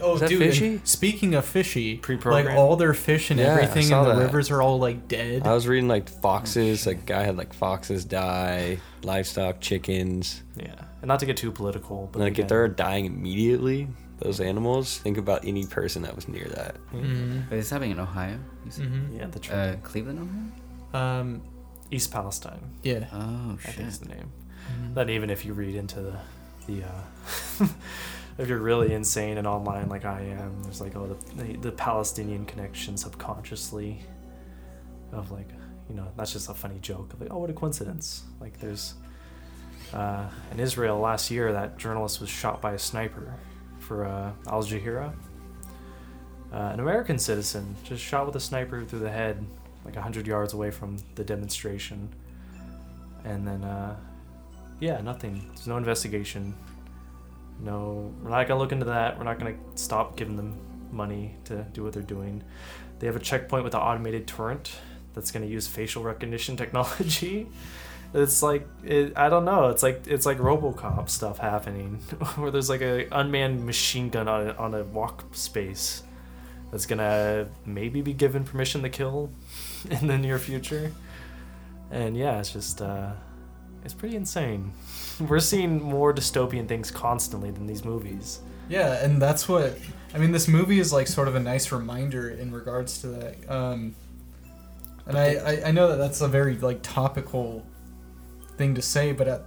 Oh, 0.00 0.14
Is 0.14 0.20
that 0.20 0.28
dude! 0.28 0.42
and 0.42 0.50
fishy? 0.50 0.80
Speaking 0.84 1.34
of 1.34 1.44
fishy, 1.44 1.92
like 1.94 2.02
Pre-programmed? 2.02 2.58
all 2.58 2.76
their 2.76 2.94
fish 2.94 3.30
and 3.30 3.38
Yeah, 3.40 3.54
I 3.54 3.60
everything 3.62 3.84
saw 3.86 4.02
in 4.02 4.08
the 4.08 4.14
that. 4.16 4.22
rivers 4.26 4.50
are 4.50 4.60
all 4.60 4.78
like 4.78 5.08
dead. 5.08 5.46
I 5.46 5.54
was 5.54 5.66
reading 5.68 5.88
like 5.88 6.08
foxes. 6.08 6.86
Like 6.86 7.06
guy 7.06 7.22
had 7.22 7.36
like 7.36 7.52
foxes 7.54 8.04
die, 8.04 8.78
livestock, 9.02 9.60
chickens. 9.60 10.42
yeah, 10.56 10.74
and 11.00 11.08
not 11.08 11.20
to 11.20 11.26
get 11.26 11.36
too 11.36 11.52
political, 11.52 12.08
but 12.12 12.18
And 12.18 12.24
like 12.24 12.32
again, 12.32 12.44
if 12.44 12.48
they're 12.48 12.68
dying 12.68 13.06
immediately, 13.06 13.88
those 14.18 14.40
animals. 14.40 14.98
Think 14.98 15.16
about 15.18 15.44
any 15.44 15.66
person 15.66 16.02
that 16.02 16.14
was 16.16 16.28
near 16.28 16.46
that. 16.46 16.76
But 17.48 17.58
it's 17.58 17.70
happening 17.70 17.92
in 17.92 18.00
Ohio. 18.00 18.38
You 18.64 18.70
said? 18.70 18.86
Mhm. 18.86 19.18
yeah, 19.18 19.26
the 19.26 19.38
tr- 19.38 19.52
Uh, 19.52 19.76
Cleveland, 19.82 20.18
Ohio. 20.92 21.20
Um, 21.20 21.42
East 21.90 22.10
Palestine, 22.10 22.60
yeah. 22.82 23.06
Oh 23.12 23.52
I 23.52 23.56
think 23.62 23.76
shit. 23.76 23.86
is 23.86 23.98
the 24.00 24.06
name. 24.08 24.32
That 24.94 25.08
even 25.10 25.30
if 25.30 25.44
you 25.44 25.52
read 25.54 25.74
into 25.76 26.00
the 26.00 26.16
the 26.66 26.82
uh, 26.84 27.66
if 28.38 28.48
you're 28.48 28.58
really 28.58 28.92
insane 28.92 29.38
and 29.38 29.46
online 29.46 29.88
like 29.88 30.04
I 30.04 30.22
am, 30.22 30.62
there's 30.62 30.80
like 30.80 30.96
oh 30.96 31.06
the 31.06 31.42
the, 31.42 31.56
the 31.56 31.72
Palestinian 31.72 32.44
connection 32.46 32.96
subconsciously 32.96 34.00
of 35.12 35.30
like 35.30 35.48
you 35.88 35.94
know 35.94 36.08
that's 36.16 36.32
just 36.32 36.48
a 36.48 36.54
funny 36.54 36.78
joke 36.80 37.12
of 37.12 37.20
like 37.20 37.30
oh 37.32 37.38
what 37.38 37.50
a 37.50 37.52
coincidence 37.52 38.24
like 38.40 38.58
there's 38.58 38.94
uh, 39.92 40.28
in 40.50 40.58
Israel 40.60 40.98
last 40.98 41.30
year 41.30 41.52
that 41.52 41.78
journalist 41.78 42.20
was 42.20 42.28
shot 42.28 42.60
by 42.60 42.72
a 42.72 42.78
sniper 42.78 43.34
for 43.78 44.04
uh, 44.04 44.32
Al 44.48 44.62
Jazeera. 44.62 45.12
Uh, 46.52 46.56
an 46.72 46.80
American 46.80 47.18
citizen 47.18 47.74
just 47.84 48.02
shot 48.02 48.26
with 48.26 48.36
a 48.36 48.40
sniper 48.40 48.84
through 48.84 49.00
the 49.00 49.10
head, 49.10 49.44
like 49.84 49.96
hundred 49.96 50.26
yards 50.26 50.54
away 50.54 50.70
from 50.70 50.96
the 51.16 51.24
demonstration, 51.24 52.08
and 53.24 53.46
then 53.46 53.62
uh, 53.64 53.96
yeah, 54.80 55.00
nothing. 55.00 55.44
There's 55.48 55.66
no 55.66 55.76
investigation. 55.76 56.54
No, 57.60 58.12
we're 58.22 58.30
not 58.30 58.48
gonna 58.48 58.60
look 58.60 58.72
into 58.72 58.86
that. 58.86 59.18
We're 59.18 59.24
not 59.24 59.38
gonna 59.38 59.56
stop 59.74 60.16
giving 60.16 60.36
them 60.36 60.58
money 60.90 61.36
to 61.44 61.66
do 61.72 61.82
what 61.82 61.92
they're 61.92 62.02
doing. 62.02 62.42
They 62.98 63.06
have 63.06 63.16
a 63.16 63.20
checkpoint 63.20 63.64
with 63.64 63.74
an 63.74 63.80
automated 63.80 64.26
turret 64.26 64.70
that's 65.14 65.30
gonna 65.30 65.46
use 65.46 65.66
facial 65.66 66.02
recognition 66.02 66.56
technology. 66.62 67.48
It's 68.12 68.42
like 68.42 68.68
it, 68.84 69.12
I 69.16 69.28
don't 69.28 69.44
know. 69.44 69.70
It's 69.70 69.82
like 69.82 70.06
it's 70.06 70.24
like 70.24 70.38
RoboCop 70.38 71.08
stuff 71.10 71.38
happening, 71.38 71.96
where 72.36 72.50
there's 72.50 72.68
like 72.68 72.80
a 72.82 73.08
unmanned 73.10 73.64
machine 73.66 74.08
gun 74.08 74.28
on 74.28 74.48
a, 74.48 74.52
on 74.52 74.74
a 74.74 74.84
walk 74.84 75.24
space 75.34 76.02
that's 76.70 76.86
gonna 76.86 77.48
maybe 77.64 78.02
be 78.02 78.12
given 78.12 78.44
permission 78.44 78.82
to 78.82 78.88
kill 78.88 79.30
in 79.90 80.06
the 80.06 80.18
near 80.18 80.38
future. 80.38 80.92
And 81.90 82.16
yeah, 82.16 82.38
it's 82.38 82.52
just 82.52 82.80
uh, 82.80 83.12
it's 83.84 83.94
pretty 83.94 84.16
insane. 84.16 84.72
We're 85.28 85.40
seeing 85.40 85.82
more 85.82 86.12
dystopian 86.12 86.68
things 86.68 86.90
constantly 86.90 87.50
than 87.50 87.66
these 87.66 87.84
movies. 87.84 88.40
Yeah, 88.68 89.04
and 89.04 89.20
that's 89.20 89.48
what 89.48 89.78
I 90.14 90.18
mean. 90.18 90.32
This 90.32 90.48
movie 90.48 90.78
is 90.78 90.92
like 90.92 91.06
sort 91.06 91.28
of 91.28 91.34
a 91.34 91.40
nice 91.40 91.70
reminder 91.70 92.30
in 92.30 92.52
regards 92.52 93.00
to 93.02 93.08
that. 93.08 93.50
Um, 93.50 93.94
and 95.06 95.18
I, 95.18 95.34
I, 95.34 95.68
I 95.68 95.70
know 95.70 95.88
that 95.88 95.96
that's 95.96 96.22
a 96.22 96.28
very 96.28 96.56
like 96.56 96.82
topical 96.82 97.64
thing 98.56 98.74
to 98.74 98.82
say, 98.82 99.12
but 99.12 99.28
uh 99.28 99.38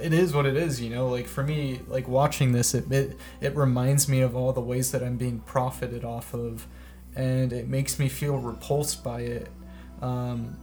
it 0.00 0.12
is 0.12 0.32
what 0.32 0.46
it 0.46 0.56
is. 0.56 0.80
You 0.80 0.90
know, 0.90 1.08
like 1.08 1.26
for 1.26 1.42
me, 1.42 1.80
like 1.88 2.08
watching 2.08 2.52
this, 2.52 2.74
it, 2.74 2.90
it 2.90 3.16
it 3.40 3.56
reminds 3.56 4.08
me 4.08 4.20
of 4.20 4.34
all 4.36 4.52
the 4.52 4.60
ways 4.60 4.92
that 4.92 5.02
I'm 5.02 5.16
being 5.16 5.40
profited 5.40 6.04
off 6.04 6.34
of, 6.34 6.66
and 7.14 7.52
it 7.52 7.68
makes 7.68 7.98
me 7.98 8.08
feel 8.08 8.38
repulsed 8.38 9.02
by 9.02 9.22
it. 9.22 9.48
Um, 10.00 10.56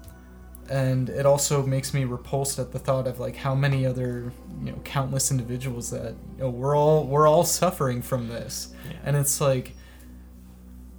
and 0.70 1.10
it 1.10 1.26
also 1.26 1.66
makes 1.66 1.94
me 1.94 2.04
repulsed 2.04 2.60
at 2.60 2.72
the 2.72 2.80
thought 2.80 3.08
of 3.08 3.20
like 3.20 3.36
how 3.36 3.56
many 3.56 3.86
other 3.86 4.32
you 4.64 4.72
know 4.72 4.78
countless 4.84 5.32
individuals 5.32 5.90
that 5.92 6.14
you 6.36 6.44
know 6.44 6.50
we're 6.50 6.76
all 6.76 7.06
we're 7.06 7.28
all 7.28 7.44
suffering 7.44 8.02
from 8.02 8.28
this 8.28 8.74
Yeah. 8.86 8.98
and 9.06 9.16
it's 9.16 9.40
like 9.40 9.74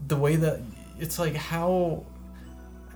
the 0.07 0.17
way 0.17 0.37
that 0.37 0.61
it's 0.99 1.19
like 1.19 1.35
how 1.35 2.05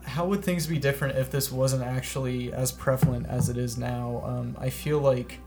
how 0.04 0.26
would 0.26 0.42
things 0.44 0.66
be 0.66 0.78
different 0.78 1.16
if 1.18 1.30
this 1.30 1.52
wasn't 1.52 1.82
actually 1.82 2.52
as 2.52 2.72
prevalent 2.72 3.26
as 3.26 3.48
it 3.48 3.56
is 3.56 3.76
now 3.78 4.22
um, 4.24 4.56
i 4.58 4.70
feel 4.70 4.98
like 4.98 5.38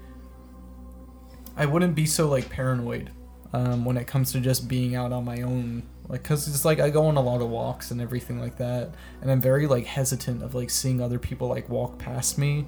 i 1.57 1.65
wouldn't 1.65 1.95
be 1.95 2.05
so 2.05 2.27
like 2.29 2.49
paranoid 2.49 3.09
um, 3.53 3.83
when 3.85 3.97
it 3.97 4.05
comes 4.05 4.31
to 4.31 4.39
just 4.39 4.67
being 4.67 4.95
out 4.95 5.11
on 5.11 5.23
my 5.25 5.41
own 5.41 5.83
like 6.09 6.23
because 6.23 6.47
it's 6.47 6.65
like 6.65 6.79
i 6.79 6.89
go 6.89 7.05
on 7.07 7.17
a 7.17 7.21
lot 7.21 7.41
of 7.41 7.49
walks 7.49 7.91
and 7.91 7.99
everything 8.01 8.39
like 8.39 8.57
that 8.57 8.91
and 9.21 9.31
i'm 9.31 9.41
very 9.41 9.67
like 9.67 9.85
hesitant 9.85 10.43
of 10.43 10.53
like 10.55 10.69
seeing 10.69 11.01
other 11.01 11.19
people 11.19 11.47
like 11.47 11.69
walk 11.69 11.97
past 11.97 12.37
me. 12.37 12.65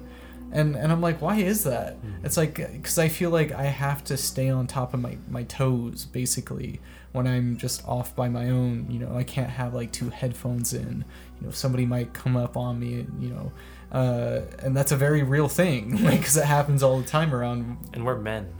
And 0.50 0.76
and 0.76 0.90
i'm 0.90 1.02
like 1.02 1.20
why 1.20 1.36
is 1.36 1.64
that? 1.64 1.94
Hmm. 1.96 2.24
It's 2.24 2.36
like 2.38 2.54
because 2.54 2.98
i 2.98 3.08
feel 3.08 3.30
like 3.30 3.52
i 3.52 3.64
have 3.64 4.02
to 4.04 4.16
stay 4.16 4.48
on 4.48 4.66
top 4.66 4.94
of 4.94 5.00
my 5.00 5.18
my 5.28 5.42
toes 5.42 6.06
basically 6.06 6.80
when 7.12 7.26
i'm 7.26 7.56
just 7.56 7.86
off 7.86 8.14
by 8.14 8.28
my 8.28 8.50
own 8.50 8.86
you 8.90 8.98
know 8.98 9.14
i 9.16 9.22
can't 9.22 9.50
have 9.50 9.74
like 9.74 9.90
two 9.92 10.10
headphones 10.10 10.72
in 10.74 11.04
you 11.40 11.46
know 11.46 11.50
somebody 11.52 11.86
might 11.86 12.12
come 12.12 12.36
up 12.36 12.56
on 12.56 12.78
me 12.78 13.00
and, 13.00 13.22
you 13.22 13.30
know 13.30 13.52
uh, 13.90 14.42
and 14.58 14.76
that's 14.76 14.92
a 14.92 14.96
very 14.96 15.22
real 15.22 15.48
thing 15.48 16.02
like 16.04 16.18
because 16.18 16.36
it 16.36 16.44
happens 16.44 16.82
all 16.82 17.00
the 17.00 17.06
time 17.06 17.34
around 17.34 17.78
And 17.94 18.04
we're 18.04 18.18
men. 18.18 18.52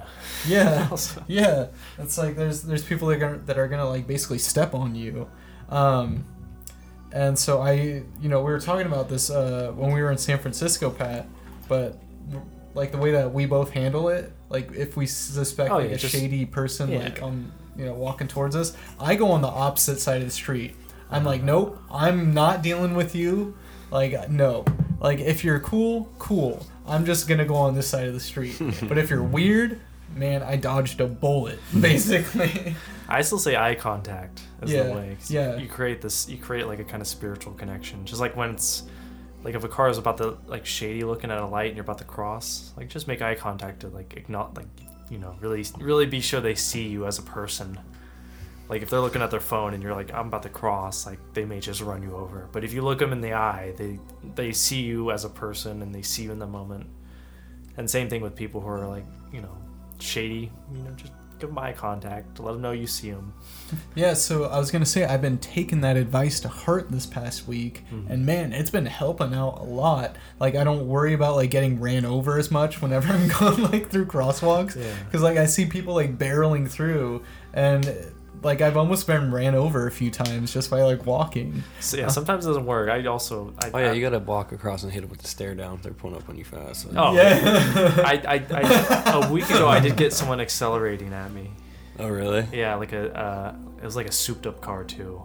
yeah 0.47 0.89
yeah 1.27 1.67
it's 1.99 2.17
like 2.17 2.35
there's 2.37 2.63
there's 2.63 2.83
people 2.83 3.09
that 3.09 3.17
are 3.17 3.19
gonna, 3.19 3.39
that 3.45 3.59
are 3.59 3.69
gonna 3.69 3.89
like 3.89 4.07
basically 4.07 4.39
step 4.39 4.75
on 4.75 4.95
you 4.95 5.29
um 5.69 6.25
and 7.13 7.39
so 7.39 7.61
i 7.61 7.73
you 7.73 8.29
know 8.31 8.39
we 8.43 8.51
were 8.53 8.61
talking 8.61 8.87
about 8.87 9.09
this 9.11 9.29
uh 9.31 9.71
when 9.77 9.93
we 9.93 10.01
were 10.03 10.11
in 10.11 10.17
san 10.19 10.39
francisco 10.39 10.91
pat 10.91 11.27
but 11.69 11.99
like 12.75 12.93
the 12.93 12.99
way 12.99 13.11
that 13.13 13.33
we 13.33 13.45
both 13.45 13.71
handle 13.71 14.09
it 14.09 14.33
like 14.49 14.71
if 14.73 14.97
we 14.97 15.07
suspect 15.07 15.71
Oh, 15.71 15.77
like 15.77 15.89
yeah, 15.91 15.95
a 15.97 15.99
just- 15.99 16.15
shady 16.15 16.47
person 16.47 16.91
yeah. 16.91 17.01
like 17.01 17.23
on 17.23 17.53
you 17.79 17.85
know 17.87 17.95
walking 17.95 18.29
towards 18.29 18.55
us 18.57 18.77
i 19.01 19.15
go 19.15 19.31
on 19.31 19.41
the 19.41 19.49
opposite 19.49 19.99
side 20.01 20.21
of 20.21 20.27
the 20.27 20.33
street 20.33 20.75
i'm 21.11 21.25
like 21.25 21.41
uh-huh. 21.41 21.47
nope 21.47 21.79
i'm 21.91 22.35
not 22.35 22.61
dealing 22.63 22.95
with 22.95 23.15
you 23.15 23.57
like 23.91 24.29
no 24.29 24.65
like 25.01 25.21
if 25.21 25.45
you're 25.45 25.61
cool 25.61 26.09
cool 26.19 26.67
i'm 26.87 27.07
just 27.07 27.27
gonna 27.29 27.45
go 27.47 27.55
on 27.55 27.75
this 27.75 27.87
side 27.87 28.07
of 28.09 28.15
the 28.15 28.21
street 28.21 28.61
but 28.89 28.99
if 28.99 29.09
you're 29.09 29.23
weird 29.23 29.81
man 30.15 30.43
i 30.43 30.57
dodged 30.57 31.01
a 31.01 31.07
bullet 31.07 31.59
basically 31.81 32.75
I 33.11 33.23
still 33.23 33.39
say 33.39 33.57
eye 33.57 33.75
contact 33.75 34.43
is 34.61 34.71
Yeah, 34.71 34.83
the 34.83 34.93
way. 34.93 35.17
yeah. 35.29 35.57
You 35.57 35.67
create 35.67 36.03
this. 36.03 36.29
You 36.29 36.37
create 36.37 36.67
like 36.67 36.79
a 36.79 36.85
kind 36.85 37.01
of 37.01 37.07
spiritual 37.09 37.55
connection, 37.55 38.05
just 38.05 38.21
like 38.21 38.37
when 38.37 38.51
it's 38.51 38.83
like 39.43 39.55
if 39.55 39.65
a 39.65 39.69
car 39.69 39.89
is 39.89 39.97
about 39.97 40.19
to 40.19 40.37
like 40.47 40.67
shady 40.67 41.03
looking 41.05 41.31
at 41.31 41.39
a 41.39 41.47
light 41.47 41.69
and 41.69 41.77
you're 41.77 41.85
about 41.85 41.97
to 41.99 42.05
cross, 42.05 42.75
like 42.77 42.89
just 42.91 43.09
make 43.09 43.23
eye 43.23 43.35
contact 43.35 43.81
to 43.81 43.89
like 43.89 44.13
acknowledge, 44.15 44.57
like 44.59 44.67
you 45.11 45.19
know, 45.19 45.37
really 45.41 45.65
really 45.79 46.07
be 46.07 46.21
sure 46.21 46.41
they 46.41 46.55
see 46.55 46.89
you 46.89 47.07
as 47.07 47.19
a 47.19 47.23
person. 47.23 47.79
Like 48.69 48.83
if 48.83 48.91
they're 48.91 49.01
looking 49.01 49.23
at 49.23 49.31
their 49.31 49.41
phone 49.41 49.73
and 49.75 49.83
you're 49.83 49.95
like 49.95 50.13
I'm 50.13 50.29
about 50.29 50.43
to 50.43 50.49
cross, 50.49 51.07
like 51.07 51.19
they 51.33 51.45
may 51.45 51.61
just 51.61 51.81
run 51.81 52.03
you 52.03 52.15
over. 52.15 52.49
But 52.53 52.65
if 52.65 52.73
you 52.73 52.83
look 52.83 52.99
them 52.99 53.13
in 53.13 53.21
the 53.21 53.33
eye, 53.33 53.75
they 53.77 53.99
they 54.35 54.53
see 54.53 54.83
you 54.83 55.11
as 55.11 55.25
a 55.25 55.31
person 55.31 55.83
and 55.83 55.95
they 55.95 56.03
see 56.03 56.25
you 56.25 56.33
in 56.33 56.39
the 56.39 56.47
moment. 56.47 56.87
And 57.77 57.89
same 57.89 58.09
thing 58.09 58.23
with 58.23 58.35
people 58.35 58.61
who 58.61 58.69
are 58.69 58.87
like 58.87 59.07
you 59.33 59.41
know 59.41 59.57
shady. 59.99 60.53
You 60.73 60.83
know, 60.83 60.91
just 60.93 61.13
give 61.39 61.51
them 61.51 61.59
eye 61.59 61.73
contact, 61.73 62.41
let 62.41 62.53
them 62.53 62.63
know 62.63 62.73
you 62.73 62.87
see 62.87 63.11
them. 63.11 63.33
Yeah, 63.95 64.15
so 64.15 64.45
I 64.45 64.59
was 64.59 64.71
gonna 64.71 64.87
say 64.87 65.05
I've 65.05 65.21
been 65.21 65.37
taking 65.39 65.83
that 65.83 65.97
advice 65.97 66.41
to 66.41 66.49
heart 66.49 66.91
this 66.91 67.05
past 67.05 67.47
week, 67.47 67.85
Mm-hmm. 67.93 68.11
and 68.13 68.25
man, 68.25 68.53
it's 68.55 68.71
been 68.71 68.87
helping 68.87 69.35
out 69.35 69.59
a 69.61 69.65
lot. 69.65 70.17
Like 70.41 70.55
I 70.55 70.65
don't 70.65 70.89
worry 70.89 71.13
about 71.13 71.37
like 71.37 71.51
getting 71.51 71.79
ran 71.81 72.05
over 72.07 72.39
as 72.39 72.51
much 72.51 72.81
whenever 72.81 73.13
I'm 73.13 73.29
going 73.39 73.63
like 73.71 73.91
through 73.91 74.07
crosswalks, 74.07 74.75
Yeah. 74.77 74.95
because 75.05 75.21
like 75.23 75.37
I 75.37 75.45
see 75.47 75.67
people 75.67 75.95
like 75.95 76.17
barreling 76.17 76.69
through, 76.69 77.23
and 77.53 77.95
like 78.43 78.61
I've 78.61 78.77
almost 78.77 79.07
been 79.07 79.33
ran 79.33 79.55
over 79.55 79.87
a 79.87 79.91
few 79.91 80.11
times 80.11 80.53
just 80.53 80.71
by 80.71 80.83
like 80.83 81.07
walking. 81.07 81.63
So 81.81 81.97
yeah, 81.97 82.09
sometimes 82.09 82.47
it 82.47 82.51
doesn't 82.51 82.67
work. 82.67 82.89
I 82.91 83.05
also 83.07 83.55
I, 83.63 83.71
Oh 83.73 83.79
yeah, 83.79 83.91
I, 83.91 83.93
you 83.93 84.01
gotta 84.01 84.19
walk 84.19 84.53
across 84.53 84.83
and 84.83 84.93
hit 84.93 85.03
it 85.05 85.11
with 85.11 85.21
the 85.21 85.29
stare 85.29 85.55
down. 85.55 85.79
They're 85.83 85.93
pulling 85.93 86.17
up 86.17 86.29
on 86.29 86.37
you 86.37 86.45
fast. 86.45 86.83
So. 86.83 86.91
Oh, 86.97 87.15
Yeah. 87.15 88.03
I, 88.05 88.23
I, 88.27 88.47
I, 88.51 89.25
a 89.27 89.33
week 89.33 89.49
ago, 89.51 89.69
I 89.69 89.81
did 89.81 89.97
get 89.97 90.13
someone 90.13 90.41
accelerating 90.41 91.13
at 91.13 91.33
me. 91.33 91.51
Oh 91.99 92.09
really? 92.09 92.47
Yeah, 92.53 92.75
like 92.77 92.93
a, 92.93 93.17
uh, 93.17 93.55
it 93.79 93.85
was 93.85 93.97
like 93.97 94.07
a 94.07 94.13
souped 94.13 94.47
up 94.47 94.61
car 94.61 94.85
too. 94.85 95.23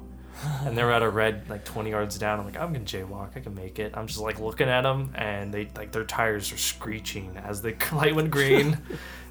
And 0.65 0.77
they 0.77 0.83
were 0.83 0.91
at 0.91 1.03
a 1.03 1.09
red, 1.09 1.47
like 1.49 1.63
20 1.63 1.91
yards 1.91 2.17
down. 2.17 2.39
I'm 2.39 2.45
like, 2.45 2.57
I'm 2.57 2.73
gonna 2.73 2.83
jaywalk. 2.83 3.37
I 3.37 3.39
can 3.39 3.53
make 3.55 3.79
it. 3.79 3.93
I'm 3.95 4.07
just 4.07 4.19
like 4.19 4.39
looking 4.39 4.67
at 4.67 4.81
them, 4.81 5.13
and 5.15 5.53
they 5.53 5.69
like 5.77 5.91
their 5.91 6.03
tires 6.03 6.51
are 6.51 6.57
screeching 6.57 7.37
as 7.37 7.61
the 7.61 7.75
light 7.93 8.13
went 8.15 8.31
green, 8.31 8.77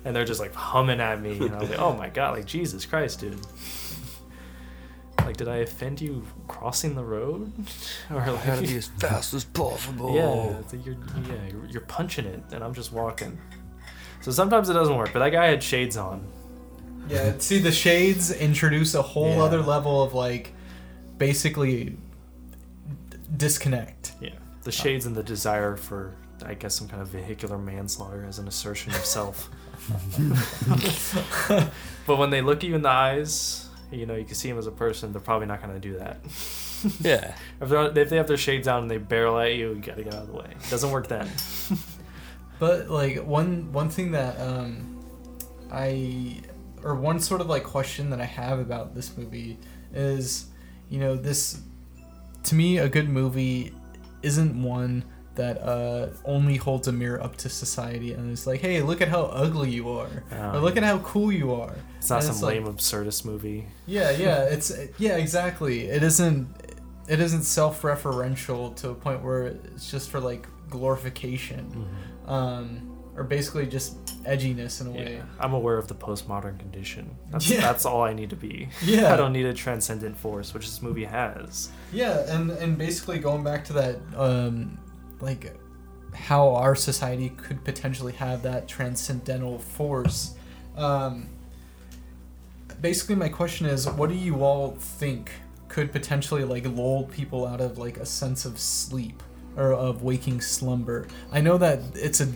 and 0.04 0.14
they're 0.14 0.24
just 0.24 0.40
like 0.40 0.54
humming 0.54 1.00
at 1.00 1.20
me. 1.20 1.38
And 1.38 1.54
I 1.54 1.60
was 1.60 1.70
like, 1.70 1.78
oh 1.78 1.94
my 1.94 2.08
god, 2.08 2.36
like 2.36 2.46
Jesus 2.46 2.84
Christ, 2.86 3.20
dude. 3.20 3.38
Like, 5.18 5.36
did 5.36 5.46
I 5.48 5.58
offend 5.58 6.00
you 6.00 6.26
crossing 6.48 6.94
the 6.96 7.04
road? 7.04 7.52
or 8.10 8.16
like, 8.16 8.44
Gotta 8.46 8.62
be 8.62 8.76
as 8.76 8.88
fast 8.98 9.34
as 9.34 9.44
possible. 9.44 10.14
Yeah, 10.16 10.58
it's 10.58 10.72
like 10.72 10.84
you're 10.84 10.96
yeah 11.28 11.48
you're, 11.52 11.66
you're 11.66 11.80
punching 11.82 12.26
it, 12.26 12.42
and 12.52 12.64
I'm 12.64 12.74
just 12.74 12.92
walking. 12.92 13.38
So 14.20 14.30
sometimes 14.32 14.68
it 14.68 14.74
doesn't 14.74 14.96
work. 14.96 15.12
But 15.12 15.20
that 15.20 15.30
guy 15.30 15.46
had 15.46 15.62
shades 15.62 15.96
on. 15.96 16.26
Yeah, 17.08 17.34
see 17.38 17.58
the 17.58 17.72
shades 17.72 18.30
introduce 18.32 18.94
a 18.94 19.02
whole 19.02 19.34
Yeah. 19.36 19.42
other 19.42 19.60
level 19.62 20.02
of 20.02 20.14
like 20.14 20.52
basically 21.18 21.96
d- 23.10 23.16
disconnect. 23.36 24.12
Yeah, 24.20 24.30
the 24.62 24.72
shades 24.72 25.06
and 25.06 25.14
the 25.14 25.22
desire 25.22 25.76
for 25.76 26.14
I 26.44 26.54
guess 26.54 26.74
some 26.74 26.88
kind 26.88 27.02
of 27.02 27.08
vehicular 27.08 27.58
manslaughter 27.58 28.24
as 28.24 28.38
an 28.40 28.48
assertion 28.48 28.92
of 28.92 29.04
self. 29.04 29.50
but 32.06 32.16
when 32.16 32.30
they 32.30 32.40
look 32.40 32.62
you 32.62 32.74
in 32.74 32.82
the 32.82 32.88
eyes, 32.88 33.68
you 33.90 34.06
know 34.06 34.14
you 34.14 34.24
can 34.24 34.34
see 34.34 34.48
them 34.48 34.58
as 34.58 34.66
a 34.66 34.72
person. 34.72 35.12
They're 35.12 35.20
probably 35.20 35.46
not 35.46 35.62
going 35.62 35.74
to 35.74 35.80
do 35.80 35.98
that. 35.98 36.18
Yeah. 37.00 37.36
If, 37.60 37.68
they're, 37.68 37.96
if 37.96 38.10
they 38.10 38.16
have 38.16 38.26
their 38.26 38.36
shades 38.36 38.66
on 38.66 38.82
and 38.82 38.90
they 38.90 38.98
barrel 38.98 39.38
at 39.38 39.54
you, 39.54 39.68
you 39.68 39.76
got 39.76 39.96
to 39.98 40.02
get 40.02 40.14
out 40.14 40.22
of 40.22 40.26
the 40.26 40.32
way. 40.32 40.48
It 40.50 40.68
doesn't 40.68 40.90
work 40.90 41.06
then. 41.06 41.30
But 42.62 42.88
like 42.88 43.18
one 43.24 43.72
one 43.72 43.88
thing 43.88 44.12
that 44.12 44.38
um 44.40 45.04
I 45.72 46.42
or 46.84 46.94
one 46.94 47.18
sort 47.18 47.40
of 47.40 47.48
like 47.48 47.64
question 47.64 48.10
that 48.10 48.20
I 48.20 48.24
have 48.24 48.60
about 48.60 48.94
this 48.94 49.16
movie 49.16 49.58
is, 49.92 50.46
you 50.88 51.00
know, 51.00 51.16
this 51.16 51.60
to 52.44 52.54
me 52.54 52.78
a 52.78 52.88
good 52.88 53.08
movie 53.08 53.72
isn't 54.22 54.62
one 54.62 55.04
that 55.34 55.62
uh, 55.62 56.08
only 56.24 56.56
holds 56.56 56.88
a 56.88 56.92
mirror 56.92 57.22
up 57.22 57.36
to 57.36 57.48
society 57.48 58.12
and 58.12 58.30
is 58.30 58.46
like, 58.46 58.60
hey, 58.60 58.82
look 58.82 59.00
at 59.00 59.08
how 59.08 59.22
ugly 59.22 59.70
you 59.70 59.88
are, 59.90 60.22
Oh, 60.32 60.52
or 60.56 60.60
look 60.60 60.76
at 60.76 60.82
how 60.82 60.98
cool 60.98 61.32
you 61.32 61.54
are. 61.54 61.74
It's 61.98 62.10
not 62.10 62.24
And 62.24 62.34
some 62.34 62.44
like- 62.46 62.56
lame 62.56 62.66
absurdist 62.66 63.24
movie. 63.24 63.66
Yeah, 63.86 64.10
yeah, 64.10 64.42
it's 64.54 64.70
yeah, 64.98 65.16
exactly. 65.16 65.82
It 65.88 66.02
isn't 66.02 66.48
it 67.08 67.18
isn't 67.20 67.42
self-referential 67.42 68.74
to 68.76 68.90
a 68.90 68.94
point 68.94 69.22
where 69.24 69.46
it's 69.46 69.90
just 69.90 70.10
for 70.10 70.20
like 70.20 70.46
glorification, 70.70 71.86
um, 72.26 72.96
or 73.16 73.24
basically 73.24 73.66
just 73.66 73.96
edginess 74.24 74.80
in 74.80 74.86
a 74.86 74.90
way. 74.90 75.14
Yeah, 75.16 75.22
I'm 75.40 75.52
aware 75.52 75.76
of 75.76 75.88
the 75.88 75.94
postmodern 75.94 76.58
condition. 76.58 77.10
That's, 77.30 77.50
Yeah. 77.50 77.60
that's 77.60 77.84
all 77.84 78.02
I 78.02 78.12
need 78.12 78.30
to 78.30 78.36
be. 78.36 78.68
Yeah. 78.82 79.12
I 79.12 79.16
don't 79.16 79.32
need 79.32 79.46
a 79.46 79.52
transcendent 79.54 80.16
force, 80.16 80.54
which 80.54 80.64
this 80.66 80.80
movie 80.82 81.04
has. 81.04 81.70
Yeah, 81.92 82.20
and 82.34 82.50
and 82.50 82.78
basically 82.78 83.18
going 83.18 83.42
back 83.44 83.64
to 83.66 83.72
that, 83.74 83.96
um, 84.16 84.78
like 85.22 85.54
how 86.14 86.50
our 86.54 86.74
society 86.74 87.30
could 87.30 87.64
potentially 87.64 88.12
have 88.12 88.42
that 88.42 88.68
transcendental 88.68 89.58
force. 89.58 90.34
Um, 90.76 91.28
basically, 92.80 93.14
my 93.14 93.28
question 93.28 93.66
is, 93.66 93.88
what 93.88 94.10
do 94.10 94.14
you 94.14 94.44
all 94.44 94.72
think 94.72 95.30
could 95.68 95.90
potentially 95.90 96.44
like 96.44 96.66
lull 96.66 97.04
people 97.04 97.46
out 97.46 97.60
of 97.60 97.78
like 97.78 97.96
a 97.96 98.04
sense 98.04 98.44
of 98.44 98.58
sleep 98.58 99.22
or 99.56 99.72
of 99.72 100.02
waking 100.02 100.40
slumber? 100.40 101.06
I 101.30 101.40
know 101.40 101.56
that 101.58 101.80
it's 101.94 102.20
a, 102.20 102.26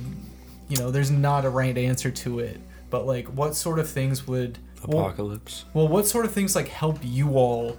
you 0.69 0.77
know, 0.79 0.91
there's 0.91 1.11
not 1.11 1.45
a 1.45 1.51
right 1.51 1.77
answer 1.77 2.11
to 2.11 2.39
it, 2.39 2.61
but 2.89 3.07
like, 3.07 3.27
what 3.27 3.55
sort 3.55 3.79
of 3.79 3.89
things 3.89 4.27
would 4.27 4.59
Apocalypse. 4.83 5.65
well, 5.75 5.89
what 5.89 6.07
sort 6.07 6.25
of 6.25 6.33
things 6.33 6.55
like 6.55 6.69
help 6.69 6.99
you 7.03 7.37
all 7.37 7.77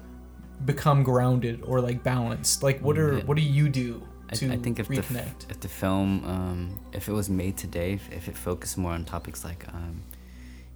become 0.66 1.04
grounded 1.04 1.62
or 1.64 1.80
like 1.80 2.04
balanced? 2.04 2.62
Like, 2.62 2.80
what 2.82 2.98
are 2.98 3.14
Mm, 3.14 3.26
what 3.26 3.38
do 3.38 3.44
you 3.44 3.70
do 3.70 4.04
to 4.36 4.52
I 4.52 4.58
think 4.58 4.80
if 4.80 4.88
the, 4.88 4.96
f- 4.98 5.12
if 5.50 5.60
the 5.60 5.68
film, 5.68 6.24
um, 6.26 6.80
if 6.94 7.08
it 7.08 7.14
was 7.14 7.30
made 7.30 7.58
today, 7.58 7.94
if, 7.94 8.12
if 8.12 8.28
it 8.28 8.36
focused 8.38 8.78
more 8.78 8.92
on 8.92 9.06
topics 9.06 9.44
like, 9.44 9.66
um, 9.74 10.02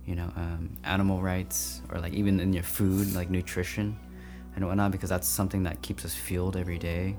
you 0.05 0.15
know, 0.15 0.31
um, 0.35 0.69
animal 0.83 1.21
rights 1.21 1.81
or 1.89 1.99
like 1.99 2.13
even 2.13 2.39
in 2.39 2.53
your 2.53 2.63
food, 2.63 3.13
like 3.13 3.29
nutrition 3.29 3.97
and 4.55 4.65
whatnot, 4.65 4.91
because 4.91 5.09
that's 5.09 5.27
something 5.27 5.63
that 5.63 5.81
keeps 5.81 6.03
us 6.05 6.13
fueled 6.13 6.57
every 6.57 6.77
day, 6.77 7.15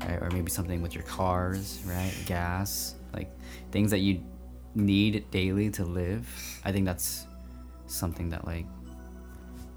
right? 0.00 0.22
Or 0.22 0.30
maybe 0.32 0.50
something 0.50 0.82
with 0.82 0.94
your 0.94 1.04
cars, 1.04 1.80
right? 1.86 2.12
Gas, 2.26 2.94
like 3.12 3.30
things 3.72 3.90
that 3.90 3.98
you 3.98 4.22
need 4.74 5.30
daily 5.30 5.70
to 5.70 5.84
live. 5.84 6.28
I 6.64 6.72
think 6.72 6.86
that's 6.86 7.26
something 7.86 8.28
that 8.28 8.44
like 8.46 8.66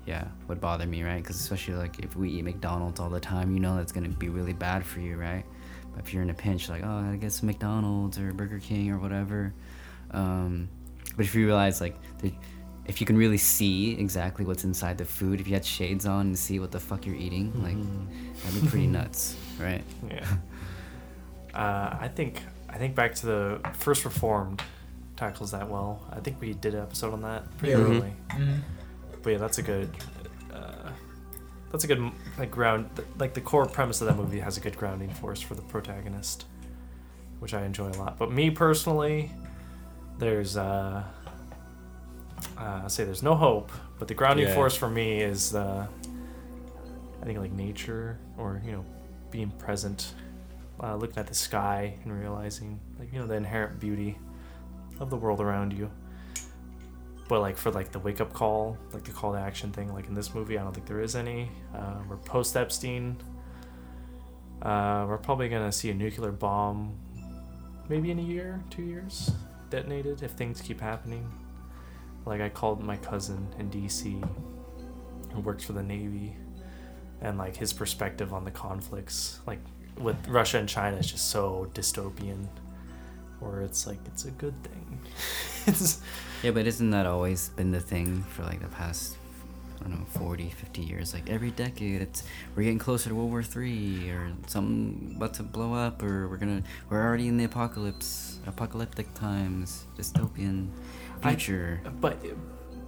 yeah 0.06 0.26
would 0.48 0.60
bother 0.60 0.86
me 0.86 1.04
right 1.04 1.22
because 1.22 1.40
especially 1.40 1.76
like 1.76 2.00
if 2.00 2.16
we 2.16 2.30
eat 2.30 2.44
mcdonald's 2.44 3.00
all 3.00 3.10
the 3.10 3.20
time 3.20 3.54
you 3.54 3.60
know 3.60 3.76
that's 3.78 3.92
going 3.92 4.04
to 4.04 4.18
be 4.18 4.30
really 4.30 4.52
bad 4.54 4.86
for 4.86 5.00
you 5.00 5.16
right 5.16 5.46
but 5.94 6.04
if 6.06 6.14
you're 6.14 6.24
in 6.24 6.30
a 6.30 6.34
pinch 6.34 6.70
like 6.70 6.82
oh 6.84 6.98
i 7.00 7.02
gotta 7.04 7.18
get 7.18 7.32
some 7.32 7.48
mcdonald's 7.48 8.18
or 8.20 8.32
burger 8.34 8.60
king 8.60 8.90
or 8.92 8.98
whatever 9.00 9.54
um, 10.12 10.68
but 11.16 11.26
if 11.26 11.34
you 11.36 11.46
realize 11.46 11.80
like 11.82 11.96
the, 12.20 12.34
if 12.86 13.00
you 13.00 13.06
can 13.08 13.16
really 13.18 13.38
see 13.38 13.94
exactly 14.00 14.44
what's 14.46 14.64
inside 14.64 14.98
the 14.98 15.06
food 15.06 15.40
if 15.40 15.48
you 15.48 15.54
had 15.54 15.64
shades 15.66 16.06
on 16.06 16.28
and 16.28 16.38
see 16.40 16.60
what 16.60 16.72
the 16.72 16.80
fuck 16.80 17.06
you're 17.06 17.16
eating 17.16 17.52
like 17.64 17.78
that'd 18.44 18.62
be 18.62 18.68
pretty 18.68 18.88
nuts 18.88 19.36
right 19.60 19.84
Yeah. 20.10 20.26
uh, 21.54 21.98
I 22.00 22.10
think 22.14 22.42
I 22.70 22.78
think 22.78 22.96
back 22.96 23.16
to 23.16 23.26
the 23.26 23.62
first 23.74 24.06
Reformed 24.06 24.62
tackles 25.18 25.52
that 25.52 25.70
well. 25.70 26.02
I 26.10 26.20
think 26.22 26.40
we 26.40 26.54
did 26.54 26.74
an 26.74 26.82
episode 26.82 27.12
on 27.14 27.22
that 27.24 27.44
pretty 27.58 27.74
Yeah. 27.74 27.80
Mhm. 27.80 27.90
early. 27.98 28.14
Mhm. 28.30 28.60
But 29.22 29.30
yeah, 29.32 29.38
that's 29.38 29.58
a 29.58 29.62
good. 29.62 29.90
That's 31.72 31.84
a 31.84 31.88
good 31.88 32.12
like 32.38 32.52
ground. 32.52 32.90
Like 33.18 33.34
the 33.34 33.42
core 33.42 33.66
premise 33.66 34.02
of 34.02 34.08
that 34.08 34.18
movie 34.18 34.40
has 34.40 34.58
a 34.58 34.60
good 34.60 34.78
grounding 34.78 35.10
force 35.10 35.40
for 35.42 35.56
the 35.56 35.62
protagonist, 35.62 36.46
which 37.40 37.54
I 37.54 37.64
enjoy 37.66 37.90
a 37.90 37.98
lot. 37.98 38.18
But 38.18 38.32
me 38.32 38.52
personally, 38.52 39.32
there's 40.18 40.58
uh, 40.58 41.04
uh, 42.58 42.82
I 42.84 42.88
say 42.88 43.04
there's 43.06 43.24
no 43.24 43.36
hope, 43.36 43.72
but 44.00 44.08
the 44.08 44.14
grounding 44.14 44.48
Yeah. 44.48 44.54
force 44.56 44.76
for 44.76 44.90
me 44.90 45.22
is 45.22 45.56
uh, 45.56 45.88
I 47.22 47.26
think 47.26 47.40
like 47.40 47.52
nature 47.54 48.18
or 48.38 48.62
you 48.66 48.74
know 48.74 48.86
being 49.30 49.52
present, 49.52 50.14
uh, 50.84 50.96
looking 50.98 51.18
at 51.20 51.28
the 51.28 51.36
sky 51.36 51.96
and 52.04 52.20
realizing 52.20 52.80
like 53.00 53.14
you 53.14 53.20
know 53.20 53.28
the 53.28 53.36
inherent 53.36 53.80
beauty 53.80 54.18
of 55.00 55.10
the 55.10 55.16
world 55.18 55.40
around 55.40 55.72
you. 55.72 55.90
But 57.32 57.40
like 57.40 57.56
for 57.56 57.72
like 57.72 57.94
the 57.94 58.00
wake 58.00 58.20
up 58.20 58.34
call, 58.34 58.78
like 58.92 59.06
the 59.06 59.12
call 59.12 59.32
to 59.32 59.40
action 59.40 59.72
thing, 59.72 59.94
like 59.94 60.06
in 60.10 60.14
this 60.14 60.36
movie, 60.36 60.58
I 60.58 60.64
don't 60.64 60.74
think 60.74 60.86
there 60.86 61.00
is 61.00 61.16
any. 61.16 61.50
Uh, 61.74 62.02
we're 62.10 62.18
post 62.18 62.58
Epstein. 62.58 63.16
Uh, 64.62 65.06
we're 65.08 65.18
probably 65.18 65.48
gonna 65.48 65.72
see 65.72 65.90
a 65.92 65.94
nuclear 65.94 66.34
bomb, 66.34 66.94
maybe 67.88 68.12
in 68.12 68.20
a 68.20 68.22
year, 68.22 68.62
two 68.70 68.82
years, 68.82 69.32
detonated 69.70 70.24
if 70.24 70.32
things 70.32 70.60
keep 70.60 70.82
happening. 70.82 71.32
Like 72.26 72.42
I 72.42 72.50
called 72.50 72.84
my 72.84 72.98
cousin 72.98 73.48
in 73.58 73.70
D.C. 73.70 74.22
who 75.32 75.40
works 75.40 75.64
for 75.64 75.72
the 75.72 75.84
Navy, 75.84 76.36
and 77.22 77.38
like 77.38 77.56
his 77.56 77.72
perspective 77.72 78.34
on 78.34 78.44
the 78.44 78.52
conflicts, 78.52 79.40
like 79.48 79.62
with 79.98 80.18
Russia 80.28 80.58
and 80.58 80.68
China, 80.68 80.98
is 80.98 81.10
just 81.10 81.30
so 81.30 81.72
dystopian. 81.74 82.50
Where 83.42 83.62
it's 83.62 83.86
like 83.88 84.00
it's 84.06 84.26
a 84.26 84.32
good 84.32 84.56
thing. 84.64 85.00
yeah 86.44 86.52
but 86.52 86.66
isn't 86.66 86.90
that 86.92 87.06
always 87.06 87.50
been 87.50 87.72
the 87.72 87.80
thing 87.80 88.24
for 88.24 88.44
like 88.44 88.62
the 88.62 88.68
past 88.68 89.18
I 89.80 89.90
don't 89.90 90.00
know 90.00 90.06
40, 90.06 90.50
50 90.50 90.82
years. 90.82 91.12
Like 91.14 91.28
every 91.30 91.50
decade, 91.52 92.02
it's 92.04 92.24
we're 92.56 92.64
getting 92.64 92.78
closer 92.78 93.10
to 93.10 93.16
World 93.16 93.32
War 93.32 93.42
Three 93.42 94.12
or 94.12 94.32
something 94.46 95.14
about 95.16 95.34
to 95.36 95.44
blow 95.44 95.74
up, 95.74 96.04
or 96.04 96.28
we're 96.28 96.38
gonna 96.38 96.62
we're 96.90 97.02
already 97.02 97.28
in 97.28 97.38
the 97.38 97.46
apocalypse, 97.46 98.40
apocalyptic 98.46 99.12
times, 99.16 99.86
dystopian 99.98 100.70
I- 101.24 101.32
future. 101.32 101.82
But 102.00 102.24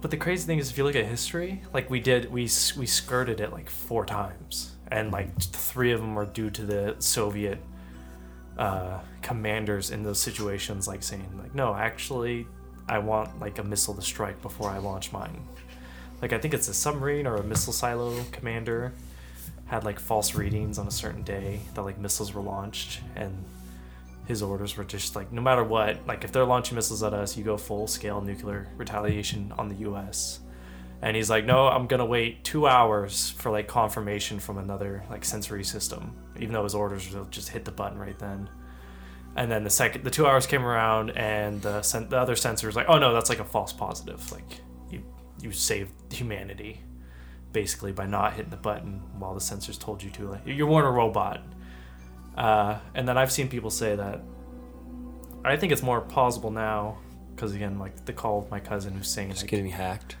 but 0.00 0.10
the 0.12 0.16
crazy 0.16 0.46
thing 0.46 0.58
is, 0.58 0.70
if 0.70 0.78
you 0.78 0.84
look 0.84 0.94
at 0.94 1.04
history, 1.06 1.62
like 1.72 1.90
we 1.90 1.98
did, 1.98 2.30
we 2.30 2.42
we 2.76 2.86
skirted 2.86 3.40
it 3.40 3.50
like 3.50 3.68
four 3.70 4.06
times, 4.06 4.76
and 4.86 5.10
like 5.10 5.36
three 5.40 5.90
of 5.90 6.00
them 6.00 6.14
were 6.14 6.26
due 6.26 6.50
to 6.50 6.62
the 6.62 6.94
Soviet 7.00 7.58
uh, 8.58 9.00
commanders 9.22 9.90
in 9.90 10.02
those 10.02 10.20
situations, 10.20 10.86
like 10.86 11.02
saying 11.02 11.38
like, 11.42 11.54
no, 11.54 11.74
actually, 11.74 12.46
I 12.88 12.98
want 12.98 13.40
like 13.40 13.58
a 13.58 13.64
missile 13.64 13.94
to 13.94 14.02
strike 14.02 14.40
before 14.42 14.70
I 14.70 14.78
launch 14.78 15.12
mine. 15.12 15.46
Like 16.22 16.32
I 16.32 16.38
think 16.38 16.54
it's 16.54 16.68
a 16.68 16.74
submarine 16.74 17.26
or 17.26 17.36
a 17.36 17.42
missile 17.42 17.72
silo 17.72 18.22
commander 18.32 18.92
had 19.66 19.84
like 19.84 19.98
false 19.98 20.34
readings 20.34 20.78
on 20.78 20.86
a 20.86 20.90
certain 20.90 21.22
day 21.22 21.60
that 21.74 21.82
like 21.82 21.98
missiles 21.98 22.32
were 22.34 22.42
launched 22.42 23.00
and 23.16 23.44
his 24.26 24.42
orders 24.42 24.76
were 24.76 24.84
just 24.84 25.16
like 25.16 25.32
no 25.32 25.42
matter 25.42 25.64
what 25.64 26.06
like 26.06 26.24
if 26.24 26.32
they're 26.32 26.44
launching 26.44 26.74
missiles 26.74 27.02
at 27.02 27.12
us 27.12 27.36
you 27.36 27.44
go 27.44 27.56
full 27.56 27.86
scale 27.86 28.20
nuclear 28.20 28.68
retaliation 28.76 29.52
on 29.58 29.68
the 29.68 29.76
us 29.76 30.40
and 31.02 31.16
he's 31.16 31.28
like 31.28 31.44
no 31.44 31.68
i'm 31.68 31.86
gonna 31.86 32.04
wait 32.04 32.42
two 32.44 32.66
hours 32.66 33.30
for 33.30 33.50
like 33.50 33.68
confirmation 33.68 34.38
from 34.38 34.58
another 34.58 35.02
like 35.10 35.24
sensory 35.24 35.64
system 35.64 36.12
even 36.38 36.52
though 36.52 36.64
his 36.64 36.74
orders 36.74 37.12
were 37.14 37.24
just 37.30 37.48
hit 37.50 37.64
the 37.64 37.72
button 37.72 37.98
right 37.98 38.18
then 38.18 38.48
and 39.36 39.50
then 39.50 39.64
the 39.64 39.70
second 39.70 40.04
the 40.04 40.10
two 40.10 40.26
hours 40.26 40.46
came 40.46 40.64
around 40.64 41.10
and 41.10 41.60
the, 41.62 41.82
sen- 41.82 42.08
the 42.08 42.16
other 42.18 42.36
sensor 42.36 42.66
was 42.66 42.76
like 42.76 42.86
oh 42.88 42.98
no 42.98 43.12
that's 43.12 43.28
like 43.28 43.40
a 43.40 43.44
false 43.44 43.72
positive 43.72 44.30
like 44.32 44.60
you 44.90 45.02
you 45.42 45.50
saved 45.52 45.92
humanity 46.12 46.80
basically 47.52 47.92
by 47.92 48.06
not 48.06 48.32
hitting 48.34 48.50
the 48.50 48.56
button 48.56 49.00
while 49.18 49.34
the 49.34 49.40
sensors 49.40 49.78
told 49.78 50.02
you 50.02 50.10
to 50.10 50.28
like 50.30 50.46
you 50.46 50.66
weren't 50.66 50.86
a 50.86 50.90
robot 50.90 51.40
uh, 52.36 52.78
and 52.96 53.06
then 53.06 53.16
I've 53.16 53.30
seen 53.30 53.48
people 53.48 53.70
say 53.70 53.94
that 53.94 54.20
I 55.44 55.56
think 55.56 55.72
it's 55.72 55.82
more 55.82 56.00
plausible 56.00 56.50
now 56.50 56.98
because 57.34 57.54
again, 57.54 57.78
like 57.78 58.06
the 58.06 58.12
call 58.12 58.38
of 58.40 58.50
my 58.50 58.58
cousin 58.60 58.94
who's 58.94 59.08
saying 59.08 59.30
Just 59.30 59.42
like, 59.42 59.50
getting 59.50 59.68
hacked. 59.68 60.16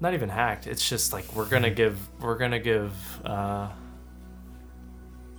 not 0.00 0.14
even 0.14 0.28
hacked. 0.28 0.66
It's 0.66 0.88
just 0.88 1.12
like 1.12 1.30
we're 1.34 1.48
gonna 1.48 1.70
give 1.82 1.98
we're 2.20 2.38
gonna 2.38 2.58
give. 2.60 2.92
Uh, 3.24 3.68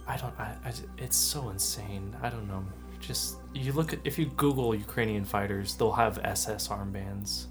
I 0.10 0.18
don't. 0.18 0.34
I, 0.39 0.55
I. 0.66 0.74
It's 0.97 1.16
so 1.16 1.49
insane. 1.49 2.16
I 2.22 2.30
don't 2.30 2.47
know. 2.47 2.64
Just 2.99 3.38
you 3.53 3.72
look 3.74 3.93
at 3.93 3.99
if 4.03 4.20
you 4.20 4.26
Google 4.43 4.76
Ukrainian 4.76 5.24
fighters, 5.24 5.76
they'll 5.76 5.91
have 6.05 6.18
SS 6.24 6.68
armbands, 6.68 7.45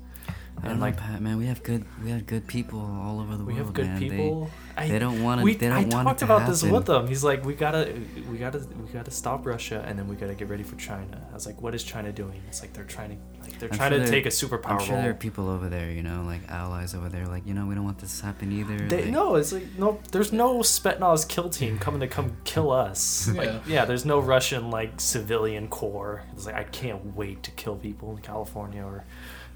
I 0.63 0.67
and 0.71 0.79
know, 0.81 0.87
like 0.87 0.97
Pat, 0.99 1.23
man. 1.23 1.39
We 1.39 1.47
have 1.47 1.63
good 1.63 1.85
we 2.05 2.11
have 2.11 2.27
good 2.27 2.47
people 2.47 2.81
all 2.81 3.21
over 3.21 3.37
the 3.37 3.45
we 3.45 3.55
world. 3.55 3.59
We 3.59 3.65
have 3.65 3.73
good 3.73 3.87
man. 3.87 4.01
They- 4.01 4.09
people. 4.09 4.51
I, 4.77 4.89
they 4.89 4.99
don't 4.99 5.23
wanna- 5.23 5.43
we- 5.43 5.55
they 5.55 5.69
don't 5.69 5.77
I 5.93 5.97
want 5.97 6.07
talked 6.09 6.19
to 6.21 6.25
about 6.27 6.47
this 6.49 6.63
with 6.63 6.87
them. 6.87 7.07
He's 7.09 7.25
like, 7.25 7.45
we 7.45 7.55
gotta, 7.55 7.95
we 8.31 8.37
gotta, 8.39 8.59
we 8.81 8.89
gotta 8.93 9.11
stop 9.11 9.45
Russia, 9.47 9.83
and 9.89 9.99
then 9.99 10.07
we 10.07 10.15
gotta 10.17 10.35
get 10.35 10.49
ready 10.49 10.63
for 10.63 10.77
China. 10.77 11.27
I 11.31 11.35
was 11.35 11.47
like, 11.47 11.61
what 11.63 11.75
is 11.75 11.83
China 11.83 12.13
doing? 12.13 12.41
It's 12.49 12.61
like 12.61 12.73
they're 12.75 12.85
trying 12.85 13.11
to, 13.11 13.17
they're 13.59 13.69
I'm 13.71 13.77
trying 13.79 13.91
sure 13.91 13.99
to 14.01 14.05
there- 14.05 14.13
take 14.13 14.27
a 14.27 14.29
superpower 14.31 14.71
I'm 14.73 14.79
sure 14.81 14.95
role. 14.95 15.03
there 15.03 15.11
are 15.11 15.15
people 15.15 15.49
over 15.49 15.69
there, 15.69 15.91
you 15.91 16.03
know, 16.03 16.23
like 16.25 16.41
allies 16.49 16.95
over 16.95 17.09
there, 17.09 17.27
like 17.27 17.47
you 17.47 17.55
know, 17.55 17.67
we 17.67 17.75
don't 17.75 17.85
want 17.85 17.99
this 17.99 18.19
to 18.21 18.27
happen 18.27 18.53
either. 18.53 18.77
They, 18.89 19.03
like, 19.05 19.11
no, 19.13 19.35
it's 19.37 19.53
like 19.53 19.67
no. 19.79 20.01
There's 20.13 20.33
no 20.33 20.59
Spetsnaz 20.61 21.29
kill 21.29 21.49
team 21.51 21.79
coming 21.79 22.01
to 22.01 22.07
come 22.09 22.37
kill 22.45 22.71
us. 22.71 23.29
Like, 23.35 23.47
Yeah. 23.49 23.61
yeah, 23.67 23.85
there's 23.85 24.05
no 24.05 24.21
Russian 24.21 24.71
like 24.71 25.01
civilian 25.01 25.69
corps. 25.69 26.23
It's 26.33 26.47
like 26.47 26.55
I 26.57 26.65
can't 26.65 27.17
wait 27.17 27.43
to 27.45 27.51
kill 27.53 27.77
people 27.77 28.11
in 28.17 28.19
California 28.23 28.83
or 28.83 29.05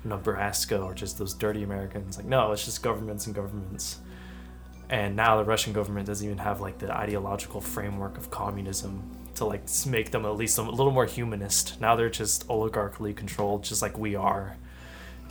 Nebraska 0.04 0.78
or 0.80 0.94
just 0.94 1.18
those 1.18 1.34
dirty 1.34 1.62
Americans. 1.62 2.16
Like, 2.16 2.26
no, 2.26 2.52
it's 2.52 2.64
just 2.64 2.82
governments 2.82 3.26
and 3.26 3.34
governments. 3.34 3.98
And 4.90 5.16
now 5.16 5.36
the 5.38 5.44
Russian 5.44 5.72
government 5.72 6.06
doesn't 6.06 6.24
even 6.26 6.38
have 6.38 6.60
like 6.60 6.78
the 6.78 6.92
ideological 6.94 7.60
framework 7.60 8.18
of 8.18 8.30
communism 8.30 9.02
to 9.42 9.48
like 9.48 9.62
make 9.86 10.10
them 10.10 10.24
at 10.24 10.36
least 10.36 10.58
a 10.58 10.62
little 10.62 10.92
more 10.92 11.06
humanist. 11.06 11.80
Now 11.80 11.96
they're 11.96 12.10
just 12.10 12.46
oligarchically 12.48 13.14
controlled, 13.14 13.64
just 13.64 13.82
like 13.82 13.98
we 13.98 14.14
are. 14.14 14.56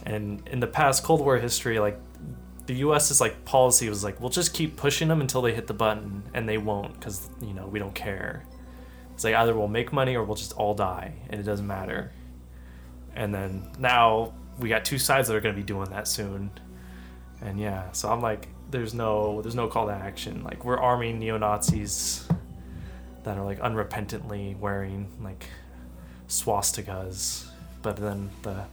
And 0.05 0.47
in 0.47 0.59
the 0.59 0.67
past 0.67 1.03
Cold 1.03 1.21
War 1.21 1.37
history, 1.37 1.79
like 1.79 1.97
the 2.65 2.75
U.S.'s 2.75 3.21
like 3.21 3.45
policy 3.45 3.89
was 3.89 4.03
like, 4.03 4.19
we'll 4.19 4.29
just 4.29 4.53
keep 4.53 4.75
pushing 4.75 5.07
them 5.07 5.21
until 5.21 5.41
they 5.41 5.53
hit 5.53 5.67
the 5.67 5.73
button, 5.73 6.23
and 6.33 6.47
they 6.47 6.57
won't 6.57 6.93
because 6.99 7.29
you 7.41 7.53
know 7.53 7.67
we 7.67 7.79
don't 7.79 7.95
care. 7.95 8.43
It's 9.13 9.23
like 9.23 9.35
either 9.35 9.55
we'll 9.55 9.67
make 9.67 9.93
money 9.93 10.15
or 10.15 10.23
we'll 10.23 10.35
just 10.35 10.53
all 10.53 10.73
die, 10.73 11.13
and 11.29 11.39
it 11.39 11.43
doesn't 11.43 11.67
matter. 11.67 12.11
And 13.15 13.33
then 13.33 13.69
now 13.79 14.33
we 14.59 14.69
got 14.69 14.85
two 14.85 14.97
sides 14.97 15.27
that 15.27 15.35
are 15.35 15.41
going 15.41 15.55
to 15.55 15.59
be 15.61 15.65
doing 15.65 15.89
that 15.91 16.07
soon, 16.07 16.51
and 17.41 17.59
yeah, 17.59 17.91
so 17.91 18.09
I'm 18.11 18.21
like, 18.21 18.49
there's 18.69 18.93
no 18.93 19.41
there's 19.41 19.55
no 19.55 19.67
call 19.67 19.87
to 19.87 19.93
action. 19.93 20.43
Like 20.43 20.65
we're 20.65 20.79
arming 20.79 21.19
neo 21.19 21.37
Nazis 21.37 22.27
that 23.23 23.37
are 23.37 23.43
like 23.43 23.59
unrepentantly 23.59 24.57
wearing 24.57 25.07
like 25.21 25.45
swastikas, 26.27 27.47
but 27.81 27.97
then 27.97 28.29
the 28.41 28.65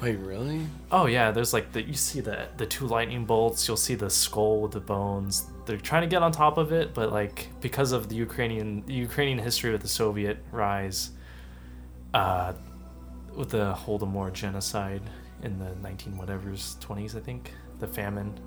Wait, 0.00 0.16
really? 0.16 0.66
Oh 0.92 1.06
yeah, 1.06 1.30
there's 1.30 1.54
like 1.54 1.72
the 1.72 1.82
you 1.82 1.94
see 1.94 2.20
the 2.20 2.48
the 2.58 2.66
two 2.66 2.86
lightning 2.86 3.24
bolts. 3.24 3.66
You'll 3.66 3.78
see 3.78 3.94
the 3.94 4.10
skull 4.10 4.60
with 4.60 4.72
the 4.72 4.80
bones. 4.80 5.46
They're 5.64 5.78
trying 5.78 6.02
to 6.02 6.06
get 6.06 6.22
on 6.22 6.32
top 6.32 6.58
of 6.58 6.70
it, 6.70 6.92
but 6.92 7.12
like 7.12 7.48
because 7.60 7.92
of 7.92 8.08
the 8.10 8.14
Ukrainian 8.14 8.84
the 8.84 8.92
Ukrainian 8.92 9.38
history 9.38 9.72
with 9.72 9.80
the 9.80 9.88
Soviet 9.88 10.38
rise, 10.52 11.12
uh, 12.12 12.52
with 13.34 13.50
the 13.50 13.74
Holodomor 13.74 14.32
genocide 14.32 15.02
in 15.42 15.58
the 15.58 15.74
19 15.76 16.16
whatever's 16.16 16.76
20s, 16.80 17.16
I 17.16 17.20
think, 17.20 17.52
the 17.78 17.86
famine. 17.86 18.38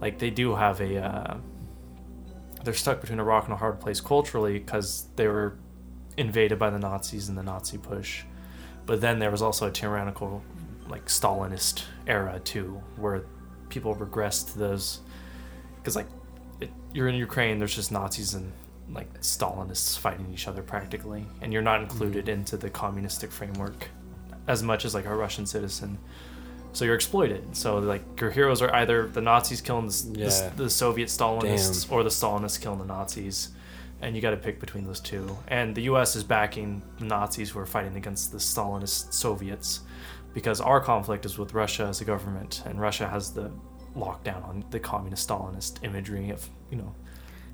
Like 0.00 0.18
they 0.18 0.30
do 0.30 0.54
have 0.54 0.80
a. 0.80 1.02
Uh, 1.02 1.36
they're 2.64 2.74
stuck 2.74 3.00
between 3.00 3.18
a 3.18 3.24
rock 3.24 3.44
and 3.44 3.52
a 3.52 3.56
hard 3.56 3.80
place 3.80 4.00
culturally 4.00 4.58
because 4.58 5.06
they 5.16 5.26
were 5.26 5.56
invaded 6.16 6.58
by 6.58 6.70
the 6.70 6.78
Nazis 6.78 7.28
and 7.28 7.36
the 7.36 7.42
Nazi 7.42 7.78
push. 7.78 8.24
But 8.86 9.00
then 9.00 9.18
there 9.18 9.30
was 9.30 9.42
also 9.42 9.68
a 9.68 9.70
tyrannical, 9.70 10.42
like 10.88 11.06
Stalinist 11.06 11.84
era 12.06 12.40
too, 12.44 12.82
where 12.96 13.24
people 13.68 13.94
regressed 13.94 14.52
to 14.52 14.58
those, 14.58 15.00
because 15.76 15.96
like 15.96 16.08
it, 16.60 16.70
you're 16.92 17.08
in 17.08 17.14
Ukraine, 17.14 17.58
there's 17.58 17.74
just 17.74 17.92
Nazis 17.92 18.34
and 18.34 18.52
like 18.92 19.20
Stalinists 19.20 19.96
fighting 19.98 20.28
each 20.32 20.48
other 20.48 20.62
practically, 20.62 21.26
and 21.40 21.52
you're 21.52 21.62
not 21.62 21.80
included 21.80 22.26
mm-hmm. 22.26 22.40
into 22.40 22.56
the 22.56 22.68
communistic 22.68 23.30
framework 23.30 23.88
as 24.48 24.62
much 24.62 24.84
as 24.84 24.94
like 24.94 25.06
a 25.06 25.14
Russian 25.14 25.46
citizen. 25.46 25.98
So 26.72 26.84
you're 26.84 26.94
exploited. 26.94 27.56
So 27.56 27.78
like 27.78 28.02
your 28.20 28.30
heroes 28.30 28.62
are 28.62 28.72
either 28.74 29.08
the 29.08 29.20
Nazis 29.20 29.60
killing 29.60 29.88
the, 29.88 30.10
the, 30.12 30.20
Yeah. 30.20 30.50
the 30.56 30.70
Soviet 30.70 31.08
Stalinists 31.08 31.90
or 31.90 32.02
the 32.02 32.10
Stalinists 32.10 32.60
killing 32.60 32.78
the 32.78 32.84
Nazis 32.84 33.50
and 34.02 34.16
you 34.16 34.22
got 34.22 34.30
to 34.30 34.36
pick 34.36 34.60
between 34.60 34.84
those 34.84 35.00
two. 35.00 35.36
And 35.48 35.74
the 35.74 35.82
U.S. 35.82 36.16
is 36.16 36.24
backing 36.24 36.82
the 36.98 37.04
Nazis 37.04 37.50
who 37.50 37.58
are 37.58 37.66
fighting 37.66 37.96
against 37.96 38.32
the 38.32 38.38
Stalinist 38.38 39.12
Soviets, 39.12 39.80
because 40.32 40.60
our 40.60 40.80
conflict 40.80 41.26
is 41.26 41.38
with 41.38 41.54
Russia 41.54 41.84
as 41.84 42.00
a 42.00 42.04
government, 42.04 42.62
and 42.64 42.80
Russia 42.80 43.08
has 43.08 43.32
the 43.32 43.50
lockdown 43.96 44.46
on 44.48 44.64
the 44.70 44.78
communist 44.78 45.28
Stalinist 45.28 45.82
imagery 45.84 46.30
of 46.30 46.48
you 46.70 46.78
know 46.78 46.94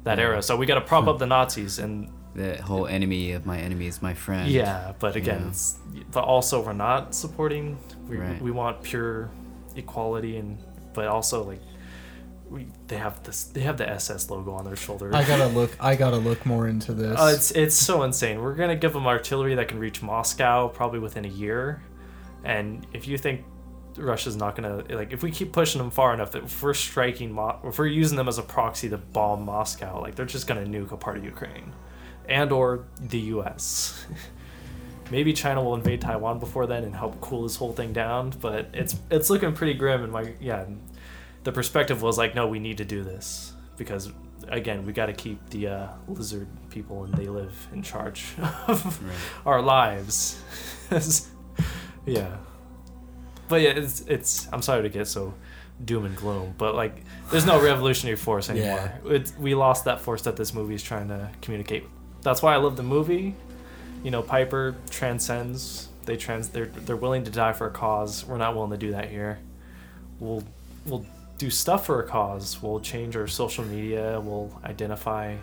that 0.05 0.19
era. 0.19 0.43
So 0.43 0.57
we 0.57 0.67
got 0.67 0.75
to 0.77 0.83
prop 0.83 1.05
hmm. 1.05 1.11
up 1.11 1.19
the 1.19 1.27
Nazis, 1.27 1.79
and 1.79 2.11
the 2.37 2.63
whole 2.63 2.87
enemy 2.87 3.33
of 3.33 3.47
my 3.47 3.59
enemy 3.59 3.87
is 3.87 4.01
my 4.03 4.15
friend. 4.15 4.49
yeah, 4.51 4.93
but 5.01 5.17
again, 5.17 5.41
Yeah. 5.43 5.49
it's, 5.49 5.79
but 6.13 6.25
also 6.25 6.63
we're 6.65 6.73
not 6.89 7.15
supporting. 7.15 7.79
We 8.09 8.17
Right. 8.19 8.41
we 8.41 8.51
want 8.51 8.83
pure 8.83 9.31
equality, 9.75 10.37
and 10.37 10.59
but 10.95 11.07
also 11.09 11.43
like. 11.45 11.61
We, 12.49 12.69
they 12.87 12.97
have 12.99 13.25
this. 13.25 13.43
They 13.45 13.63
have 13.63 13.77
the 13.77 13.89
SS 13.91 14.31
logo 14.31 14.53
on 14.53 14.65
their 14.65 14.77
shoulder. 14.77 15.11
I 15.13 15.25
gotta 15.25 15.47
look. 15.59 15.73
I 15.81 15.97
gotta 15.97 16.19
look 16.19 16.47
more 16.47 16.69
into 16.69 16.93
this. 16.95 17.19
Uh, 17.19 17.33
it's 17.35 17.51
it's 17.51 17.75
so 17.75 18.05
insane. 18.05 18.41
We're 18.41 18.55
gonna 18.55 18.77
give 18.77 18.93
them 18.93 19.05
artillery 19.09 19.57
that 19.57 19.67
can 19.67 19.81
reach 19.81 20.01
Moscow 20.01 20.69
probably 20.69 21.01
within 21.01 21.25
a 21.25 21.29
year, 21.45 21.83
and 22.45 22.87
if 22.93 23.09
you 23.09 23.19
think 23.19 23.43
Russia's 23.97 24.37
not 24.37 24.55
gonna 24.55 24.85
like, 24.91 25.13
if 25.13 25.25
we 25.25 25.33
keep 25.33 25.53
pushing 25.53 25.81
them 25.81 25.91
far 25.91 26.15
enough, 26.15 26.31
that 26.33 26.45
if 26.45 26.63
we're 26.63 26.73
striking, 26.73 27.33
Mo- 27.33 27.59
if 27.65 27.81
we're 27.81 27.87
using 27.89 28.17
them 28.17 28.29
as 28.29 28.39
a 28.39 28.43
proxy 28.45 28.89
to 28.91 28.97
bomb 28.99 29.45
Moscow, 29.45 30.01
like 30.01 30.15
they're 30.15 30.25
just 30.25 30.47
gonna 30.47 30.65
nuke 30.67 30.93
a 30.93 30.97
part 30.97 31.17
of 31.17 31.25
Ukraine, 31.25 31.73
and 32.29 32.53
or 32.53 32.85
the 33.01 33.19
U.S. 33.19 34.07
Maybe 35.11 35.33
China 35.33 35.63
will 35.63 35.75
invade 35.75 36.01
Taiwan 36.01 36.41
before 36.41 36.67
then 36.67 36.83
and 36.83 36.95
help 36.95 37.21
cool 37.21 37.45
this 37.45 37.57
whole 37.57 37.73
thing 37.73 37.93
down, 37.93 38.31
but 38.41 38.69
it's 38.73 38.97
it's 39.11 39.31
looking 39.31 39.53
pretty 39.53 39.75
grim. 39.75 40.03
And 40.03 40.13
my 40.13 40.35
yeah, 40.41 40.65
the 41.45 41.53
perspective 41.53 42.03
was 42.03 42.19
like, 42.19 42.35
no, 42.35 42.49
we 42.49 42.59
need 42.59 42.79
to 42.79 42.85
do 42.85 43.05
this 43.05 43.53
because 43.77 44.11
again, 44.49 44.85
we 44.85 44.93
got 44.93 45.07
to 45.07 45.13
keep 45.13 45.51
the 45.51 45.69
uh, 45.69 45.89
lizard 46.09 46.49
people 46.71 47.05
and 47.05 47.15
they 47.15 47.27
live 47.27 47.69
in 47.73 47.83
charge 47.83 48.25
of 48.67 49.01
our 49.45 49.63
lives. 49.63 50.41
yeah, 52.07 52.37
but 53.49 53.61
yeah, 53.61 53.71
it's 53.71 54.01
it's. 54.03 54.49
I'm 54.53 54.63
sorry 54.63 54.83
to 54.83 54.89
get 54.89 55.07
so 55.07 55.35
doom 55.85 56.05
and 56.05 56.17
gloom, 56.17 56.55
but 56.59 56.75
like, 56.75 57.05
there's 57.31 57.47
no 57.47 57.63
revolutionary 57.63 58.17
force 58.17 58.49
anymore. 58.49 58.93
It, 59.07 59.33
we 59.39 59.55
lost 59.55 59.85
that 59.85 60.01
force 60.01 60.23
that 60.23 60.37
this 60.37 60.55
movie 60.55 60.75
is 60.75 60.83
trying 60.83 61.09
to 61.09 61.31
communicate. 61.43 61.85
That's 62.27 62.43
why 62.43 62.55
I 62.55 62.57
love 62.57 62.77
the 62.77 62.83
movie. 62.83 63.37
You 64.03 64.11
know, 64.11 64.21
Piper 64.21 64.75
transcends. 64.91 65.89
They 66.07 66.17
trans. 66.17 66.49
They're 66.49 66.67
they're 66.67 66.97
willing 66.97 67.23
to 67.23 67.31
die 67.31 67.53
for 67.53 67.69
a 67.69 67.71
cause. 67.71 68.25
We're 68.25 68.37
not 68.37 68.57
willing 68.57 68.73
to 68.73 68.77
do 68.77 68.91
that 68.91 69.09
here. 69.09 69.39
We'll 70.19 70.43
we'll 70.87 71.07
do 71.39 71.51
stuff 71.51 71.87
for 71.87 72.03
a 72.03 72.05
cause. 72.05 72.61
We'll 72.61 72.81
change 72.81 73.15
our 73.15 73.29
social 73.29 73.65
media. 73.65 74.21
We'll 74.21 74.51
identify 74.65 75.37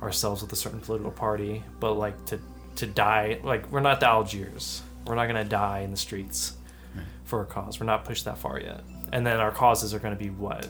ourselves 0.00 0.40
with 0.40 0.50
a 0.54 0.56
certain 0.56 0.80
political 0.80 1.10
party. 1.10 1.62
But 1.80 1.92
like 1.98 2.24
to 2.26 2.40
to 2.76 2.86
die, 2.86 3.38
like 3.44 3.70
we're 3.70 3.80
not 3.80 4.00
the 4.00 4.06
Algiers. 4.06 4.80
We're 5.06 5.16
not 5.16 5.26
gonna 5.26 5.44
die 5.44 5.80
in 5.80 5.90
the 5.90 5.98
streets 5.98 6.54
hmm. 6.94 7.00
for 7.24 7.42
a 7.42 7.46
cause. 7.46 7.78
We're 7.78 7.84
not 7.84 8.06
pushed 8.06 8.24
that 8.24 8.38
far 8.38 8.58
yet. 8.58 8.80
And 9.12 9.26
then 9.26 9.38
our 9.38 9.50
causes 9.50 9.92
are 9.92 9.98
gonna 9.98 10.16
be 10.16 10.30
what, 10.30 10.66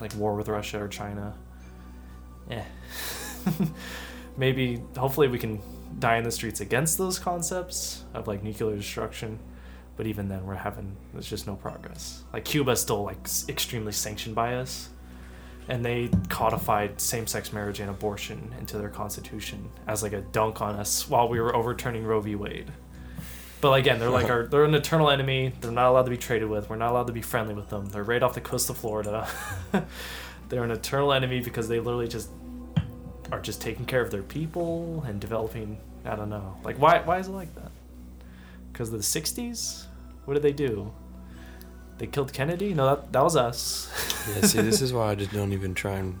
like 0.00 0.12
war 0.16 0.34
with 0.34 0.48
Russia 0.48 0.82
or 0.82 0.88
China. 0.88 1.34
Yeah. 2.50 2.64
Maybe, 4.38 4.80
hopefully, 4.96 5.28
we 5.28 5.38
can 5.38 5.60
die 5.98 6.16
in 6.16 6.24
the 6.24 6.30
streets 6.30 6.60
against 6.60 6.96
those 6.96 7.18
concepts 7.18 8.04
of 8.14 8.28
like 8.28 8.42
nuclear 8.42 8.76
destruction. 8.76 9.38
But 9.96 10.06
even 10.06 10.28
then, 10.28 10.46
we're 10.46 10.54
having 10.54 10.96
there's 11.12 11.28
just 11.28 11.46
no 11.46 11.56
progress. 11.56 12.22
Like 12.32 12.44
Cuba's 12.44 12.80
still 12.80 13.02
like 13.02 13.26
extremely 13.48 13.92
sanctioned 13.92 14.36
by 14.36 14.54
us, 14.54 14.90
and 15.68 15.84
they 15.84 16.08
codified 16.28 17.00
same-sex 17.00 17.52
marriage 17.52 17.80
and 17.80 17.90
abortion 17.90 18.54
into 18.60 18.78
their 18.78 18.90
constitution 18.90 19.68
as 19.88 20.04
like 20.04 20.12
a 20.12 20.20
dunk 20.20 20.62
on 20.62 20.76
us 20.76 21.08
while 21.08 21.28
we 21.28 21.40
were 21.40 21.54
overturning 21.54 22.04
Roe 22.04 22.20
v. 22.20 22.36
Wade. 22.36 22.70
But 23.60 23.72
again, 23.72 23.98
they're 23.98 24.10
like 24.10 24.30
our 24.30 24.46
they're 24.46 24.64
an 24.64 24.74
eternal 24.74 25.10
enemy. 25.10 25.52
They're 25.60 25.72
not 25.72 25.88
allowed 25.88 26.04
to 26.04 26.10
be 26.10 26.16
traded 26.16 26.48
with. 26.48 26.70
We're 26.70 26.76
not 26.76 26.92
allowed 26.92 27.08
to 27.08 27.12
be 27.12 27.22
friendly 27.22 27.54
with 27.54 27.70
them. 27.70 27.86
They're 27.86 28.04
right 28.04 28.22
off 28.22 28.34
the 28.34 28.40
coast 28.40 28.70
of 28.70 28.78
Florida. 28.78 29.28
they're 30.48 30.62
an 30.62 30.70
eternal 30.70 31.12
enemy 31.12 31.40
because 31.40 31.66
they 31.66 31.80
literally 31.80 32.06
just 32.06 32.30
are 33.32 33.40
just 33.40 33.60
taking 33.60 33.84
care 33.84 34.00
of 34.00 34.10
their 34.10 34.22
people 34.22 35.04
and 35.06 35.20
developing. 35.20 35.78
I 36.04 36.16
don't 36.16 36.30
know. 36.30 36.56
Like 36.64 36.76
why 36.78 37.00
why 37.00 37.18
is 37.18 37.28
it 37.28 37.32
like 37.32 37.54
that? 37.56 37.70
Because 38.72 38.88
of 38.92 38.98
the 38.98 39.04
'60s. 39.20 39.86
What 40.24 40.34
did 40.34 40.42
they 40.42 40.52
do? 40.52 40.92
They 41.98 42.06
killed 42.06 42.32
Kennedy. 42.32 42.74
No, 42.74 42.86
that 42.86 43.12
that 43.12 43.22
was 43.22 43.36
us. 43.36 43.90
Yeah, 44.34 44.42
see, 44.46 44.60
this 44.60 44.80
is 44.80 44.92
why 44.96 45.10
I 45.10 45.14
just 45.14 45.32
don't 45.32 45.52
even 45.52 45.74
try 45.74 45.94
and 45.94 46.18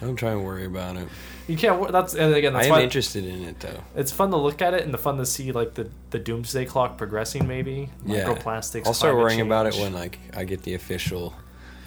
I 0.00 0.04
don't 0.04 0.16
try 0.16 0.30
and 0.30 0.44
worry 0.44 0.64
about 0.64 0.96
it. 0.96 1.08
You 1.48 1.56
can't. 1.56 1.90
That's 1.90 2.14
and 2.14 2.34
again. 2.34 2.54
I 2.54 2.64
am 2.64 2.70
why 2.70 2.82
interested 2.82 3.24
in 3.24 3.42
it 3.44 3.58
though. 3.60 3.82
it's 3.96 4.12
fun 4.12 4.30
to 4.30 4.36
look 4.36 4.62
at 4.62 4.74
it 4.74 4.84
and 4.84 4.92
the 4.94 4.98
fun 4.98 5.16
to 5.16 5.26
see 5.26 5.50
like 5.50 5.74
the 5.74 5.88
the 6.10 6.18
doomsday 6.18 6.66
clock 6.66 6.96
progressing. 6.98 7.48
Maybe 7.48 7.88
Yeah. 8.06 8.24
microplastics. 8.24 8.86
I'll 8.86 8.94
start 8.94 9.16
worrying 9.16 9.40
about 9.40 9.66
it 9.66 9.74
when 9.74 9.92
like 9.92 10.18
I 10.36 10.44
get 10.44 10.62
the 10.62 10.74
official 10.74 11.34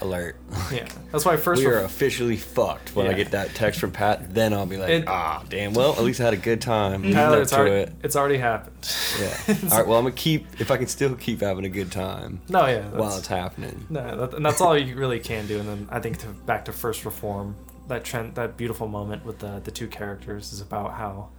alert. 0.02 0.36
Yeah, 0.72 0.88
that's 1.12 1.26
why 1.26 1.36
first 1.36 1.60
we 1.62 1.66
are 1.68 1.80
officially 1.80 2.38
fucked 2.38 2.96
when 2.96 3.06
I 3.08 3.14
get 3.14 3.32
that 3.32 3.54
text 3.56 3.80
from 3.82 3.92
Pat. 3.92 4.34
Then 4.34 4.54
I'll 4.54 4.66
be 4.66 4.78
like, 4.78 4.90
It- 4.90 5.04
ah, 5.08 5.44
damn. 5.50 5.74
Well, 5.74 5.92
at 5.94 6.02
least 6.04 6.22
I 6.22 6.24
had 6.26 6.34
a 6.34 6.38
good 6.38 6.62
time. 6.62 7.02
leading 7.02 7.16
Tyler, 7.18 7.42
it's 7.42 7.52
already 7.52 7.76
it. 7.76 7.94
it's 8.02 8.16
already 8.16 8.38
happened. 8.38 8.78
Yeah. 9.20 9.28
All 9.72 9.78
right. 9.80 9.88
Well, 9.88 9.98
I'm 9.98 10.06
gonna 10.06 10.12
keep 10.16 10.62
if 10.62 10.72
I 10.72 10.78
can 10.78 10.88
still 10.88 11.16
keep 11.16 11.42
having 11.42 11.66
a 11.66 11.70
good 11.70 11.92
time 11.92 12.40
No, 12.48 12.66
yeah, 12.68 12.88
while 12.90 13.18
it's 13.18 13.28
happening. 13.28 13.86
No, 13.90 14.16
that, 14.16 14.34
and 14.36 14.46
that's 14.46 14.62
all 14.62 14.78
you 14.78 14.96
really 14.96 15.20
can 15.20 15.46
do. 15.48 15.60
And 15.60 15.68
then 15.68 15.88
I 15.92 16.00
think 16.00 16.20
to 16.20 16.28
back 16.28 16.66
to 16.66 16.72
first 16.72 17.04
reform, 17.04 17.56
that 17.90 18.06
trend, 18.06 18.36
that 18.36 18.56
beautiful 18.56 18.88
moment 18.88 19.26
with 19.26 19.40
the 19.40 19.60
the 19.64 19.72
two 19.72 19.88
characters 19.90 20.54
is 20.54 20.62
about 20.62 20.94
how 20.94 21.30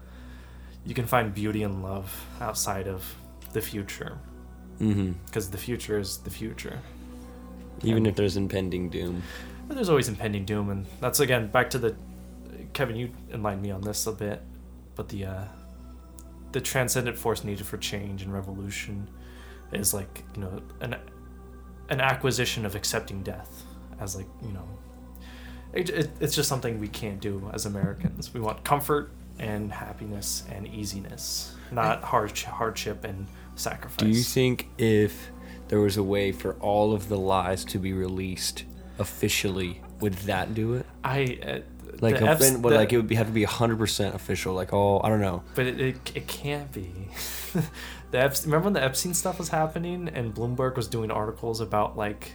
you 0.85 0.95
can 0.95 1.07
find 1.07 1.33
beauty 1.33 1.63
and 1.63 1.83
love 1.83 2.27
outside 2.41 2.87
of 2.87 3.03
the 3.55 3.63
future, 3.63 4.19
Mm-hmm. 4.81 5.13
because 5.27 5.49
the 5.51 5.59
future 5.59 5.99
is 5.99 6.19
the 6.19 6.31
future. 6.31 6.79
Even 7.83 8.07
if 8.07 8.17
there's 8.17 8.37
impending 8.37 8.89
doom. 8.89 9.23
But 9.67 9.75
there's 9.75 9.89
always 9.89 10.09
impending 10.09 10.45
doom, 10.45 10.71
and 10.71 10.87
that's 11.01 11.21
again 11.21 11.49
back 11.49 11.71
to 11.71 11.79
the 11.79 11.97
Kevin. 12.73 12.97
You 12.97 13.11
enlightened 13.33 13.63
me 13.63 13.71
on 13.71 13.81
this 13.81 14.07
a 14.07 14.13
bit, 14.13 14.43
but 14.95 15.09
the 15.09 15.27
uh, 15.27 15.45
the 16.53 16.61
transcendent 16.61 17.17
force 17.17 17.45
needed 17.45 17.67
for 17.67 17.79
change 17.79 18.23
and 18.23 18.33
revolution 18.33 19.09
is 19.73 19.95
like 19.95 20.25
you 20.35 20.43
know 20.43 20.63
an 20.81 20.97
an 21.89 22.01
acquisition 22.01 22.65
of 22.65 22.75
accepting 22.75 23.23
death 23.23 23.65
as 24.01 24.17
like 24.17 24.27
you 24.43 24.53
know 24.53 24.69
it, 25.73 25.89
it, 25.91 26.11
it's 26.21 26.35
just 26.35 26.49
something 26.49 26.79
we 26.79 26.89
can't 26.89 27.21
do 27.21 27.51
as 27.53 27.67
Americans. 27.67 28.35
We 28.35 28.41
want 28.41 28.63
comfort 28.65 29.11
and 29.39 29.73
happiness 29.73 30.45
and 30.51 30.69
easiness, 30.69 31.55
not 31.71 32.03
hard 32.03 32.39
hardship 32.39 33.05
and 33.05 33.27
sacrifice. 33.57 33.99
Do 33.99 34.09
you 34.09 34.23
think 34.23 34.69
if 34.77 35.31
there 35.73 35.81
was 35.81 35.97
a 35.97 36.03
way 36.03 36.32
for 36.32 36.53
all 36.61 36.93
of 36.93 37.09
the 37.09 37.16
lies 37.16 37.65
to 37.65 37.78
be 37.78 37.94
released 37.94 38.65
officially, 38.99 39.81
would 40.01 40.12
that 40.28 40.55
do 40.55 40.74
it? 40.74 40.85
I 41.03 41.39
uh, 41.43 41.61
Like, 42.03 42.19
the 42.19 42.27
a, 42.31 42.35
Fs- 42.35 42.51
then, 42.51 42.61
the- 42.61 42.69
like 42.69 42.93
it 42.93 42.99
would 42.99 43.09
be, 43.09 43.15
have 43.15 43.28
to 43.28 43.32
be 43.32 43.44
hundred 43.44 43.78
percent 43.78 44.15
official. 44.15 44.53
Like, 44.53 44.74
oh, 44.74 45.01
I 45.03 45.09
don't 45.09 45.23
know. 45.23 45.43
But 45.55 45.69
it, 45.69 45.81
it, 45.81 46.12
it 46.15 46.27
can't 46.27 46.70
be. 46.73 46.93
the 48.11 48.19
Epstein, 48.19 48.51
remember 48.51 48.65
when 48.66 48.74
the 48.74 48.82
Epstein 48.85 49.15
stuff 49.15 49.39
was 49.39 49.49
happening 49.49 50.11
and 50.11 50.35
Bloomberg 50.35 50.77
was 50.77 50.89
doing 50.89 51.11
articles 51.11 51.62
about 51.62 51.97
like 51.97 52.32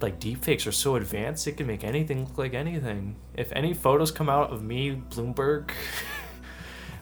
like 0.00 0.18
deepfakes 0.18 0.66
are 0.66 0.72
so 0.72 0.96
advanced 0.96 1.46
it 1.46 1.58
can 1.58 1.66
make 1.66 1.84
anything 1.84 2.24
look 2.24 2.38
like 2.38 2.54
anything. 2.54 3.16
If 3.36 3.52
any 3.52 3.74
photos 3.74 4.10
come 4.10 4.30
out 4.30 4.54
of 4.54 4.62
me, 4.62 5.02
Bloomberg 5.10 5.70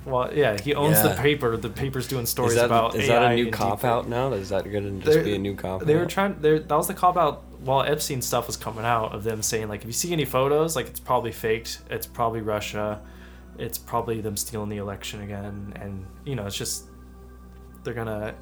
Well, 0.05 0.35
yeah, 0.35 0.61
he 0.61 0.75
owns 0.75 1.01
the 1.03 1.15
paper. 1.15 1.57
The 1.57 1.69
paper's 1.69 2.09
doing 2.09 2.27
stories 2.27 2.53
Is 2.53 2.59
that, 2.59 2.67
about 2.67 2.97
is 2.97 3.07
that 3.09 3.23
a 3.23 3.35
new 3.35 3.51
cop 3.51 3.85
out 3.85 4.09
now? 4.09 4.33
Is 4.33 4.49
that 4.49 4.71
going 4.71 5.01
to 5.01 5.05
just 5.05 5.25
be 5.25 5.35
a 5.35 5.39
new 5.39 5.55
cop 5.55 5.83
They 5.83 5.95
were 5.95 6.07
trying. 6.07 6.41
That 6.41 6.69
was 6.69 6.89
the 6.89 6.95
cop 6.95 7.17
out 7.17 7.45
while 7.61 7.83
Epstein 7.83 8.21
stuff 8.21 8.49
was 8.49 8.57
coming 8.57 8.85
out 8.85 9.15
of 9.15 9.23
them 9.23 9.43
saying 9.43 9.69
like, 9.69 9.83
if 9.83 9.87
you 9.87 9.93
see 9.93 10.13
any 10.13 10.25
photos, 10.25 10.75
like 10.75 10.89
it's 10.89 11.01
probably 11.01 11.31
faked. 11.31 11.83
It's 11.89 12.07
probably 12.07 12.41
Russia. 12.41 13.01
It's 13.59 13.79
probably 13.79 14.21
them 14.21 14.37
stealing 14.37 14.71
the 14.71 14.79
election 14.79 15.23
again, 15.23 15.75
and 15.77 16.07
you 16.25 16.35
know, 16.35 16.47
it's 16.47 16.57
just 16.57 16.87
they're 17.85 17.95
gonna. 17.95 18.35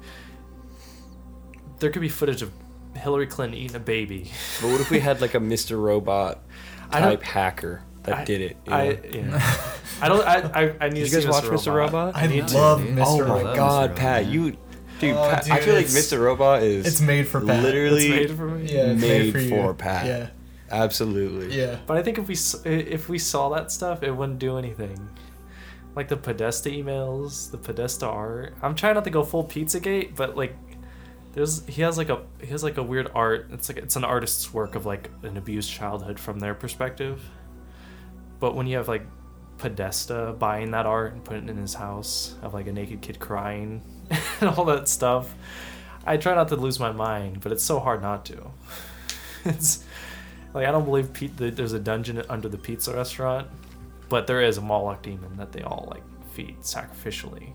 There 1.79 1.91
could 1.91 2.01
be 2.01 2.09
footage 2.09 2.41
of 2.41 2.51
Hillary 2.95 3.27
Clinton 3.27 3.59
eating 3.59 3.75
a 3.75 3.79
baby. 3.79 4.31
But 4.61 4.71
what 4.71 4.81
if 4.81 4.89
we 4.89 4.99
had 4.99 5.21
like 5.21 5.35
a 5.35 5.39
Mr. 5.39 5.81
Robot 5.81 6.43
type 6.91 7.23
hacker 7.23 7.83
that 8.03 8.17
I- 8.19 8.23
did 8.25 8.41
it? 8.41 8.57
I 8.67 8.87
know? 8.89 8.97
yeah. 9.11 9.55
I 10.01 10.07
don't. 10.07 10.25
I 10.27 10.35
I, 10.35 10.75
I 10.81 10.89
need 10.89 10.93
Did 10.93 10.93
to 10.93 10.99
you 10.99 11.05
see 11.07 11.15
guys 11.27 11.27
watch 11.27 11.43
Mr. 11.45 11.73
Robot? 11.73 12.15
I 12.15 12.27
need 12.27 12.49
love 12.51 12.81
dude. 12.83 12.95
Mr. 12.97 13.03
Oh 13.05 13.27
my 13.43 13.55
god, 13.55 13.91
Mr. 13.91 13.95
Pat, 13.95 14.25
you, 14.25 14.57
dude, 14.99 15.15
Oh, 15.15 15.29
Pat, 15.29 15.51
I 15.51 15.59
feel 15.59 15.75
like 15.75 15.85
Mr. 15.85 16.19
Robot 16.19 16.63
is 16.63 16.87
It's 16.87 17.01
made 17.01 17.27
for 17.27 17.39
Pat. 17.41 17.61
literally 17.63 18.07
It's 18.07 18.29
made 18.31 18.37
for 18.37 18.47
me. 18.47 18.65
Yeah, 18.73 18.85
it's 18.93 19.01
made 19.01 19.33
made 19.33 19.49
for 19.49 19.55
for 19.67 19.73
Pat. 19.75 20.05
Yeah, 20.07 20.29
absolutely. 20.71 21.55
yeah. 21.57 21.77
But 21.85 21.97
I 21.97 22.03
think 22.03 22.17
if 22.17 22.27
we 22.27 22.35
if 22.71 23.09
we 23.09 23.19
saw 23.19 23.49
that 23.49 23.71
stuff, 23.71 24.01
it 24.03 24.11
wouldn't 24.11 24.39
do 24.39 24.57
anything. 24.57 25.09
Like 25.95 26.07
the 26.07 26.17
Podesta 26.17 26.69
emails, 26.69 27.51
the 27.51 27.57
Podesta 27.57 28.07
art. 28.07 28.55
I'm 28.61 28.75
trying 28.75 28.95
not 28.95 29.03
to 29.03 29.09
go 29.09 29.23
full 29.23 29.43
Pizzagate, 29.43 30.15
but 30.15 30.37
like, 30.37 30.55
there's 31.33 31.65
he 31.67 31.81
has 31.81 31.97
like 31.97 32.09
a 32.09 32.21
he 32.41 32.47
has 32.47 32.63
like 32.63 32.77
a 32.77 32.83
weird 32.83 33.11
art. 33.13 33.49
It's 33.51 33.67
like 33.69 33.77
it's 33.77 33.95
an 33.97 34.05
artist's 34.05 34.53
work 34.53 34.75
of 34.75 34.85
like 34.85 35.09
an 35.23 35.35
abused 35.37 35.69
childhood 35.69 36.17
from 36.19 36.39
their 36.39 36.55
perspective. 36.55 37.21
But 38.41 38.55
when 38.55 38.67
you 38.67 38.75
have 38.75 38.89
like 38.89 39.03
Podesta 39.59 40.35
buying 40.37 40.71
that 40.71 40.85
art 40.85 41.13
and 41.13 41.23
putting 41.23 41.47
it 41.47 41.51
in 41.51 41.57
his 41.57 41.75
house 41.75 42.35
of 42.41 42.53
like 42.53 42.67
a 42.67 42.73
naked 42.73 43.01
kid 43.01 43.19
crying 43.19 43.81
and 44.41 44.49
all 44.49 44.65
that 44.65 44.89
stuff, 44.89 45.33
I 46.05 46.17
try 46.17 46.35
not 46.35 46.49
to 46.49 46.55
lose 46.57 46.79
my 46.79 46.91
mind, 46.91 47.39
but 47.41 47.51
it's 47.53 47.63
so 47.63 47.79
hard 47.79 48.01
not 48.01 48.25
to. 48.25 48.51
it's 49.45 49.85
like 50.53 50.67
I 50.67 50.71
don't 50.71 50.83
believe 50.85 51.13
Pete, 51.13 51.37
there's 51.37 51.73
a 51.73 51.79
dungeon 51.79 52.21
under 52.27 52.49
the 52.49 52.57
pizza 52.57 52.93
restaurant, 52.93 53.47
but 54.09 54.27
there 54.27 54.41
is 54.41 54.57
a 54.57 54.61
Moloch 54.61 55.01
demon 55.03 55.37
that 55.37 55.51
they 55.51 55.61
all 55.61 55.87
like 55.91 56.03
feed 56.33 56.59
sacrificially. 56.61 57.53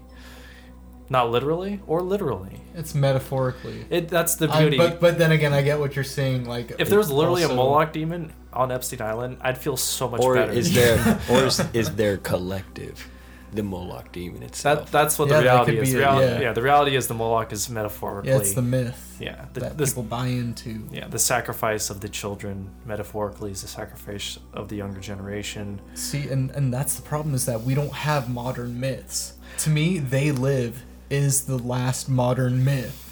Not 1.09 1.31
literally 1.31 1.81
or 1.87 2.03
literally. 2.03 2.61
It's 2.75 2.95
metaphorically. 2.95 3.87
It 3.91 4.09
that's 4.09 4.37
the 4.37 4.49
I- 4.49 4.61
beauty. 4.61 4.77
but 4.77 5.01
but 5.01 5.19
then 5.19 5.33
again, 5.33 5.53
I 5.53 5.63
get 5.63 5.79
what 5.81 5.97
you're 5.97 6.05
saying. 6.05 6.45
Like 6.47 6.73
if 6.79 6.89
there 6.89 6.99
was 6.99 7.11
literally 7.11 7.43
also- 7.43 7.55
a 7.55 7.57
Moloch 7.57 7.93
demon 7.93 8.33
on 8.57 8.73
Epstein 8.73 9.01
Island, 9.03 9.39
I'd 9.41 9.59
feel 9.59 9.77
so 9.77 10.09
much 10.09 10.21
Or 10.21 10.35
better. 10.35 10.53
is 10.53 10.75
there, 10.75 10.97
or 11.31 11.45
is, 11.45 11.61
is 11.73 11.95
there 11.95 12.17
collective, 12.17 13.09
the 13.53 13.63
Moloch 13.63 14.11
demon 14.13 14.43
itself? 14.43 14.79
that 14.85 14.93
that's 14.93 15.19
what 15.19 15.29
Yeah, 15.29 15.37
the 15.39 15.43
that 15.45 15.51
reality 15.53 15.73
could 15.73 15.83
is. 15.83 15.89
be 15.89 15.93
The 15.95 15.99
it, 15.99 16.03
reality, 16.07 16.27
yeah. 16.33 16.41
yeah. 16.41 16.53
the 16.53 16.63
reality 16.63 16.97
is 16.97 17.07
the 17.07 17.15
Moloch 17.15 17.53
is 17.53 17.71
metaphorically. 17.71 18.31
yeah, 18.33 18.39
it's 18.39 18.55
the 18.55 18.63
myth 18.63 19.17
yeah, 19.21 19.45
the, 19.55 19.61
that 19.61 19.79
this, 19.79 19.91
people 19.91 20.03
buy 20.03 20.27
into. 20.27 20.83
yeah, 20.93 21.07
the 21.09 21.19
sacrifice 21.19 21.89
of 21.89 22.01
the 22.01 22.09
children 22.09 22.71
metaphorically 22.85 23.51
is 23.53 23.63
the 23.63 23.69
sacrifice 23.69 24.39
of 24.53 24.69
the 24.69 24.77
younger 24.77 25.01
generation. 25.01 25.81
See, 25.95 26.29
and 26.29 26.51
and 26.51 26.73
that's 26.75 26.97
the 26.97 27.03
problem 27.03 27.35
is 27.35 27.47
that 27.47 27.63
we 27.63 27.75
don't 27.75 27.93
have 27.93 28.29
modern 28.29 28.79
myths. 28.81 29.35
To 29.59 29.71
me, 29.71 29.99
they 30.01 30.33
live 30.33 30.83
is 31.09 31.47
the 31.47 31.57
last 31.59 32.09
modern 32.09 32.65
myth. 32.65 33.06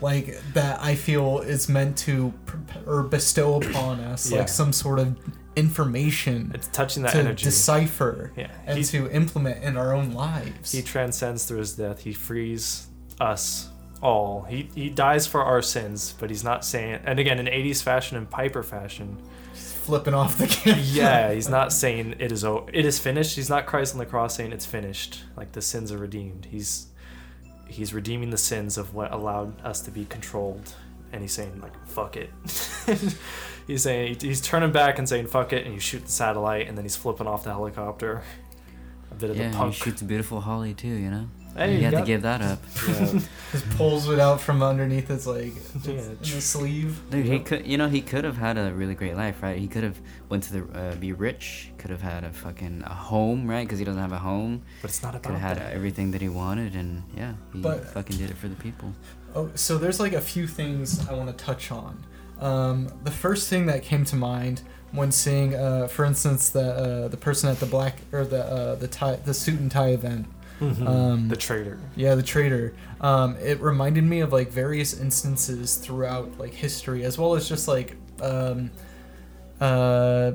Like 0.00 0.38
that, 0.54 0.80
I 0.82 0.94
feel 0.94 1.40
is 1.40 1.68
meant 1.68 1.96
to 1.98 2.32
or 2.86 3.02
bestow 3.02 3.60
upon 3.60 4.00
us 4.00 4.30
Yeah. 4.30 4.38
like 4.40 4.48
some 4.48 4.72
sort 4.72 4.98
of 4.98 5.16
information 5.56 6.52
It's 6.54 6.68
touching 6.68 7.02
that 7.02 7.12
to 7.12 7.18
energy. 7.18 7.44
decipher 7.44 8.30
Yeah, 8.36 8.48
and 8.66 8.78
he- 8.78 8.84
to 8.84 9.10
implement 9.10 9.64
in 9.64 9.76
our 9.76 9.94
own 9.94 10.12
lives. 10.12 10.72
He 10.72 10.82
transcends 10.82 11.44
through 11.44 11.58
his 11.58 11.72
death. 11.72 12.00
He 12.00 12.12
frees 12.12 12.86
us 13.20 13.68
all. 14.02 14.42
He 14.48 14.68
he 14.74 14.90
dies 14.90 15.26
for 15.26 15.42
our 15.42 15.62
sins, 15.62 16.14
but 16.18 16.28
he's 16.30 16.44
not 16.44 16.64
saying. 16.64 17.00
And 17.04 17.18
again, 17.18 17.38
in 17.38 17.46
'80s 17.48 17.82
fashion 17.82 18.16
and 18.18 18.28
Piper 18.28 18.62
fashion, 18.62 19.16
flipping 19.54 20.12
off 20.14 20.36
the 20.36 20.46
camera. 20.46 20.80
yeah, 20.82 21.32
he's 21.32 21.48
not 21.48 21.72
saying 21.82 22.16
it 22.18 22.30
is 22.32 22.44
it 22.44 22.84
is 22.84 22.98
finished. 22.98 23.36
He's 23.36 23.48
not 23.48 23.64
Christ 23.66 23.94
on 23.94 23.98
the 23.98 24.06
cross 24.06 24.34
saying 24.36 24.52
it's 24.52 24.66
finished, 24.66 25.22
like 25.36 25.52
the 25.52 25.62
sins 25.62 25.90
are 25.90 25.98
redeemed. 25.98 26.48
He's 26.50 26.88
he's 27.68 27.92
redeeming 27.94 28.30
the 28.30 28.38
sins 28.38 28.78
of 28.78 28.94
what 28.94 29.12
allowed 29.12 29.60
us 29.64 29.80
to 29.82 29.90
be 29.90 30.04
controlled, 30.04 30.72
and 31.12 31.22
he's 31.22 31.32
saying 31.32 31.60
like 31.60 31.72
fuck 31.86 32.16
it. 32.16 32.30
he's 33.66 33.82
saying 33.82 34.16
he's 34.20 34.40
turning 34.40 34.72
back 34.72 34.98
and 34.98 35.08
saying 35.08 35.26
"fuck 35.26 35.52
it," 35.52 35.64
and 35.64 35.74
you 35.74 35.80
shoot 35.80 36.04
the 36.04 36.10
satellite, 36.12 36.68
and 36.68 36.76
then 36.76 36.84
he's 36.84 36.96
flipping 36.96 37.26
off 37.26 37.44
the 37.44 37.50
helicopter. 37.50 38.22
A 39.10 39.14
bit 39.14 39.30
of 39.30 39.36
Yeah, 39.36 39.44
the 39.44 39.50
he 39.50 39.56
punk. 39.56 39.74
shoots 39.74 40.02
beautiful 40.02 40.40
Holly 40.40 40.74
too. 40.74 40.88
You 40.88 41.10
know. 41.10 41.28
Hey, 41.56 41.72
you 41.72 41.78
you 41.78 41.84
had 41.84 41.94
to 41.98 42.02
give 42.04 42.22
that 42.22 42.42
up. 42.42 42.58
Yeah. 42.88 43.20
Just 43.52 43.70
pulls 43.70 44.08
it 44.08 44.18
out 44.18 44.40
from 44.40 44.62
underneath 44.62 45.08
his 45.08 45.26
like 45.26 45.54
Yeah. 45.84 45.92
in 46.10 46.40
sleeve. 46.40 47.00
Dude, 47.10 47.26
he 47.26 47.38
could, 47.38 47.66
you 47.66 47.78
know, 47.78 47.88
he 47.88 48.00
could 48.02 48.24
have 48.24 48.36
had 48.36 48.58
a 48.58 48.72
really 48.74 48.94
great 48.94 49.16
life, 49.16 49.40
right? 49.42 49.56
He 49.58 49.68
could 49.68 49.84
have 49.84 49.98
went 50.28 50.42
to 50.44 50.52
the 50.60 50.78
uh, 50.78 50.94
be 50.96 51.12
rich, 51.12 51.70
could 51.78 51.90
have 51.90 52.02
had 52.02 52.24
a 52.24 52.32
fucking 52.32 52.82
a 52.84 52.92
home, 52.92 53.48
right? 53.48 53.64
Because 53.66 53.78
he 53.78 53.84
doesn't 53.84 54.00
have 54.02 54.12
a 54.12 54.18
home. 54.18 54.62
but 54.82 54.90
it's 54.90 55.02
not 55.02 55.10
about. 55.14 55.22
Could 55.22 55.30
about 55.36 55.40
have 55.40 55.58
had 55.58 55.66
that. 55.68 55.74
everything 55.74 56.10
that 56.10 56.20
he 56.20 56.28
wanted, 56.28 56.74
and 56.74 57.04
yeah, 57.16 57.34
he 57.52 57.60
But- 57.60 57.86
fucking 57.94 58.16
did 58.18 58.30
it 58.30 58.36
for 58.36 58.48
the 58.48 58.56
people. 58.56 58.92
Oh, 59.34 59.50
so 59.54 59.78
there's 59.78 60.00
like 60.00 60.12
a 60.12 60.20
few 60.20 60.46
things 60.46 61.06
I 61.08 61.12
want 61.14 61.28
to 61.36 61.44
touch 61.44 61.70
on. 61.70 62.02
Um, 62.40 62.88
the 63.04 63.10
first 63.10 63.48
thing 63.48 63.66
that 63.66 63.82
came 63.82 64.04
to 64.06 64.16
mind 64.16 64.62
when 64.92 65.10
seeing, 65.12 65.54
uh, 65.54 65.86
for 65.88 66.04
instance, 66.04 66.50
the 66.50 67.04
uh, 67.04 67.08
the 67.08 67.16
person 67.16 67.48
at 67.48 67.60
the 67.60 67.66
black 67.66 68.00
or 68.12 68.24
the 68.24 68.44
uh, 68.44 68.74
the 68.74 68.88
tie 68.88 69.16
the 69.16 69.32
suit 69.34 69.60
and 69.60 69.70
tie 69.70 69.88
event. 69.90 70.26
Mhm. 70.60 70.86
Um, 70.88 71.28
the 71.28 71.36
traitor. 71.36 71.78
Yeah, 71.96 72.14
the 72.14 72.22
trader. 72.22 72.74
Um, 73.00 73.36
it 73.36 73.60
reminded 73.60 74.04
me 74.04 74.20
of 74.20 74.32
like 74.32 74.50
various 74.50 74.98
instances 74.98 75.76
throughout 75.76 76.38
like 76.38 76.54
history, 76.54 77.04
as 77.04 77.18
well 77.18 77.34
as 77.34 77.48
just 77.48 77.68
like 77.68 77.96
um, 78.22 78.70
uh, 79.60 80.32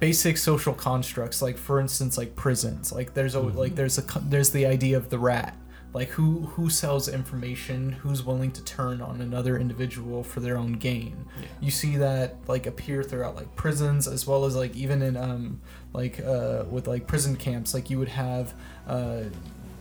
basic 0.00 0.36
social 0.36 0.74
constructs. 0.74 1.40
Like 1.40 1.56
for 1.56 1.80
instance, 1.80 2.18
like 2.18 2.36
prisons. 2.36 2.92
Like 2.92 3.14
there's 3.14 3.34
a 3.34 3.40
like 3.40 3.74
there's 3.74 3.98
a 3.98 4.02
there's 4.28 4.50
the 4.50 4.66
idea 4.66 4.96
of 4.96 5.08
the 5.08 5.18
rat. 5.18 5.56
Like 5.94 6.08
who 6.08 6.40
who 6.40 6.70
sells 6.70 7.06
information? 7.06 7.92
Who's 7.92 8.22
willing 8.22 8.50
to 8.52 8.64
turn 8.64 9.02
on 9.02 9.20
another 9.20 9.58
individual 9.58 10.24
for 10.24 10.40
their 10.40 10.56
own 10.56 10.72
gain? 10.72 11.26
Yeah. 11.38 11.46
You 11.60 11.70
see 11.70 11.96
that 11.98 12.36
like 12.48 12.66
appear 12.66 13.02
throughout 13.02 13.36
like 13.36 13.54
prisons, 13.56 14.08
as 14.08 14.26
well 14.26 14.46
as 14.46 14.56
like 14.56 14.74
even 14.74 15.02
in 15.02 15.16
um 15.18 15.60
like 15.92 16.18
uh 16.20 16.64
with 16.70 16.88
like 16.88 17.06
prison 17.06 17.36
camps. 17.36 17.74
Like 17.74 17.90
you 17.90 17.98
would 17.98 18.08
have 18.08 18.54
uh 18.88 19.24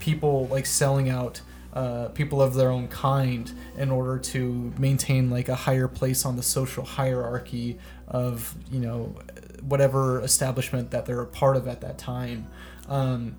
people 0.01 0.47
like 0.47 0.65
selling 0.65 1.09
out 1.09 1.39
uh, 1.73 2.09
people 2.09 2.41
of 2.41 2.53
their 2.53 2.69
own 2.69 2.89
kind 2.89 3.49
in 3.77 3.89
order 3.89 4.17
to 4.19 4.73
maintain 4.77 5.29
like 5.29 5.47
a 5.47 5.55
higher 5.55 5.87
place 5.87 6.25
on 6.25 6.35
the 6.35 6.43
social 6.43 6.83
hierarchy 6.83 7.77
of 8.09 8.53
you 8.69 8.79
know 8.81 9.15
whatever 9.61 10.21
establishment 10.21 10.91
that 10.91 11.05
they're 11.05 11.21
a 11.21 11.25
part 11.25 11.55
of 11.55 11.67
at 11.67 11.79
that 11.81 11.97
time. 11.97 12.45
Um, 12.89 13.37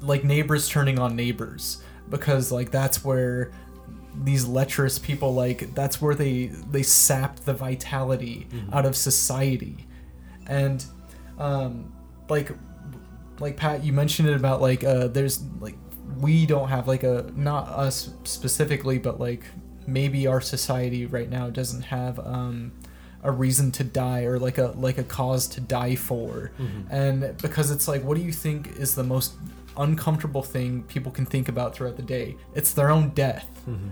like 0.00 0.22
neighbors 0.22 0.68
turning 0.68 0.98
on 1.00 1.16
neighbors 1.16 1.82
because 2.08 2.52
like 2.52 2.70
that's 2.70 3.04
where 3.04 3.50
these 4.22 4.44
lecherous 4.46 4.98
people 4.98 5.34
like 5.34 5.74
that's 5.74 6.00
where 6.00 6.14
they 6.14 6.46
they 6.70 6.82
sap 6.82 7.40
the 7.40 7.54
vitality 7.54 8.46
out 8.72 8.86
of 8.86 8.94
society. 8.94 9.86
And 10.46 10.84
um 11.38 11.92
like 12.28 12.50
like 13.40 13.56
Pat, 13.56 13.84
you 13.84 13.92
mentioned 13.92 14.28
it 14.28 14.34
about 14.34 14.60
like 14.60 14.84
uh, 14.84 15.08
there's 15.08 15.42
like 15.60 15.76
we 16.18 16.46
don't 16.46 16.68
have 16.68 16.88
like 16.88 17.02
a 17.04 17.30
not 17.36 17.68
us 17.68 18.10
specifically, 18.24 18.98
but 18.98 19.20
like 19.20 19.44
maybe 19.86 20.26
our 20.26 20.40
society 20.40 21.06
right 21.06 21.30
now 21.30 21.48
doesn't 21.50 21.82
have 21.82 22.18
um, 22.18 22.72
a 23.22 23.30
reason 23.30 23.70
to 23.72 23.84
die 23.84 24.22
or 24.24 24.38
like 24.38 24.58
a 24.58 24.68
like 24.76 24.98
a 24.98 25.04
cause 25.04 25.46
to 25.48 25.60
die 25.60 25.94
for, 25.94 26.50
and 26.90 27.36
because 27.40 27.70
it's 27.70 27.86
like, 27.88 28.02
what 28.04 28.16
do 28.16 28.22
you 28.22 28.32
think 28.32 28.76
is 28.78 28.94
the 28.94 29.04
most 29.04 29.34
uncomfortable 29.76 30.42
thing 30.42 30.82
people 30.84 31.12
can 31.12 31.24
think 31.24 31.48
about 31.48 31.74
throughout 31.74 31.96
the 31.96 32.02
day? 32.02 32.36
It's 32.54 32.72
their 32.72 32.90
own 32.90 33.10
death. 33.10 33.46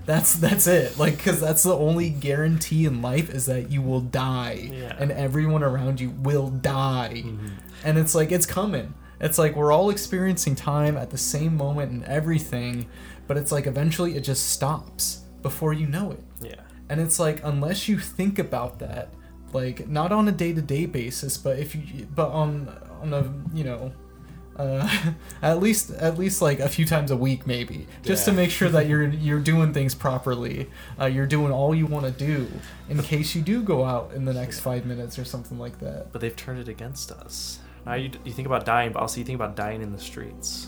That's 0.07 0.35
that's 0.35 0.67
it. 0.67 0.99
Like, 0.99 1.17
because 1.19 1.41
that's 1.41 1.63
the 1.63 1.77
only 1.77 2.11
guarantee 2.11 2.87
in 2.87 3.03
life 3.03 3.31
is 3.31 3.47
that 3.47 3.71
you 3.71 3.83
will 3.83 4.01
die, 4.01 4.71
Yeah. 4.73 4.97
and 4.99 5.13
everyone 5.13 5.63
around 5.63 6.01
you 6.01 6.11
will 6.11 6.49
die 6.49 7.23
and 7.85 7.99
it's 7.99 8.15
like 8.15 8.33
it's 8.33 8.47
coming 8.47 8.95
it's 9.21 9.39
like 9.39 9.57
we're 9.57 9.73
all 9.73 9.91
experiencing 9.91 10.55
time 10.55 10.97
at 10.97 11.11
the 11.11 11.19
same 11.19 11.57
moment 11.57 11.91
and 11.93 12.05
everything 12.05 12.87
but 13.27 13.37
it's 13.37 13.51
like 13.53 13.67
eventually 13.67 14.17
it 14.17 14.21
just 14.21 14.51
stops 14.51 15.23
before 15.43 15.73
you 15.73 15.87
know 15.87 16.11
it 16.13 16.23
Yeah. 16.41 16.61
and 16.89 17.01
it's 17.01 17.19
like 17.19 17.41
unless 17.45 17.89
you 17.89 17.99
think 17.99 18.39
about 18.39 18.79
that 18.81 19.09
like 19.53 19.89
not 19.89 20.13
on 20.13 20.29
a 20.29 20.33
day-to-day 20.33 20.87
basis 20.87 21.37
but 21.39 21.59
if 21.59 21.75
you 21.75 22.07
but 22.15 22.29
on 22.29 22.69
on 23.01 23.13
a 23.15 23.33
you 23.57 23.65
know 23.65 23.93
uh, 24.59 24.89
at 25.43 25.61
least 25.61 25.91
at 25.93 26.17
least 26.19 26.41
like 26.41 26.61
a 26.61 26.69
few 26.69 26.87
times 26.87 27.11
a 27.11 27.17
week 27.17 27.47
maybe 27.47 27.87
just 28.03 28.25
to 28.25 28.33
make 28.33 28.51
sure 28.51 28.69
that 28.71 28.87
you're 28.91 29.07
you're 29.09 29.39
doing 29.39 29.73
things 29.73 29.95
properly 29.95 30.69
uh, 31.01 31.05
you're 31.05 31.27
doing 31.27 31.53
all 31.53 31.75
you 31.75 31.85
want 31.87 32.05
to 32.07 32.11
do 32.11 32.47
in 32.89 33.01
case 33.03 33.35
you 33.35 33.43
do 33.43 33.63
go 33.63 33.85
out 33.85 34.13
in 34.15 34.25
the 34.25 34.33
next 34.33 34.61
five 34.61 34.87
minutes 34.87 35.19
or 35.19 35.25
something 35.27 35.59
like 35.59 35.79
that 35.79 36.11
But 36.11 36.21
they've 36.23 36.35
turned 36.35 36.59
it 36.61 36.69
against 36.69 37.13
us. 37.13 37.59
Now 37.87 37.95
you, 37.95 38.11
you 38.25 38.33
think 38.33 38.47
about 38.47 38.67
dying, 38.67 38.93
but 38.93 39.01
also 39.01 39.19
you 39.19 39.25
think 39.25 39.37
about 39.37 39.57
dying 39.57 39.81
in 39.81 39.93
the 39.93 39.99
streets. 39.99 40.67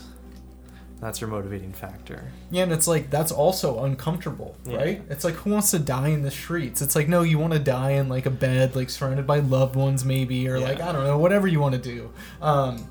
That's 1.01 1.21
your 1.21 1.29
motivating 1.29 1.71
factor. 1.71 2.29
Yeah, 2.51 2.63
and 2.63 2.71
it's 2.73 2.87
like 2.87 3.09
that's 3.09 3.31
also 3.31 3.83
uncomfortable, 3.85 4.55
Yeah. 4.65 4.77
right? 4.77 5.01
It's 5.09 5.23
like 5.23 5.35
who 5.35 5.51
wants 5.51 5.71
to 5.71 5.79
die 5.79 6.09
in 6.09 6.23
the 6.23 6.31
streets? 6.31 6.81
It's 6.81 6.95
like 6.95 7.07
no, 7.07 7.21
you 7.21 7.39
want 7.39 7.53
to 7.53 7.59
die 7.59 7.91
in 7.91 8.09
like 8.09 8.25
a 8.25 8.29
bed, 8.31 8.75
like 8.75 8.89
surrounded 8.89 9.25
by 9.25 9.39
loved 9.39 9.75
ones, 9.77 10.03
maybe, 10.03 10.47
or 10.49 10.59
like 10.59 10.81
I 10.81 10.91
don't 10.91 11.05
know, 11.05 11.17
whatever 11.17 11.47
you 11.47 11.59
want 11.61 11.75
to 11.75 11.81
do. 11.81 12.11
Um, 12.41 12.85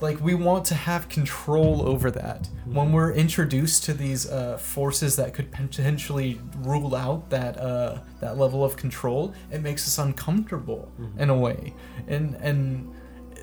like 0.00 0.20
we 0.22 0.32
want 0.34 0.64
to 0.66 0.74
have 0.74 1.08
control 1.10 1.86
over 1.86 2.10
that. 2.12 2.42
Mm-hmm. 2.44 2.74
When 2.74 2.92
we're 2.92 3.12
introduced 3.12 3.82
to 3.84 3.92
these 3.94 4.30
uh, 4.30 4.56
forces 4.56 5.16
that 5.16 5.34
could 5.34 5.50
potentially 5.50 6.40
rule 6.60 6.94
out 6.94 7.28
that 7.30 7.58
uh, 7.58 7.98
that 8.20 8.38
level 8.38 8.64
of 8.64 8.76
control, 8.76 9.34
it 9.50 9.60
makes 9.60 9.86
us 9.86 9.98
uncomfortable 9.98 10.90
Mm-hmm. 10.98 11.20
in 11.20 11.28
a 11.30 11.36
way, 11.36 11.74
and 12.06 12.36
and 12.36 12.94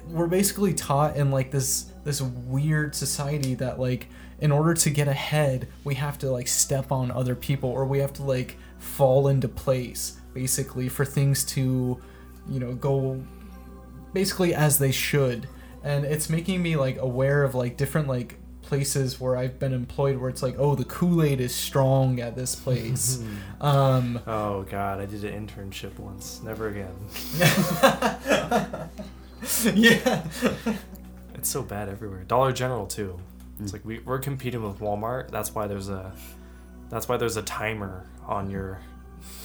we're 0.10 0.28
basically 0.28 0.74
taught 0.74 1.16
in 1.16 1.32
like 1.32 1.52
this 1.52 1.92
this 2.04 2.22
weird 2.22 2.96
society 2.96 3.56
that 3.56 3.80
like 3.80 4.08
in 4.40 4.52
order 4.52 4.74
to 4.74 4.90
get 4.90 5.08
ahead 5.08 5.68
we 5.84 5.96
have 5.96 6.18
to 6.20 6.30
like 6.30 6.48
step 6.48 6.92
on 6.92 7.12
other 7.12 7.36
people 7.36 7.70
or 7.70 7.86
we 7.86 8.00
have 8.00 8.14
to 8.14 8.24
like 8.24 8.58
fall 8.78 9.28
into 9.28 9.48
place 9.48 10.20
basically 10.34 10.90
for 10.90 11.06
things 11.06 11.44
to 11.44 12.00
you 12.50 12.60
know 12.60 12.74
go 12.74 13.22
basically 14.14 14.54
as 14.54 14.78
they 14.78 14.92
should 14.92 15.48
and 15.84 16.06
it's 16.06 16.30
making 16.30 16.62
me 16.62 16.76
like 16.76 16.98
aware 16.98 17.44
of 17.44 17.56
like 17.56 17.78
different 17.78 18.08
like 18.08 18.38
places 18.62 19.20
where 19.22 19.38
I've 19.38 19.60
been 19.60 19.74
employed 19.74 20.18
where 20.18 20.30
it's 20.30 20.42
like 20.42 20.56
oh 20.58 20.76
the 20.76 20.86
Kool-Aid 20.86 21.40
is 21.40 21.54
strong 21.54 22.20
at 22.20 22.36
this 22.36 22.56
place 22.64 23.24
um 23.62 24.20
Oh 24.26 24.64
god, 24.64 25.00
I 25.00 25.06
did 25.06 25.24
an 25.24 25.48
internship 25.48 25.98
once. 26.00 26.42
Never 26.44 26.70
again. 26.70 26.96
yeah 29.74 30.24
It's 31.46 31.52
so 31.52 31.62
bad 31.62 31.90
everywhere. 31.90 32.24
Dollar 32.24 32.52
General 32.52 32.88
too. 32.88 33.20
It's 33.60 33.70
mm. 33.70 33.74
like 33.74 33.86
we, 33.86 34.00
we're 34.00 34.18
competing 34.18 34.64
with 34.64 34.80
Walmart. 34.80 35.30
That's 35.30 35.54
why 35.54 35.68
there's 35.68 35.90
a 35.90 36.12
that's 36.90 37.08
why 37.08 37.18
there's 37.18 37.38
a 37.38 37.44
timer 37.44 38.08
on 38.26 38.50
your 38.50 38.80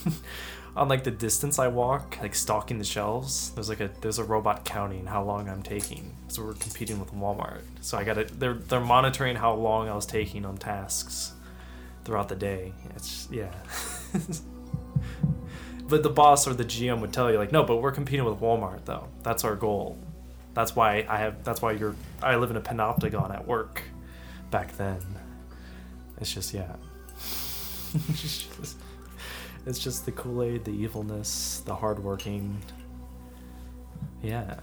on 0.76 0.88
like 0.88 1.04
the 1.04 1.10
distance 1.10 1.58
I 1.58 1.68
walk, 1.68 2.16
like 2.22 2.34
stalking 2.34 2.78
the 2.78 2.84
shelves. 2.84 3.50
There's 3.50 3.68
like 3.68 3.80
a 3.80 3.90
there's 4.00 4.18
a 4.18 4.24
robot 4.24 4.64
counting 4.64 5.04
how 5.04 5.22
long 5.22 5.46
I'm 5.46 5.62
taking. 5.62 6.16
So 6.28 6.42
we're 6.42 6.54
competing 6.54 6.98
with 6.98 7.12
Walmart. 7.12 7.60
So 7.82 7.98
I 7.98 8.04
got 8.04 8.14
to 8.14 8.24
they're 8.24 8.54
they're 8.54 8.80
monitoring 8.80 9.36
how 9.36 9.52
long 9.52 9.90
I 9.90 9.94
was 9.94 10.06
taking 10.06 10.46
on 10.46 10.56
tasks 10.56 11.32
throughout 12.04 12.30
the 12.30 12.36
day. 12.36 12.72
It's 12.96 13.28
yeah. 13.30 13.52
but 15.90 16.02
the 16.02 16.10
boss 16.10 16.46
or 16.46 16.54
the 16.54 16.64
GM 16.64 17.00
would 17.00 17.12
tell 17.12 17.30
you 17.30 17.36
like, 17.36 17.52
no, 17.52 17.64
but 17.64 17.76
we're 17.76 17.92
competing 17.92 18.24
with 18.24 18.40
Walmart 18.40 18.84
though. 18.84 19.08
That's 19.22 19.44
our 19.44 19.56
goal. 19.56 19.98
That's 20.54 20.74
why 20.74 21.04
I 21.08 21.18
have. 21.18 21.44
That's 21.44 21.60
why 21.60 21.72
you're. 21.72 21.94
I 22.22 22.36
live 22.36 22.50
in 22.50 22.56
a 22.56 22.60
panopticon 22.60 23.34
at 23.34 23.46
work. 23.46 23.82
Back 24.50 24.76
then, 24.76 25.00
it's 26.20 26.32
just 26.32 26.54
yeah. 26.54 26.74
it's, 28.08 28.46
just, 28.56 28.76
it's 29.66 29.78
just 29.78 30.06
the 30.06 30.12
Kool 30.12 30.42
Aid, 30.42 30.64
the 30.64 30.72
evilness, 30.72 31.62
the 31.66 31.74
hardworking. 31.74 32.60
Yeah. 34.22 34.58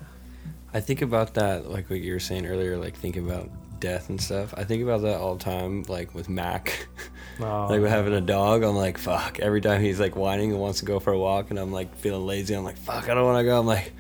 I 0.74 0.80
think 0.82 1.02
about 1.02 1.34
that, 1.36 1.70
like 1.70 1.90
what 1.90 2.02
you 2.02 2.14
were 2.14 2.20
saying 2.20 2.46
earlier, 2.46 2.78
like 2.78 2.96
thinking 2.96 3.26
about 3.26 3.50
death 3.80 4.10
and 4.10 4.20
stuff. 4.22 4.54
I 4.56 4.64
think 4.64 4.84
about 4.84 5.02
that 5.02 5.18
all 5.18 5.36
the 5.36 5.44
time, 5.44 5.84
like 5.84 6.14
with 6.14 6.30
Mac. 6.30 6.88
Oh, 7.40 7.68
like 7.70 7.82
with 7.82 7.92
having 7.92 8.14
a 8.14 8.22
dog, 8.22 8.64
I'm 8.64 8.76
like, 8.76 8.98
fuck. 8.98 9.40
Every 9.40 9.62
time 9.62 9.80
he's 9.80 10.00
like 10.00 10.16
whining 10.16 10.54
and 10.54 10.60
wants 10.60 10.80
to 10.80 10.86
go 10.86 11.00
for 11.00 11.14
a 11.14 11.20
walk, 11.20 11.52
and 11.52 11.60
I'm 11.60 11.72
like 11.72 11.96
feeling 11.98 12.26
lazy, 12.26 12.56
I'm 12.56 12.64
like, 12.64 12.80
fuck, 12.80 13.10
I 13.10 13.14
don't 13.14 13.26
want 13.26 13.38
to 13.38 13.44
go. 13.44 13.60
I'm 13.60 13.68
like, 13.68 13.94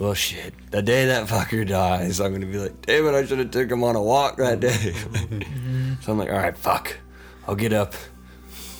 well, 0.00 0.14
shit. 0.14 0.52
The 0.72 0.82
day 0.82 1.06
that 1.06 1.28
fucker 1.28 1.64
dies, 1.64 2.20
I'm 2.20 2.32
gonna 2.32 2.46
be 2.46 2.58
like, 2.58 2.82
damn 2.82 3.06
it, 3.06 3.14
I 3.14 3.24
should 3.24 3.38
have 3.38 3.52
took 3.52 3.70
him 3.70 3.84
on 3.84 3.94
a 3.94 4.02
walk 4.02 4.36
that 4.38 4.58
day. 4.58 4.92
so 6.00 6.10
I'm 6.10 6.18
like, 6.18 6.28
all 6.28 6.36
right, 6.36 6.58
fuck. 6.58 6.98
I'll 7.46 7.54
get 7.54 7.72
up. 7.72 7.94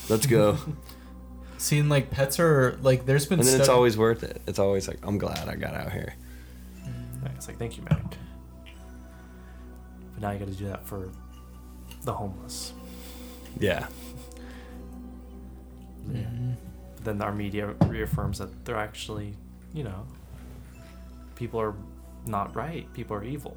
Let's 0.09 0.27
go. 0.27 0.59
seeing 1.63 1.89
like 1.89 2.11
pets 2.11 2.41
are 2.41 2.77
like 2.83 3.07
there's 3.07 3.27
been 3.27 3.39
and 3.39 3.49
then 3.49 3.61
it's 3.61 3.69
always 3.69 3.97
worth 3.97 4.25
it. 4.25 4.43
It's 4.49 4.59
always 4.59 4.89
like, 4.89 4.99
I'm 5.05 5.17
glad 5.19 5.49
I 5.49 5.55
got 5.55 5.75
out 5.75 5.93
here. 5.93 6.17
Mm, 6.85 7.37
it's 7.37 7.47
like 7.47 7.59
thank 7.59 7.77
you, 7.77 7.85
Mac. 7.85 8.17
But 10.23 10.29
now 10.29 10.33
you 10.35 10.39
got 10.39 10.49
to 10.49 10.55
do 10.55 10.67
that 10.69 10.87
for 10.87 11.11
the 12.05 12.13
homeless. 12.13 12.73
Yeah. 13.59 13.87
But 16.07 17.05
then 17.05 17.23
our 17.23 17.33
media 17.33 17.75
reaffirms 17.87 18.39
that 18.39 18.65
they're 18.65 18.77
actually 18.77 19.35
you 19.75 19.85
know, 19.85 20.07
people 21.35 21.61
are 21.61 21.75
not 22.27 22.55
right. 22.55 22.93
People 22.93 23.17
are 23.17 23.25
evil. 23.25 23.57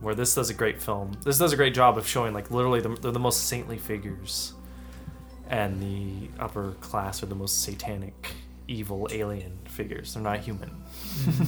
Where 0.00 0.14
this 0.14 0.34
does 0.34 0.50
a 0.50 0.54
great 0.54 0.80
film. 0.80 1.12
This 1.24 1.38
does 1.38 1.52
a 1.52 1.56
great 1.56 1.74
job 1.74 1.98
of 1.98 2.06
showing 2.06 2.34
like 2.34 2.50
literally 2.50 2.80
the, 2.80 2.90
they're 2.90 3.12
the 3.12 3.18
most 3.18 3.46
saintly 3.46 3.78
figures, 3.78 4.52
and 5.48 5.80
the 5.80 6.28
upper 6.38 6.72
class 6.80 7.22
are 7.22 7.26
the 7.26 7.34
most 7.34 7.62
satanic, 7.62 8.32
evil 8.68 9.08
alien 9.10 9.58
figures. 9.64 10.14
They're 10.14 10.22
not 10.22 10.40
human. 10.40 10.70
Mm-hmm. 10.70 11.44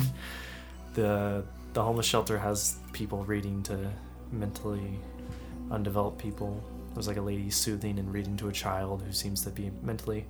the 0.95 1.45
the 1.75 1.83
homeless 1.83 2.07
shelter 2.07 2.39
has 2.39 2.79
people 2.93 3.25
reading 3.25 3.63
to 3.65 3.91
mentally 4.33 4.99
undeveloped 5.71 6.19
people. 6.19 6.63
There's 6.95 7.09
like 7.09 7.17
a 7.17 7.23
lady 7.23 7.51
soothing 7.51 7.99
and 7.99 8.13
reading 8.13 8.37
to 8.39 8.49
a 8.49 8.53
child 8.53 9.03
who 9.03 9.13
seems 9.13 9.43
to 9.45 9.51
be 9.51 9.71
mentally 9.83 10.27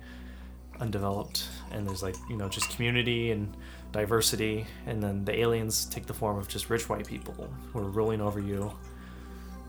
undeveloped 0.79 1.45
and 1.71 1.85
there's 1.85 2.01
like 2.01 2.15
you 2.29 2.37
know 2.37 2.47
just 2.47 2.69
community 2.69 3.31
and 3.31 3.53
diversity 3.91 4.65
and 4.85 5.03
then 5.03 5.25
the 5.25 5.37
aliens 5.37 5.83
take 5.85 6.05
the 6.05 6.13
form 6.13 6.37
of 6.37 6.47
just 6.47 6.69
rich 6.69 6.87
white 6.87 7.05
people 7.05 7.49
who 7.73 7.79
are 7.79 7.89
ruling 7.89 8.21
over 8.21 8.39
you 8.39 8.71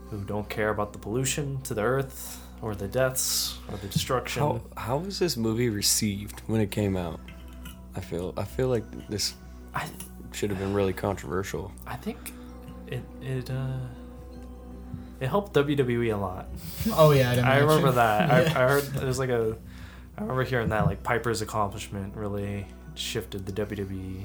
who 0.09 0.23
don't 0.25 0.49
care 0.49 0.71
about 0.71 0.93
the 0.93 0.99
pollution 1.01 1.61
to 1.63 1.75
the 1.75 1.83
earth 1.83 2.41
or 2.63 2.75
the 2.75 2.87
deaths 2.87 3.59
or 3.71 3.77
the 3.79 3.87
destruction 3.89 4.43
How 4.43 4.61
how 4.77 4.99
was 4.99 5.19
this 5.19 5.37
movie 5.37 5.69
received 5.69 6.41
when 6.47 6.61
it 6.61 6.71
came 6.71 6.97
out? 6.97 7.21
I 7.97 8.01
feel 8.01 8.35
I 8.37 8.45
feel 8.45 8.69
like 8.69 8.85
this 9.09 9.35
I, 9.75 9.87
should 10.33 10.51
have 10.51 10.59
been 10.59 10.75
really 10.75 10.93
controversial. 10.93 11.73
I 11.87 11.97
think 11.97 12.33
it 12.87 13.03
it 13.21 13.51
uh 13.51 13.79
it 15.21 15.29
helped 15.29 15.53
WWE 15.55 16.13
a 16.15 16.17
lot 16.17 16.49
Oh 16.95 17.11
yeah, 17.13 17.31
I'd 17.33 17.39
I 17.41 17.59
remember 17.59 17.93
that. 17.93 18.31
I, 18.31 18.43
Yeah. 18.43 18.49
I 18.49 18.69
heard 18.69 18.83
there's 18.95 19.19
like 19.19 19.31
a. 19.31 19.57
I 20.17 20.21
remember 20.23 20.45
hearing 20.45 20.69
that 20.71 20.87
like 20.87 21.03
Piper's 21.03 21.41
accomplishment 21.43 22.15
really 22.17 22.67
shifted 22.95 23.47
the 23.47 23.53
WWE. 23.53 24.25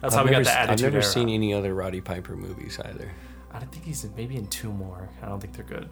That's 0.00 0.14
I've 0.14 0.20
how 0.20 0.24
we 0.24 0.30
never, 0.32 0.44
got 0.44 0.50
the 0.50 0.50
s- 0.50 0.56
attitude 0.68 0.86
I've 0.86 0.92
never 0.92 1.02
era. 1.02 1.12
seen 1.12 1.28
any 1.30 1.54
other 1.54 1.74
Roddy 1.74 2.00
Piper 2.00 2.36
movies 2.36 2.78
either. 2.84 3.10
I 3.52 3.58
don't 3.60 3.72
think 3.72 3.84
he's 3.84 4.04
in, 4.04 4.14
maybe 4.16 4.36
in 4.36 4.46
two 4.48 4.70
more. 4.72 5.08
I 5.22 5.28
don't 5.28 5.40
think 5.40 5.54
they're 5.54 5.64
good. 5.64 5.88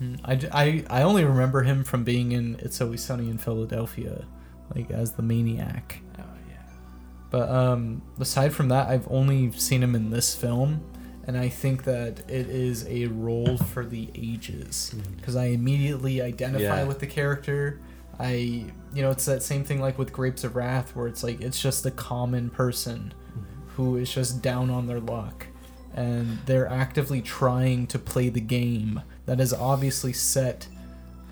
I, 0.00 0.04
I, 0.04 0.32
I, 0.32 0.36
j- 0.36 0.50
I- 0.52 0.84
I 0.90 1.02
only 1.02 1.24
remember 1.24 1.62
him 1.62 1.84
from 1.84 2.02
being 2.04 2.32
in 2.32 2.56
It's 2.60 2.80
Always 2.80 3.02
Sunny 3.04 3.28
in 3.30 3.38
Philadelphia, 3.38 4.24
like 4.74 4.90
as 4.90 5.12
the 5.12 5.22
maniac. 5.22 6.00
Oh 6.18 6.22
yeah. 6.48 6.54
But 7.30 7.48
um, 7.50 8.02
aside 8.18 8.52
from 8.54 8.68
that, 8.68 8.88
I've 8.88 9.06
only 9.10 9.52
seen 9.52 9.82
him 9.82 9.94
in 9.94 10.10
this 10.10 10.34
film, 10.34 10.82
and 11.26 11.36
I 11.38 11.48
think 11.48 11.84
that 11.84 12.20
it 12.30 12.48
is 12.48 12.86
a 12.88 13.06
role 13.06 13.56
for 13.56 13.84
the 13.84 14.10
ages 14.14 14.94
because 15.16 15.36
I 15.36 15.46
immediately 15.46 16.20
identify 16.22 16.80
Yeah. 16.80 16.84
with 16.84 16.98
the 17.00 17.06
character. 17.06 17.80
I, 18.18 18.32
you 18.94 19.02
know, 19.02 19.10
it's 19.10 19.24
that 19.24 19.42
same 19.42 19.64
thing 19.64 19.80
like 19.80 19.98
with 19.98 20.12
Grapes 20.12 20.44
of 20.44 20.54
Wrath, 20.56 20.94
where 20.94 21.06
it's 21.08 21.22
like 21.24 21.40
it's 21.40 21.60
just 21.60 21.84
a 21.86 21.90
common 21.90 22.48
person 22.50 23.12
who 23.76 23.96
is 23.96 24.12
just 24.12 24.40
down 24.42 24.70
on 24.70 24.86
their 24.86 25.00
luck, 25.00 25.46
and 25.94 26.38
they're 26.46 26.68
actively 26.68 27.20
trying 27.20 27.86
to 27.88 27.98
play 27.98 28.28
the 28.28 28.40
game 28.40 29.02
that 29.26 29.40
is 29.40 29.52
obviously 29.52 30.12
set 30.12 30.68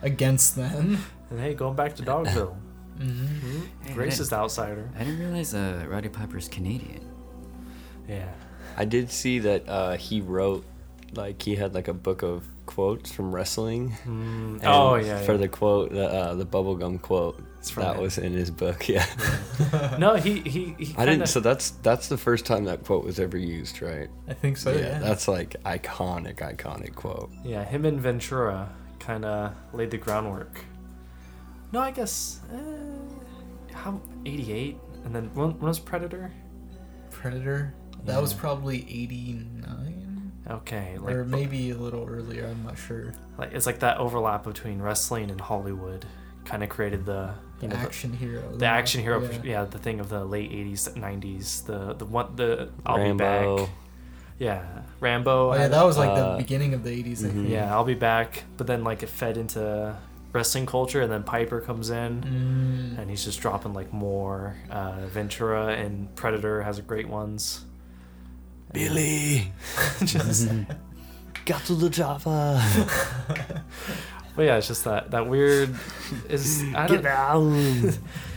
against 0.02 0.56
them. 0.56 0.98
And 1.31 1.40
hey, 1.40 1.55
going 1.55 1.74
back 1.77 1.94
to 1.97 2.02
Dogville, 2.02 2.55
hmm 2.98 3.60
Hey, 3.81 3.93
I 3.93 3.97
racist 3.97 4.19
didn't- 4.19 4.32
outsider. 4.35 4.90
I 4.94 4.98
didn't 5.05 5.19
realize 5.20 5.55
uh, 5.55 5.86
Roddy 5.89 6.10
Piper's 6.10 6.47
Canadian. 6.47 7.01
Yeah. 8.06 8.28
I 8.76 8.84
did 8.84 9.10
see 9.10 9.38
that 9.40 9.68
uh, 9.68 9.96
he 9.96 10.20
wrote 10.20 10.64
like 11.14 11.42
he 11.42 11.56
had 11.56 11.74
like 11.74 11.88
a 11.88 11.94
book 11.94 12.22
of 12.22 12.46
quotes 12.66 13.12
from 13.12 13.34
wrestling. 13.34 13.90
Mm, 14.04 14.06
and 14.06 14.60
oh 14.64 14.94
yeah. 14.96 15.20
For 15.22 15.32
yeah. 15.32 15.38
the 15.38 15.48
quote, 15.48 15.90
the 15.92 16.06
uh, 16.06 16.34
the 16.34 16.46
bubblegum 16.46 17.00
quote 17.00 17.42
that 17.76 17.96
him. 17.96 18.02
was 18.02 18.18
in 18.18 18.32
his 18.32 18.50
book. 18.50 18.88
Yeah. 18.92 19.06
no, 19.98 20.16
he 20.16 20.40
he 20.40 20.74
he. 20.78 20.94
I 20.96 21.06
didn't. 21.06 21.28
So 21.28 21.40
that's 21.40 21.70
that's 21.82 22.08
the 22.08 22.18
first 22.18 22.44
time 22.44 22.64
that 22.64 22.84
quote 22.84 23.04
was 23.04 23.20
ever 23.20 23.38
used, 23.38 23.80
right? 23.80 24.08
I 24.28 24.34
think 24.34 24.56
so. 24.56 24.72
Yeah. 24.72 24.98
That's 24.98 25.28
like 25.28 25.56
iconic, 25.64 26.36
iconic 26.36 26.94
quote. 26.94 27.30
Yeah, 27.44 27.64
him 27.64 27.84
and 27.84 28.00
Ventura 28.00 28.68
kind 28.98 29.24
of 29.24 29.54
laid 29.72 29.90
the 29.90 29.98
groundwork. 29.98 30.64
No, 31.72 31.80
I 31.80 31.90
guess. 31.90 32.40
Uh, 32.52 33.74
how 33.74 34.00
88? 34.26 34.76
And 35.04 35.14
then 35.14 35.30
when, 35.34 35.50
when 35.58 35.68
was 35.68 35.78
Predator? 35.78 36.30
Predator. 37.10 37.74
That 38.04 38.20
was 38.20 38.34
probably 38.34 38.78
89 38.88 40.32
Okay, 40.50 40.98
like 40.98 41.14
or 41.14 41.24
maybe 41.24 41.70
a 41.70 41.76
little 41.76 42.04
earlier, 42.08 42.46
I'm 42.46 42.64
not 42.64 42.76
sure. 42.76 43.14
like 43.38 43.52
it's 43.52 43.64
like 43.66 43.78
that 43.80 43.98
overlap 43.98 44.44
between 44.44 44.82
wrestling 44.82 45.30
and 45.30 45.40
Hollywood 45.40 46.04
kind 46.44 46.62
of 46.64 46.68
created 46.68 47.06
the 47.06 47.30
The 47.60 47.66
you 47.66 47.68
know, 47.68 47.76
the- 47.76 47.82
action 47.82 48.12
hero. 48.12 48.56
the, 48.56 48.66
action 48.66 49.00
hero 49.02 49.22
Yeah. 49.22 49.38
yeah. 49.44 49.64
the 49.64 49.78
thing 49.78 50.00
of 50.00 50.08
the 50.08 50.24
late 50.24 50.50
80s 50.50 50.88
90s 50.96 51.64
the 51.66 51.94
the 51.94 52.04
one 52.04 52.34
the 52.34 52.70
I'll 52.84 52.96
be 52.96 53.02
Rambo. 53.04 53.56
back 53.58 53.68
yeah 54.38 54.64
Rambo 54.98 55.52
Oh 55.52 55.54
yeah, 55.54 55.68
that 55.68 55.84
was 55.84 55.96
like 55.96 56.10
Uh, 56.10 56.32
the 56.32 56.38
beginning 56.38 56.74
of 56.74 56.82
the 56.82 56.90
80s. 56.90 57.24
I 57.24 57.28
mhm. 57.28 57.32
think. 57.34 57.48
yeah 57.48 57.72
I'll 57.72 57.84
be 57.84 57.94
back 57.94 58.42
but 58.56 58.66
then 58.66 58.82
like 58.82 59.04
it 59.04 59.08
fed 59.08 59.36
into 59.36 59.96
wrestling 60.32 60.66
culture 60.66 61.00
and 61.02 61.12
then 61.12 61.22
Piper 61.22 61.60
comes 61.60 61.90
in 61.90 62.22
Mm. 62.22 62.98
and 62.98 63.08
he's 63.10 63.24
just 63.24 63.40
dropping 63.40 63.74
like 63.74 63.92
more. 63.92 64.56
Uh, 64.70 65.06
Ventura 65.06 65.66
and 65.68 66.12
Predator 66.16 66.62
has 66.62 66.80
great 66.80 67.06
ones. 67.08 67.64
Billy, 68.72 69.52
just, 70.04 70.48
got 71.44 71.62
to 71.64 71.74
the 71.74 71.90
Java. 71.90 72.62
but 74.36 74.42
yeah, 74.42 74.56
it's 74.56 74.68
just 74.68 74.84
that 74.84 75.10
that 75.10 75.28
weird 75.28 75.74
is 76.28 76.62
I 76.74 76.86
Get 76.88 77.02
don't, 77.02 77.02
down. 77.02 77.92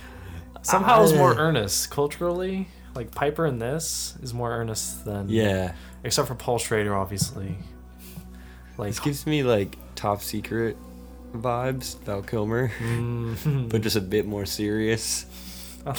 somehow 0.62 1.04
is 1.04 1.14
more 1.14 1.36
earnest 1.36 1.90
culturally. 1.92 2.68
Like 2.96 3.12
Piper 3.12 3.46
in 3.46 3.60
this 3.60 4.18
is 4.22 4.34
more 4.34 4.52
earnest 4.52 5.06
than 5.06 5.28
yeah. 5.30 5.74
except 6.04 6.28
for 6.28 6.36
Paul 6.36 6.58
Schrader, 6.58 6.96
obviously. 6.96 7.56
Like 8.78 8.90
This 8.90 9.00
gives 9.00 9.28
me 9.28 9.44
like 9.44 9.78
top 9.96 10.22
secret 10.22 10.78
vibes, 11.34 11.98
Val 12.00 12.22
Kilmer, 12.22 12.70
mm, 12.80 13.70
but 13.70 13.82
just 13.82 13.96
a 13.96 14.02
bit 14.02 14.26
more 14.26 14.46
serious. 14.46 15.26
I 15.86 15.94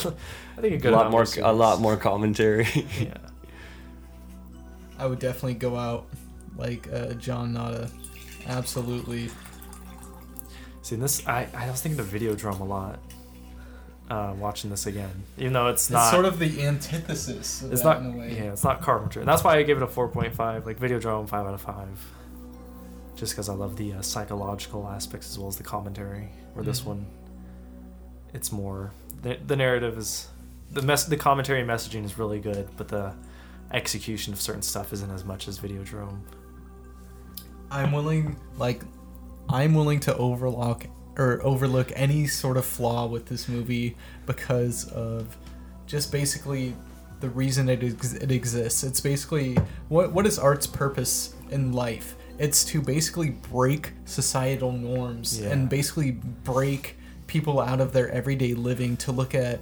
think 0.60 0.84
a 0.84 0.88
A 0.88 0.90
lot 0.90 1.06
amount 1.06 1.36
more, 1.36 1.44
a 1.44 1.52
lot 1.52 1.80
more 1.80 1.96
commentary. 1.96 2.66
Yeah. 2.98 3.14
I 4.98 5.06
would 5.06 5.18
definitely 5.18 5.54
go 5.54 5.76
out 5.76 6.06
like 6.56 6.88
uh, 6.92 7.14
John 7.14 7.52
Nada. 7.52 7.90
Absolutely. 8.46 9.28
See 10.82 10.96
this, 10.96 11.26
I 11.26 11.48
I 11.54 11.68
was 11.70 11.80
thinking 11.82 12.00
of 12.00 12.06
Videodrome 12.06 12.60
a 12.60 12.64
lot. 12.64 13.00
Uh, 14.08 14.32
watching 14.38 14.70
this 14.70 14.86
again, 14.86 15.10
even 15.36 15.52
though 15.52 15.66
it's 15.66 15.82
It's 15.86 15.90
not 15.90 16.12
sort 16.12 16.26
of 16.26 16.38
the 16.38 16.62
antithesis 16.64 17.62
of 17.62 17.72
It's 17.72 17.82
not. 17.82 17.98
in 18.02 18.14
a 18.14 18.16
way. 18.16 18.36
Yeah, 18.36 18.52
it's 18.52 18.62
not 18.62 18.80
Carpenter. 18.80 19.18
And 19.18 19.28
that's 19.28 19.42
why 19.42 19.56
I 19.56 19.64
gave 19.64 19.78
it 19.78 19.82
a 19.82 19.86
four 19.88 20.06
point 20.06 20.32
five. 20.32 20.64
Like 20.64 20.78
Videodrome 20.78 21.28
five 21.28 21.44
out 21.44 21.54
of 21.54 21.60
five. 21.60 21.88
Just 23.16 23.32
because 23.32 23.48
I 23.48 23.54
love 23.54 23.76
the 23.76 23.94
uh, 23.94 24.02
psychological 24.02 24.86
aspects 24.86 25.28
as 25.30 25.38
well 25.40 25.48
as 25.48 25.56
the 25.56 25.64
commentary. 25.64 26.28
Where 26.54 26.64
this 26.64 26.82
Mhm. 26.82 26.86
one, 26.86 27.06
it's 28.32 28.52
more 28.52 28.92
the, 29.22 29.38
the 29.44 29.56
narrative 29.56 29.98
is 29.98 30.28
the 30.70 30.82
mess. 30.82 31.04
The 31.06 31.16
commentary 31.16 31.60
and 31.60 31.68
messaging 31.68 32.04
is 32.04 32.16
really 32.16 32.38
good, 32.38 32.68
but 32.76 32.86
the 32.86 33.12
execution 33.72 34.32
of 34.32 34.40
certain 34.40 34.62
stuff 34.62 34.92
isn't 34.92 35.10
as 35.10 35.24
much 35.24 35.48
as 35.48 35.58
Videodrome. 35.58 36.20
I'm 37.70 37.92
willing, 37.92 38.36
like, 38.58 38.82
I'm 39.48 39.74
willing 39.74 40.00
to 40.00 40.16
overlook 40.16 40.86
or 41.18 41.40
overlook 41.42 41.90
any 41.94 42.26
sort 42.26 42.56
of 42.56 42.64
flaw 42.64 43.06
with 43.06 43.26
this 43.26 43.48
movie 43.48 43.96
because 44.26 44.88
of 44.92 45.36
just 45.86 46.12
basically 46.12 46.74
the 47.20 47.30
reason 47.30 47.68
it 47.68 47.82
ex- 47.82 48.12
it 48.12 48.30
exists. 48.30 48.84
It's 48.84 49.00
basically 49.00 49.56
what 49.88 50.12
what 50.12 50.26
is 50.26 50.38
art's 50.38 50.66
purpose 50.66 51.34
in 51.50 51.72
life? 51.72 52.16
It's 52.38 52.64
to 52.66 52.82
basically 52.82 53.30
break 53.30 53.92
societal 54.04 54.72
norms 54.72 55.40
Yeah. 55.40 55.50
and 55.52 55.70
basically 55.70 56.10
break 56.10 56.96
people 57.26 57.60
out 57.60 57.80
of 57.80 57.92
their 57.92 58.10
everyday 58.10 58.52
living 58.52 58.96
to 58.98 59.12
look 59.12 59.34
at 59.34 59.60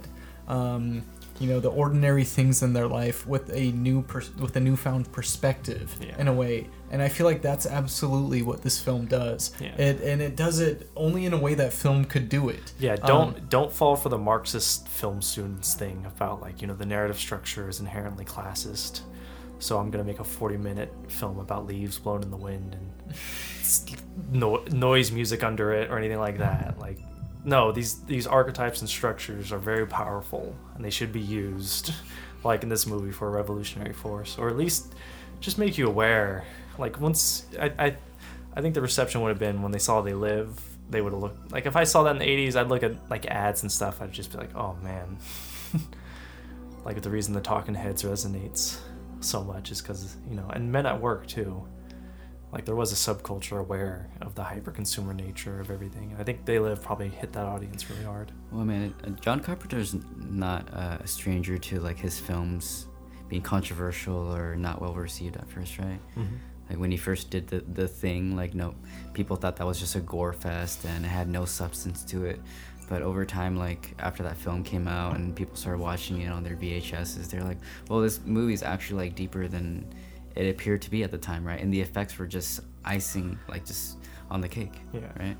um, 0.49 1.03
you 1.39 1.47
know 1.49 1.59
the 1.59 1.69
ordinary 1.69 2.23
things 2.23 2.63
in 2.63 2.71
their 2.73 2.87
life 2.87 3.27
with 3.27 3.49
a 3.53 3.71
new 3.73 4.01
pers- 4.03 4.33
with 4.37 4.55
a 4.55 4.59
newfound 4.59 5.11
perspective 5.11 5.95
Yeah. 5.99 6.17
in 6.17 6.27
a 6.29 6.33
way 6.33 6.69
and 6.91 7.01
i 7.01 7.09
feel 7.09 7.25
like 7.25 7.41
that's 7.41 7.65
absolutely 7.65 8.41
what 8.41 8.61
this 8.61 8.79
film 8.79 9.05
does 9.05 9.51
Yeah. 9.59 9.75
it 9.75 9.99
and 10.01 10.21
it 10.21 10.37
does 10.37 10.59
it 10.59 10.89
only 10.95 11.25
in 11.25 11.33
a 11.33 11.37
way 11.37 11.53
that 11.55 11.73
film 11.73 12.05
could 12.05 12.29
do 12.29 12.47
it 12.49 12.71
Yeah, 12.79 12.95
don't 12.95 13.35
Um, 13.37 13.45
don't 13.49 13.71
fall 13.71 13.95
for 13.97 14.07
the 14.09 14.17
Marxist 14.17 14.87
film 14.87 15.21
students 15.21 15.73
thing 15.73 16.05
about 16.05 16.41
like 16.41 16.61
you 16.61 16.67
know 16.67 16.75
the 16.75 16.85
narrative 16.85 17.17
structure 17.17 17.67
is 17.69 17.79
inherently 17.81 18.23
classist. 18.25 19.01
So 19.59 19.77
I'm 19.79 19.89
gonna 19.91 20.03
make 20.03 20.19
a 20.19 20.23
40 20.23 20.57
minute 20.57 20.91
film 21.07 21.39
about 21.39 21.65
leaves 21.65 21.97
blown 21.99 22.21
in 22.23 22.29
the 22.31 22.37
wind 22.37 22.75
and 22.77 23.15
no, 24.31 24.57
noise 24.71 25.11
music 25.11 25.43
under 25.43 25.73
it 25.73 25.89
or 25.89 25.97
anything 25.97 26.19
like 26.19 26.37
that. 26.39 26.75
Like, 26.79 26.99
no, 27.45 27.71
these 27.71 28.01
these 28.01 28.25
archetypes 28.27 28.81
and 28.81 28.89
structures 28.89 29.51
are 29.51 29.59
very 29.59 29.85
powerful 29.85 30.55
and 30.75 30.83
they 30.83 30.89
should 30.89 31.13
be 31.13 31.21
used, 31.21 31.93
like 32.43 32.63
in 32.63 32.69
this 32.69 32.85
movie, 32.87 33.11
for 33.11 33.27
a 33.27 33.31
revolutionary 33.31 33.93
force, 33.93 34.37
or 34.37 34.49
at 34.49 34.57
least 34.57 34.95
just 35.39 35.57
make 35.57 35.77
you 35.77 35.87
aware. 35.87 36.43
Like 36.77 36.99
once 36.99 37.45
I 37.59 37.71
I, 37.77 37.97
I 38.55 38.61
think 38.61 38.73
the 38.73 38.81
reception 38.81 39.21
would 39.21 39.29
have 39.29 39.39
been 39.39 39.61
when 39.61 39.71
they 39.71 39.79
saw 39.79 40.01
They 40.01 40.13
Live, 40.13 40.59
they 40.89 41.01
would 41.01 41.13
have 41.13 41.21
looked 41.21 41.51
like 41.51 41.67
if 41.67 41.75
I 41.75 41.83
saw 41.83 42.03
that 42.03 42.11
in 42.11 42.19
the 42.19 42.25
80s, 42.25 42.55
I'd 42.55 42.67
look 42.67 42.83
at 42.83 43.09
like 43.09 43.27
ads 43.27 43.61
and 43.61 43.71
stuff. 43.71 44.01
I'd 44.01 44.11
just 44.11 44.31
be 44.31 44.37
like, 44.37 44.55
oh 44.55 44.75
man. 44.81 45.17
like 46.85 47.01
the 47.01 47.09
reason 47.09 47.33
the 47.33 47.41
Talking 47.41 47.75
Heads 47.75 48.03
resonates 48.03 48.79
so 49.19 49.43
much 49.43 49.71
is 49.71 49.81
because 49.81 50.15
you 50.29 50.35
know, 50.35 50.49
and 50.49 50.71
Men 50.71 50.85
at 50.85 50.99
Work 50.99 51.27
too. 51.27 51.67
Like 52.51 52.65
there 52.65 52.75
was 52.75 52.91
a 52.93 52.95
subculture 52.95 53.59
aware 53.59 54.09
of 54.21 54.33
the 54.35 54.43
hyper 54.43 54.71
consumer 54.71 55.13
nature 55.13 55.59
of 55.59 55.69
everything, 55.69 56.15
I 56.17 56.23
think 56.23 56.45
They 56.45 56.57
Live 56.59 56.81
probably 56.81 57.09
hit 57.09 57.33
that 57.33 57.45
audience 57.45 57.89
really 57.89 58.03
hard. 58.05 58.31
Well, 58.51 58.63
man, 58.63 58.93
uh, 59.05 59.09
John 59.21 59.41
Carpenter's 59.41 59.95
not 60.17 60.69
uh, 60.73 60.97
a 61.01 61.07
stranger 61.07 61.57
to 61.57 61.79
like 61.81 61.97
his 61.97 62.17
films 62.19 62.87
being 63.27 63.41
controversial 63.41 64.33
or 64.33 64.55
not 64.55 64.81
well 64.81 64.93
received 64.93 65.35
at 65.35 65.49
first, 65.49 65.77
right? 65.79 65.99
Like 66.69 66.79
when 66.79 66.91
he 66.91 66.97
first 66.97 67.29
did 67.29 67.47
the 67.47 67.59
the 67.73 67.87
thing, 67.87 68.35
like 68.35 68.53
no, 68.55 68.73
people 69.13 69.35
thought 69.35 69.55
that 69.57 69.67
was 69.67 69.79
just 69.79 69.95
a 69.95 69.99
gore 69.99 70.33
fest 70.33 70.85
and 70.85 71.05
it 71.05 71.09
had 71.09 71.27
no 71.27 71.45
substance 71.45 72.03
to 72.05 72.25
it. 72.25 72.39
But 72.87 73.01
over 73.01 73.25
time, 73.25 73.57
like 73.57 73.93
after 73.99 74.23
that 74.23 74.37
film 74.37 74.63
came 74.63 74.87
out 74.87 75.15
and 75.15 75.35
people 75.35 75.55
started 75.55 75.79
watching 75.79 76.21
it 76.21 76.29
on 76.29 76.43
their 76.43 76.55
VHSs, 76.55 77.29
they're 77.29 77.43
like, 77.43 77.57
well, 77.89 77.99
this 77.99 78.19
movie's 78.25 78.63
actually 78.63 79.05
like 79.07 79.15
deeper 79.15 79.47
than 79.47 79.91
it 80.35 80.49
appeared 80.49 80.81
to 80.83 80.89
be 80.89 81.03
at 81.03 81.11
the 81.11 81.17
time, 81.17 81.45
right? 81.45 81.59
And 81.59 81.73
the 81.73 81.81
effects 81.81 82.17
were 82.17 82.27
just 82.27 82.61
icing, 82.83 83.39
like 83.47 83.65
just 83.65 83.97
on 84.29 84.41
the 84.41 84.49
cake, 84.49 84.73
Yeah. 84.93 85.01
right? 85.17 85.37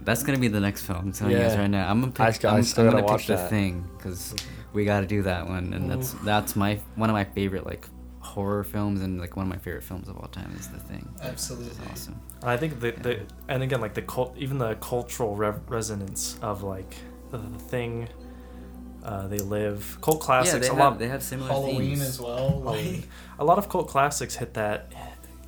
That's 0.00 0.22
gonna 0.22 0.38
be 0.38 0.48
the 0.48 0.60
next 0.60 0.82
film. 0.82 0.98
I'm 0.98 1.12
telling 1.12 1.34
you 1.34 1.40
guys 1.40 1.56
right 1.56 1.66
now. 1.66 1.88
I'm 1.88 2.00
gonna 2.00 2.12
I 2.18 2.26
pick. 2.26 2.34
still- 2.36 2.50
I 2.50 2.56
I'm, 2.56 2.62
still 2.62 2.84
I'm 2.84 2.90
gotta 2.90 3.02
gonna 3.02 3.12
watch 3.12 3.20
pick 3.22 3.28
the 3.28 3.36
that. 3.36 3.50
thing 3.50 3.88
because 3.96 4.34
mm-hmm. 4.34 4.76
we 4.76 4.84
got 4.84 5.00
to 5.00 5.06
do 5.06 5.22
that 5.22 5.48
one, 5.48 5.72
and 5.72 5.90
that's 5.90 6.14
mm. 6.14 6.24
that's 6.24 6.56
my 6.56 6.78
one 6.96 7.08
of 7.08 7.14
my 7.14 7.24
favorite 7.24 7.64
like 7.64 7.86
horror 8.24 8.64
films 8.64 9.00
and 9.02 9.20
like 9.20 9.36
one 9.36 9.46
of 9.46 9.50
my 9.50 9.58
favorite 9.58 9.84
films 9.84 10.08
of 10.08 10.16
all 10.16 10.28
time 10.28 10.52
is 10.58 10.68
the 10.68 10.78
thing. 10.78 11.08
Absolutely. 11.22 11.68
It's 11.68 11.90
awesome. 11.90 12.20
And 12.40 12.50
I 12.50 12.56
think 12.56 12.80
the, 12.80 12.90
the 12.92 13.20
and 13.48 13.62
again 13.62 13.80
like 13.80 13.94
the 13.94 14.02
cult 14.02 14.36
even 14.36 14.58
the 14.58 14.74
cultural 14.76 15.36
re- 15.36 15.52
resonance 15.68 16.38
of 16.42 16.62
like 16.62 16.96
the, 17.30 17.38
the 17.38 17.58
thing 17.58 18.08
uh, 19.04 19.26
they 19.28 19.38
live 19.38 19.98
cult 20.00 20.20
classics 20.20 20.54
yeah, 20.54 20.58
they 20.60 20.66
a 20.66 20.70
have, 20.70 20.78
lot 20.92 20.98
they 20.98 21.08
have 21.08 21.22
similar 21.22 21.48
Halloween 21.50 21.80
themes. 21.96 22.02
as 22.02 22.20
well. 22.20 22.60
Like, 22.64 23.06
a 23.38 23.44
lot 23.44 23.58
of 23.58 23.68
cult 23.68 23.88
classics 23.88 24.34
hit 24.36 24.54
that 24.54 24.92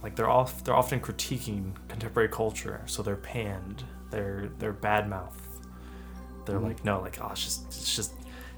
like 0.03 0.15
they're 0.17 0.29
off 0.31 0.63
they're 0.65 0.75
often 0.77 1.01
critiquing 1.01 1.73
contemporary 1.89 2.29
culture 2.29 2.83
so 2.87 3.03
they're 3.03 3.17
panned 3.17 3.83
they're 4.11 4.51
they're 4.59 4.73
bad 4.73 5.09
mouth 5.09 5.37
they're 6.45 6.57
Mm-hmm. 6.57 6.67
like 6.67 6.85
no 6.85 7.01
like 7.01 7.19
oh 7.21 7.29
it's 7.33 7.43
just 7.45 7.67
it's 7.69 7.97
just 7.97 8.13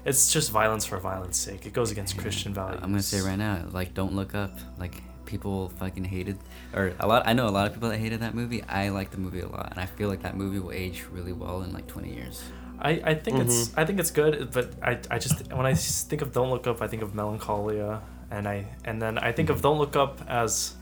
it's 0.05 0.31
just 0.31 0.51
violence 0.51 0.85
for 0.85 0.97
violence 0.99 1.37
sake 1.37 1.65
it 1.65 1.73
goes 1.73 1.91
against 1.91 2.17
christian 2.17 2.53
values 2.53 2.79
I'm 2.83 2.91
gonna 2.91 3.01
say 3.01 3.21
right 3.21 3.37
now, 3.37 3.65
like, 3.71 3.93
don't 3.93 4.13
look 4.15 4.33
up. 4.35 4.57
Like, 4.77 5.01
people 5.25 5.69
fucking 5.77 6.05
hated, 6.05 6.37
or 6.73 6.93
a 6.99 7.05
lot. 7.07 7.23
I 7.27 7.33
know 7.33 7.47
a 7.47 7.51
lot 7.59 7.67
of 7.67 7.73
people 7.73 7.89
that 7.89 7.97
hated 7.99 8.21
that 8.21 8.33
movie. 8.33 8.63
I 8.63 8.89
like 8.89 9.11
the 9.11 9.17
movie 9.17 9.41
a 9.41 9.47
lot, 9.47 9.69
and 9.71 9.79
I 9.79 9.85
feel 9.85 10.07
like 10.09 10.21
that 10.23 10.35
movie 10.37 10.59
will 10.59 10.71
age 10.71 11.05
really 11.11 11.33
well 11.33 11.61
in 11.63 11.71
like 11.73 11.85
20 11.87 12.11
years. 12.13 12.41
I, 12.81 12.91
I 13.03 13.13
think 13.15 13.37
Mm-hmm. 13.37 13.47
it's 13.49 13.77
I 13.77 13.85
think 13.85 13.99
it's 13.99 14.11
good, 14.11 14.51
but 14.51 14.71
I, 14.81 14.99
I 15.11 15.19
just 15.19 15.51
when 15.53 15.65
I 15.65 15.73
think 15.73 16.21
of 16.21 16.31
Don't 16.33 16.49
Look 16.49 16.65
Up, 16.67 16.81
I 16.81 16.87
think 16.87 17.01
of 17.01 17.13
Melancholia, 17.13 18.01
and 18.31 18.47
I 18.47 18.67
and 18.85 19.01
then 19.01 19.17
I 19.17 19.31
think 19.31 19.49
Mm-hmm. 19.49 19.55
of 19.57 19.61
Don't 19.61 19.77
Look 19.79 19.95
Up 19.95 20.21
as 20.27 20.75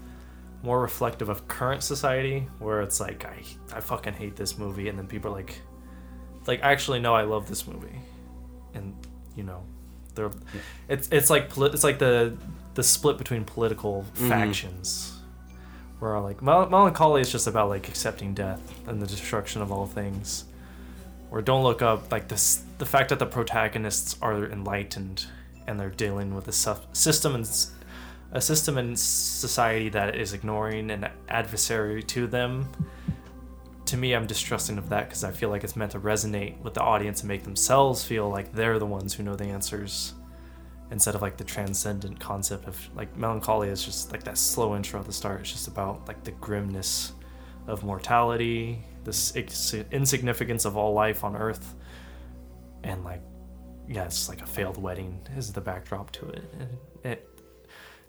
more 0.64 0.82
reflective 0.82 1.30
of 1.30 1.48
current 1.48 1.84
society, 1.84 2.48
where 2.60 2.82
it's 2.82 3.00
like 3.00 3.26
I 3.26 3.44
I 3.76 3.80
fucking 3.80 4.14
hate 4.14 4.36
this 4.36 4.58
movie, 4.58 4.90
and 4.90 4.98
then 4.98 5.08
people 5.08 5.32
are 5.32 5.36
like, 5.36 5.60
like 6.46 6.62
actually 6.62 7.00
no, 7.00 7.16
I 7.16 7.24
love 7.24 7.48
this 7.48 7.68
movie, 7.68 8.00
and 8.74 8.94
you 9.36 9.44
know, 9.44 9.64
they're 10.16 10.32
it's 10.88 11.08
it's 11.12 11.30
like 11.30 11.52
it's 11.58 11.84
like 11.84 12.00
the 12.00 12.38
the 12.76 12.84
split 12.84 13.18
between 13.18 13.44
political 13.44 14.06
Mm-hmm. 14.16 14.30
factions. 14.30 15.14
Where 16.00 16.20
like 16.20 16.44
Mel- 16.44 16.70
melancholy 16.70 17.22
is 17.22 17.32
just 17.32 17.48
about 17.48 17.70
like 17.70 17.88
accepting 17.88 18.36
death 18.36 18.62
and 18.88 19.02
the 19.02 19.08
destruction 19.08 19.64
of 19.64 19.72
all 19.72 19.88
things 19.88 20.46
or 21.32 21.42
don't 21.42 21.64
look 21.64 21.82
up 21.82 22.12
like 22.12 22.28
this 22.28 22.64
the 22.78 22.86
fact 22.86 23.10
that 23.10 23.20
the 23.20 23.26
protagonists 23.26 24.18
are 24.22 24.46
enlightened 24.46 25.26
and 25.68 25.80
they're 25.80 25.90
dealing 25.90 26.34
with 26.34 26.48
a 26.48 26.52
su- 26.52 26.76
system 26.94 27.36
and 27.36 27.50
a 28.32 28.42
system 28.42 28.78
in 28.78 28.96
society 28.96 29.90
that 29.90 30.16
is 30.16 30.34
ignoring 30.34 30.92
an 30.92 31.10
adversary 31.30 32.04
to 32.04 32.28
them. 32.28 32.68
To 33.86 33.98
me 33.98 34.14
i'm 34.14 34.28
distrusting 34.28 34.78
of 34.78 34.90
that 34.90 35.08
because 35.08 35.24
i 35.24 35.32
feel 35.32 35.50
like 35.50 35.64
it's 35.64 35.78
meant 35.78 35.94
to 35.94 36.00
resonate 36.00 36.60
with 36.62 36.74
the 36.74 36.82
audience 36.82 37.22
and 37.22 37.30
make 37.30 37.44
themselves 37.44 38.04
feel 38.04 38.30
like 38.30 38.52
they're 38.52 38.80
the 38.80 38.86
ones 38.86 39.14
who 39.14 39.24
know 39.24 39.36
the 39.36 39.46
answers 39.46 40.14
instead 40.92 41.16
of 41.16 41.22
like 41.22 41.38
the 41.38 41.44
transcendent 41.44 42.20
concept 42.20 42.68
of 42.68 42.78
like 42.96 43.16
melancholy 43.18 43.70
is 43.70 43.84
just 43.84 44.12
like 44.12 44.24
that 44.24 44.38
slow 44.38 44.76
intro 44.76 45.00
at 45.00 45.06
the 45.06 45.14
start. 45.14 45.42
It's 45.42 45.52
just 45.52 45.68
about 45.68 46.08
like 46.08 46.24
the 46.24 46.32
grimness 46.32 47.14
of 47.68 47.84
mortality 47.84 48.84
this 49.08 49.34
insignificance 49.92 50.66
of 50.66 50.78
all 50.78 50.94
life 50.94 51.24
on 51.24 51.36
earth. 51.36 51.74
And 52.84 53.04
like 53.04 53.22
yeah 53.90 54.04
it's 54.04 54.28
like 54.30 54.42
a 54.42 54.46
failed 54.46 54.78
wedding 54.82 55.20
is 55.36 55.52
the 55.54 55.62
backdrop 55.62 56.12
to 56.12 56.28
it. 56.30 56.44
And 56.60 56.70
it 57.04 57.28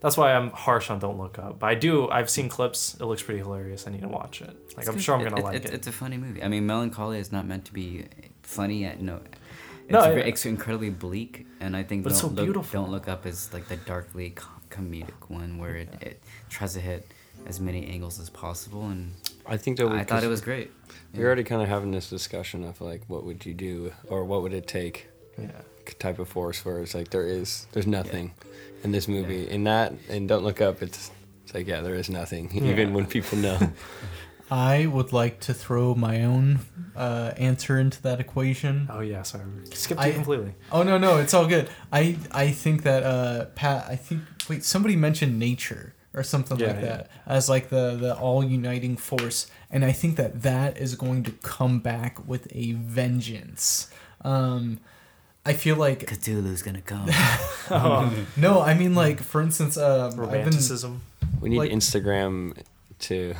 that's 0.01 0.17
why 0.17 0.33
i'm 0.35 0.51
harsh 0.51 0.91
on 0.91 0.99
don't 0.99 1.19
look 1.19 1.39
up. 1.39 1.61
But 1.61 1.69
i 1.69 1.75
do 1.75 2.09
i've 2.11 2.29
seen 2.29 2.49
clips. 2.49 2.97
It 3.01 3.05
looks 3.05 3.23
pretty 3.23 3.41
hilarious. 3.41 3.87
I 3.87 3.91
need 3.93 4.03
to 4.03 4.09
watch 4.09 4.43
it. 4.43 4.55
Like 4.77 4.89
i'm 4.89 4.99
sure 4.99 5.15
i'm 5.17 5.23
gonna 5.25 5.39
It- 5.39 5.45
like 5.45 5.55
it's, 5.57 5.67
it. 5.67 5.75
It's 5.75 5.87
a 5.87 5.93
funny 5.93 6.19
movie. 6.19 6.43
I 6.43 6.49
mean, 6.49 6.67
Melancholia 6.67 7.19
is 7.21 7.33
not 7.33 7.47
meant 7.47 7.65
to 7.67 7.73
be 7.73 8.07
funny. 8.43 8.81
Yet, 8.83 9.01
no, 9.01 9.21
it's, 9.25 9.93
No, 9.93 10.03
it's 10.05 10.45
incredibly 10.47 10.91
bleak, 10.91 11.47
and 11.61 11.77
I 11.77 11.83
think 11.83 12.03
But 12.05 12.11
don't 12.11 12.19
so 12.19 12.27
look. 12.29 12.71
Don't 12.73 12.91
look 12.91 13.09
up 13.09 13.25
is 13.25 13.53
like 13.55 13.69
the 13.69 13.77
darkly 13.77 14.31
co- 14.31 14.49
comedic 14.71 15.23
one 15.29 15.59
where 15.59 15.77
it, 15.77 15.89
it 16.01 16.23
tries 16.51 16.75
to 16.75 16.81
hit 16.81 17.07
as 17.47 17.61
many 17.61 17.87
angles 17.87 18.21
as 18.21 18.31
possible, 18.31 18.87
and 18.87 19.13
I 19.47 19.57
think 19.57 19.79
that 19.79 19.89
we 19.89 19.97
I 19.99 20.05
thought 20.05 20.25
it 20.25 20.29
was 20.29 20.41
great. 20.41 20.71
We're 21.15 21.27
already 21.27 21.45
kind 21.45 21.63
of 21.63 21.69
having 21.69 21.91
this 21.91 22.11
discussion 22.11 22.65
of 22.65 22.81
like, 22.81 23.03
what 23.07 23.25
would 23.25 23.47
you 23.47 23.55
do, 23.55 23.93
or 24.09 24.25
what 24.25 24.43
would 24.43 24.53
it 24.53 24.67
take, 24.67 25.09
yeah 25.39 25.49
type 25.99 26.19
of 26.19 26.29
force 26.29 26.65
where 26.65 26.81
it's 26.81 26.95
like 26.95 27.11
there 27.11 27.27
is, 27.27 27.67
there's 27.73 27.87
nothing 27.87 28.35
in 28.85 28.93
this 28.93 29.09
movie. 29.09 29.49
In 29.49 29.65
that, 29.65 29.93
and 30.09 30.29
Don't 30.29 30.45
Look 30.45 30.61
Up, 30.61 30.83
it's, 30.83 31.11
it's 31.45 31.55
like 31.55 31.67
yeah, 31.67 31.81
there 31.81 31.95
is 31.95 32.11
nothing, 32.11 32.51
even 32.55 32.93
when 32.93 33.07
people 33.07 33.39
know. 33.39 33.59
I 34.51 34.87
would 34.87 35.13
like 35.13 35.41
to 35.41 35.55
throw 35.55 35.95
my 35.95 36.25
own 36.25 36.61
uh, 36.97 37.33
answer 37.37 37.79
into 37.79 38.01
that 38.03 38.19
equation. 38.19 38.89
oh 38.91 39.01
yeah 39.01 39.23
sorry 39.23 39.45
skipped 39.75 40.01
I- 40.01 40.07
you 40.09 40.13
completely 40.15 40.55
Oh 40.73 40.83
no, 40.83 40.97
no, 40.97 41.19
it's 41.19 41.35
all 41.35 41.47
good. 41.47 41.69
I 41.93 42.17
I 42.33 42.51
think 42.51 42.83
that 42.85 43.03
uh, 43.03 43.47
Pat. 43.55 43.87
I 43.89 43.97
think 43.97 44.23
wait, 44.49 44.65
somebody 44.65 44.97
mentioned 44.97 45.39
nature 45.39 45.95
or 46.15 46.23
something 46.23 46.59
Yeah, 46.59 46.67
like 46.69 46.77
yeah. 46.77 46.81
that 46.83 47.11
as 47.27 47.49
like 47.49 47.69
the 47.69 47.97
the 47.97 48.17
all 48.17 48.43
uniting 48.45 48.97
force, 48.97 49.47
and 49.71 49.85
I 49.85 49.93
think 49.93 50.17
that 50.17 50.43
that 50.43 50.79
is 50.79 50.95
going 50.95 51.23
to 51.25 51.33
come 51.43 51.81
back 51.81 52.27
with 52.27 52.49
a 52.55 52.73
vengeance. 52.73 53.91
Um, 54.23 54.81
I 55.47 55.53
feel 55.55 55.77
like 55.77 56.01
Cthulhu's 56.07 56.63
gonna 56.63 56.81
come. 56.83 57.07
no, 58.37 58.61
I 58.61 58.75
mean 58.75 58.95
like 58.95 59.23
for 59.23 59.41
instance, 59.41 59.77
um, 59.77 60.01
I've 60.03 60.11
been 60.17 60.21
romanticism 60.21 61.01
We 61.41 61.51
need 61.51 61.59
Like- 61.59 61.71
Instagram 61.71 62.57
to 63.01 63.35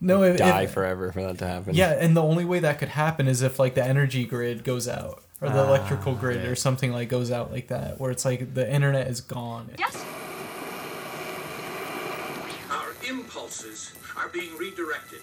no 0.00 0.22
if, 0.24 0.36
die 0.38 0.62
if- 0.62 0.72
forever 0.72 1.12
for 1.12 1.22
that 1.22 1.38
to 1.38 1.46
happen. 1.46 1.74
Yeah, 1.74 1.92
and 1.92 2.16
the 2.16 2.22
only 2.22 2.44
way 2.44 2.58
that 2.60 2.78
could 2.78 2.88
happen 2.90 3.28
is 3.28 3.42
if 3.42 3.58
like 3.58 3.74
the 3.74 3.84
energy 3.84 4.24
grid 4.24 4.64
goes 4.64 4.88
out 4.88 5.22
or 5.40 5.48
the 5.48 5.62
Ah, 5.62 5.66
electrical 5.68 6.14
grid 6.14 6.44
or 6.46 6.54
something 6.56 6.92
like 6.92 7.08
goes 7.08 7.30
out 7.30 7.52
like 7.52 7.68
that, 7.68 8.00
where 8.00 8.10
it's 8.10 8.24
like 8.24 8.54
the 8.54 8.70
internet 8.70 9.06
is 9.06 9.20
gone. 9.20 9.70
Our 9.78 9.88
impulses 13.08 13.92
are 14.16 14.28
being 14.28 14.56
redirected. 14.56 15.20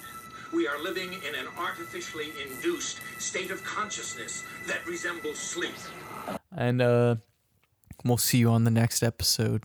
We 0.53 0.67
are 0.67 0.81
living 0.81 1.13
in 1.13 1.35
an 1.35 1.47
artificially 1.57 2.31
induced 2.45 2.99
state 3.19 3.51
of 3.51 3.63
consciousness 3.63 4.43
that 4.67 4.85
resembles 4.85 5.39
sleep. 5.39 5.75
And 6.55 6.81
uh, 6.81 7.15
we'll 8.03 8.17
see 8.17 8.39
you 8.39 8.49
on 8.49 8.65
the 8.65 8.71
next 8.71 9.01
episode. 9.01 9.63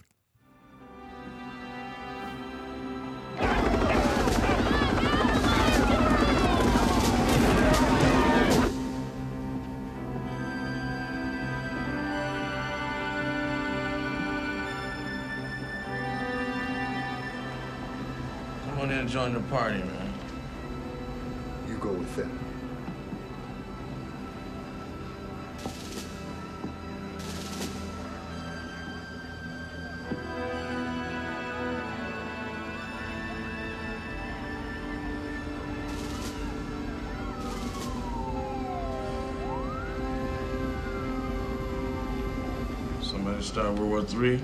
Join 19.16 19.32
the 19.32 19.40
party, 19.48 19.78
man. 19.78 20.12
You 21.66 21.78
go 21.78 21.90
with 21.90 22.16
them. 22.16 22.38
Somebody 43.00 43.42
start 43.42 43.72
World 43.78 43.88
War 43.88 44.02
Three. 44.02 44.42